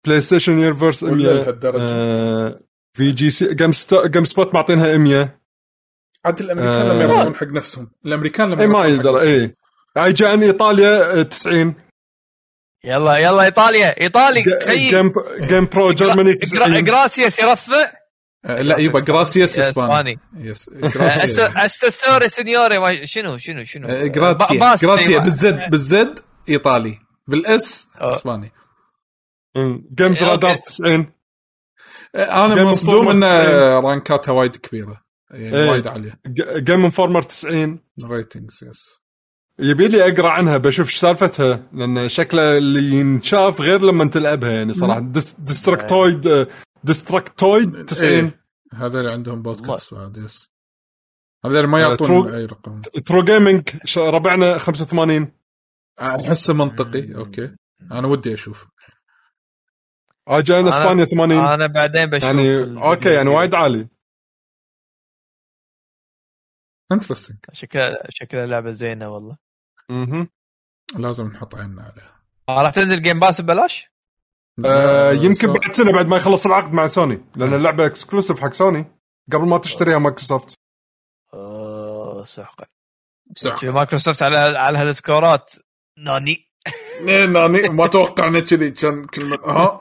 PlayStation 0.06 0.59
Universe 0.59 1.02
ولا 1.02 1.14
100 1.14 1.24
لهالدرجة. 1.26 1.82
آه 1.82 2.60
في 2.96 3.12
GC. 3.12 3.55
GameSpot 3.55 4.55
معطينها 4.54 4.96
100 4.96 5.38
عاد 6.27 6.40
الأمريكان 6.40 6.73
آه. 6.90 6.93
لما 6.93 7.05
يروحون 7.05 7.35
حق 7.36 7.47
نفسهم. 7.47 7.90
الأمريكان 8.07 8.51
لما 8.51 8.62
إي 8.62 8.66
ما 8.66 8.86
يقدر. 8.86 9.20
إي. 9.20 9.55
IGN 9.97 10.43
إيطاليا 10.43 11.20
آه، 11.20 11.23
90 11.23 11.74
يلا 12.85 13.16
يلا 13.16 13.43
إيطاليا. 13.43 14.01
إيطالي 14.01 14.44
خيي 14.66 14.90
جيم 14.90 15.12
جيم 15.40 15.65
برو 15.66 15.93
جرماني 15.93 16.35
90 16.35 16.85
جراسياس 16.85 17.39
يرفع. 17.39 17.90
آه، 18.44 18.62
لا 18.62 18.78
يبا 18.78 19.01
جراسياس 19.01 19.59
إسباني. 19.59 19.89
إسباني. 19.93 20.19
يس 20.36 20.70
جراسياس 20.70 21.39
استسوري 21.40 22.28
سينيوري 22.28 22.78
ما- 22.78 23.05
شنو 23.05 23.36
شنو 23.36 23.65
شنو؟ 23.65 23.89
آه، 23.89 24.07
باس 24.07 24.85
جراتسيا 24.85 25.09
أيوة. 25.09 25.23
بالزد 25.23 25.70
بالزد 25.70 26.19
إيطالي. 26.48 26.98
بالإس. 27.28 27.89
إسباني. 27.98 28.53
جيمز 29.94 30.23
رادار 30.23 30.51
أوكي. 30.51 30.62
90 30.62 31.12
آه، 32.15 32.44
أنا 32.44 32.65
مصدوم 32.65 33.09
إن 33.09 33.20
90. 33.20 33.85
رانكاتها 33.85 34.32
وايد 34.32 34.57
كبيرة. 34.57 35.05
يعني 35.31 35.57
إيه. 35.57 35.70
وايد 35.70 35.86
عالية. 35.86 36.20
جيم 36.59 36.85
انفورمر 36.85 37.23
90 37.23 37.81
ريتنجز 38.05 38.65
يس 38.65 39.01
يبي 39.59 39.89
لي 39.89 40.09
أقرأ 40.12 40.31
عنها 40.31 40.57
بشوف 40.59 40.86
إيش 40.89 40.97
سالفتها 40.97 41.69
لأن 41.73 42.09
شكله 42.09 42.57
اللي 42.57 42.97
ينشاف 42.97 43.61
غير 43.61 43.82
لما 43.82 44.11
تلعبها 44.11 44.51
يعني 44.51 44.74
صراحة. 44.74 45.01
ديس 45.01 45.32
ديستركتويد 45.39 46.27
آه، 46.27 46.47
Destructoid 46.84 47.84
90 47.85 48.12
إيه. 48.12 48.40
هذول 48.74 49.09
عندهم 49.09 49.43
بودكاست 49.43 49.94
بعد 49.94 50.16
yes 50.16 50.51
هذول 51.44 51.66
ما 51.66 51.78
آه، 51.78 51.81
يعطون 51.81 52.09
True- 52.09 52.34
أي 52.35 52.44
رقم. 52.47 52.81
TrueGaming 52.80 53.68
ش- 53.85 53.98
ربعنا 53.98 54.59
85 54.59 55.32
احسه 56.01 56.55
منطقي 56.55 57.15
okay. 57.14 57.56
أنا 57.93 58.09
ودي 58.09 58.35
أشوف. 58.35 58.66
اجانا 60.28 60.70
أنا- 60.70 60.74
إسبانيا 60.74 61.05
80 61.05 61.47
أنا 61.48 61.66
بعدين 61.66 62.07
بشوف 62.11 62.24
يعني. 62.24 62.62
okay 62.82 63.09
يعني 63.09 63.31
وايد 63.31 63.55
عالي. 63.55 63.89
interesting 66.93 67.38
شكلها 67.52 67.96
شكلها 68.08 68.46
لعبة 68.46 68.70
زينة 68.70 69.08
والله. 69.08 69.36
مهم. 69.90 70.28
لازم 70.96 71.26
نحط 71.26 71.54
عيننا 71.54 71.82
عليها. 71.82 72.16
آه، 72.48 72.62
راح 72.62 72.70
تنزل 72.70 73.02
Game 73.02 73.20
Pass 73.20 73.40
ببلاش؟ 73.40 73.90
آه 74.64 75.12
يمكن 75.12 75.52
بعد 75.52 75.72
سنة 75.72 75.92
بعد 75.92 76.06
ما 76.06 76.16
يخلص 76.16 76.46
العقد 76.46 76.72
مع 76.72 76.86
سوني 76.86 77.24
لأن 77.36 77.54
اللعبة 77.54 77.86
exclusive 77.86 78.40
حق 78.40 78.52
سوني 78.52 78.84
قبل 79.32 79.46
ما 79.48 79.58
تشتريها 79.58 79.98
مايكروسوفت 79.98 80.54
أوه 81.34 82.24
سحقا 82.24 82.66
شوف 83.36 83.64
مايكروسوفت 83.64 84.22
على 84.22 84.36
على 84.36 84.78
هال 84.78 84.95
score 84.95 85.38
ات. 85.38 85.55
nani. 85.98 86.52
إيه، 87.08 87.26
nani. 87.26 87.68
ما 87.68 87.86
توقعنا 87.86 88.40
كذي. 88.40 88.70
كان 88.70 89.04
كلمه 89.06 89.36
ها 89.36 89.80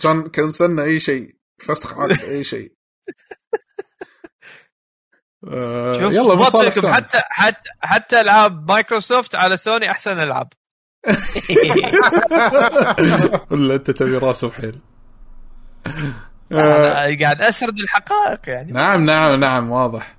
كان 0.00 0.22
cancel 0.28 0.74
نا 0.74 0.82
أي 0.82 1.00
شيء. 1.00 1.36
فسخ 1.58 1.94
عقد 1.98 2.20
أي 2.20 2.44
شيء. 2.44 2.72
آه، 3.08 3.71
شوف 5.44 6.12
يلا 6.12 6.34
ما. 6.34 6.44
حتى 6.92 7.18
حتى 7.30 7.70
حتى 7.80 8.20
العاب 8.20 8.70
مايكروسوفت 8.70 9.34
على 9.34 9.56
سوني 9.56 9.90
أحسن 9.90 10.18
ألعاب. 10.18 10.48
ولا 13.50 13.74
أنت 13.74 13.90
تبي 13.90 14.16
راس 14.16 14.44
وحيل؟ 14.44 14.78
آه، 16.52 16.52
أنا 16.52 17.16
قاعد 17.20 17.42
أسرد 17.42 17.78
الحقائق 17.78 18.40
يعني. 18.46 18.72
نعم 18.72 19.04
نعم 19.04 19.34
نعم 19.34 19.70
واضح. 19.70 20.16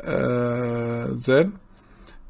آه 0.00 1.06
زين. 1.10 1.52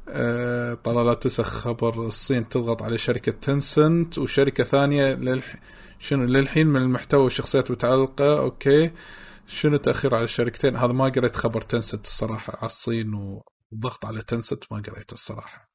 آه 0.09 0.73
طلع 0.73 1.01
لا 1.01 1.13
تسخ 1.13 1.49
خبر 1.49 1.93
الصين 1.93 2.49
تضغط 2.49 2.83
على 2.83 2.97
شركة 2.97 3.31
تنسنت 3.31 4.17
وشركة 4.17 4.63
ثانية 4.63 5.13
للح... 5.13 5.55
شنو 5.99 6.25
للحين 6.25 6.67
من 6.67 6.81
المحتوى 6.81 7.23
والشخصيات 7.23 7.71
متعلقة. 7.71 8.39
أوكي. 8.39 8.91
شنو 9.47 9.77
تأخير 9.77 10.15
على 10.15 10.23
الشركتين؟ 10.23 10.75
هذا 10.75 10.93
ما 10.93 11.05
قريت 11.05 11.35
خبر 11.35 11.61
تنسنت 11.61 12.05
الصراحة 12.05 12.53
على 12.57 12.65
الصين 12.65 13.13
والضغط 13.13 14.05
على 14.05 14.21
تنسنت 14.21 14.63
ما 14.71 14.77
قريته 14.77 15.13
الصراحة. 15.13 15.67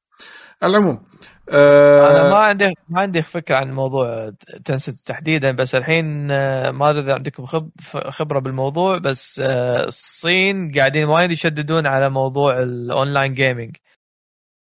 على 0.62 0.70
العموم 0.70 1.04
آه 1.50 2.10
أنا 2.10 2.30
ما 2.30 2.36
عندي 2.36 2.64
ما 2.88 3.00
عندي 3.00 3.22
فكرة 3.22 3.56
عن 3.56 3.72
موضوع 3.72 4.32
تنسنت 4.64 4.94
تحديدا 5.04 5.52
بس 5.52 5.74
الحين 5.74 6.30
آه، 6.30 6.70
ما 6.70 6.90
أدري 6.90 7.02
إذا 7.02 7.14
عندكم 7.14 7.44
خب 7.44 7.70
خبرة 8.08 8.38
بالموضوع 8.40 8.98
بس 8.98 9.40
آه، 9.44 9.84
الصين 9.84 10.72
قاعدين 10.72 11.04
وايد 11.04 11.30
يشددون 11.30 11.86
على 11.86 12.10
موضوع 12.10 12.62
ال 12.62 12.72
online 12.72 13.34
gaming 13.34 13.76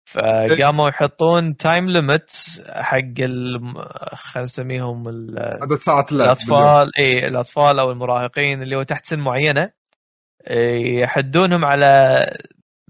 فقاموا 0.10 0.90
يحطون 0.90 1.58
time 1.58 1.90
limit 1.90 2.32
حق 2.70 2.98
ال- 3.20 3.76
خلينا 4.14 4.46
نسميهم 4.46 5.08
عدد 5.38 5.80
ساعات 5.82 6.12
الأطفال. 6.12 6.92
اي 6.98 7.28
الأطفال 7.28 7.80
أو 7.80 7.92
المراهقين 7.92 8.62
اللي 8.62 8.76
هو 8.76 8.84
تحت 8.84 9.06
سن 9.06 9.20
معينة. 9.20 9.72
إيه، 10.48 11.00
يحدونهم 11.00 11.66
على 11.66 12.26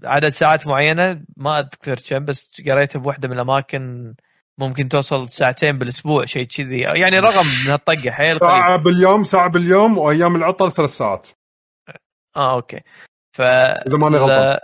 عدد 0.04 0.28
ساعات 0.28 0.66
معينة. 0.66 1.22
ما 1.36 1.58
أذكر 1.58 2.00
كم 2.08 2.24
بس 2.24 2.50
قريته 2.66 3.00
بوحدة 3.00 3.28
من 3.28 3.34
الأماكن 3.34 4.14
ممكن 4.58 4.88
توصل 4.88 5.28
ساعتين 5.28 5.78
بالأسبوع 5.78 6.24
شيء 6.24 6.44
كذي. 6.44 6.80
يعني 6.80 7.18
رقم 7.18 7.46
من 7.46 7.70
هالطقه 7.72 8.10
حيل 8.10 8.38
قريب 8.38 8.52
ساعه 8.52 8.76
باليوم 8.76 9.24
ساعة 9.24 9.50
باليوم 9.50 9.98
وأيام 9.98 10.36
العطل 10.36 10.72
ثلاث 10.72 10.90
ساعات. 10.90 11.28
آه 12.36 12.54
أوكي. 12.54 12.80
ف 13.36 13.40
إذا 13.40 13.96
ماني 13.96 14.16
غلطان. 14.16 14.58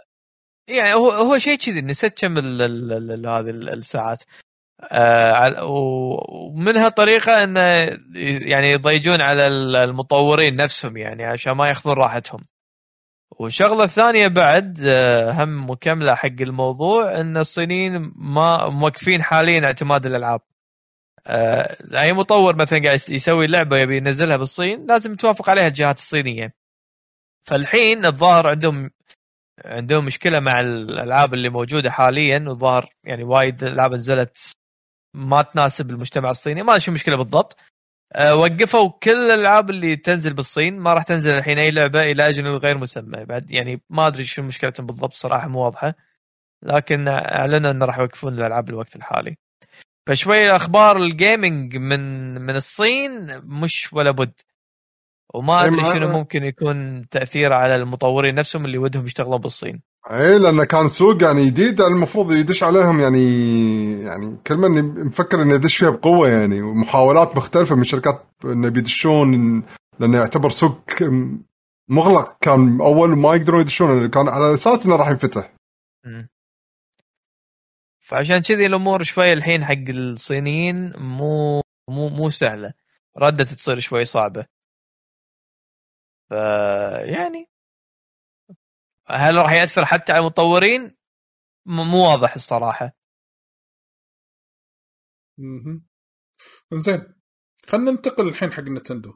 يعني 0.69 0.95
هو 0.95 1.11
هو 1.11 1.39
شيء 1.39 1.59
كذي 1.59 1.81
نسيت 1.83 2.19
كم 2.19 2.39
هذه 2.39 3.51
ال- 3.51 3.69
الساعات. 3.69 4.23
آه 4.83 5.65
ومنها 5.65 6.89
طريقه 6.89 7.45
إنه 7.45 7.61
يعني 8.49 8.71
يضيجون 8.73 9.21
على 9.21 9.47
ال- 9.47 9.77
المطورين 9.77 10.57
نفسهم 10.57 10.97
يعني 10.97 11.25
عشان 11.25 11.53
ما 11.53 11.69
ياخذون 11.69 11.95
راحتهم. 11.97 12.41
والشغلة 13.31 13.85
الثانية 13.85 14.29
بعد 14.29 14.81
آه، 14.87 15.31
هم 15.33 15.71
مكملة 15.71 16.15
حق 16.15 16.27
الموضوع 16.41 17.21
إن 17.21 17.37
الصينيين 17.37 18.13
ما 18.17 18.69
موقفين 18.69 19.23
حاليا 19.23 19.65
اعتماد 19.65 20.07
الألعاب. 20.07 20.41
آه، 21.27 21.77
أي 22.01 22.13
مطور 22.13 22.57
مثلا 22.57 22.83
قاعد 22.83 22.95
يس- 22.95 23.11
يسوي 23.11 23.47
لعبة 23.47 23.77
يبي 23.79 23.97
ينزلها 23.97 24.37
بالصين 24.37 24.87
لازم 24.87 25.15
توافق 25.17 25.51
عليها 25.51 25.67
الجهات 25.69 25.97
الصينية. 25.99 26.55
فالحين 27.45 28.05
الظاهر 28.07 28.49
عندهم 28.49 28.91
عندهم 29.65 30.05
مشكلة 30.05 30.41
مع 30.41 30.61
الألعاب 30.61 31.35
اللي 31.35 31.49
موجودة 31.49 31.91
حاليا 31.91 32.45
والظاهر 32.49 32.95
يعني 33.05 33.25
وايد 33.25 33.65
ألعاب 33.65 33.95
نزلت 33.95 34.53
ما 35.15 35.43
تناسب 35.43 35.91
المجتمع 35.91 36.31
الصيني. 36.31 36.63
ما 36.63 36.79
شو 36.79 36.91
المشكلة 36.91 37.17
بالضبط. 37.17 37.57
أه 38.15 38.35
وقفوا 38.35 38.91
كل 39.03 39.11
الألعاب 39.11 39.71
اللي 39.71 39.97
تنزل 39.97 40.35
بالصين. 40.35 40.79
ما 40.79 40.95
راح 40.95 41.03
تنزل 41.03 41.35
الحين 41.35 41.59
أي 41.59 41.71
لعبة 41.71 42.01
إلى 42.01 42.29
أجل 42.29 42.49
غير 42.57 42.79
مسمى. 42.79 43.25
بعد 43.25 43.51
يعني 43.51 43.83
ما 43.91 44.07
أدري 44.07 44.25
شو 44.25 44.43
مشكلتهم 44.43 44.87
بالضبط 44.87 45.13
صراحة 45.13 45.49
مو 45.49 45.65
واضحة. 45.65 45.95
لكن 46.63 47.09
أعلنوا 47.09 47.71
إنه 47.71 47.85
راح 47.85 47.99
يوقفون 47.99 48.35
الألعاب 48.35 48.71
الوقت 48.71 48.97
الحالي. 48.97 49.37
فشوي 50.09 50.51
أخبار 50.57 50.97
الجيمنج 50.97 51.77
من 51.77 52.35
من 52.41 52.57
الصين 52.57 53.41
مش 53.45 53.93
ولا 53.93 54.11
بد. 54.11 54.41
وما 55.37 55.67
أدري 55.67 55.85
شنو 55.85 56.09
ممكن 56.09 56.45
يكون 56.45 57.09
تاثيره 57.09 57.55
على 57.55 57.75
المطورين 57.75 58.35
نفسهم 58.35 58.65
اللي 58.65 58.79
ودهم 58.79 59.07
يشتغلون 59.07 59.41
بالصين. 59.41 59.83
اي 60.11 60.39
لأنه 60.39 60.65
كان 60.65 60.89
سوق 60.89 61.23
يعني 61.23 61.47
جديد 61.47 61.81
المفروض 61.81 62.33
يدش 62.33 62.63
عليهم 62.63 63.01
يعني 63.01 64.03
يعني 64.03 64.37
كلمه 64.47 64.67
اني 64.67 64.83
مفكر 64.83 65.43
إنه 65.43 65.55
يدش 65.55 65.77
فيها 65.77 65.91
بقوة 65.91 66.29
يعني 66.29 66.63
ومحاولات 66.63 67.37
مختلفة 67.37 67.75
من 67.75 67.85
شركات 67.85 68.27
إنه 68.45 68.69
بيدشون 68.69 69.63
لأنه 69.99 70.19
يعتبر 70.19 70.51
سوق 70.51 70.81
مغلق 71.89 72.37
كان 72.41 72.81
أول 72.81 73.17
ما 73.17 73.35
يقدرون 73.35 73.61
يدشون 73.61 74.09
كان 74.09 74.29
على 74.29 74.55
أساس 74.55 74.87
إنه 74.87 74.97
راح 74.97 75.09
ينفتح. 75.09 75.53
فعشان 77.99 78.39
كذي 78.39 78.67
الأمور 78.67 79.03
شوي 79.03 79.33
الحين 79.33 79.65
حق 79.65 79.89
الصينيين 79.89 80.93
مو 80.99 81.63
مو 81.91 82.09
مو 82.09 82.31
سهلة. 82.31 82.73
ردت 83.19 83.49
تصير 83.49 83.81
شوي 83.81 84.05
صعبة. 84.05 84.47
ف 86.31 86.33
يعني 87.15 87.51
هل 89.09 89.35
راح 89.35 89.53
يأثر 89.53 89.85
حتى 89.85 90.13
على 90.13 90.21
المطورين؟ 90.21 90.97
مو 91.67 92.11
واضح 92.11 92.35
الصراحة. 92.35 92.97
مهم. 95.39 95.87
زين 96.75 97.15
خلينا 97.69 97.91
ننتقل 97.91 98.29
الحين 98.29 98.53
حق 98.53 98.63
نتندو. 98.63 99.15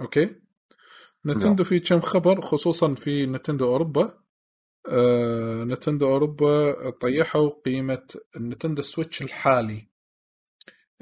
okay؟ 0.00 0.42
نتندو 1.26 1.64
في 1.64 1.80
كم 1.80 2.00
خبر 2.00 2.40
خصوصا 2.40 2.94
في 2.94 3.26
نتندو 3.26 3.72
أوروبا. 3.72 4.22
آه، 4.88 5.64
نتندو 5.64 6.08
أوروبا 6.08 6.90
طيحوا 6.90 7.50
قيمة 7.64 8.06
ال 8.36 8.41
Nintendo 8.41 8.82
Switch 8.82 9.22
الحالي. 9.22 9.90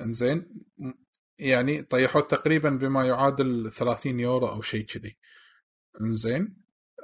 إنزين 0.01 0.65
يعني 1.41 1.83
طيحوه 1.83 2.23
تقريبا 2.23 2.71
بما 2.71 3.07
يعادل 3.07 3.71
30 3.71 4.21
يورو 4.21 4.49
أو 4.49 4.61
شيء 4.63 4.85
كذي. 4.85 5.17
إنزين. 6.01 6.57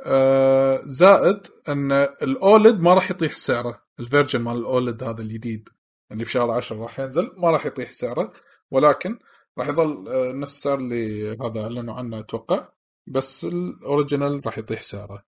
آه 0.06 0.80
زائد 0.84 1.46
أن 1.68 1.92
ال 1.92 2.10
OLED 2.10 2.80
ما 2.80 2.94
راح 2.94 3.10
يطيح 3.10 3.36
سعره. 3.36 3.82
ال 4.00 4.05
version 4.05 4.40
مال 4.40 4.56
ال 4.56 4.65
OLED 4.65 5.02
هذا 5.02 5.22
الجديد 5.22 5.68
اللي 6.12 6.24
بشهر 6.24 6.50
10 6.50 6.76
راح 6.76 7.00
ينزل 7.00 7.30
ما 7.36 7.50
راح 7.50 7.66
يطيح 7.66 7.90
سعره. 7.90 8.32
ولكن 8.70 9.18
راح 9.58 9.68
يظل 9.68 10.08
آه، 10.08 10.32
نفس 10.32 10.56
السعر 10.56 10.78
اللي 10.78 11.30
هذا 11.32 11.62
أعلنوا 11.62 11.94
عنه 11.94 12.18
أتوقع. 12.18 12.68
بس 13.06 13.44
ال 13.44 13.55
original 13.55 14.46
راح 14.46 14.58
يطيح 14.58 14.82
سعره. 14.82 15.24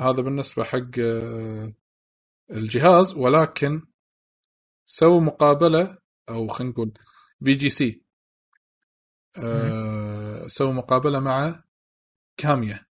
هذا 0.00 0.22
بالنسبة 0.22 0.64
حق 0.64 0.98
آه، 0.98 1.74
الجهاز. 2.52 3.14
ولكن 3.14 3.82
سووا 4.86 5.20
مقابلة 5.20 5.98
أو 6.28 6.48
خلينا 6.48 6.72
نقول 6.72 6.92
VGC 7.44 8.01
سووا 10.46 10.72
مقابلة 10.72 11.20
مع 11.20 11.64
كاميا. 12.36 12.86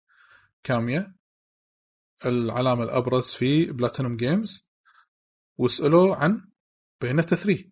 كاميا 0.64 1.16
العلامة 2.26 2.84
الأبرز 2.84 3.30
في 3.34 3.66
Platinum 3.66 4.18
Games 4.18 4.70
وسالوه 5.58 6.16
عن 6.16 6.52
Bayonetta 7.02 7.36
3 7.36 7.72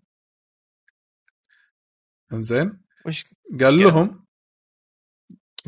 إنزين. 2.33 2.81
وش 3.05 3.25
قال؟ 3.59 3.77
لهم 3.77 4.25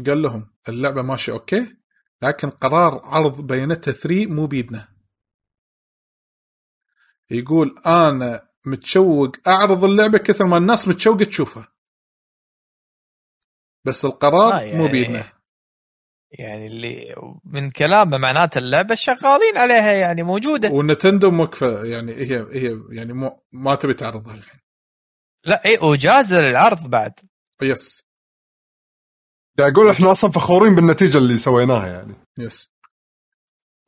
قال 0.05 0.21
لهم 0.21 0.53
اللعبة 0.69 1.01
ماشية 1.01 1.33
أوكي 1.33 1.77
لكن 2.21 2.49
قرار 2.49 3.01
عرض 3.03 3.47
Bayonetta 3.47 3.91
3 3.91 4.25
مو 4.27 4.47
بيدنا. 4.47 4.95
يقول 7.31 7.75
أنا 7.85 8.49
متشوق 8.65 9.31
أعرض 9.47 9.83
اللعبة 9.83 10.17
كثر 10.17 10.45
ما 10.45 10.57
الناس 10.57 10.87
متشوقة 10.87 11.25
تشوفها. 11.25 11.73
بس 13.85 14.05
القرار 14.05 14.53
آه، 14.53 14.57
مو 14.75 14.85
يعني- 14.85 14.87
بيدنا 14.91 15.33
يعني 16.31 16.67
اللي 16.67 17.15
من 17.43 17.69
كلامه 17.71 18.17
معناته 18.17 18.57
اللعبة 18.57 18.95
شغالين 18.95 19.57
عليها 19.57 19.91
يعني 19.91 20.23
موجودة. 20.23 20.69
و 20.69 20.76
Nintendo 20.76 21.31
موقفه 21.31 21.83
يعني 21.85 22.11
هي 22.13 22.47
هي 22.51 22.79
يعني 22.91 23.13
مو 23.13 23.43
ما 23.51 23.75
تبي 23.75 23.93
تعرضها 23.93 24.33
الحين. 24.35 24.59
لا 25.45 25.65
هي 25.65 25.77
جاهزة 25.77 26.37
للعرض 26.41 26.87
بعد. 26.89 27.13
yes. 27.61 28.03
قاعد 29.59 29.71
أقول 29.73 29.89
إحنا 29.89 30.11
أصلا 30.11 30.31
فخورين 30.31 30.75
بالنتيجة 30.75 31.17
اللي 31.17 31.37
سويناها 31.37 31.87
يعني. 31.87 32.15
yes. 32.39 32.71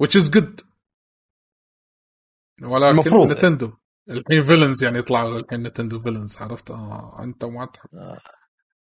Which 0.03 0.21
is 0.21 0.25
good. 0.29 0.63
ولكن 2.63 2.85
المفروض. 2.91 3.31
Nintendo. 3.31 3.73
الحين 4.09 4.43
villains 4.43 4.83
يعني 4.83 4.97
يطلعوا 4.99 5.39
الحين 5.39 5.63
Nintendo 5.63 5.99
villains 5.99 6.37
عرفت؟ 6.37 6.71
آه 6.71 7.23
أنت 7.23 7.45
ما 7.45 7.65
تحب. 7.65 7.89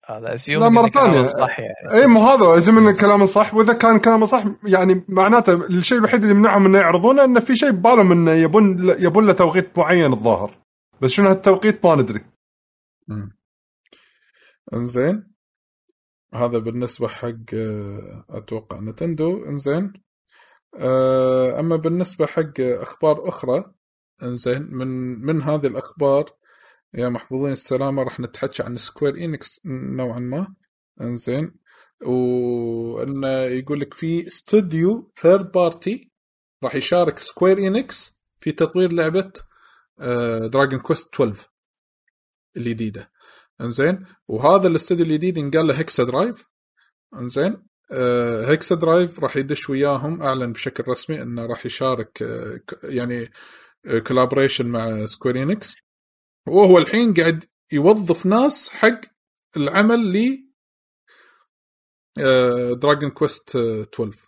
هذا 0.09 0.35
أسيوم 0.35 0.63
لا، 0.63 0.69
مرة 0.69 0.89
ثانية. 0.89 1.23
صح 1.23 1.61
يعني 1.61 1.93
اي 1.93 2.07
مو 2.07 2.21
هذا 2.21 2.59
اذا 2.59 2.73
من 2.73 2.95
كلامه 2.95 3.27
صح 3.27 3.55
وإذا 3.55 3.73
كان 3.73 3.99
كلامه 3.99 4.27
صح 4.27 4.45
يعني 4.65 5.05
معناته 5.09 5.55
الشيء 5.55 5.99
الوحيد 5.99 6.21
اللي 6.23 6.35
يمنعهم 6.35 6.67
إنه 6.67 6.79
يعرضونه 6.79 7.25
إنه 7.25 7.41
في 7.41 7.57
شيء 7.57 7.71
ببالهم 7.71 8.13
إنه 8.13 8.31
يبون 8.31 8.89
يبون 8.99 9.27
له 9.27 9.33
توقيت 9.33 9.79
معين 9.79 10.13
الظاهر. 10.13 10.59
بس 11.01 11.11
شنو 11.11 11.29
هالتوقيت 11.29 11.87
ما 11.87 11.95
ندري. 11.95 12.25
مم. 13.09 13.37
إنزين. 14.75 15.33
هذا 16.35 16.59
بالنسبة 16.59 17.09
حق 17.09 17.55
آه، 17.55 18.25
أتوقع 18.31 18.81
نتندو. 18.81 19.45
إنزين. 19.45 19.93
آه، 20.79 21.61
أما 21.61 21.77
بالنسبة 21.77 22.27
حق 22.27 22.61
أخبار 22.61 23.29
أخرى 23.29 23.65
إنزين 24.23 24.69
من 24.71 24.89
من 25.27 25.43
هذه 25.43 25.67
الأخبار 25.67 26.25
يا 26.95 27.09
محظوظين 27.09 27.53
السلامة. 27.53 28.03
راح 28.03 28.21
نتحكى 28.21 28.63
عن 28.63 28.77
Square 28.77 29.17
Enix 29.17 29.61
نوعا 29.65 30.19
ما. 30.19 30.55
إنزين. 31.01 31.55
وانه 32.03 33.29
يقول 33.29 33.81
لك 33.81 33.95
في 33.95 34.27
استوديو 34.27 35.13
third 35.21 35.53
party 35.53 36.11
راح 36.65 36.75
يشارك 36.75 37.19
Square 37.19 37.59
Enix 37.59 38.17
في 38.39 38.53
تطوير 38.53 38.93
لعبة 38.93 39.33
Dragon 40.53 40.81
Quest 40.81 41.15
12 41.15 41.49
الجديدة. 42.57 43.11
إنزين. 43.61 44.05
وهذا 44.29 44.69
الاستوديو 44.69 45.07
الجديد 45.07 45.37
ينقال 45.37 45.67
له 45.67 45.79
HexaDrive 45.79 46.45
إنزين. 47.15 47.67
آه 47.93 48.51
HexaDrive 48.51 49.21
راح 49.21 49.37
يدش 49.37 49.71
وياهم 49.71 50.23
أعلن 50.23 50.53
بشكل 50.53 50.85
رسمي 50.89 51.23
إنه 51.23 51.47
راح 51.47 51.67
يشارك 51.67 52.23
آه 52.23 52.61
يعني 52.85 53.31
collaboration 54.07 54.67
مع 54.67 55.07
Square 55.07 55.43
Enix 55.43 55.75
وهو 56.49 56.79
الحين 56.79 57.15
قاعد 57.15 57.45
يوظف 57.73 58.27
ناس 58.27 58.71
حق 58.71 59.01
العمل 59.57 60.13
ل 60.13 60.47
Dragon 62.81 63.11
Quest 63.11 63.57
12 63.57 64.19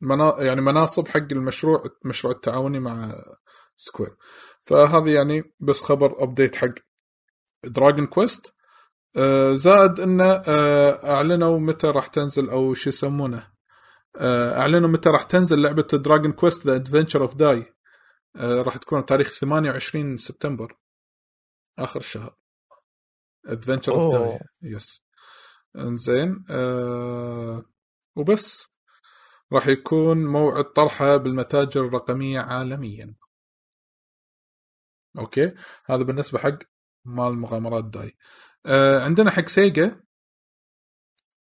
منا 0.00 0.36
يعني 0.38 0.60
مناصب 0.60 1.08
حق 1.08 1.32
المشروع 1.32 1.84
المشروع 2.04 2.32
التعاوني 2.34 2.80
مع 2.80 3.14
Square 3.76 4.16
فهذا 4.62 5.12
يعني 5.12 5.54
بس 5.60 5.82
خبر 5.82 6.22
update 6.22 6.56
حق 6.56 6.74
Dragon 7.64 8.06
Quest 8.06 8.54
آه، 9.16 9.52
زائد 9.54 10.00
إنه 10.00 10.24
آه، 10.24 11.12
أعلنوا 11.12 11.58
متى 11.58 11.86
راح 11.86 12.06
تنزل 12.06 12.50
أو 12.50 12.74
شو 12.74 12.88
يسمونه. 12.88 13.50
آه، 14.16 14.58
أعلنوا 14.60 14.88
متى 14.88 15.08
راح 15.08 15.22
تنزل 15.22 15.62
لعبة 15.62 15.82
Dragon 15.82 16.32
Quest 16.32 16.66
The 16.66 16.76
Adventure 16.76 17.22
of 17.22 17.34
Dai 17.34 17.74
راح 18.36 18.76
تكون 18.76 19.00
بتاريخ 19.00 19.38
28 19.38 20.16
سبتمبر. 20.16 20.76
آخر 21.78 22.00
الشهر 22.00 22.36
Adventure 23.46 23.92
of 23.92 24.14
أوه. 24.14 24.28
Dai 24.28 24.40
yes 24.62 25.04
إنزين 25.76 26.44
آه 26.50 27.64
وبس. 28.16 28.70
راح 29.52 29.66
يكون 29.66 30.26
موعد 30.26 30.64
طرحها 30.64 31.16
بالمتاجر 31.16 31.86
الرقمية 31.86 32.40
عالميا. 32.40 33.16
أوكي. 35.18 35.54
هذا 35.84 36.02
بالنسبة 36.02 36.38
حق 36.38 36.58
مال 37.04 37.38
مغامرات 37.38 37.84
Dai. 37.84 38.16
آه 38.66 39.00
عندنا 39.00 39.30
حق 39.30 39.46
Sega. 39.46 40.02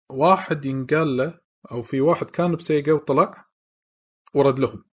واحد 0.10 0.66
ينقال 0.66 1.18
له 1.18 1.40
أو 1.72 1.82
في 1.82 2.02
واحد 2.02 2.30
كان 2.30 2.56
بسيجا 2.56 2.94
وطلع 2.94 3.46
ورد 4.34 4.60
لهم. 4.60 4.84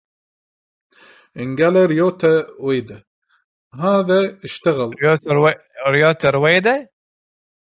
ينقال 1.37 1.75
له 1.75 1.87
ريوتا 1.87 2.47
ويدا. 2.61 3.05
هذا 3.81 4.39
اشتغل. 4.45 4.95
ريوتا 5.03 5.33
روي... 5.33 5.55
ريوتا 5.89 6.31
رويدا؟ 6.31 6.87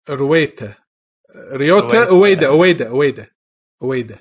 رويتا. 0.09 0.73
ريوتا. 1.53 2.07
أويدا 2.09 2.47
أويدا 2.47 2.87
أويدا. 2.87 3.27
أويدا. 3.83 4.19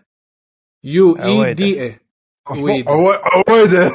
يو 0.84 1.16
إي. 1.16 1.54
دي 1.54 1.82
اي 1.82 2.00
ويدا. 2.50 2.90
عو- 2.90 3.20
عويده 3.48 3.92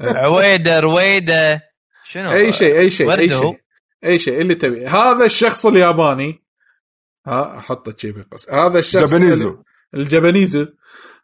عويدا 0.00 0.80
رويدا. 0.86 1.60
شنو؟ 2.04 2.32
أي 2.32 2.52
شيء 2.52 2.78
أي 2.80 2.90
شيء 2.90 3.12
أي. 3.12 3.28
شيء. 3.28 3.60
أي 4.04 4.18
شيء 4.18 4.40
اللي 4.40 4.54
تبي. 4.54 4.86
هذا 4.86 5.24
الشخص 5.24 5.66
الياباني. 5.66 6.42
ها 7.26 7.58
أحطه 7.58 7.94
شي 7.96 8.12
بقص 8.12 8.50
هذا 8.50 8.78
الشخص 8.78 9.10
جابانيزو. 9.12 9.62
الجابانيزو. 9.94 10.66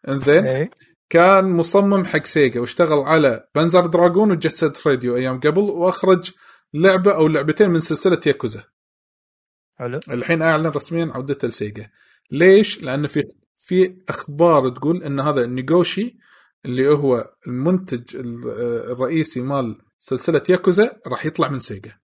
إنزين. 0.09 0.47
إيه. 0.47 0.71
كان 1.09 1.45
مصمم 1.57 2.05
حق 2.05 2.25
Sega 2.25 2.61
واشتغل 2.61 2.99
على 2.99 3.49
Panzer 3.55 3.87
Dragoon 3.87 4.31
و 4.31 4.37
Jet 4.37 4.55
Set 4.57 4.87
Radio 4.87 5.17
أيام 5.17 5.41
قبل 5.41 5.61
وأخرج 5.61 6.33
لعبة 6.75 7.15
أو 7.15 7.29
لعبتين 7.29 7.71
من 7.71 7.81
سلسلة 7.81 8.21
ياكوزا. 8.27 8.65
حلو. 9.79 10.01
الحين 10.11 10.43
أعلن 10.43 10.67
رسميا 10.67 11.13
عودته 11.15 11.49
ل 11.49 11.56
Sega. 11.56 11.91
ليش؟ 12.31 12.83
لأن 12.83 13.07
في 13.07 13.29
في 13.57 13.99
أخبار 14.09 14.69
تقول 14.69 15.05
إن 15.05 15.21
هذا 15.21 15.47
ناغوشي 15.47 16.17
اللي 16.65 16.89
هو 16.89 17.35
المنتج 17.47 18.17
ال- 18.17 18.49
الرئيسي 18.91 19.41
مال 19.41 19.83
سلسلة 19.99 20.43
ياكوزا 20.49 21.01
راح 21.07 21.27
يطلع 21.27 21.49
من 21.49 21.59
Sega. 21.59 21.99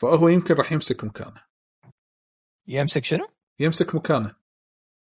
فهو 0.00 0.28
يمكن 0.28 0.54
راح 0.54 0.72
يمسك 0.72 1.04
مكانه. 1.04 1.42
يمسك 2.66 3.04
شنو؟ 3.04 3.28
يمسك 3.58 3.94
مكانه. 3.94 4.36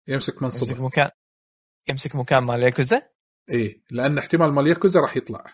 يمسك 0.08 0.32
يمسك 0.34 0.42
منصبه 0.42 0.82
مكان 0.84 1.10
يمسك 1.88 2.16
مكان 2.16 2.42
مال 2.42 2.62
ياكوزا؟ 2.62 3.02
إيه 3.48 3.82
لأن 3.90 4.18
احتمال 4.18 4.52
مال 4.52 4.66
ياكوزا 4.66 5.00
راح 5.00 5.16
يطلع. 5.16 5.44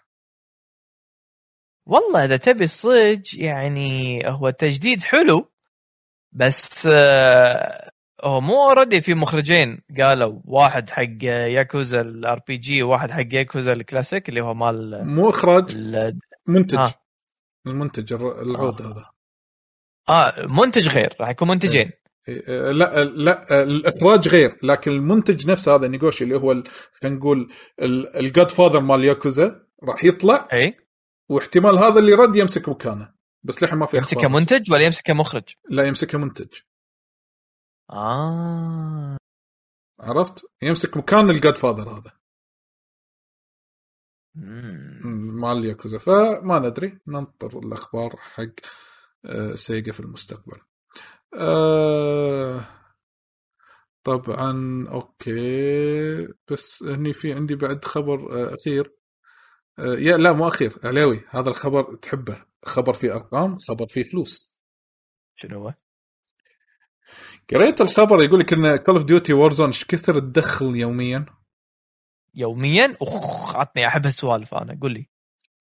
والله 1.86 2.24
إذا 2.24 2.36
تبي 2.36 2.64
الصج 2.64 3.34
يعني 3.38 4.20
هو 4.26 4.50
تجديد 4.50 5.02
حلو 5.02 5.52
بس 6.32 6.88
آه، 6.92 7.90
هو 8.24 8.40
مو 8.40 8.68
already 8.68 9.01
في 9.00 9.14
مخرجين 9.14 9.80
قالوا 10.00 10.40
واحد 10.44 10.90
حق 10.90 11.24
Yakuza 11.24 12.01
ال 12.01 12.40
RPG 12.48 12.82
وواحد 12.82 13.10
حق 13.10 13.34
Yakuza 13.35 13.72
ال 13.72 13.80
classic 13.80 14.28
اللي 14.28 14.40
هو 14.40 14.55
مال 14.55 15.06
مو 15.06 15.30
إخراج 15.30 15.76
منتج. 16.48 16.78
ها. 16.78 16.94
المنتج 17.66 18.12
العود 18.12 18.82
هذا. 18.82 19.10
آه 20.09 20.46
منتج 20.48 20.88
غير 20.88 21.14
راح 21.20 21.28
يكون 21.28 21.48
منتجين. 21.48 21.86
إيه، 21.86 21.97
لا 22.49 23.05
لا 23.05 23.62
الاخراج 23.62 24.28
غير 24.28 24.59
لكن 24.62 24.90
المنتج 24.90 25.47
نفسه 25.47 25.74
هذا 25.74 25.89
نيغوشي 25.89 26.24
اللي 26.24 26.35
هو 26.35 26.62
خلينا 26.93 27.16
نقول 27.16 27.53
الجاد 28.16 28.51
فاذر 28.51 28.81
مال 28.81 29.05
ياكوزا 29.05 29.66
راح 29.82 30.05
يطلع 30.05 30.49
إي. 30.53 30.74
واحتمال 31.28 31.78
هذا 31.78 31.99
اللي 31.99 32.12
رد 32.12 32.36
يمسك 32.36 32.69
مكانه 32.69 33.15
بس 33.43 33.62
للحين 33.62 33.78
ما 33.78 33.86
في 33.86 33.99
أخبار. 33.99 34.28
منتج 34.28 34.73
ولا 34.73 34.85
يمسكه 34.85 35.15
مخرج؟ 35.15 35.55
لا 35.70 35.86
يمسكه 35.86 36.19
منتج 36.19 36.59
آه. 37.90 39.16
عرفت؟ 40.01 40.47
يمسك 40.62 40.97
مكان 40.97 41.31
الجاد 41.31 41.57
فاذر 41.57 41.89
هذا. 41.89 42.12
مال 44.35 45.65
ياكوزا. 45.65 45.99
فما 45.99 46.59
ندري 46.59 46.99
ننطر 47.07 47.59
الأخبار 47.59 48.16
حق 48.16 48.45
آه، 49.24 49.55
Sega 49.55 49.93
في 49.93 50.01
المستقبل. 50.01 50.59
آه، 51.34 52.64
طبعا 54.05 54.86
أوكي. 54.88 56.28
بس 56.50 56.82
هني 56.82 57.12
في 57.12 57.32
عندي 57.32 57.56
بعد 57.56 57.84
خبر 57.84 58.32
آه، 58.32 58.55
أخير. 58.55 58.92
آه، 59.78 59.94
يا 59.94 60.16
لا 60.16 60.32
مو 60.32 60.48
أخير 60.48 60.78
علاوي 60.84 61.24
هذا 61.30 61.50
الخبر 61.50 61.94
تحبه. 61.94 62.44
خبر 62.64 62.92
فيه 62.92 63.14
أرقام 63.14 63.56
خبر 63.68 63.86
فيه 63.86 64.02
فلوس. 64.02 64.55
شنو 65.36 65.59
هو؟ 65.59 65.74
قريت 67.55 67.80
الخبر 67.80 68.22
يقول 68.22 68.40
لك 68.40 68.52
إن 68.52 68.76
Call 68.76 68.94
of 68.97 69.05
Duty 69.05 69.32
Warzone 69.32 69.66
إيش 69.66 69.84
كثر 69.84 70.18
تدخل 70.20 70.76
يوميا؟ 70.76 71.26
يوميا؟ 72.34 72.96
اخ 73.02 73.56
عطني 73.56 73.86
أحب 73.86 74.06
هالسوالف 74.06 74.55
أنا 74.55 74.78
قول 74.82 74.92
لي. 74.92 75.09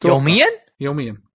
يوميا؟ 0.06 0.46
يوميا. 0.80 1.27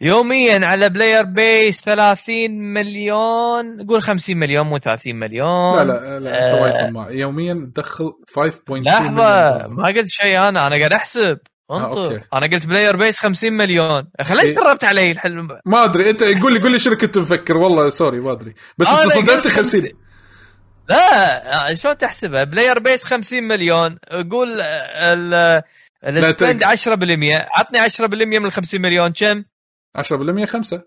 يوميا 0.00 0.66
على 0.66 0.88
player 0.88 1.24
base 1.24 1.80
30 1.80 2.50
مليون. 2.50 3.86
قول 3.86 4.02
50 4.02 4.36
مليون 4.36 4.66
مو 4.66 4.78
30 4.78 5.14
مليون. 5.16 5.78
لا 5.78 5.84
لا 5.84 6.20
لا 6.20 7.08
آه. 7.08 7.10
يوميا 7.10 7.70
تدخل 7.74 8.12
5.2 8.30 8.70
لحظة 8.70 9.66
ما 9.68 9.86
قلت 9.86 10.08
شيء 10.08 10.38
أنا. 10.48 10.66
أنا 10.66 10.76
قاعد 10.76 10.92
أحسب. 10.92 11.38
انطر. 11.70 12.04
أوكي. 12.04 12.20
أنا 12.34 12.46
قلت 12.46 12.66
player 12.66 12.96
base 12.96 13.18
50 13.18 13.52
مليون. 13.52 14.08
خليك 14.22 14.58
إيه. 14.58 14.88
علي 14.88 15.10
الحلم 15.10 15.48
ما 15.66 15.84
أدري. 15.84 16.10
أنت 16.10 16.22
قول 16.24 16.54
لي 16.54 16.60
قول 16.60 16.72
لي 16.72 16.78
شنو 16.78 16.96
كنت 16.96 17.18
مفكر. 17.18 17.56
والله 17.56 17.90
sorry 17.90 18.20
ما 18.20 18.32
أدري. 18.32 18.54
بس 18.78 18.88
أنت 18.88 19.12
صدمت 19.12 19.30
قلت 19.30 19.48
50 19.48 19.90
لا 20.88 21.74
شلون 21.74 21.98
تحسبها؟ 21.98 22.44
player 22.44 22.78
base 22.78 23.04
50 23.04 23.44
مليون. 23.44 23.98
قول 24.30 24.48
ال 24.60 25.30
لا، 25.30 25.64
ال 26.06 26.15
spend 26.15 26.60
تق- 26.60 26.66
10% 26.66 27.48
عطني 27.56 27.78
10% 27.78 28.38
من 28.38 28.46
ال 28.46 28.52
50 28.52 28.80
مليون. 28.80 29.12
كم؟ 29.12 29.42
10% 29.96 30.44
5 30.46 30.82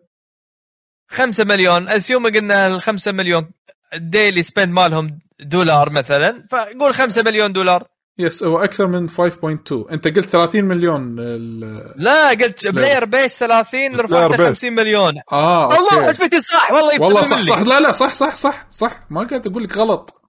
5 1.10 1.44
مليون. 1.44 1.90
assume 1.90 2.28
قلنا 2.28 2.68
ال 2.68 2.82
5 2.82 3.12
مليون 3.12 3.52
ال 3.94 4.02
daily 4.02 4.44
spend 4.44 4.70
مالهم 4.70 5.20
دولار 5.40 5.90
مثلا 5.92 6.48
فقول 6.52 6.94
5 6.94 7.22
مليون 7.24 7.54
دولار. 7.54 7.88
yes 8.18 8.44
هو 8.44 8.58
أكثر 8.58 8.88
من 8.88 9.10
5.2 9.10 9.92
أنت 9.92 10.08
قلت 10.08 10.26
30 10.30 10.66
مليون 10.66 11.20
ال- 11.20 11.94
لا 12.04 12.30
قلت 12.30 12.68
player 12.68 13.06
base 13.06 13.40
30 13.40 13.96
رفعته 13.96 14.08
player 14.08 14.30
base. 14.32 14.42
50 14.48 14.74
مليون. 14.74 15.14
آه 15.32 15.78
الله 15.78 15.94
أوكي. 15.96 16.10
اسمتي 16.10 16.40
صح. 16.40 16.72
والله 16.72 17.02
والله 17.02 17.22
صح. 17.22 17.42
صح. 17.42 17.60
لا 17.62 17.80
لا 17.80 17.92
صح 17.92 18.14
صح 18.14 18.36
صح 18.36 18.70
صح. 18.72 19.12
ما 19.12 19.24
قاعد 19.24 19.48
أقول 19.48 19.64
لك 19.64 19.78
غلط. 19.78 20.22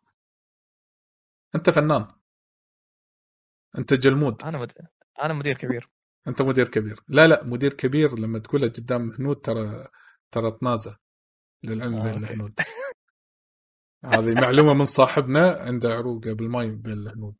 أنت 1.54 1.70
فنان. 1.70 2.06
أنت 3.78 3.94
جلمود. 3.94 4.42
أنا 4.42 4.58
مد... 4.58 4.72
أنا 5.22 5.34
مدير 5.34 5.56
كبير. 5.56 5.88
أنت 6.28 6.42
مدير 6.42 6.68
كبير. 6.68 6.96
لا 7.08 7.26
لا 7.26 7.44
مدير 7.44 7.72
كبير 7.72 8.18
لما 8.18 8.38
تقولها 8.38 8.68
قدام 8.68 9.12
هنود 9.12 9.36
ترى 9.36 9.88
ترى 10.30 10.50
طنازه 10.50 10.98
للعلم 11.62 11.94
آه، 11.94 12.12
بين. 12.12 12.24
الهنود. 12.24 12.54
هذه 14.04 14.34
معلومة 14.34 14.74
من 14.74 14.84
صاحبنا 14.84 15.50
عنده 15.50 15.88
عروقه 15.88 16.32
بالماي 16.32 16.70
بين 16.70 16.92
الهنود. 16.92 17.34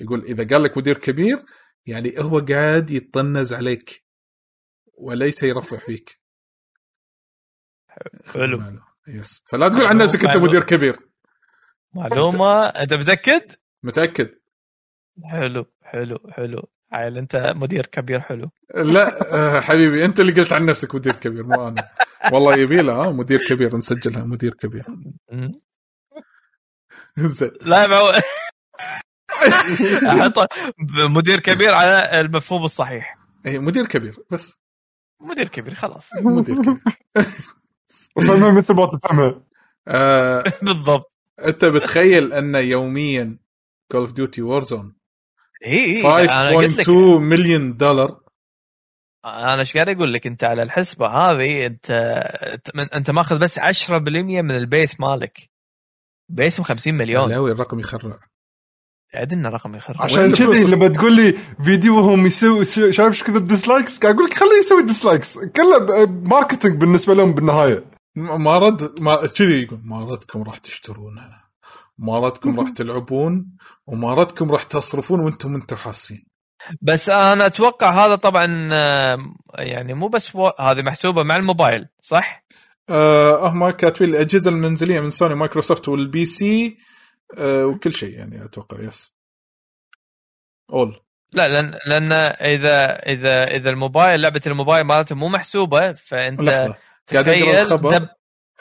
يقول 0.00 0.22
إذا 0.24 0.48
قال 0.48 0.62
لك 0.62 0.78
مدير 0.78 0.98
كبير 0.98 1.44
يعني 1.86 2.14
هو 2.18 2.38
قاعد 2.38 2.90
يطنز 2.90 3.52
عليك 3.52 4.04
وليس 4.94 5.42
يرفع 5.42 5.76
فيك. 5.76 6.20
حلو. 8.34 8.80
يس 9.08 9.42
فلا 9.46 9.68
تقول 9.68 9.86
عن 9.86 9.96
نفسك 9.96 10.24
أنت. 10.24 10.36
مدير 10.36 10.64
كبير. 10.64 10.98
معلومة. 11.94 12.66
أنت 12.66 12.94
متأكد؟ 12.94 13.52
متأكد. 13.82 14.38
حلو 15.24 15.66
حلو 15.82 16.18
حلو. 16.30 16.68
عيل 16.92 17.18
انت 17.18 17.52
مدير 17.56 17.86
كبير 17.86 18.20
حلو. 18.20 18.50
لا 18.74 19.34
آه، 19.34 19.60
حبيبي 19.60 20.04
انت 20.04 20.20
اللي 20.20 20.32
قلت 20.32 20.52
عن 20.52 20.66
نفسك 20.66 20.94
مدير 20.94 21.12
كبير 21.12 21.44
مو 21.44 21.68
أنا. 21.68 21.88
والله 22.32 22.56
يبي 22.56 22.82
له 22.82 22.92
ها 22.92 23.10
مدير 23.10 23.40
كبير 23.48 23.76
نسجلها 23.76 24.24
مدير 24.24 24.54
كبير. 24.54 24.84
زين. 27.18 27.50
لا 27.62 27.86
معو... 27.86 28.10
أحط 30.06 30.48
مدير 31.16 31.40
كبير 31.40 31.72
على 31.74 32.20
المفهوم 32.20 32.64
الصحيح. 32.64 33.18
اي 33.46 33.58
مدير 33.58 33.86
كبير 33.86 34.16
بس. 34.30 34.54
مدير 35.20 35.48
كبير 35.48 35.74
خلاص. 35.74 36.10
مدير 36.22 36.56
كبير. 36.56 36.78
مثل 38.52 38.74
ما 38.74 38.86
تفهمها 38.86 39.42
آه، 39.88 40.44
بالضبط. 40.62 41.12
أنت 41.46 41.64
بتخيل 41.64 42.32
أن 42.32 42.54
يوميا 42.54 43.38
Call 43.92 44.00
of 44.00 44.12
Duty 44.12 44.42
Warzone 44.42 44.97
اي 45.66 46.06
اي 46.06 46.24
أنا 46.24 46.50
قلت 46.50 46.80
5.2 46.80 46.80
لك 46.80 46.88
مليون 47.20 47.76
دولار 47.76 48.20
أنا 49.24 49.60
إيش 49.60 49.74
قاعد 49.74 49.88
أقول 49.88 50.12
لك 50.12 50.26
أنت 50.26 50.44
على 50.44 50.62
الحسبة 50.62 51.06
هذه؟ 51.06 51.66
أنت 51.66 51.90
أنت 52.94 53.10
ماخذ 53.10 53.38
بس 53.38 53.58
10% 53.58 53.90
من 53.90 54.50
ال 54.50 54.60
base 54.60 55.00
مالك. 55.00 55.50
base 56.28 56.52
هم 56.52 56.64
50 56.64 56.94
مليون. 56.94 57.24
علاوي 57.24 57.52
الرقم 57.52 57.80
يخرع؟ 57.80 58.18
ادري 59.14 59.42
رقم 59.42 59.74
يخرع 59.74 60.02
عشان 60.02 60.32
كذي؟ 60.32 60.64
لما 60.64 60.88
تقول 60.88 61.16
لي 61.16 61.38
فيديوهم 61.64 62.26
يسوي 62.26 62.64
شايف 62.64 63.00
إيش 63.00 63.22
كثر 63.22 63.38
dislikes 63.38 63.98
قاعد 63.98 64.14
أقول 64.14 64.26
لك 64.26 64.34
خليه 64.34 64.58
يسوي 64.60 64.82
dislikes 64.82 65.38
كله 65.38 66.06
marketing 66.06 66.80
بالنسبة 66.80 67.14
لهم 67.14 67.32
بالنهاية. 67.32 67.84
ما 68.16 68.58
رد 68.58 69.00
ما 69.00 69.26
كذي 69.26 69.62
يقول 69.62 69.80
ما 69.84 70.04
ردكم 70.04 70.42
راح 70.42 70.58
تشترونها. 70.58 71.47
ما 71.98 72.18
ردكم 72.18 72.60
راح 72.60 72.70
تلعبون 72.70 73.56
وما 73.86 74.14
ردكم 74.14 74.52
راح 74.52 74.62
تصرفون 74.62 75.20
وأنتم 75.20 75.54
أنتم 75.54 75.76
حاسين 75.76 76.26
بس 76.82 77.10
أنا 77.10 77.46
أتوقع 77.46 77.90
هذا 77.90 78.14
طبعا 78.14 78.68
آه، 78.72 79.18
يعني 79.54 79.94
مو 79.94 80.08
بس 80.08 80.34
و... 80.34 80.50
هذه 80.60 80.82
محسوبة 80.82 81.22
مع 81.22 81.36
الموبايل 81.36 81.86
صح؟ 82.00 82.44
آه 82.90 83.48
هم 83.48 83.70
كاتبين 83.70 84.10
الأجهزة 84.10 84.50
المنزلية 84.50 85.00
من 85.00 85.10
سوني 85.10 85.34
مايكروسوفت 85.34 85.88
وال 85.88 86.26
PC 86.26 86.78
آه 87.38 87.66
وكل 87.66 87.92
شيء 87.92 88.18
يعني 88.18 88.44
أتوقع 88.44 88.80
yes 88.80 89.14
اول 90.72 91.00
لا 91.32 91.48
لأن 91.48 91.78
لأن 91.86 92.12
اذا 92.12 92.98
اذا 92.98 93.44
إذا 93.44 93.70
الموبايل 93.70 94.20
لعبة 94.20 94.40
الموبايل 94.46 94.84
مالته 94.84 95.14
مو 95.14 95.28
محسوبة 95.28 95.92
فأنت 95.92 96.48
أقرأ 96.48 96.74
تخيل 97.06 97.54
الخبر. 97.54 97.98
دب 97.98 98.08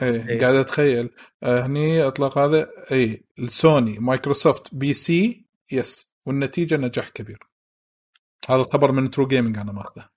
إيه 0.01 0.29
إيه. 0.29 0.39
قاعد 0.39 0.55
أتخيل. 0.55 1.09
آه 1.43 1.65
هني 1.65 2.01
أطلاق 2.01 2.37
هذا 2.37 2.69
اي 2.91 3.23
السوني 3.39 3.99
مايكروسوفت 3.99 4.75
PC 4.75 4.93
yes 4.93 6.11
والنتيجة 6.25 6.77
نجاح 6.77 7.09
كبير. 7.09 7.39
هذا 8.49 8.61
الخبر 8.61 8.91
من 8.91 9.11
True 9.11 9.27
Gaming 9.27 9.57
أنا 9.57 9.71
ماخذه. 9.71 10.09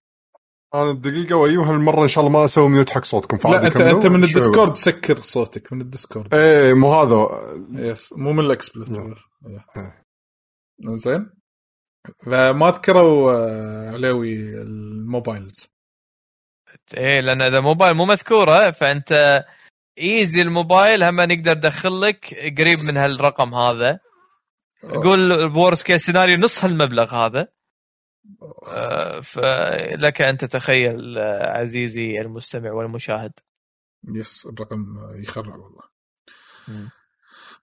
أنا 0.74 0.90
الدقيقه 0.90 1.36
وأيوه 1.36 1.70
هالمرة 1.70 2.02
إن 2.02 2.08
شاء 2.08 2.26
الله 2.26 2.38
ما 2.38 2.44
أسوي 2.44 2.68
mute 2.68 2.90
حق 2.90 3.04
صوتكم 3.04 3.50
لا 3.50 3.66
انت. 3.66 3.80
أنت 3.80 4.06
من 4.06 4.24
ال 4.24 4.31
Discord 4.31 4.76
سكر 4.76 5.22
صوتك 5.22 5.72
من 5.72 5.80
ال 5.80 5.86
Discord. 5.86 6.34
إيه 6.34 6.74
مو 6.74 6.94
هذا. 6.94 7.28
yes 7.70 8.12
مو 8.12 8.32
من 8.32 8.44
ال 8.44 8.51
XSplit 8.51 8.90
نعم. 8.90 9.14
إيه. 9.76 10.04
زين. 10.84 11.30
فما 12.26 12.70
ذكروا 12.70 13.32
آه، 13.32 13.90
علاوي 13.90 14.60
ال 14.62 14.74
mobiles. 14.74 15.68
إيه 16.96 17.20
لأن 17.20 17.42
إذا 17.42 17.60
موبايل 17.60 17.94
مو 17.94 18.04
مذكورة 18.04 18.70
فأنت 18.70 19.44
easy 19.98 20.42
الموبايل 20.42 21.02
هم 21.02 21.20
نقدر 21.20 21.54
ندخل 21.54 22.00
لك. 22.00 22.34
قريب 22.58 22.84
من 22.84 22.96
هالرقم 22.96 23.54
هذا. 23.54 23.98
قول 24.82 25.48
worst 25.48 25.82
case 25.82 26.06
scenario 26.06 26.38
نص 26.38 26.64
هالمبلغ 26.64 27.14
هذا. 27.14 27.48
آه، 28.66 29.20
فلك 29.20 30.22
أن 30.22 30.36
تتخيل 30.36 31.18
آه، 31.18 31.58
عزيزي 31.58 32.20
المستمع 32.20 32.72
والمشاهد. 32.72 33.32
yes 34.14 34.46
الرقم 34.46 34.84
يخرع 35.14 35.56
والله. 35.56 35.82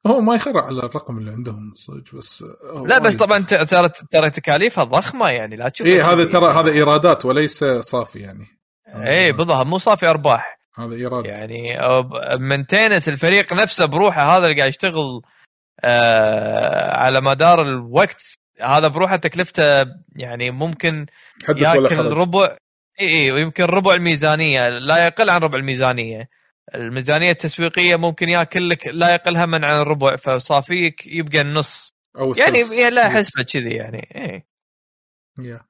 هو 0.07 0.21
ما 0.21 0.35
يخرع 0.35 0.65
على 0.65 0.79
الرقم 0.79 1.17
اللي 1.17 1.31
عندهم 1.31 1.73
صدق 1.75 2.15
بس 2.15 2.43
هو 2.63 2.85
لا 2.85 2.99
بس. 2.99 3.15
طبعا 3.15 3.43
ترى 3.43 3.89
ترى 3.89 4.29
تكاليفها 4.29 4.83
ضخمة 4.83 5.29
يعني 5.29 5.55
لا 5.55 5.69
تشوف 5.69 5.87
إيه 5.87 6.13
هذا 6.13 6.25
ترى 6.25 6.53
هذا 6.53 6.71
إيرادات 6.71 7.25
وليس 7.25 7.63
صافي 7.63 8.19
يعني. 8.19 8.45
إيه 8.87 9.31
بالضبط 9.31 9.65
مو 9.65 9.77
صافي 9.77 10.09
أرباح. 10.09 10.56
هذا 10.77 10.95
إيراد. 10.95 11.25
يعني 11.25 11.77
maintenance 12.39 13.09
الفريق 13.09 13.53
نفسه 13.53 13.85
بروحه 13.85 14.37
هذا 14.37 14.45
اللي 14.45 14.57
قاعد 14.57 14.69
يشتغل 14.69 15.21
آه 15.83 16.97
على 16.97 17.21
مدار 17.21 17.61
الوقت 17.61 18.21
هذا 18.61 18.87
بروحه 18.87 19.15
تكلفته 19.15 19.85
يعني 20.15 20.51
ممكن 20.51 21.05
ياكل 21.49 21.95
ربع 21.95 22.57
إي 23.01 23.09
إي 23.09 23.31
ويمكن 23.31 23.63
ربع 23.63 23.93
الميزانية 23.93 24.69
لا 24.69 25.05
يقل 25.05 25.29
عن 25.29 25.41
ربع 25.41 25.59
الميزانية. 25.59 26.29
الميزانية 26.75 27.31
التسويقية 27.31 27.95
ممكن 27.95 28.29
ياكل 28.29 28.69
لك 28.69 28.87
لا 28.87 29.13
يقل 29.13 29.37
هم 29.37 29.55
عن 29.55 29.81
الربع 29.81 30.15
فصافيك 30.15 31.07
يبقى 31.07 31.41
النص. 31.41 31.93
أو 32.17 32.33
يعني 32.37 32.89
لا. 32.89 33.09
حسبة 33.09 33.43
كذي 33.43 33.69
يعني 33.69 34.07
إيه 34.15 34.45
يا. 35.39 35.61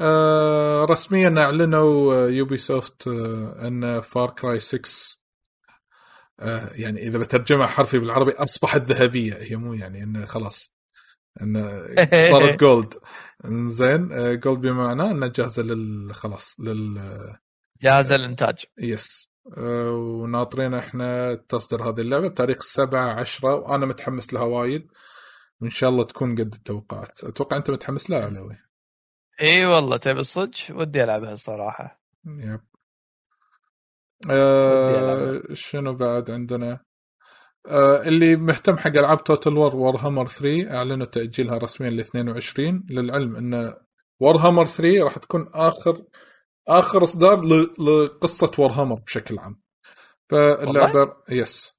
آه 0.00 0.84
رسميا 0.84 1.34
أعلنوا 1.38 2.14
Ubisoft 2.28 3.08
آه 3.08 3.68
أن 3.68 4.00
Far 4.00 4.30
Cry 4.30 4.60
6 4.60 5.18
آه 6.40 6.70
يعني 6.74 7.06
إذا 7.06 7.18
بترجمها 7.18 7.66
حرفي 7.66 7.98
بالعربي 7.98 8.32
أصبحت 8.32 8.80
ذهبية. 8.82 9.34
هي 9.34 9.56
مو 9.56 9.74
يعني 9.74 10.02
انه 10.02 10.26
خلاص 10.26 10.74
إن 11.42 11.54
صارت 12.30 12.60
gold 12.60 12.94
زين 13.46 14.08
gold 14.40 14.60
بما 14.60 14.72
معناه 14.72 15.10
إنها 15.10 15.28
جاهزة 15.28 15.62
لل 15.62 16.14
خلاص 16.14 16.56
لل 16.60 16.98
جاهزة 17.82 18.16
للإنتاج. 18.16 18.64
yes 18.78 19.30
وناطرين 19.58 20.74
إحنا 20.74 21.34
تصدر 21.34 21.88
هذه 21.88 22.00
اللعبة 22.00 22.28
بتاريخ 22.28 22.62
7 22.62 23.20
10 23.20 23.54
وأنا 23.54 23.86
متحمس 23.86 24.34
لها 24.34 24.42
وايد. 24.42 24.86
وإن 25.60 25.70
شاء 25.70 25.90
الله 25.90 26.04
تكون 26.04 26.32
قد 26.34 26.54
التوقعات. 26.54 27.24
أتوقع 27.24 27.56
أنت 27.56 27.70
متحمس 27.70 28.10
لها 28.10 28.24
علوي؟ 28.24 28.69
إي 29.40 29.66
والله 29.66 29.96
تبي 29.96 30.20
الصدق 30.20 30.56
ودي 30.70 31.04
ألعبها 31.04 31.32
الصراحة. 31.32 32.00
yep. 32.26 32.60
أه 34.30 35.42
شنو 35.52 35.94
بعد 35.94 36.30
عندنا؟ 36.30 36.80
أه 37.68 38.02
اللي 38.02 38.36
مهتم 38.36 38.78
حق 38.78 38.96
ألعاب 38.96 39.24
Total 39.24 39.56
War 39.56 39.76
Warhammer 39.76 40.26
3 40.26 40.76
أعلنوا 40.76 41.06
تأجيلها 41.06 41.58
رسميا 41.58 41.90
ل 41.90 42.00
22 42.00 42.86
للعلم 42.90 43.36
إن 43.36 43.74
Warhammer 44.20 44.64
3 44.64 45.02
راح 45.04 45.18
تكون 45.18 45.50
آخر 45.54 46.04
آخر 46.68 47.04
إصدار 47.04 47.40
لقصة 47.78 48.50
Warhammer 48.58 49.00
بشكل 49.00 49.38
عام. 49.38 49.60
فاللعبة 50.30 51.16
yes 51.28 51.76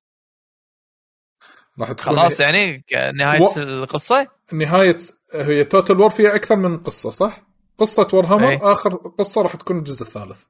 راح 1.80 1.92
تكون 1.92 2.18
خلاص 2.18 2.40
يعني 2.40 2.86
نهاية 3.14 3.42
و... 3.42 3.58
القصة؟ 3.58 4.28
نهاية 4.54 4.98
هي 5.34 5.64
Total 5.64 6.00
War 6.00 6.10
فيها 6.10 6.36
أكثر 6.36 6.56
من 6.56 6.78
قصة 6.78 7.10
صح؟ 7.10 7.51
قصة 7.82 8.08
Warhammer 8.14 8.50
أي. 8.50 8.60
آخر 8.62 8.96
قصة 8.96 9.42
راح 9.42 9.56
تكون 9.56 9.78
الجزء 9.78 10.04
الثالث. 10.04 10.44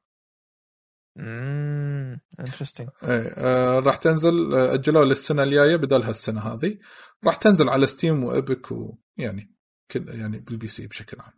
اممم 1.20 2.20
interesting 2.40 2.90
اي 3.04 3.34
آه 3.38 3.80
راح 3.80 3.96
تنزل 3.96 4.54
آه، 4.54 4.74
أجلوها 4.74 5.06
للسنة 5.06 5.44
الجاية 5.44 5.76
بدل 5.76 6.04
هالسنة 6.04 6.42
هذه. 6.42 6.78
راح 7.26 7.36
تنزل 7.36 7.70
على 7.70 7.88
Steam 7.88 8.24
و 8.24 8.32
Epic 8.32 8.68
ويعني 8.72 9.56
كل 9.92 10.10
يعني 10.20 10.40
بال 10.40 10.68
PC 10.68 10.88
بشكل 10.88 11.18
عام. 11.22 11.34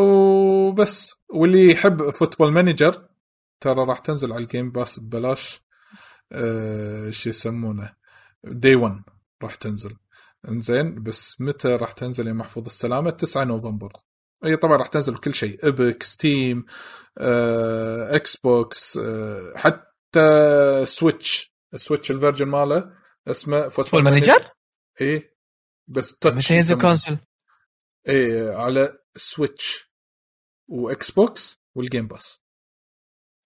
وبس. 0.00 1.14
واللي 1.28 1.70
يحب 1.70 2.10
Football 2.10 2.52
Manager 2.52 3.08
ترى 3.60 3.84
راح 3.84 3.98
تنزل 3.98 4.32
على 4.32 4.42
ال 4.42 4.48
Game 4.48 4.70
Pass 4.70 5.00
ببلاش. 5.00 5.62
آه 6.32 7.10
شو 7.10 7.28
يسمونه؟ 7.30 7.94
day 8.44 8.74
1 8.74 9.02
راح 9.42 9.54
تنزل. 9.54 9.96
إنزين 10.48 11.02
بس 11.02 11.40
متى 11.40 11.68
راح 11.68 11.92
تنزل 11.92 12.26
يا 12.26 12.32
محفوظ؟ 12.32 12.66
السلامة 12.66 13.10
9 13.10 13.44
نوفمبر. 13.44 13.92
أي 14.44 14.56
طبعا 14.56 14.76
راح 14.76 14.86
تنزل 14.86 15.14
بكل 15.14 15.34
شيء 15.34 15.68
Epic 15.68 16.02
Steam 16.02 16.66
آه، 17.18 18.16
Xbox 18.16 18.96
آه، 18.96 19.52
حتى 19.56 20.86
Switch 20.86 21.54
Switch 21.76 22.10
ال 22.10 22.15
version 22.15 22.48
ماله 22.48 22.92
اسمه 23.28 23.68
Football 23.68 24.02
Manager؟ 24.04 24.50
اي 25.00 25.36
بس 25.88 26.18
Touch 26.18 26.36
متى 26.36 26.56
ينزل 26.56 26.80
console 26.80 27.18
اي 28.08 28.48
على 28.54 28.98
Switch 29.16 29.81
و 29.81 29.92
Xbox 30.68 31.62
وال 31.74 31.85
Game 31.85 32.06
Pass 32.06 32.40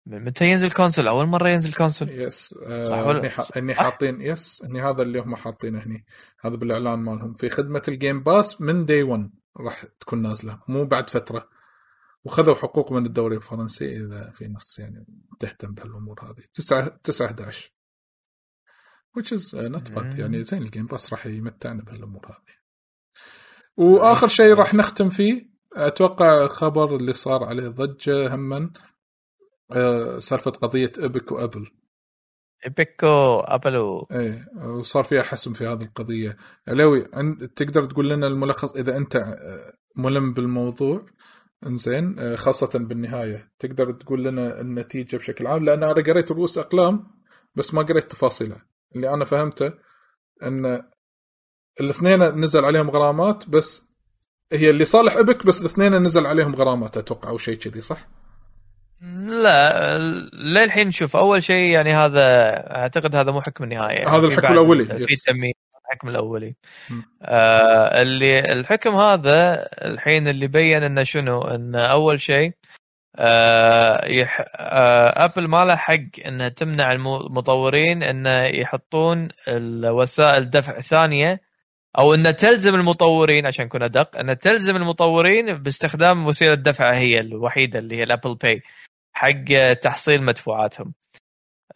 متى 0.07 0.47
ينزل 0.47 0.71
console 0.71 1.09
أول 1.09 1.27
مرة 1.27 1.49
ينزل 1.49 1.73
console 1.73 2.09
yes 2.09 2.55
آه 2.67 2.85
صح 2.85 2.99
ولا 2.99 3.31
إني 3.57 3.75
حاطين 3.75 4.21
yes 4.21 4.63
إني 4.65 4.83
هذا 4.83 5.03
اللي 5.03 5.19
هم 5.19 5.37
حاطينه 5.37 5.79
هني. 5.79 6.05
هذا 6.41 6.57
بالإعلان 6.57 6.99
مالهم. 6.99 7.33
في 7.33 7.51
خدمة 7.51 7.83
ال 7.89 7.96
Game 7.96 8.23
Pass 8.23 8.61
من 8.61 8.85
day 8.85 9.03
1 9.03 9.31
راح 9.57 9.85
تكون 10.01 10.23
نازلة. 10.23 10.63
مو 10.69 10.85
بعد 10.85 11.11
فترة. 11.11 11.49
وخذوا 12.25 12.55
حقوق 12.55 12.93
من 12.93 13.07
الدوري 13.07 13.37
الفرنسي 13.37 13.97
إذا 13.97 14.31
في 14.31 14.49
نص 14.49 14.79
يعني 14.79 15.07
تهتم 15.41 15.75
بهالأمور 15.75 16.25
هذه. 16.25 16.45
9 16.55 16.89
9 17.05 17.27
11 17.27 17.73
which 19.19 19.33
is 19.33 19.55
not 19.55 19.95
bad. 19.95 20.19
يعني 20.19 20.45
زين 20.45 20.63
ال 20.63 20.68
Game 20.68 20.87
Pass 20.87 21.13
راح 21.13 21.27
يمتعنا 21.27 21.83
بهالأمور 21.83 22.27
هذه. 22.27 22.55
وآخر 23.77 24.27
شيء 24.27 24.55
راح 24.55 24.75
نختم 24.75 25.11
فيه. 25.11 25.53
أتوقع 25.77 26.49
خبر 26.49 26.97
اللي 26.97 27.13
صار 27.13 27.45
عليه 27.45 27.69
ضجة 27.69 28.35
هما 28.35 28.71
آه، 29.73 30.19
سالفة 30.19 30.51
قضية 30.51 30.93
Epic 30.99 31.33
و 31.33 31.38
Apple. 31.38 31.71
ايبكو 32.67 33.41
أبلو. 33.41 34.07
إيه 34.13 34.47
وصار 34.65 35.05
فيها 35.05 35.23
حسم 35.23 35.53
في 35.53 35.67
هذه 35.67 35.83
القضية. 35.83 36.37
علاوي 36.69 37.01
تقدر 37.57 37.85
تقول 37.85 38.11
لنا 38.11 38.27
الملخص 38.27 38.77
إذا 38.77 38.97
أنت 38.97 39.17
آه، 39.17 39.73
ملم 39.97 40.35
بالموضوع؟ 40.35 41.07
إنزين 41.67 42.19
آه، 42.19 42.37
خاصة 42.37 42.71
بالنهاية. 42.79 43.53
تقدر 43.59 43.93
تقول 43.93 44.25
لنا 44.25 44.61
النتيجة 44.61 45.17
بشكل 45.17 45.47
عام؟ 45.47 45.65
لأن 45.65 45.83
أنا 45.83 45.93
قريت 45.93 46.33
رؤوس 46.33 46.59
أقلام 46.59 47.07
بس 47.55 47.75
ما 47.75 47.83
قريت 47.83 48.11
تفاصيلها. 48.11 48.67
اللي 48.97 49.15
أنا 49.15 49.25
فهمته 49.25 49.73
أن 50.43 50.83
الاثنين 51.81 52.23
نزل 52.23 52.65
عليهم 52.65 52.91
غرامات 52.91 53.49
بس 53.49 53.83
هي 54.53 54.71
اللي 54.71 54.85
صالح 54.85 55.17
ابك 55.17 55.47
بس 55.47 55.61
الاثنين 55.61 55.95
نزل 55.95 56.27
عليهم 56.27 56.55
غرامات 56.55 56.97
أتوقع 56.97 57.29
أو 57.29 57.39
شيء 57.39 57.59
كذي 57.59 57.81
صح؟ 57.81 58.09
لا 59.43 59.99
للحين 60.33 60.89
نشوف 60.89 61.17
أول 61.17 61.43
شيء 61.43 61.71
يعني 61.71 61.95
هذا 61.95 62.21
أعتقد 62.77 63.17
هذا 63.17 63.33
مو 63.33 63.41
حكم 63.41 63.65
النهائي 63.65 63.97
يعني 63.97 64.11
هذا 64.11 64.27
الحكم 64.27 64.53
الأولي 64.53 64.85
في 64.85 65.17
تمييز 65.17 65.55
الحكم 65.85 66.09
الأولي. 66.09 66.55
آه 67.23 68.03
اللي 68.03 68.53
الحكم 68.53 68.91
هذا 68.91 69.69
الحين 69.85 70.29
اللي 70.29 70.47
بين 70.47 70.83
إنه 70.83 71.03
شنو؟ 71.03 71.43
انه 71.43 71.79
أول 71.87 72.21
شيء 72.21 72.53
آه 73.17 74.07
يح 74.07 74.41
آه 74.57 75.25
أبل 75.25 75.49
ما 75.49 75.65
له 75.65 75.77
حق 75.77 76.27
إنها 76.27 76.49
تمنع 76.49 76.93
المطورين 76.93 78.03
إنه 78.03 78.45
يحطون 78.45 79.29
الوسائل 79.49 80.51
دفع 80.51 80.81
ثانية 80.81 81.41
أو 81.99 82.15
انها 82.15 82.31
تلزم 82.31 82.75
المطورين 82.75 83.47
عشان 83.47 83.65
نكون 83.65 83.83
أدق 83.83 84.19
انها 84.19 84.35
تلزم 84.35 84.77
المطورين 84.77 85.55
باستخدام 85.55 86.27
وسيلة 86.27 86.55
دفع 86.55 86.93
هي 86.93 87.21
الوحيدة 87.21 87.79
اللي 87.79 87.97
هي 87.97 88.03
الأبل 88.03 88.35
باي 88.35 88.63
حق 89.13 89.73
تحصيل 89.83 90.23
مدفوعاتهم. 90.23 90.95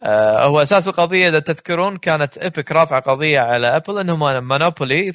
آه 0.03 0.45
هو 0.47 0.61
أساس 0.61 0.87
القضية 0.87 1.29
إذا 1.29 1.39
تذكرون 1.39 1.97
كانت 1.97 2.37
Epic 2.37 2.71
رافعة 2.71 2.99
قضية 2.99 3.39
على 3.39 3.67
Apple 3.67 3.99
انهم 3.99 4.47
monopoly 4.47 5.11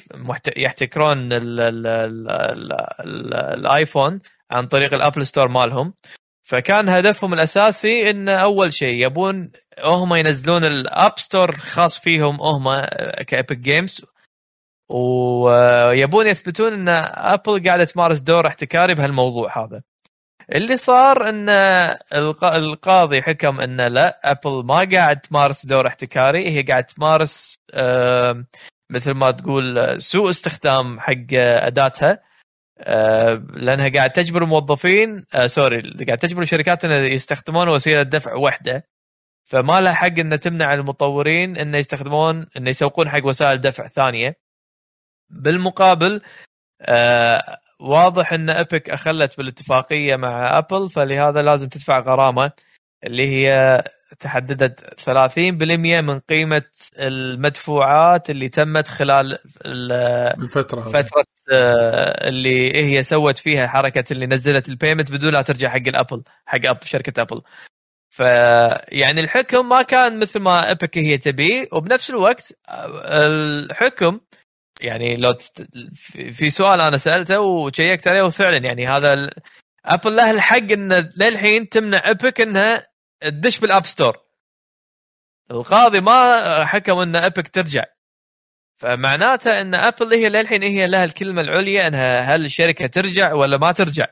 يحتكرون 0.57 1.29
الايفون 3.53 4.19
عن 4.51 4.67
طريق 4.67 4.93
ال 4.93 4.99
Apple 4.99 5.27
Store 5.27 5.47
مالهم. 5.47 5.93
فكان 6.43 6.89
هدفهم 6.89 7.33
الأساسي 7.33 8.09
إن 8.09 8.29
أول 8.29 8.73
شيء 8.73 9.05
يبون 9.05 9.51
هم 9.83 10.15
ينزلون 10.15 10.63
ال 10.65 10.79
App 10.79 11.19
Store 11.19 11.51
خاص 11.51 11.99
فيهم 11.99 12.41
هم 12.41 12.85
ك 13.27 13.33
Epic 13.33 13.57
Games 13.57 14.05
ويبون 14.89 16.27
يثبتون 16.27 16.73
إن 16.73 16.89
Apple 17.15 17.63
قاعدة 17.63 17.83
تمارس 17.83 18.19
دور 18.19 18.47
احتكاري 18.47 18.93
بهالموضوع 18.93 19.63
هذا. 19.65 19.81
اللي 20.51 20.77
صار 20.77 21.29
إن 21.29 21.49
القاضي 22.43 23.21
حكم 23.21 23.61
إن 23.61 23.81
لا 23.81 24.31
Apple 24.31 24.65
ما 24.65 24.89
قاعد 24.91 25.19
تمارس 25.21 25.65
دور 25.65 25.87
احتكاري 25.87 26.49
هي 26.49 26.61
قاعد 26.61 26.85
تمارس 26.85 27.59
مثل 28.91 29.11
ما 29.11 29.31
تقول 29.31 30.01
سوء 30.01 30.29
استخدام 30.29 30.99
حق 30.99 31.33
أداتها. 31.33 32.19
لأنها 33.53 33.89
قاعد 33.89 34.11
تجبر 34.11 34.43
الموظفين 34.43 35.25
sorry 35.45 35.81
قاعد 36.07 36.17
تجبر 36.17 36.41
الشركات 36.41 36.85
إن 36.85 36.91
يستخدمون 36.91 37.69
وسيلة 37.69 38.03
دفع 38.03 38.33
واحدة 38.35 38.87
فما 39.43 39.81
لها 39.81 39.93
حق 39.93 40.19
إن 40.19 40.39
تمنع 40.39 40.73
المطورين 40.73 41.57
انه 41.57 41.77
يستخدمون 41.77 42.47
انه 42.57 42.69
يسوقون 42.69 43.09
حق 43.09 43.25
وسائل 43.25 43.57
دفع 43.61 43.87
ثانية. 43.87 44.37
بالمقابل 45.29 46.21
آه 46.81 47.59
واضح 47.83 48.33
إن 48.33 48.49
Epic 48.49 48.89
أخلت 48.89 49.37
بالاتفاقية 49.37 50.15
مع 50.15 50.57
Apple 50.57 50.89
فلهذا 50.89 51.41
لازم 51.41 51.69
تدفع 51.69 51.99
غرامة 51.99 52.51
اللي 53.03 53.27
هي 53.27 53.83
تحددت 54.19 55.01
30% 55.01 56.01
من 56.01 56.19
قيمة 56.19 56.63
المدفوعات 56.97 58.29
اللي 58.29 58.49
تمت 58.49 58.87
خلال 58.87 59.37
الفترة 59.65 60.81
فترة 60.81 61.25
آه، 61.51 62.27
اللي 62.27 62.83
هي 62.83 63.03
سوت 63.03 63.37
فيها 63.37 63.67
حركة 63.67 64.03
اللي 64.11 64.25
نزلت 64.25 64.69
ال 64.69 64.74
payment 64.74 65.11
بدون 65.11 65.33
لا 65.33 65.41
ترجع 65.41 65.69
حق 65.69 65.87
ال 65.87 65.93
Apple 65.93 66.23
حق 66.45 66.59
Apple 66.65 66.87
شركة 66.87 67.21
Apple 67.21 67.41
فيعني 68.09 69.19
الحكم 69.19 69.69
ما 69.69 69.81
كان 69.81 70.19
مثل 70.19 70.39
ما 70.39 70.71
Epic 70.71 70.97
هي 70.97 71.17
تبيه 71.17 71.67
وبنفس 71.71 72.09
الوقت 72.09 72.53
آه، 72.69 73.27
الحكم 73.27 74.19
يعني 74.81 75.15
لو 75.15 75.31
تست... 75.31 75.65
في 76.31 76.49
سؤال 76.49 76.81
أنا 76.81 76.97
سألته 76.97 77.39
وشيكت 77.39 78.07
عليه 78.07 78.21
وفعلا 78.21 78.57
يعني 78.57 78.87
هذا 78.87 79.13
ال... 79.13 79.31
Apple 79.85 80.15
له 80.15 80.31
الحق 80.31 80.71
إن 80.71 81.11
للحين 81.17 81.69
تمنع 81.69 82.01
Epic 82.05 82.41
إنها 82.41 82.87
تدش 83.21 83.59
بال 83.59 83.69
App 83.69 83.85
Store 83.85 84.17
القاضي 85.51 85.99
ما 85.99 86.65
حكم 86.65 86.99
إن 86.99 87.15
Epic 87.15 87.47
ترجع. 87.47 87.83
فمعناته 88.77 89.61
إن 89.61 89.75
Apple 89.75 90.13
هي 90.13 90.29
للحين 90.29 90.63
هي 90.63 90.87
لها 90.87 91.05
الكلمة 91.05 91.41
العليا 91.41 91.87
إنها 91.87 92.19
هل 92.19 92.45
الشركة 92.45 92.87
ترجع 92.87 93.33
ولا 93.33 93.57
ما 93.57 93.71
ترجع. 93.71 94.07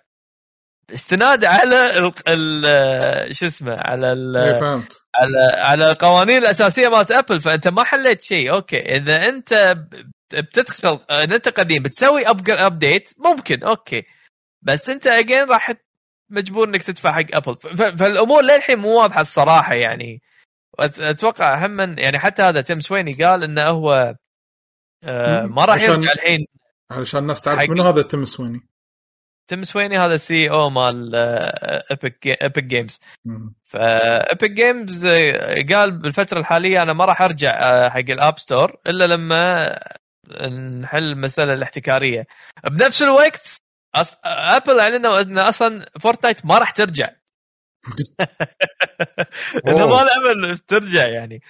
استناد 0.93 1.45
على 1.45 1.97
ال... 1.97 2.13
ال... 2.27 3.35
شو 3.35 3.45
اسمه 3.45 3.75
على 3.77 4.11
ال... 4.13 4.37
إيه، 4.37 4.83
على 5.15 5.61
على 5.61 5.91
القوانين 5.91 6.37
الأساسية 6.37 6.87
مالت 6.87 7.11
Apple 7.11 7.41
فأنت 7.41 7.67
ما 7.67 7.83
حليت 7.83 8.21
شيء. 8.21 8.53
okay 8.53 8.79
إذا 8.79 9.29
أنت 9.29 9.75
بتدخل 10.35 10.99
ان 11.09 11.33
أنت 11.33 11.49
قديم 11.49 11.83
بتسوي 11.83 12.23
update 12.49 13.13
ممكن 13.17 13.63
okay. 13.63 14.03
بس 14.61 14.89
أنت 14.89 15.07
again 15.07 15.49
راح 15.49 15.73
مجبور 16.29 16.67
إنك 16.67 16.83
تدفع 16.83 17.11
حق 17.11 17.25
Apple 17.33 17.55
فالأمور 17.97 18.41
للحين 18.41 18.79
مو 18.79 19.01
واضحة 19.01 19.21
الصراحة 19.21 19.73
يعني. 19.73 20.21
أتوقع 20.79 21.65
هم 21.65 21.71
من 21.71 21.99
يعني 21.99 22.19
حتى 22.19 22.41
هذا 22.41 22.61
تيم 22.61 22.79
سويني 22.79 23.13
قال 23.13 23.43
إنه 23.43 23.63
هو 23.63 24.15
آه 25.03 25.45
ما 25.45 25.65
راح 25.65 25.81
يرجع 25.81 26.11
الحين 26.11 26.45
علشان 26.91 27.19
الناس 27.21 27.41
تعرف 27.41 27.69
منو 27.69 27.83
هذا 27.83 28.01
تيم 28.01 28.25
سويني. 28.25 28.71
تيم 29.47 29.63
سويني 29.63 29.97
هذا 29.97 30.15
CEO 30.15 30.69
مال 30.69 31.15
Epic 31.91 32.27
Epic 32.27 32.63
Games 32.63 32.99
ف 33.63 33.81
Epic 33.81 34.51
Games 34.51 35.07
قال 35.73 35.91
بالفترة 35.91 36.39
الحالية 36.39 36.81
أنا 36.81 36.93
ما 36.93 37.05
راح 37.05 37.21
أرجع 37.21 37.49
آه، 37.49 37.89
حق 37.89 38.09
ال 38.09 38.17
App 38.17 38.39
Store 38.39 38.77
إلا 38.87 39.07
لما 39.07 39.73
نحل 40.81 41.03
المسألة 41.03 41.53
الاحتكارية. 41.53 42.27
بنفس 42.63 43.03
الوقت 43.03 43.61
أص... 43.95 44.17
Apple 44.25 44.79
أعلنوا 44.79 45.21
إن 45.21 45.37
أصلا 45.37 45.85
Fortnite 45.99 46.45
ما 46.45 46.57
راح 46.57 46.71
ترجع. 46.71 47.09
انه 49.67 49.87
ما 49.87 50.01
الامل 50.01 50.57
ترجع 50.57 51.07
يعني. 51.07 51.41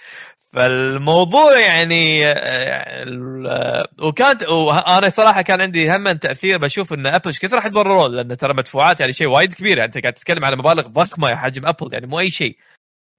فالموضوع 0.52 1.58
يعني 1.60 2.26
آه، 2.26 3.84
وكانت 4.02 4.48
وأنا 4.48 5.08
صراحة 5.08 5.42
كان 5.42 5.60
عندي 5.60 5.96
هم 5.96 6.12
تأثير 6.12 6.58
بشوف 6.58 6.92
إن 6.92 7.06
Apple 7.06 7.26
إيش 7.26 7.38
كثر 7.38 7.56
راح 7.56 7.66
يتضررون؟ 7.66 8.10
لأن 8.10 8.36
ترى 8.36 8.54
مدفوعات 8.54 9.00
يعني 9.00 9.12
شيء 9.12 9.28
وايد 9.28 9.52
كبير. 9.52 9.78
يعني 9.78 9.84
أنت 9.84 10.02
قاعد 10.02 10.14
تتكلم 10.14 10.44
على 10.44 10.56
مبالغ 10.56 10.88
ضخمة 10.88 11.30
يا 11.30 11.36
حجم 11.36 11.66
Apple 11.66 11.92
يعني 11.92 12.06
مو 12.06 12.20
أي 12.20 12.30
شيء. 12.30 12.56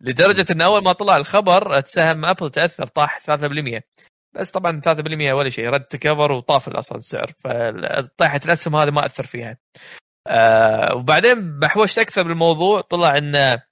لدرجة 0.01 0.45
إن 0.51 0.61
أول 0.61 0.83
ما 0.83 0.91
طلع 0.93 1.17
الخبر 1.17 1.81
سهم 1.85 2.25
ابل 2.25 2.49
تأثر 2.49 2.87
طاح 2.87 3.19
3% 3.19 3.81
بس 4.35 4.51
طبعا 4.51 4.81
3% 4.81 5.33
ولا 5.33 5.49
شيء 5.49 5.69
رد 5.69 5.83
تكفر 5.83 6.31
وطاف 6.31 6.69
أصلا 6.69 6.97
السعر. 6.97 7.31
فطيحه 7.39 8.39
الأسهم 8.45 8.75
هذه 8.75 8.91
ما 8.91 9.05
أثر 9.05 9.25
فيها. 9.25 9.57
آه 10.27 10.95
وبعدين 10.95 11.59
بحوشت 11.59 11.99
أكثر 11.99 12.23
بالموضوع 12.23 12.81
طلع 12.81 13.17
انه 13.17 13.63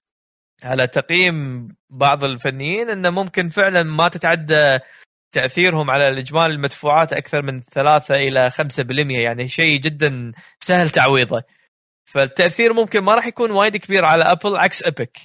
على 0.64 0.88
تقييم 0.88 1.68
بعض 1.90 2.24
الفنيين 2.24 2.90
إنه 2.90 3.10
ممكن 3.10 3.50
فعلا 3.50 3.84
ما 3.84 4.08
تتعدى 4.08 4.80
تأثيرهم 5.32 5.92
على 5.92 6.08
الإجمالي 6.08 6.54
المدفوعات 6.54 7.14
أكثر 7.14 7.42
من 7.42 7.62
3 7.62 8.16
إلى 8.16 8.50
5% 8.50 9.12
يعني 9.12 9.48
شيء 9.48 9.80
جدا 9.80 10.32
سهل 10.60 10.90
تعويضه. 10.90 11.44
فالتأثير 12.06 12.74
ممكن 12.74 13.00
ما 13.00 13.16
راح 13.16 13.28
يكون 13.28 13.52
وايد 13.52 13.78
كبير 13.78 14.06
على 14.06 14.24
Apple 14.24 14.58
عكس 14.58 14.84
Epic 14.84 15.18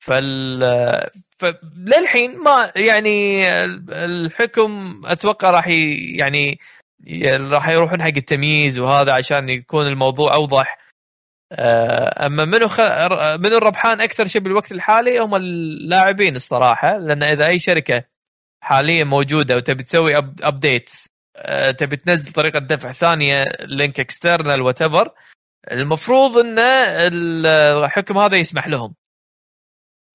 فال 0.00 0.60
فللحين 1.38 2.36
ما 2.44 2.72
يعني 2.76 3.44
الحكم 3.90 5.02
أتوقع 5.04 5.50
راح 5.50 5.68
يعني 6.18 6.58
راح 7.40 7.68
يروحون 7.68 8.02
حق 8.02 8.16
التمييز 8.16 8.78
وهذا 8.78 9.12
عشان 9.12 9.48
يكون 9.48 9.86
الموضوع 9.86 10.34
أوضح. 10.34 10.78
آه، 11.52 12.26
أما 12.26 12.44
منو 12.44 12.68
خ... 12.68 12.80
منو 13.40 13.56
الربحان 13.56 14.00
أكثر 14.00 14.28
شيء 14.28 14.42
بالوقت 14.42 14.72
الحالي؟ 14.72 15.18
هم 15.18 15.34
اللاعبين 15.34 16.36
الصراحة 16.36 16.98
لأن 16.98 17.22
إذا 17.22 17.46
أي 17.46 17.58
شركة 17.58 18.04
حاليا 18.62 19.04
موجودة 19.04 19.56
وتبي 19.56 19.82
تسوي 19.82 20.16
أب... 20.16 20.40
update 20.42 20.90
آه، 21.36 21.70
تبي 21.70 21.96
تنزل 21.96 22.32
طريقة 22.32 22.58
دفع 22.58 22.92
ثانية 22.92 23.44
link 23.60 24.00
external 24.00 24.62
what 24.62 24.78
المفروض 25.72 26.38
إن 26.38 26.58
الحكم 27.84 28.18
هذا 28.18 28.36
يسمح 28.36 28.68
لهم. 28.68 28.94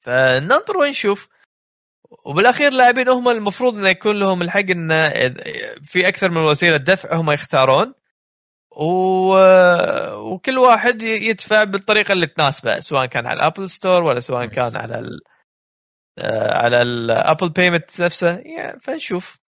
فننطر 0.05 0.77
ونشوف. 0.77 1.29
وبالأخير 2.25 2.67
اللاعبين 2.67 3.09
هم 3.09 3.29
المفروض 3.29 3.77
انه 3.77 3.89
يكون 3.89 4.19
لهم 4.19 4.41
الحق 4.41 4.69
انه 4.69 5.09
في 5.81 6.07
أكثر 6.07 6.29
من 6.31 6.37
وسيلة 6.41 6.77
دفع 6.77 7.15
هم 7.15 7.31
يختارون. 7.31 7.93
و... 8.71 9.35
وكل 10.15 10.57
واحد 10.57 11.01
يدفع 11.01 11.63
بالطريقة 11.63 12.11
اللي 12.11 12.27
تناسبه 12.27 12.79
سواء 12.79 13.05
كان 13.05 13.27
على 13.27 13.39
ال 13.39 13.44
Apple 13.44 13.69
Store 13.69 14.03
ولا 14.03 14.19
سواء 14.19 14.45
كان 14.45 14.77
على 14.77 14.99
ال... 14.99 15.19
آه، 16.17 16.53
على 16.53 16.81
ال 16.81 16.93
Apple 16.93 17.49
payment 17.49 18.01
نفسه. 18.01 18.37
يعني 18.37 18.79
فنشوف. 18.79 19.44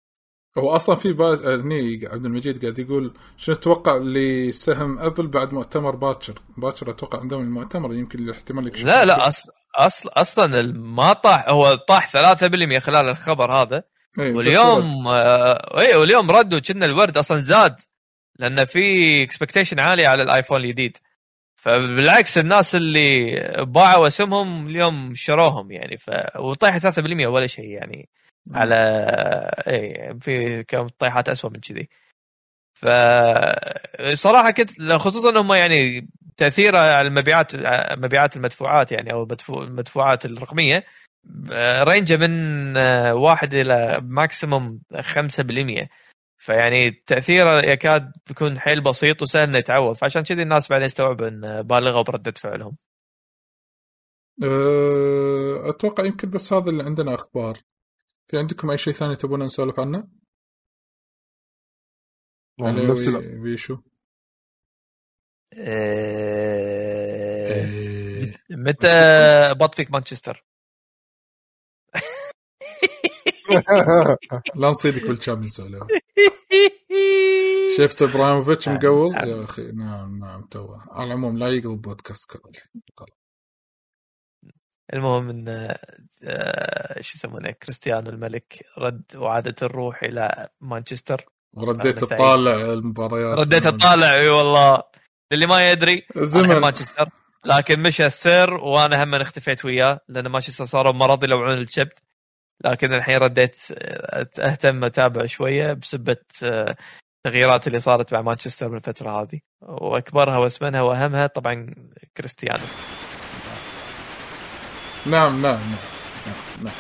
هو 0.59 0.77
أصلا 0.77 0.97
في 0.97 1.13
با... 1.13 1.55
هني 1.55 2.01
عبد 2.07 2.27
المجيد 2.27 2.63
قاعد 2.63 2.79
يقول 2.79 3.15
شنو 3.37 3.55
تتوقع 3.55 3.97
لسهم 3.97 4.99
Apple 4.99 5.27
بعد 5.27 5.53
مؤتمر 5.53 5.97
باكر 5.97 6.35
باكر 6.57 6.91
أتوقع 6.91 7.21
عندهم 7.21 7.41
المؤتمر 7.41 7.95
يمكن 7.95 8.19
الاحتمال 8.19 8.87
لا 8.87 9.05
لا 9.05 9.29
أص... 9.29 9.43
اصل 9.75 10.09
أصلا 10.09 10.73
ما 10.73 11.13
طاح 11.13 11.49
هو 11.49 11.75
طاح 11.75 12.35
3% 12.35 12.79
خلال 12.79 13.09
الخبر 13.09 13.53
هذا. 13.53 13.83
أيه 14.19 14.33
واليوم 14.35 15.07
آه... 15.07 15.81
اي 15.81 15.97
واليوم 15.97 16.31
ردوا 16.31 16.59
كنا 16.59 16.87
الورد 16.87 17.17
أصلا 17.17 17.39
زاد 17.39 17.77
لأن 18.39 18.65
في 18.65 18.81
expectation 19.23 19.81
عاليه 19.81 20.09
على 20.09 20.23
الآيفون 20.23 20.61
الجديد. 20.61 20.97
فبالعكس 21.55 22.39
الناس 22.39 22.75
اللي 22.75 23.31
باعوا 23.67 24.07
اسمهم 24.07 24.67
اليوم 24.67 25.13
شروهم 25.15 25.71
يعني 25.71 25.97
ف 25.97 26.11
وطيحه 26.39 26.79
3% 26.79 27.27
ولا 27.27 27.47
شيء 27.47 27.69
يعني. 27.69 28.09
على 28.53 28.75
اي 29.69 30.15
في 30.21 30.65
كم 30.65 30.87
طيحات 30.89 31.29
اسوء 31.29 31.51
من 31.51 31.61
كذي 31.61 31.89
ف 32.75 32.87
صراحة 34.13 34.51
كنت 34.51 34.93
خصوصا 34.93 35.31
إنهم 35.31 35.53
يعني 35.53 36.09
تأثيره 36.37 36.79
على 36.79 37.09
المبيعات 37.09 37.53
مبيعات 37.99 38.37
المدفوعات 38.37 38.93
يعني 38.93 39.13
أو 39.13 39.29
المدفوعات 39.51 40.25
الرقمية 40.25 40.85
رينجه 41.83 42.17
من 42.17 42.77
واحد 43.11 43.55
إلى 43.55 44.01
ماكسيموم 44.03 44.81
5% 44.95 45.89
فيعني 46.39 46.91
تأثيره 46.91 47.63
يكاد 47.73 48.13
يكون 48.31 48.59
حيل 48.59 48.81
بسيط 48.83 49.23
وسهل 49.23 49.49
إنه 49.49 49.59
يتعوض 49.59 49.95
فعشان 49.97 50.23
كذي 50.23 50.43
الناس 50.43 50.69
بعدين 50.69 50.85
يستوعبوا 50.85 51.29
إن 51.29 51.63
بالغوا 51.63 52.03
بردة 52.03 52.33
فعلهم. 52.37 52.77
أه، 54.45 55.71
أتوقع 55.71 56.05
يمكن 56.05 56.31
بس 56.31 56.53
هذا 56.53 56.71
اللي 56.71 56.83
عندنا 56.83 57.15
أخبار. 57.15 57.59
في 58.27 58.39
عندكم 58.39 58.71
اي 58.71 58.79
شيء 58.79 58.93
ثاني 58.93 59.17
تبون 59.17 59.43
نسولف 59.43 59.81
عنه؟ 59.81 60.09
نفس 62.61 63.09
بيشو 63.09 63.79
أه... 65.59 67.05
متى 68.51 68.89
بط 69.61 69.75
فيك 69.75 69.93
مانشستر؟ 69.93 70.45
لا 74.55 74.69
نصيدك 74.69 75.07
بالشامبيونز 75.07 75.61
عليهم 75.61 75.87
شفت 77.79 78.03
إبراهيموفيتش 78.03 78.69
مقول؟ 78.69 79.15
يا 79.15 79.45
أخي 79.45 79.73
نعم 79.73 80.19
نعم 80.19 80.47
تو 80.47 80.75
على 80.91 81.07
العموم 81.07 81.39
لا 81.39 81.49
يقلب 81.49 81.83
بودكاست 81.83 82.31
كله 82.31 82.53
المهم 84.95 85.31
إن 85.31 85.75
آه، 86.25 87.01
شو 87.01 87.13
يسمونه 87.17 87.51
كريستيانو 87.51 88.11
الملك 88.11 88.67
رد 88.79 89.03
وعادة 89.17 89.55
الروح 89.63 90.03
إلى 90.03 90.49
مانشستر. 90.61 91.25
ورديت 91.55 91.99
تطالع 91.99 92.55
المباريات. 92.55 93.39
رديت 93.39 93.67
أطالع 93.67 94.13
إي 94.13 94.29
والله. 94.29 94.83
للي 95.33 95.47
ما 95.47 95.71
يدري 95.71 96.07
زمن. 96.17 96.61
مانشستر. 96.61 97.09
لكن 97.45 97.81
مشى 97.81 98.07
السير 98.07 98.55
وأنا 98.55 99.05
هم 99.05 99.15
اختفيت 99.15 99.65
وياه 99.65 100.01
لأن 100.09 100.27
مانشستر 100.27 100.65
صاروا 100.65 100.93
مرض 100.93 101.25
يلوعون 101.25 101.59
الشبت. 101.59 102.03
لكن 102.65 102.93
الحين 102.93 103.17
رديت 103.17 103.57
أهتم 104.41 104.85
أتابع 104.85 105.27
شوية 105.27 105.73
بسبة 105.73 106.17
التغييرات 106.43 107.67
اللي 107.67 107.81
صارت 107.81 108.13
مع 108.13 108.23
مانشستر 108.23 108.69
بالفترة 108.69 109.23
هذه. 109.23 109.41
وأكبرها 109.63 110.39
وأسمنها 110.39 110.83
وأهمها 110.83 111.27
طبعا 111.27 111.75
كريستيانو. 112.17 112.65
نعم 115.07 115.43
نعم 115.43 115.43
نعم 115.43 115.79
نعم, 116.27 116.35
نعم. 116.65 116.75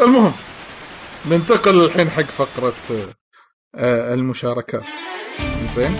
المهم 0.00 0.32
ننتقل 1.26 1.84
الحين 1.84 2.10
حق 2.10 2.22
فقرة 2.22 2.74
آه، 3.74 4.14
المشاركات. 4.14 4.84
زين 5.74 5.96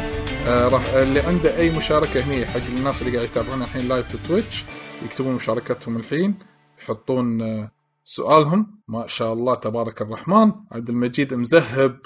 آه 0.46 0.68
راح 0.68 0.88
اللي 0.88 1.20
عنده 1.20 1.56
أي 1.56 1.70
مشاركة 1.70 2.20
هني 2.20 2.46
حق 2.46 2.60
الناس 2.76 3.02
اللي 3.02 3.16
قاعد 3.16 3.28
يتابعونا 3.28 3.64
الحين 3.64 3.88
live 3.88 4.08
في 4.08 4.28
Twitch 4.28 4.64
يكتبون 5.04 5.34
مشاركتهم 5.34 5.96
الحين 5.96 6.38
يحطون 6.82 7.42
آه 7.42 7.70
سؤالهم. 8.04 8.80
ما 8.88 9.06
شاء 9.06 9.32
الله 9.32 9.54
تبارك 9.54 10.02
الرحمن. 10.02 10.52
عبد 10.72 10.88
المجيد 10.88 11.34
مذهب 11.34 12.00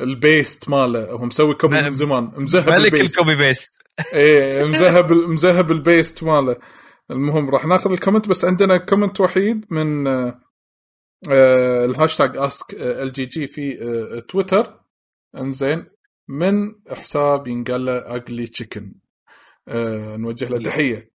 ال 0.00 0.11
paste 0.11 0.68
ماله. 0.68 1.10
هو 1.10 1.24
مسوي 1.24 1.54
copy 1.54 1.82
من 1.82 1.90
زمان. 1.90 2.30
مذهب 2.36 2.70
ملك 2.70 3.00
ال 3.00 3.07
copy 3.07 3.36
paste 3.36 3.72
إيه 4.14 4.64
مذهب 4.64 5.12
مذهب 5.12 5.70
ال 5.70 5.79
paste 5.79 6.22
ماله. 6.22 6.56
المهم 7.10 7.50
راح 7.50 7.66
ناخذ 7.66 7.92
ال 7.92 7.97
comment 7.97 8.28
بس 8.28 8.44
عندنا 8.44 8.76
comment 8.76 9.20
وحيد 9.20 9.72
من 9.72 10.06
آه 10.06 11.84
الهاشتاج 11.84 12.36
ask 12.36 12.74
LGG 12.74 13.46
في 13.46 13.82
آه 13.82 14.20
تويتر. 14.20 14.80
انزين. 15.36 15.86
من 16.28 16.74
حساب 16.90 17.46
ينقال 17.48 17.84
له 17.84 18.16
Ugly 18.16 18.46
Chicken 18.46 18.94
آه 19.68 20.16
نوجه 20.16 20.48
له 20.48 20.58
تحية. 20.58 21.10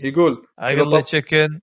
يقول 0.00 0.46
Ugly 0.58 1.02
Chicken 1.02 1.60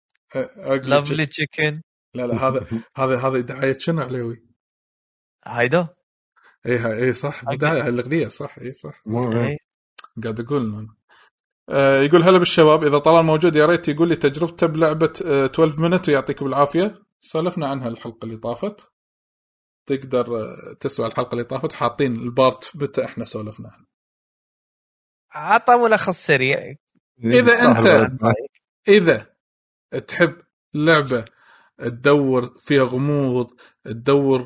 lovely 0.66 1.26
chicken 1.26 1.82
لا 2.16 2.28
لا 2.28 2.36
هذا 2.48 2.68
هذا 3.00 3.18
هذا 3.18 3.40
دعايه 3.42 3.78
شنو 3.78 4.02
عليوي؟ 4.02 4.44
هايدو؟ 5.46 5.86
اي 6.66 7.04
اي 7.04 7.14
صح 7.14 7.46
بدايه 7.46 7.88
الأغنية 7.88 8.28
صح 8.28 8.58
اي 8.58 8.72
صح, 8.74 9.02
صح. 9.04 9.36
إيه. 9.36 9.58
قاعد 10.24 10.40
أقول 10.40 10.76
أنا. 10.76 11.01
آه 11.70 12.02
يقول 12.02 12.24
هلا 12.24 12.38
بالشباب 12.38 12.84
إذا 12.84 12.98
طلال 12.98 13.26
موجود 13.26 13.56
يا 13.56 13.66
ريت 13.66 13.88
يقول 13.88 14.10
لي 14.10 14.16
تجربته 14.16 14.68
بلعبه 14.68 15.14
آه 15.26 15.46
12 15.46 15.82
minute 15.82 16.10
ويعطيكم 16.10 16.46
العافيه 16.48 17.00
سولفنا 17.20 17.68
عنها 17.68 17.88
الحلقة 17.88 18.26
اللي 18.26 18.38
طافت. 18.38 18.92
تقدر 19.86 20.38
آه 20.38 20.74
تسمع 20.80 21.08
الحلقة 21.08 21.32
اللي 21.32 21.44
طافت. 21.44 21.72
حاطين 21.72 22.16
ال 22.16 22.27
part 22.27 22.72
متى 22.76 23.06
إحنا 23.06 23.24
سولفنا. 23.26 23.70
عنها 23.70 23.88
عطى 25.32 25.76
ملخص 25.76 26.26
سريع. 26.26 26.76
إذا 27.24 27.56
صح 27.56 27.78
أنت. 27.78 28.12
إذا 28.88 29.28
تحب 30.08 30.42
لعبة 30.74 31.26
تدور 31.80 32.56
فيها 32.60 32.84
غموض 32.84 33.48
تدور 33.86 34.46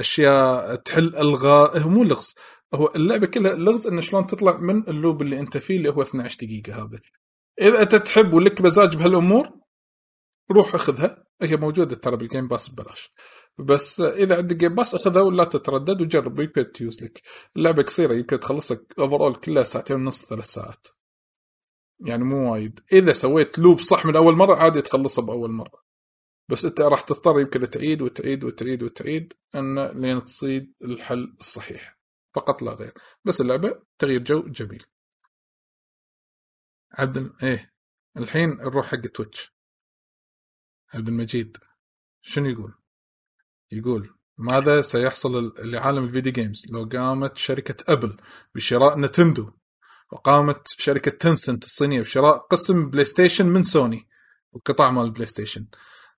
أشياء 0.00 0.74
تحل 0.74 1.16
ألغاز 1.16 1.78
هو 1.78 1.88
مو 1.88 2.04
لغز 2.04 2.34
هو 2.74 2.92
اللعبة 2.96 3.26
كلها 3.26 3.54
لغز 3.54 3.86
انه 3.86 4.00
شلون 4.00 4.26
تطلع 4.26 4.58
من 4.58 4.88
ال 4.88 4.95
loop 4.95 5.22
اللي 5.22 5.40
أنت 5.40 5.56
فيه 5.56 5.76
اللي 5.76 5.88
هو 5.88 6.02
12 6.02 6.36
دقيقة 6.46 6.84
هذا. 6.84 7.00
إذا 7.60 7.82
أنت 7.82 7.94
تحب 7.94 8.34
ولك 8.34 8.60
مزاج 8.60 8.96
بهالأمور 8.96 9.48
روح 10.52 10.74
أخذها. 10.74 11.24
هي 11.42 11.56
موجودة 11.56 11.96
ترى 11.96 12.16
بال 12.16 12.27
Game 12.27 12.48
Pass 12.48 12.68
ببلاش. 12.68 13.12
بس 13.58 14.00
إذا 14.00 14.36
عندك 14.36 14.56
Game 14.56 14.74
Pass 14.74 14.94
أخذها 14.94 15.22
ولا 15.22 15.44
تتردد 15.44 16.02
وجرب 16.02 16.40
يمكن 16.40 16.72
تجوز 16.72 17.02
لك. 17.02 17.22
اللعبة 17.56 17.82
قصيرة 17.82 18.14
يمكن 18.14 18.40
تخلصك 18.40 18.94
over 18.98 19.32
كلها 19.36 19.62
ساعتين 19.62 19.96
ونص 19.96 20.24
ثلاث 20.24 20.44
ساعات. 20.44 20.86
يعني 22.06 22.24
مو 22.24 22.52
وايد. 22.52 22.80
إذا 22.92 23.12
سويت 23.12 23.58
loop 23.58 23.80
صح 23.80 24.06
من 24.06 24.16
أول 24.16 24.34
مرة 24.34 24.56
عادي 24.56 24.82
تخلصها 24.82 25.24
بأول 25.24 25.50
مرة. 25.50 25.84
بس 26.50 26.64
أنت 26.64 26.80
راح 26.80 27.00
تضطر 27.00 27.40
يمكن 27.40 27.70
تعيد 27.70 28.02
وتعيد 28.02 28.44
وتعيد 28.44 28.82
وتعيد 28.82 29.32
إن 29.54 29.86
لين 29.86 30.24
تصيد 30.24 30.74
الحل 30.84 31.36
الصحيح. 31.40 31.98
فقط 32.34 32.62
لا 32.62 32.72
غير. 32.72 32.94
بس 33.24 33.40
اللعبة 33.40 33.82
تغيير 33.98 34.22
جو 34.22 34.42
جميل. 34.48 34.84
عبد 36.92 37.32
إيه. 37.42 37.72
الحين 38.16 38.48
نروح 38.48 38.86
حق 38.86 39.00
Twitch. 39.00 39.54
عبد 40.94 41.08
المجيد 41.08 41.56
شنو 42.22 42.48
يقول؟ 42.48 42.74
يقول 43.72 44.18
ماذا 44.38 44.80
سيحصل 44.80 45.54
لعالم 45.58 46.04
ال 46.04 46.09
video 46.09 46.32
games؟ 46.32 46.66
لو 46.72 46.88
قامت 46.92 47.36
شركة 47.36 47.92
Apple 47.92 48.16
بشراء 48.54 48.98
Nintendo 48.98 49.50
وقامت 50.12 50.68
شركة 50.68 51.10
Tencent 51.10 51.64
الصينية 51.64 52.00
بشراء 52.00 52.38
قسم 52.38 52.90
PlayStation 52.90 53.46
من 53.46 53.62
سوني 53.62 54.08
القطاع 54.56 54.90
مال 54.90 55.04
ال 55.04 55.26
PlayStation 55.26 55.66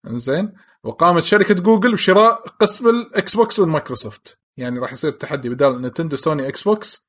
زين 0.06 0.52
وقامت 0.82 1.22
شركة 1.22 1.54
جوجل 1.54 1.92
بشراء 1.92 2.48
قسم 2.48 2.88
ال 2.88 3.36
Xbox 3.36 3.58
وال 3.58 3.73
Microsoft 3.73 4.38
يعني 4.56 4.78
راح 4.78 4.92
يصير 4.92 5.12
تحدي 5.12 5.48
بدال 5.48 5.82
Nintendo 5.82 6.16
Sony 6.16 6.48
Xbox 6.48 7.06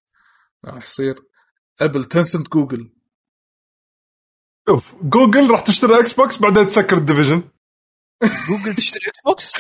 راح 0.66 0.84
يصير 0.84 1.16
Apple 1.82 2.03
Tencent 2.06 2.50
Google 2.50 2.90
شوف 4.69 4.95
جوجل 5.03 5.51
راح 5.51 5.59
تشتري 5.59 6.00
Xbox 6.00 6.38
بعدين 6.38 6.67
تسكر 6.67 6.98
ال 6.98 7.03
division 7.03 7.44
Google 8.50 8.76
تشتري 8.77 9.01
Xbox 9.08 9.53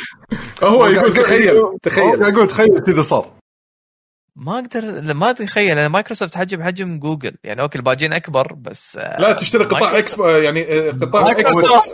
هو 0.63 0.85
يقول 0.85 1.13
تخيل 1.13 1.63
تخيل. 1.83 2.03
قاعد 2.21 2.33
يقول 2.33 2.47
تخيل 2.47 2.79
كذا 2.79 3.01
صار. 3.01 3.37
ما 4.35 4.59
أقدر 4.59 5.13
ما 5.13 5.29
أتخيل 5.29 5.75
لأن 5.75 5.91
مايكروسوفت 5.91 6.37
حجم 6.37 6.63
حجم 6.63 6.99
جوجل 6.99 7.35
يعني 7.43 7.61
okay 7.61 7.77
الباجين 7.77 8.13
أكبر 8.13 8.53
بس 8.53 8.97
آه، 8.97 9.21
لا 9.21 9.33
تشتري 9.33 9.63
قطاع 9.63 9.97
إكس 9.99 10.17
يعني 10.19 10.63
آه، 10.63 10.91
قطاع 10.91 11.31
إكس. 11.31 11.51
بوكس 11.53 11.93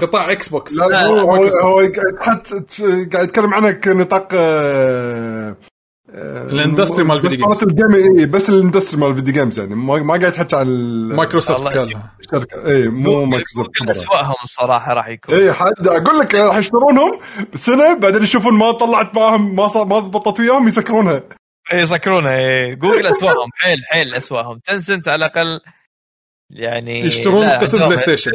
قطاع 0.00 0.32
Xbox 0.32 0.74
لا 0.76 0.84
لا، 0.88 1.06
هو 1.06 1.34
هو, 1.62 1.76
قاعد 2.22 2.42
تحت 2.42 2.82
قاعد 3.12 3.28
يتكلم 3.28 3.54
عنها 3.54 3.70
كنطاق 3.72 4.28
آه، 4.34 5.56
آه، 6.14 6.42
ال 6.46 6.52
industry 6.52 7.04
مال 7.04 7.18
بس 7.18 7.24
الفيديو 7.24 7.46
مرات 7.46 7.62
ال 7.62 7.73
game 7.73 8.18
اي 8.18 8.26
بس 8.26 8.50
ال 8.50 8.56
industry 8.56 9.00
مال 9.00 9.10
ال 9.10 9.14
video 9.14 9.34
games 9.34 9.58
يعني. 9.58 9.74
ما 9.74 9.96
ما 10.02 10.16
قاعد 10.16 10.34
يحكي 10.34 10.56
عن 10.56 10.66
مايكروسوفت 11.08 11.66
الشركة 11.66 12.66
اي 12.66 12.88
مو 12.88 13.24
مايكروسوفت 13.24 13.90
أسوأهم 13.90 14.34
الصراحه 14.44 14.92
راح 14.94 15.08
يكون. 15.08 15.34
اي 15.34 15.52
حد 15.52 15.86
أقول 15.86 16.18
لك 16.18 16.34
راح 16.34 16.56
يشترونهم 16.56 17.18
سنة 17.54 17.98
بعدين 17.98 18.22
يشوفون 18.22 18.54
ما 18.54 18.72
طلعت 18.72 19.14
معهم 19.14 19.56
ما 19.56 19.66
ما 19.84 19.98
ضبطت 19.98 20.40
وياهم 20.40 20.68
يسكرونها. 20.68 21.22
اي 21.72 21.78
يسكرونه 21.78 22.30
إيه. 22.30 22.74
جوجل 22.74 23.06
أسوأهم. 23.16 23.50
حيل 23.54 23.78
حيل 23.90 24.14
أسوأهم. 24.14 24.58
Tencent 24.64 25.08
على 25.08 25.26
الأقل 25.26 25.60
يعني 26.50 27.00
يشترون 27.00 27.48
قسم 27.48 27.78
PlayStation 27.78 28.30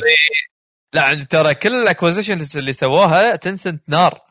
لا 0.93 1.01
عند 1.01 1.25
ترى 1.27 1.53
كل 1.53 1.73
ال 1.83 1.88
acquisition 1.88 2.41
اللي 2.55 2.73
سووها 2.73 3.35
Tencent 3.35 3.89
نار. 3.89 4.21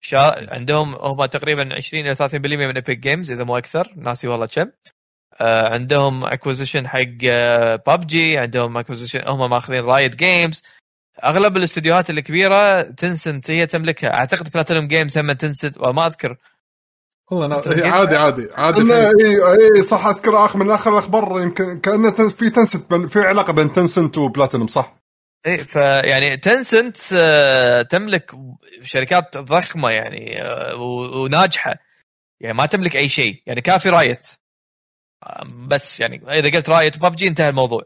شا... 0.00 0.52
عندهم 0.54 0.94
هم 0.94 1.24
تقريبا 1.26 1.74
20 1.76 2.06
إلى 2.06 2.16
30% 2.16 2.34
من 2.34 2.74
Epic 2.76 2.98
Games 2.98 3.32
إذا 3.32 3.44
مو 3.44 3.58
أكثر. 3.58 3.92
ناسي 3.96 4.28
والله 4.28 4.46
كم. 4.46 4.70
آه 5.40 5.68
عندهم 5.68 6.24
acquisition 6.24 6.88
حق 6.88 7.00
ببجي 7.86 8.38
عندهم 8.38 8.76
acquisition 8.76 9.28
هم 9.28 9.50
ماخذين 9.50 9.84
Riot 9.84 10.16
Games 10.16 10.62
أغلب 11.24 11.56
الاستديوهات 11.56 12.10
الكبيرة 12.10 12.82
Tencent 12.82 13.50
هي 13.50 13.66
تملكها. 13.66 14.18
أعتقد 14.18 14.50
Platinum 14.50 14.88
Games 14.88 15.18
هم 15.18 15.32
Tencent 15.32 15.78
وما 15.78 16.06
أذكر. 16.06 16.36
والله 17.30 17.62
أنا- 17.62 17.68
هي 17.68 17.74
جيت- 17.74 17.84
عادي 17.84 18.16
عادي 18.16 18.48
عادي. 18.54 18.80
الحين. 18.80 19.00
اي 19.26 19.36
اي 19.76 19.82
صح 19.84 20.06
أذكر 20.06 20.44
اخر 20.44 20.58
من 20.58 20.70
آخر 20.70 20.92
الأخبار 20.92 21.40
يمكن 21.42 21.78
كانه 21.78 22.10
في 22.28 22.50
Tencent 22.50 22.94
في 23.12 23.20
علاقة 23.20 23.52
بين 23.52 23.72
Tencent 23.72 24.18
و 24.18 24.23
Platinum 24.23 24.66
صح؟ 24.66 24.96
إيه 25.46 25.62
فيعني 25.62 26.36
Tencent 26.36 26.96
آه، 27.12 27.82
تملك 27.82 28.32
شركات 28.82 29.36
ضخمة 29.36 29.90
يعني 29.90 30.42
آه، 30.42 30.74
وناجحة. 31.22 31.74
يعني 32.40 32.56
ما 32.56 32.66
تملك 32.66 32.96
أي 32.96 33.08
شيء 33.08 33.42
يعني 33.46 33.60
كافي 33.60 33.88
Riot. 33.88 34.28
بس 35.68 36.00
يعني 36.00 36.16
إذا 36.16 36.56
قلت 36.56 36.68
Riot 36.68 36.96
و 36.96 37.02
PUBG 37.02 37.28
انتهى 37.28 37.48
الموضوع. 37.48 37.82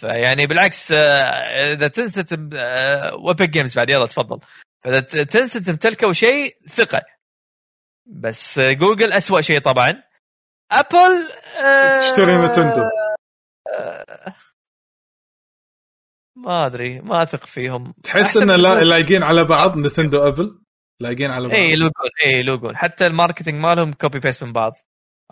فيعني 0.00 0.46
بالعكس 0.46 0.92
آه، 0.92 1.72
إذا 1.72 1.88
Tencent 1.88 2.32
و 3.26 3.30
Epic 3.30 3.48
Games 3.48 3.76
بعد 3.76 3.90
يلا 3.90 4.06
تفضل. 4.06 4.40
فإذا 4.84 5.00
Tencent 5.24 5.68
امتلكوا 5.68 6.12
شيء 6.12 6.56
ثقة. 6.68 7.02
بس 8.06 8.60
جوجل 8.60 9.12
أسوأ 9.12 9.40
شيء 9.40 9.60
طبعا. 9.60 10.02
Apple 10.72 11.28
تشتري 12.00 12.36
Nintendo 12.36 12.82
ما 16.42 16.66
أدري 16.66 17.00
ما 17.00 17.22
أثق 17.22 17.46
فيهم. 17.46 17.94
تحس 18.02 18.36
ان. 18.36 18.50
لايقين 18.88 19.22
على 19.22 19.44
بعض 19.44 19.78
Nintendo 19.78 20.28
Apple؟ 20.28 20.58
لايقين 21.00 21.30
على 21.30 21.48
بعض؟ 21.48 21.56
اي 21.56 21.72
يلوقون 21.72 22.10
اي 22.24 22.38
يلوقون 22.38 22.76
حتى 22.76 23.06
ال 23.06 23.12
marketing 23.12 23.64
مالهم 23.64 23.92
copy 23.92 24.18
paste 24.18 24.44
من 24.44 24.52
بعض. 24.52 24.72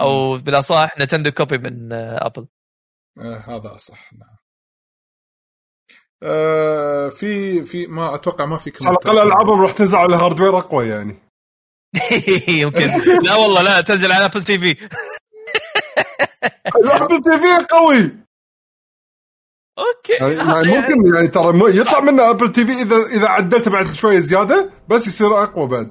أو 0.00 0.36
بالأصح 0.36 0.98
Nintendo 0.98 1.30
copy 1.30 1.58
من 1.58 1.92
آه، 1.92 2.26
Apple. 2.26 2.46
آه 3.18 3.38
هذا 3.38 3.76
صح 3.76 4.12
نعم. 4.12 4.36
آه 6.22 7.08
في 7.08 7.64
في 7.64 7.86
ما 7.86 8.14
أتوقع 8.14 8.44
ما 8.44 8.58
في 8.58 8.72
على 8.82 8.90
الأقل 8.90 9.18
ألعابهم 9.18 9.60
راح 9.60 9.72
تنزل 9.72 9.96
على 9.96 10.16
hardware 10.16 10.58
أقوى 10.58 10.88
يعني. 10.88 11.18
يمكن. 12.62 12.86
لا 13.22 13.34
والله 13.34 13.62
لا 13.62 13.80
تنزل 13.80 14.12
على 14.12 14.24
Apple 14.24 14.42
T 14.42 14.58
في 14.58 14.88
الابل 16.76 17.22
تي 17.22 17.38
في 17.38 17.66
قوي! 17.70 18.29
Okay. 19.80 20.12
يعني, 20.20 20.34
يعني 20.68 20.78
ممكن 20.78 21.14
يعني. 21.14 21.28
ترى 21.28 21.52
مو- 21.52 21.66
يطلع 21.66 22.00
منه 22.00 22.30
Apple 22.30 22.52
TV 22.52 22.72
اذا 22.72 22.96
إذا 23.16 23.28
عدلته 23.28 23.70
بعد 23.70 23.90
شوية 23.92 24.18
زيادة 24.20 24.70
بس 24.88 25.06
يصير 25.06 25.42
أقوى 25.42 25.66
بعد. 25.66 25.90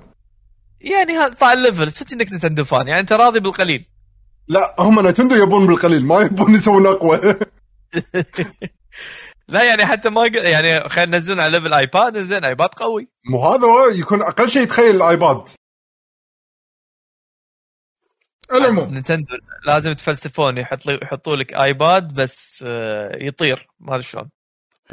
يعني 0.82 1.14
هذا 1.14 1.34
طالع 1.34 1.54
ال 1.54 1.60
level 1.60 1.92
صدق 1.92 2.12
إنك 2.14 2.34
Nintendo 2.34 2.64
fan 2.64 2.88
يعني 2.88 3.00
أنت 3.00 3.14
راضي 3.14 3.40
بالقليل. 3.40 3.86
لا 4.48 4.76
هم 4.80 5.08
Nintendo 5.08 5.36
يبون 5.36 5.68
بالقليل 5.68 6.06
ما 6.06 6.22
يبون 6.22 6.56
يسوون 6.56 6.88
أقوى. 6.88 7.20
لا 9.48 9.64
يعني 9.64 9.86
حتى 9.86 10.10
ما 10.10 10.28
يعني 10.28 10.90
خلينا 10.90 11.18
ننزلون 11.18 11.40
على 11.40 11.58
level 11.60 11.74
iPad 11.74 12.22
زين 12.22 12.46
iPad 12.46 12.70
قوي. 12.70 13.08
مو 13.32 13.46
هذا 13.48 13.68
يكون 14.00 14.22
أقل 14.22 14.50
شيء 14.50 14.62
يتخيل 14.62 14.96
ال 14.96 15.05
iPad. 15.05 15.50
العموم. 18.54 18.98
Nintendo 18.98 19.38
لازم 19.66 19.92
يتفلسفون 19.92 20.58
يحط 20.58 20.86
لي 20.86 21.00
يحطوا 21.04 21.36
لك 21.36 21.54
iPad 21.54 22.14
بس 22.14 22.64
آه، 22.68 23.18
يطير 23.24 23.68
ما 23.80 23.94
أدري 23.94 24.04
شلون. 24.04 24.30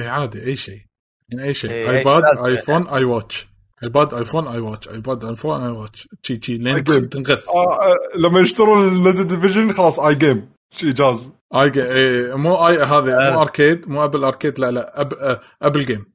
اي 0.01 0.09
عادي 0.09 0.45
أي 0.45 0.57
شيء. 0.57 0.81
يعني 1.29 1.45
أي 1.49 1.55
شيء. 1.55 1.71
إي، 1.71 1.91
أي 1.91 1.99
ايباد 1.99 2.25
ايفون 2.47 2.89
اي 2.89 3.05
واتش 3.05 3.47
ايباد 3.83 4.15
ايفون 4.15 4.49
اي 4.49 4.59
واتش 4.59 4.89
ايباد 4.89 5.25
ايفون 5.25 5.61
اي 5.61 5.69
واتش 5.71 6.09
تشي 6.23 6.37
تشي 6.37 6.59
لين. 6.59 6.85
تنغث 6.85 7.49
آه 7.49 7.73
آه 7.83 7.97
لما 8.19 8.41
يشترون 8.41 8.89
النت 8.89 9.21
ديفيجن 9.21 9.73
خلاص 9.73 10.01
اي 10.01 10.15
جيم 10.15 10.53
شي 10.71 10.93
جاز. 10.93 11.31
اي 11.55 11.71
جي- 11.71 11.85
إيه، 11.93 12.35
مو 12.37 12.69
اي 12.69 12.77
هذا 12.83 13.29
آه. 13.29 13.31
مو 13.33 13.43
اركيد 13.43 13.89
مو 13.89 14.05
ابل 14.05 14.25
اركيد 14.25 14.59
لا 14.59 14.71
لا 14.71 15.01
أب 15.01 15.15
آه، 15.15 15.41
ابل 15.63 15.85
جيم 15.85 16.13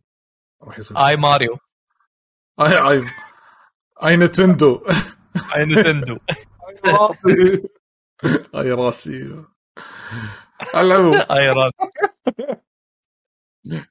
راح 0.63 0.79
يصير. 0.79 0.97
اي 0.97 1.17
ماريو 1.17 1.57
اي 2.61 2.77
اي 2.77 3.05
اي 4.03 4.15
نتندو 4.17 4.83
اي 5.55 5.65
نتندو 5.65 6.17
اي 8.55 8.71
راسي. 8.71 9.43
العموم 10.75 11.13
أي 11.15 11.47
راس 11.47 11.73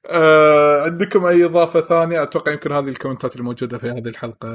آه 0.05 0.81
عندكم 0.81 1.25
أي 1.25 1.45
إضافة 1.45 1.81
ثانية؟ 1.81 2.23
أتوقع 2.23 2.51
يمكن 2.51 2.71
هذه 2.71 2.89
الكومنتات 2.89 3.35
الموجودة 3.35 3.77
في 3.77 3.87
هذه 3.87 4.07
الحلقة. 4.07 4.49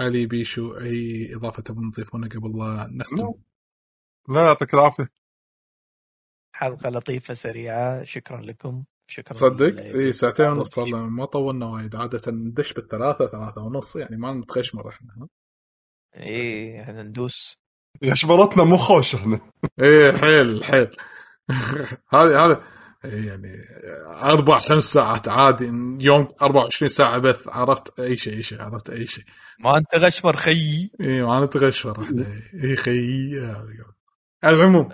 علي 0.00 0.26
بيشو 0.26 0.76
أي 0.76 1.30
إضافة 1.34 1.62
تبون 1.62 1.90
تضيفونها 1.90 2.28
قبل 2.28 2.58
لا 2.58 2.88
نختم؟ 2.92 3.34
لا 4.28 4.40
يعطيك 4.46 4.74
العافية. 4.74 5.08
حلقة 6.52 6.90
لطيفة 6.90 7.34
سريعة. 7.34 8.04
شكرا 8.04 8.40
لكم. 8.40 8.84
شكرا 9.06 9.32
صدق؟ 9.32 9.82
اي 9.82 10.12
ساعتين 10.12 10.46
ونص 10.46 10.74
صار 10.74 10.86
لنا 10.86 11.00
ما 11.00 11.24
طولنا 11.24 11.66
وايد. 11.66 11.96
عادة 11.96 12.32
ندش 12.32 12.72
بالثلاثة 12.72 13.26
ثلاثة 13.26 13.60
ونص 13.60 13.96
يعني 13.96 14.16
ما 14.16 14.32
نتغشمر 14.34 14.88
إحنا. 14.88 15.28
اي 16.16 16.80
إحنا 16.82 17.02
ندوس. 17.02 17.58
يا 18.02 18.14
شبرتنا 18.14 18.64
مو 18.64 18.76
خوش 18.76 19.14
إحنا. 19.14 19.40
إيه 19.80 20.12
حيل 20.12 20.64
حيل. 20.64 20.96
هذه 22.14 22.44
هذا 22.44 22.62
يعني 23.04 23.64
أربع 24.22 24.58
خمس 24.58 24.84
ساعات 24.84 25.28
عادي. 25.28 25.64
يوم 26.00 26.28
24 26.42 26.88
ساعة 26.88 27.18
بث 27.18 27.48
عرفت 27.48 28.00
أي 28.00 28.16
شيء 28.16 28.34
أي 28.34 28.42
شيء 28.42 28.62
عرفت 28.62 28.90
أي 28.90 29.06
شيء. 29.06 29.24
ما 29.60 29.78
أنت 29.78 29.94
غشمر 29.94 30.36
خيي. 30.36 30.90
اي 31.00 31.22
ما 31.22 31.44
نتغشمر 31.44 32.02
إحنا 32.02 32.40
اي 32.64 32.76
خيي. 32.76 33.54
العموم. 34.44 34.88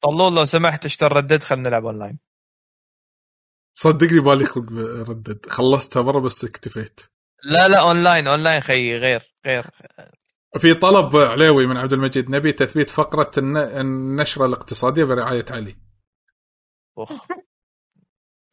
طلول 0.00 0.36
لو 0.36 0.44
سمحت 0.44 0.84
اشتر 0.84 1.12
ردد؟ 1.12 1.42
خلينا 1.42 1.68
نلعب 1.68 1.86
أونلاين. 1.86 2.18
صدقني 3.74 4.20
بالي 4.20 4.44
خلق 4.44 4.72
ردد. 5.08 5.46
خلصتها 5.46 6.02
مرة 6.02 6.20
بس 6.20 6.44
اكتفيت. 6.44 7.00
لا 7.44 7.68
لا 7.68 7.80
أونلاين 7.80 8.26
أونلاين 8.26 8.60
خيي 8.60 8.96
غير 8.96 9.34
غير. 9.46 9.70
في 10.58 10.74
طلب 10.74 11.16
عليوي 11.16 11.66
من 11.66 11.76
عبد 11.76 11.92
المجيد 11.92 12.30
نبي 12.30 12.52
تثبيت 12.52 12.90
فقرة 12.90 13.30
النشرة 13.38 14.46
الاقتصادية 14.46 15.04
برعاية 15.04 15.44
علي. 15.50 15.76
اخ 16.98 17.12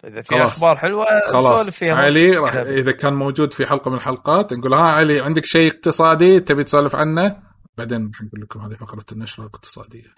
إذا 0.05 0.21
في 0.21 0.43
أخبار 0.43 0.77
حلوة 0.77 1.05
خلاص. 1.31 1.69
فيها. 1.69 1.95
علي 1.95 2.37
راح 2.37 2.55
إذا 2.55 2.91
كان 2.91 3.13
موجود 3.13 3.53
في 3.53 3.65
حلقة 3.65 3.91
من 3.91 3.97
الحلقات 3.97 4.53
نقول 4.53 4.73
ها 4.73 4.81
علي 4.81 5.19
عندك 5.19 5.45
شيء 5.45 5.71
اقتصادي 5.71 6.39
تبي 6.39 6.63
تسولف 6.63 6.95
عنه؟ 6.95 7.43
بعدين 7.77 8.11
راح 8.13 8.21
نقول 8.21 8.41
لكم 8.41 8.59
هذه 8.59 8.73
فقرة 8.73 9.05
النشرة 9.11 9.43
الاقتصادية. 9.43 10.13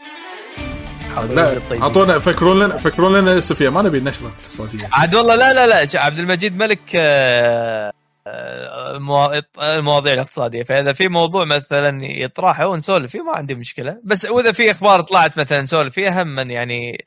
لا 1.21 1.59
أعطونا 1.81 2.19
فكرون 2.19 2.63
لنا 2.63 2.77
فكرون 2.77 3.19
لنا 3.19 3.37
اسم 3.37 3.55
فيها 3.55 3.69
ما 3.69 3.81
نبي 3.81 3.97
النشره 3.97 4.27
الاقتصاديه 4.27 4.89
عاد 4.91 5.15
والله 5.15 5.35
لا 5.35 5.53
لا 5.53 5.67
لا 5.67 5.99
عبد 5.99 6.19
المجيد 6.19 6.57
ملك 6.57 6.95
آه، 6.95 7.91
المواضيع 9.57 10.13
الاقتصادية 10.13 10.63
فإذا 10.63 10.93
في 10.93 11.07
موضوع 11.07 11.45
مثلا 11.45 12.05
يطرحه 12.05 12.67
ونسولف 12.67 13.11
فيه 13.11 13.21
ما 13.21 13.31
عندي 13.31 13.55
مشكلة 13.55 14.01
بس 14.03 14.25
وإذا 14.25 14.51
في 14.51 14.71
أخبار 14.71 15.01
طلعت 15.01 15.39
مثلا 15.39 15.61
نسولف 15.61 15.93
فيها 15.93 16.23
هم 16.23 16.39
يعني 16.39 17.05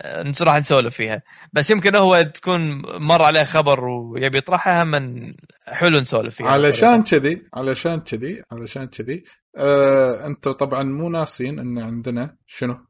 آه، 0.00 0.32
راح 0.42 0.56
نسولف 0.56 0.94
فيها 0.94 1.22
بس 1.52 1.70
يمكن 1.70 1.96
هو 1.96 2.22
تكون 2.22 2.82
مر 3.02 3.22
عليه 3.22 3.44
خبر 3.44 3.84
ويبي 3.84 4.38
يطرحها 4.38 4.82
هم 4.82 5.34
حلو 5.66 5.98
نسولف 5.98 6.34
فيها 6.34 6.46
علشان 6.46 7.02
كذي 7.02 7.48
علشان 7.54 8.00
كذي 8.00 8.42
علشان 8.52 8.86
كذي 8.86 9.24
آه 9.56 10.26
أنتم 10.26 10.52
طبعا 10.52 10.82
مو 10.82 11.08
ناسين 11.08 11.58
إن 11.58 11.78
عندنا 11.78 12.36
شنو؟ 12.46 12.86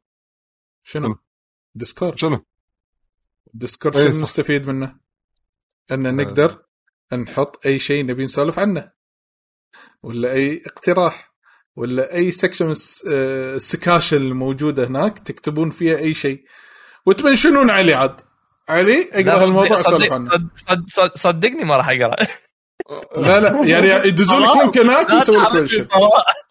شنو؟ 0.83 1.15
Discord 1.75 2.17
شنو؟ 2.17 2.45
Discord 3.53 3.95
شنو 3.95 4.07
نستفيد 4.07 4.67
منه؟ 4.67 4.95
إن 5.91 6.05
آه. 6.05 6.11
نقدر 6.11 6.66
نحط 7.13 7.65
أي 7.65 7.79
شيء 7.79 8.05
نبي 8.05 8.23
نسولف 8.23 8.59
عنه. 8.59 8.91
ولا 10.03 10.31
أي 10.31 10.61
اقتراح. 10.65 11.33
ولا 11.75 12.13
أي 12.13 12.31
section 12.31 12.73
السكاشن 13.07 14.17
الموجودة 14.17 14.87
هناك 14.87 15.19
تكتبون 15.19 15.69
فيها 15.69 15.97
أي 15.97 16.13
شيء. 16.13 16.43
وتمنشنون 17.05 17.69
علي 17.69 17.93
عاد. 17.93 18.21
علي 18.69 19.09
أقرأ 19.13 19.43
هالموضوع 19.43 19.79
أسولف 19.79 20.13
عنه. 20.13 20.29
صد 20.55 20.83
صد 20.87 21.11
صدقني 21.15 21.63
ما 21.63 21.75
راح 21.75 21.89
أقرأ. 21.89 22.15
لا 23.17 23.39
لا 23.39 23.65
يعني 23.65 24.07
يدزون 24.07 24.41
لك 24.43 24.57
link 24.57 24.77
هناك 24.77 25.09
ويسوي 25.09 25.37
لك 25.37 25.51
كل 25.51 25.69
شيء. 25.69 25.87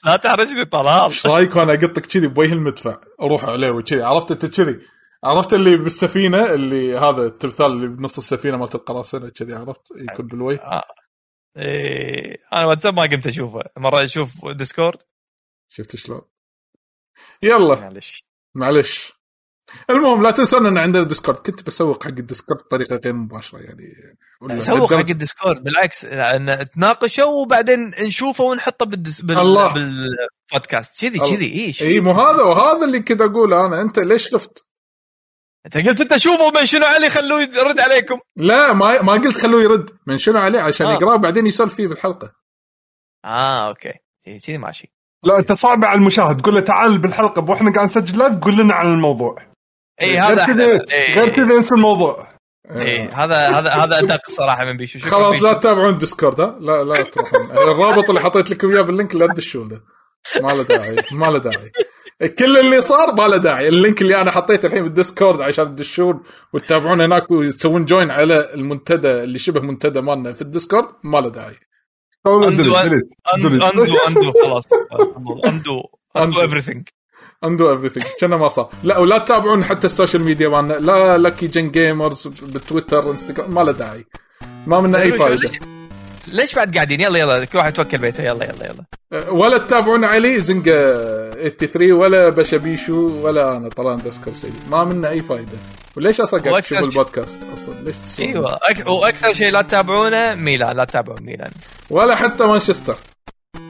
لا 0.04 0.16
تحرجني 0.16 0.64
طلال 0.64 1.04
إيش 1.04 1.26
رأيك؟ 1.26 1.56
وأنا 1.56 1.72
أقطك 1.72 2.06
كذي 2.06 2.26
بوجه 2.26 2.52
المدفع. 2.52 3.00
أروح 3.22 3.44
عليه 3.44 3.70
وكذي. 3.70 4.02
عرفت 4.02 4.30
أنت 4.30 4.46
كذي؟ 4.46 4.80
عرفت 5.26 5.54
اللي 5.54 5.76
بالسفينة 5.76 6.54
اللي 6.54 6.98
هذا 6.98 7.26
التمثال 7.26 7.66
اللي 7.66 7.88
بنص 7.88 8.18
السفينة 8.18 8.56
مالت 8.56 8.74
القراصنة 8.74 9.28
كذي 9.28 9.54
عرفت؟ 9.54 9.82
يكون 9.96 10.26
بالوجه 10.26 10.60
آه. 10.62 10.82
إيه 11.56 12.36
أنا 12.52 12.66
واتساب 12.66 12.96
ما 12.96 13.02
قمت 13.02 13.26
أشوفه. 13.26 13.60
مرة 13.76 14.04
أشوف 14.04 14.46
Discord. 14.46 14.98
شفت 15.68 15.96
شلون؟ 15.96 16.22
يلا. 17.42 17.74
معلش. 17.74 18.24
معلش. 18.54 19.12
المهم 19.90 20.22
لا 20.22 20.30
تنسون 20.30 20.66
إن 20.66 20.78
عندنا 20.78 21.02
Discord. 21.02 21.38
كنت 21.38 21.66
بسوق 21.66 22.04
حق 22.04 22.08
ال 22.08 22.15
Discord 22.15 22.60
بطريقة 22.60 22.96
غير 22.96 23.12
مباشرة 23.12 23.58
يعني. 23.58 24.60
سوق 24.60 24.94
حق 24.94 24.98
ال 24.98 25.06
Discord. 25.06 25.64
بالعكس 25.64 26.04
إن 26.04 26.68
تناقشه 26.74 27.26
وبعدين 27.26 27.92
نشوفه 28.00 28.44
ونحطه 28.44 28.86
بالدس... 28.86 29.20
بال... 29.20 29.38
الله. 29.38 29.74
بالبودكاست. 29.74 31.00
كذي 31.00 31.18
كذي. 31.18 31.64
إيش 31.64 31.82
إي 31.82 32.00
مو 32.00 32.12
هذا 32.12 32.42
وهذا 32.42 32.84
اللي 32.84 33.00
كنت 33.00 33.20
أقوله 33.20 33.66
أنا. 33.66 33.80
أنت 33.80 33.98
ليش 33.98 34.34
خفت؟ 34.34 34.65
أنت 35.66 35.88
قلت 35.88 36.00
أنت 36.00 36.16
شوفوا 36.16 36.50
من 36.60 36.66
شنو 36.66 36.86
علي 36.86 37.10
خلوه 37.10 37.40
يرد 37.40 37.80
عليكم. 37.80 38.18
لا 38.36 38.72
ما 38.72 39.02
ما 39.02 39.12
قلت 39.12 39.38
خلوه 39.38 39.62
يرد. 39.62 39.90
من 40.06 40.18
شنو 40.18 40.38
عليه 40.38 40.60
عشان 40.60 40.86
آه. 40.86 40.92
يقرأه 40.92 41.16
بعدين 41.16 41.46
يسولف 41.46 41.74
فيه 41.74 41.86
بالحلقة. 41.88 42.32
آه 43.24 43.68
okay. 43.68 43.92
كذي 44.26 44.58
ماشي. 44.58 44.92
لا 45.24 45.38
أنت 45.38 45.52
صعب 45.52 45.84
على 45.84 45.98
المشاهد. 45.98 46.40
قول 46.40 46.54
له 46.54 46.60
تعال 46.60 46.98
بالحلقة 46.98 47.50
وإحنا 47.50 47.72
قاعد 47.72 47.86
نسجل 47.86 48.18
live 48.18 48.34
قول 48.34 48.56
لنا 48.56 48.74
عن 48.74 48.86
الموضوع. 48.86 49.46
اي 50.02 50.18
هذا 50.18 50.44
غير 50.44 50.46
كذا 50.46 50.86
إيه. 50.90 51.20
غير 51.20 51.28
كذا 51.28 51.56
انسى 51.56 51.74
الموضوع. 51.74 52.28
اي 52.70 53.08
هذا 53.08 53.48
هذا 53.48 53.70
هذا 53.70 53.98
أدق 53.98 54.30
صراحة 54.30 54.64
من 54.64 54.76
بيشو. 54.76 54.98
خلاص 54.98 55.42
لا 55.42 55.52
تتابعون 55.52 55.98
Discord 55.98 56.40
ها؟ 56.40 56.56
لا 56.60 56.84
لا 56.84 57.02
تروحون 57.02 57.50
الرابط 57.50 58.08
اللي 58.08 58.20
حطيت 58.20 58.50
لكم 58.50 58.70
إياه 58.70 58.80
بال 58.80 58.92
link 58.92 59.14
لا 59.14 59.26
تدشون. 59.26 59.68
له 59.68 59.80
ما 60.42 60.52
له 60.52 60.62
داعي 60.62 60.96
ما 61.12 61.26
له 61.26 61.38
داعي. 61.38 61.72
كل 62.38 62.56
اللي 62.58 62.80
صار 62.80 63.14
ما 63.14 63.22
له 63.28 63.36
داعي. 63.36 63.68
ال 63.68 63.75
link 63.75 64.02
اللي 64.02 64.14
أنا 64.14 64.30
حطيته 64.30 64.66
الحين 64.66 64.82
بال 64.82 64.95
Discord 64.95 65.40
عشان 65.42 65.76
تدشون 65.76 66.22
وتتابعون 66.52 67.00
هناك 67.00 67.30
وتسوون 67.30 67.84
join 67.84 68.10
على 68.10 68.54
المنتدى 68.54 69.08
اللي 69.08 69.38
شبه 69.38 69.60
منتدى 69.60 70.00
مالنا 70.00 70.32
في 70.32 70.42
ال 70.42 70.48
Discord 70.48 70.86
ما 71.04 71.18
له 71.18 71.28
داعي. 71.28 71.56
undo 72.26 72.62
undo 73.34 73.96
undo 74.08 74.32
خلاص. 74.44 74.64
undo 75.48 75.82
undo 76.16 76.40
everything 76.40 76.88
undo 77.44 77.70
everything 77.72 78.04
كنا 78.20 78.36
ما 78.36 78.48
صار. 78.48 78.68
لا 78.84 78.98
ولا 78.98 79.18
تتابعون 79.18 79.64
حتى 79.64 79.86
ال 79.86 79.92
social 79.92 80.24
media 80.24 80.48
مالنا. 80.48 80.74
لا 80.74 81.18
لكي 81.18 81.46
جن 81.46 81.70
gamers 81.70 82.28
بتويتر 82.42 83.10
انستغرام 83.10 83.54
ما 83.54 83.60
له 83.60 83.72
داعي. 83.72 84.04
ما 84.66 84.80
منا 84.80 85.00
أي 85.02 85.12
فائده 85.12 85.50
ليش 86.28 86.54
بعد 86.54 86.74
قاعدين؟ 86.74 87.00
يلا 87.00 87.18
يلا 87.18 87.44
كل 87.44 87.58
واحد 87.58 87.72
توكل 87.72 87.98
بيته. 87.98 88.24
يلا 88.24 88.44
يلا 88.44 88.66
يلا. 88.66 88.84
ولا 89.30 89.58
تتابعون 89.58 90.04
علي 90.04 90.40
زنقه 90.40 90.70
83 91.32 91.92
ولا 91.92 92.28
بشبيشو 92.28 93.26
ولا 93.26 93.56
أنا. 93.56 93.68
طلال 93.68 93.92
underscore 93.92 94.34
سيدي 94.34 94.58
ما 94.70 94.84
منا 94.84 95.10
أي 95.10 95.20
فائده 95.20 95.58
وليش 95.96 96.20
أصلا 96.20 96.40
قاعد 96.40 96.62
تشوف 96.62 96.78
البودكاست 96.78 97.38
أصلا؟ 97.54 97.74
ليش 97.84 97.96
تسوون؟ 97.96 98.28
أيوه. 98.28 98.58
وأكثر 98.86 99.32
شيء 99.32 99.50
لا 99.50 99.62
تتابعونه 99.62 100.34
ميلان. 100.34 100.76
لا 100.76 100.84
تتابعون 100.84 101.22
ميلان. 101.22 101.50
ولا 101.90 102.14
حتى 102.14 102.44
مانشستر. 102.44 102.96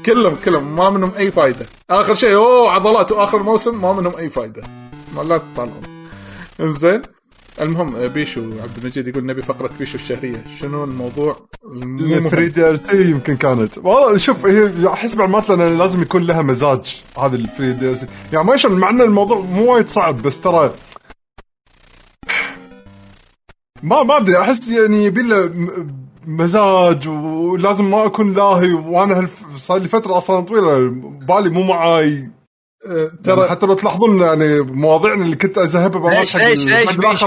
كلهم 0.07 0.37
كلهم. 0.45 0.77
ما 0.77 0.91
منهم 0.91 1.15
أي 1.15 1.31
فائده 1.31 1.67
آخر 1.91 2.15
شيء 2.15 2.35
أوه 2.35 2.71
عضلات. 2.71 3.13
وآخر 3.13 3.43
موسم 3.43 3.83
ما 3.83 3.93
منهم 3.93 4.17
أي 4.17 4.31
فائده 4.31 4.63
ما 5.15 5.23
لا 5.23 5.39
تطالعون. 5.39 5.83
إنزين. 6.61 7.03
المهم 7.61 8.09
بيشو 8.09 8.41
عبد 8.41 8.79
المجيد 8.79 9.09
يقول 9.09 9.27
نبي 9.27 9.43
فقرة 9.43 9.71
بيشو 9.79 9.99
الشهرية. 9.99 10.45
شنو 10.61 10.85
الموضوع؟ 10.85 11.37
الفري 11.73 12.49
دي 12.49 12.69
ار 12.69 12.77
تي 12.77 13.11
يمكن 13.11 13.37
كانت. 13.37 13.79
والله 13.79 14.17
شوف 14.17 14.47
هي 14.47 14.89
أحس 14.89 15.15
بعمات 15.15 15.51
لنا 15.51 15.77
لازم 15.77 16.03
يكون 16.03 16.23
لها 16.23 16.43
مزاج 16.43 17.03
هذه 17.19 17.35
الفري 17.35 17.73
دي 17.73 17.89
ار 17.91 17.95
تي 17.95 18.07
يعني 18.33 18.47
ما 18.47 18.57
مع 18.65 18.91
إن 18.91 19.01
الموضوع 19.01 19.41
مو 19.41 19.73
وايد 19.75 19.89
صعب 19.89 20.23
بس 20.23 20.41
ترى 20.41 20.73
ما 23.83 24.03
ما 24.03 24.17
أدري 24.17 24.39
أحس 24.39 24.69
يعني 24.69 25.05
يبي 25.05 25.23
له 25.23 25.51
مزاج 26.27 27.09
ولازم 27.09 27.91
ما 27.91 28.07
أكون 28.07 28.33
لاهي 28.33 28.73
وأنا 28.73 29.29
صار 29.57 29.79
لي 29.79 29.89
فترة 29.89 30.19
أصلا 30.19 30.41
طويلة 30.41 30.89
بالي 31.29 31.51
مو 31.51 31.63
معاي. 31.63 32.31
ترى 33.25 33.41
يعني 33.41 33.51
حتى 33.51 33.67
لو 33.67 33.75
تلاحظون 33.75 34.23
يعني 34.23 34.61
مواضيعنا 34.61 35.25
اللي 35.25 35.37
كنت 35.37 35.59
اذهبها 35.59 36.21
ليش 36.21 36.37
ليش 36.37 36.67
ليش 36.67 36.97
بيشو 36.97 37.27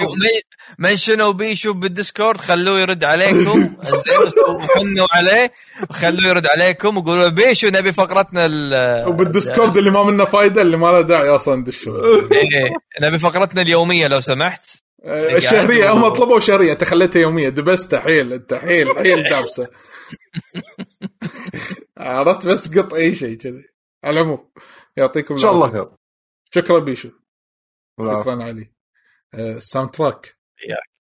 منشنوا 0.80 1.32
بيشو 1.32 1.74
بال 1.74 1.88
Discord 1.88 2.38
خلوه 2.38 2.80
يرد 2.80 3.04
عليكم. 3.04 3.60
وحنوا 4.50 5.08
عليه. 5.12 5.52
وخلوه 5.90 6.30
يرد 6.30 6.48
عليكم 6.48 6.98
وقولوا 6.98 7.28
بيشو 7.28 7.68
نبي 7.68 7.94
فقرتنا 7.94 8.46
وبال 9.08 9.29
Discord 9.29 9.78
اللي 9.78 9.92
ما 9.92 10.04
منه 10.04 10.26
فايدة 10.26 10.62
اللي 10.62 10.78
ما 10.78 10.88
له 10.88 11.02
داعي 11.02 11.30
أصلا 11.30 11.64
دشوا 11.64 12.16
إيه، 12.32 12.74
نبي 13.02 13.20
فقرتنا 13.20 13.62
اليومية 13.62 14.08
لو 14.08 14.20
سمحت. 14.20 14.64
آه، 15.04 15.38
الشهريه 15.38 15.92
هم 15.92 16.08
طلبوا 16.08 16.40
شهرية 16.40 16.72
أنت 16.72 16.84
خليتها 16.84 17.20
يومية. 17.20 17.50
دبست 17.50 17.96
حيل 17.96 18.34
أنت 18.34 18.54
حيل 18.54 18.98
حيل 18.98 19.24
دابسة. 19.24 19.68
عرفت 21.98 22.48
بس 22.48 22.78
قط 22.78 22.94
أي 22.94 23.16
شيء 23.16 23.38
كذي. 23.38 23.64
على 24.04 24.20
العموم. 24.20 24.50
يعطيكم 25.00 25.34
إن 25.34 25.40
شاء 25.40 25.52
الله 25.52 25.72
خير. 25.72 25.90
شكرا 26.52 26.80
بيشو. 26.80 27.10
شكرا 28.00 28.44
علي. 28.44 28.72
ال 29.34 29.90
soundtrack 29.92 30.38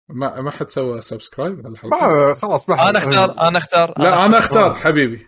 ما 0.10 0.42
ما 0.42 0.51
حد 0.51 0.69
سوى 0.69 1.01
subscribe 1.01 1.68
الحلقة 1.68 1.98
ما 2.08 2.35
خلاص 2.35 2.69
ما 2.69 2.90
أنا 2.90 2.98
أختار 3.00 3.48
أنا 3.48 3.58
أختار 3.58 3.93
لا 3.98 4.26
أنا 4.26 4.38
أختار. 4.40 4.76
حبيبي. 4.76 5.27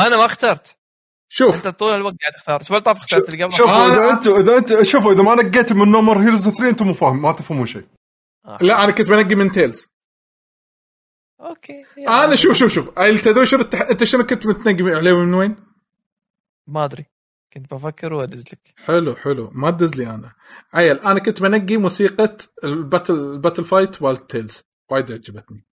أنا 0.00 0.16
ما 0.16 0.24
اخترت. 0.24 0.76
شوف. 1.28 1.54
أنت 1.56 1.68
طول 1.78 1.90
الوقت 1.90 2.14
قاعد 2.20 2.32
تختار. 2.32 2.56
الأسبوع 2.56 2.78
اللي 2.78 2.84
طاف 2.84 2.96
اخترت 2.96 3.28
اللي 3.28 3.44
قبل؟ 3.44 3.54
شوفوا 3.54 3.72
أنا- 3.72 3.92
إذا 3.92 4.10
أنتم 4.10 4.34
إذا 4.34 4.56
انت 4.56 4.82
شوفوا 4.82 5.12
إذا 5.12 5.22
ما 5.22 5.34
نقيت 5.34 5.72
من 5.72 5.90
No 5.90 5.99
More 5.99 6.18
Heroes 6.18 6.48
3 6.48 6.68
أنتم 6.68 6.86
مو 6.86 6.94
فاهم 6.94 7.22
ما 7.22 7.32
تفهمون 7.32 7.66
شيء. 7.66 7.86
آه. 8.44 8.58
لا 8.60 8.84
أنا 8.84 8.92
كنت 8.92 9.08
بنقي 9.08 9.34
من 9.34 9.50
Tales 9.52 9.86
okay. 11.40 11.82
أنا 12.08 12.36
شوف 12.36 12.56
شوف 12.56 12.72
شوف. 12.72 12.88
تدري 13.24 13.46
شنو 13.46 13.60
التح... 13.60 13.80
أنت 13.80 14.04
شنو 14.04 14.26
كنت 14.26 14.46
متنقي 14.46 14.94
عليه 14.94 15.12
من 15.12 15.34
وين؟ 15.34 15.56
ما 16.66 16.84
أدري. 16.84 17.06
كنت 17.52 17.74
بفكر 17.74 18.12
وادز 18.12 18.44
لك. 18.52 18.74
حلو 18.76 19.14
حلو. 19.14 19.50
ما 19.54 19.70
تدز 19.70 19.96
لي 19.96 20.14
أنا. 20.14 20.32
عيل 20.74 20.98
أنا 20.98 21.18
كنت 21.20 21.42
بنقي 21.42 21.76
موسيقى 21.76 22.36
ال 22.64 22.71
battle 22.71 23.14
ال 23.14 23.21
battle 23.21 23.64
fight 23.64 24.02
مال 24.02 24.26
Tales 24.26 24.62
وايد 24.90 25.12
عجبتني. 25.12 25.66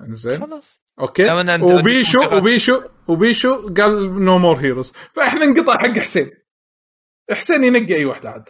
زين 0.00 0.40
خلاص. 0.40 0.82
okay. 1.00 1.30
وبيشو 1.62 2.36
وبيشو 2.36 2.82
وبيشو 3.08 3.74
قال 3.74 4.24
No 4.24 4.38
More 4.38 4.58
Heroes 4.58 4.92
فإحنا 4.92 5.46
نقطع 5.46 5.78
حق 5.78 5.98
حسين. 5.98 6.30
حسين 7.30 7.64
ينقي 7.64 7.94
أي 7.94 8.04
واحدة 8.04 8.30
عاد. 8.30 8.48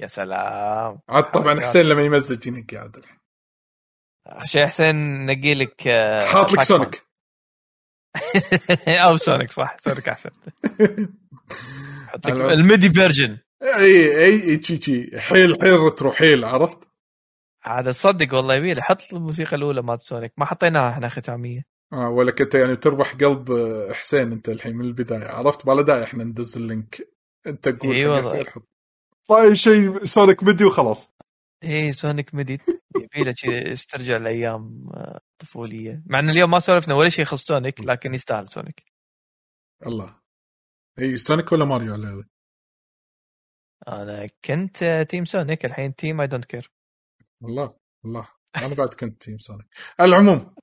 يا 0.00 0.06
سلام. 0.06 1.00
عاد 1.08 1.30
طبعا. 1.30 1.60
حسين 1.60 1.82
لما 1.86 2.02
يمزج 2.02 2.46
ينقي 2.46 2.76
عاد. 2.76 2.96
الحين 2.96 3.20
عشان 4.26 4.66
حسين 4.66 5.26
نقي 5.26 5.54
لك 5.54 5.86
آه، 5.86 6.26
حاط 6.26 6.52
لك 6.52 6.62
Sonic 6.62 7.09
أو 9.08 9.16
Sonic 9.16 9.50
صح. 9.50 9.76
Sonic 9.80 10.08
أحسن. 10.08 10.30
ال 12.28 12.40
MIDI 12.40 12.90
version. 12.90 13.38
أي 13.62 14.24
أي 14.24 14.42
أي 14.42 14.62
شي 14.62 14.80
شي. 14.82 15.20
حيل 15.20 15.58
حيل 15.62 15.80
retro 15.80 16.12
حيل 16.12 16.44
عرفت؟ 16.44 16.78
عاد 17.64 17.84
تصدق 17.84 18.34
والله 18.34 18.54
يبيلي 18.54 18.82
حط 18.82 18.98
الموسيقى 19.12 19.56
الأولى 19.56 19.82
مالت 19.82 20.00
Sonic 20.00 20.32
ما 20.36 20.44
حطيناها 20.44 20.90
إحنا 20.90 21.08
ختامية. 21.08 21.66
آه 21.92 22.08
ولا 22.08 22.30
كنت 22.30 22.54
يعني 22.54 22.76
تربح 22.76 23.14
قلب 23.14 23.50
آه، 23.50 23.92
حسين 23.92 24.32
أنت 24.32 24.48
الحين 24.48 24.76
من 24.76 24.84
البداية. 24.84 25.28
عرفت؟ 25.28 25.66
ما 25.66 25.72
له 25.72 25.82
داعي 25.82 26.04
إحنا 26.04 26.24
ندز 26.24 26.56
اللينك. 26.56 27.08
أنت 27.46 27.68
تقول 27.68 27.96
حق 27.96 28.10
والله. 28.10 28.44
طيب 29.28 29.52
شيء 29.52 30.04
Sonic 30.04 30.42
MIDI 30.42 30.64
وخلاص. 30.64 31.10
إيه 31.62 31.92
Sonic 31.92 32.34
MIDI 32.34 32.60
يبيله 32.96 33.32
كذا 33.32 33.72
استرجع 33.72 34.16
الأيام 34.16 34.90
آه، 34.94 35.20
طفولية. 35.38 36.02
مع 36.06 36.18
إن 36.18 36.30
اليوم 36.30 36.50
ما 36.50 36.60
سولفنا 36.60 36.94
ولا 36.94 37.08
شيء 37.08 37.22
يخص 37.22 37.44
Sonic 37.44 37.80
لكن 37.80 38.14
يستاهل 38.14 38.48
Sonic 38.48 38.84
الله. 39.86 40.20
إي 40.98 41.16
Sonic 41.16 41.52
ولا 41.52 41.64
ماريو 41.64 41.92
على 41.92 42.24
أنا 43.88 44.26
كنت 44.44 44.82
آه، 44.82 45.02
team 45.02 45.24
Sonic 45.24 45.64
الحين 45.64 45.94
team 45.94 46.20
I 46.20 46.26
don't 46.26 46.44
care 46.44 46.72
الله 47.44 47.76
الله. 48.04 48.28
أنا 48.56 48.74
بعد 48.78 48.94
كنت 48.94 49.22
team 49.22 49.38
Sonic 49.38 49.66
العموم 50.00 50.54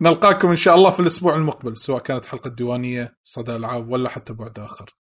نلقاكم 0.00 0.48
إن 0.48 0.56
شاء 0.56 0.74
الله 0.74 0.90
في 0.90 1.00
الأسبوع 1.00 1.34
المقبل 1.34 1.76
سواء 1.76 2.02
كانت 2.02 2.26
حلقة 2.26 2.50
ديوانية 2.50 3.16
صدى 3.24 3.56
ألعاب 3.56 3.88
ولا 3.88 4.08
حتى 4.08 4.32
بعد 4.32 4.58
آخر. 4.58 4.96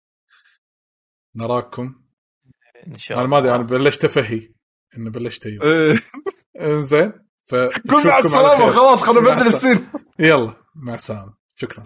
نراكم. 1.36 2.04
إن 2.88 2.98
شاء 2.98 3.18
أنا 3.18 3.26
الله 3.26 3.38
ما 3.38 3.44
أدري 3.44 3.56
أنا 3.56 3.64
بلشت 3.64 4.06
أفهي. 4.06 4.55
إنه 4.98 5.10
بلشت 5.10 5.46
أيوه. 5.46 5.64
إيه. 5.64 6.02
إنزين 6.62 7.12
قول 7.90 8.08
مع 8.08 8.20
السلامة 8.20 8.72
خلاص 8.72 9.02
خلينا 9.02 9.32
نبدل 9.32 9.48
السين 9.48 9.88
يلا 10.20 10.54
مع 10.76 10.94
السلامة. 10.94 11.34
شكرا. 11.56 11.84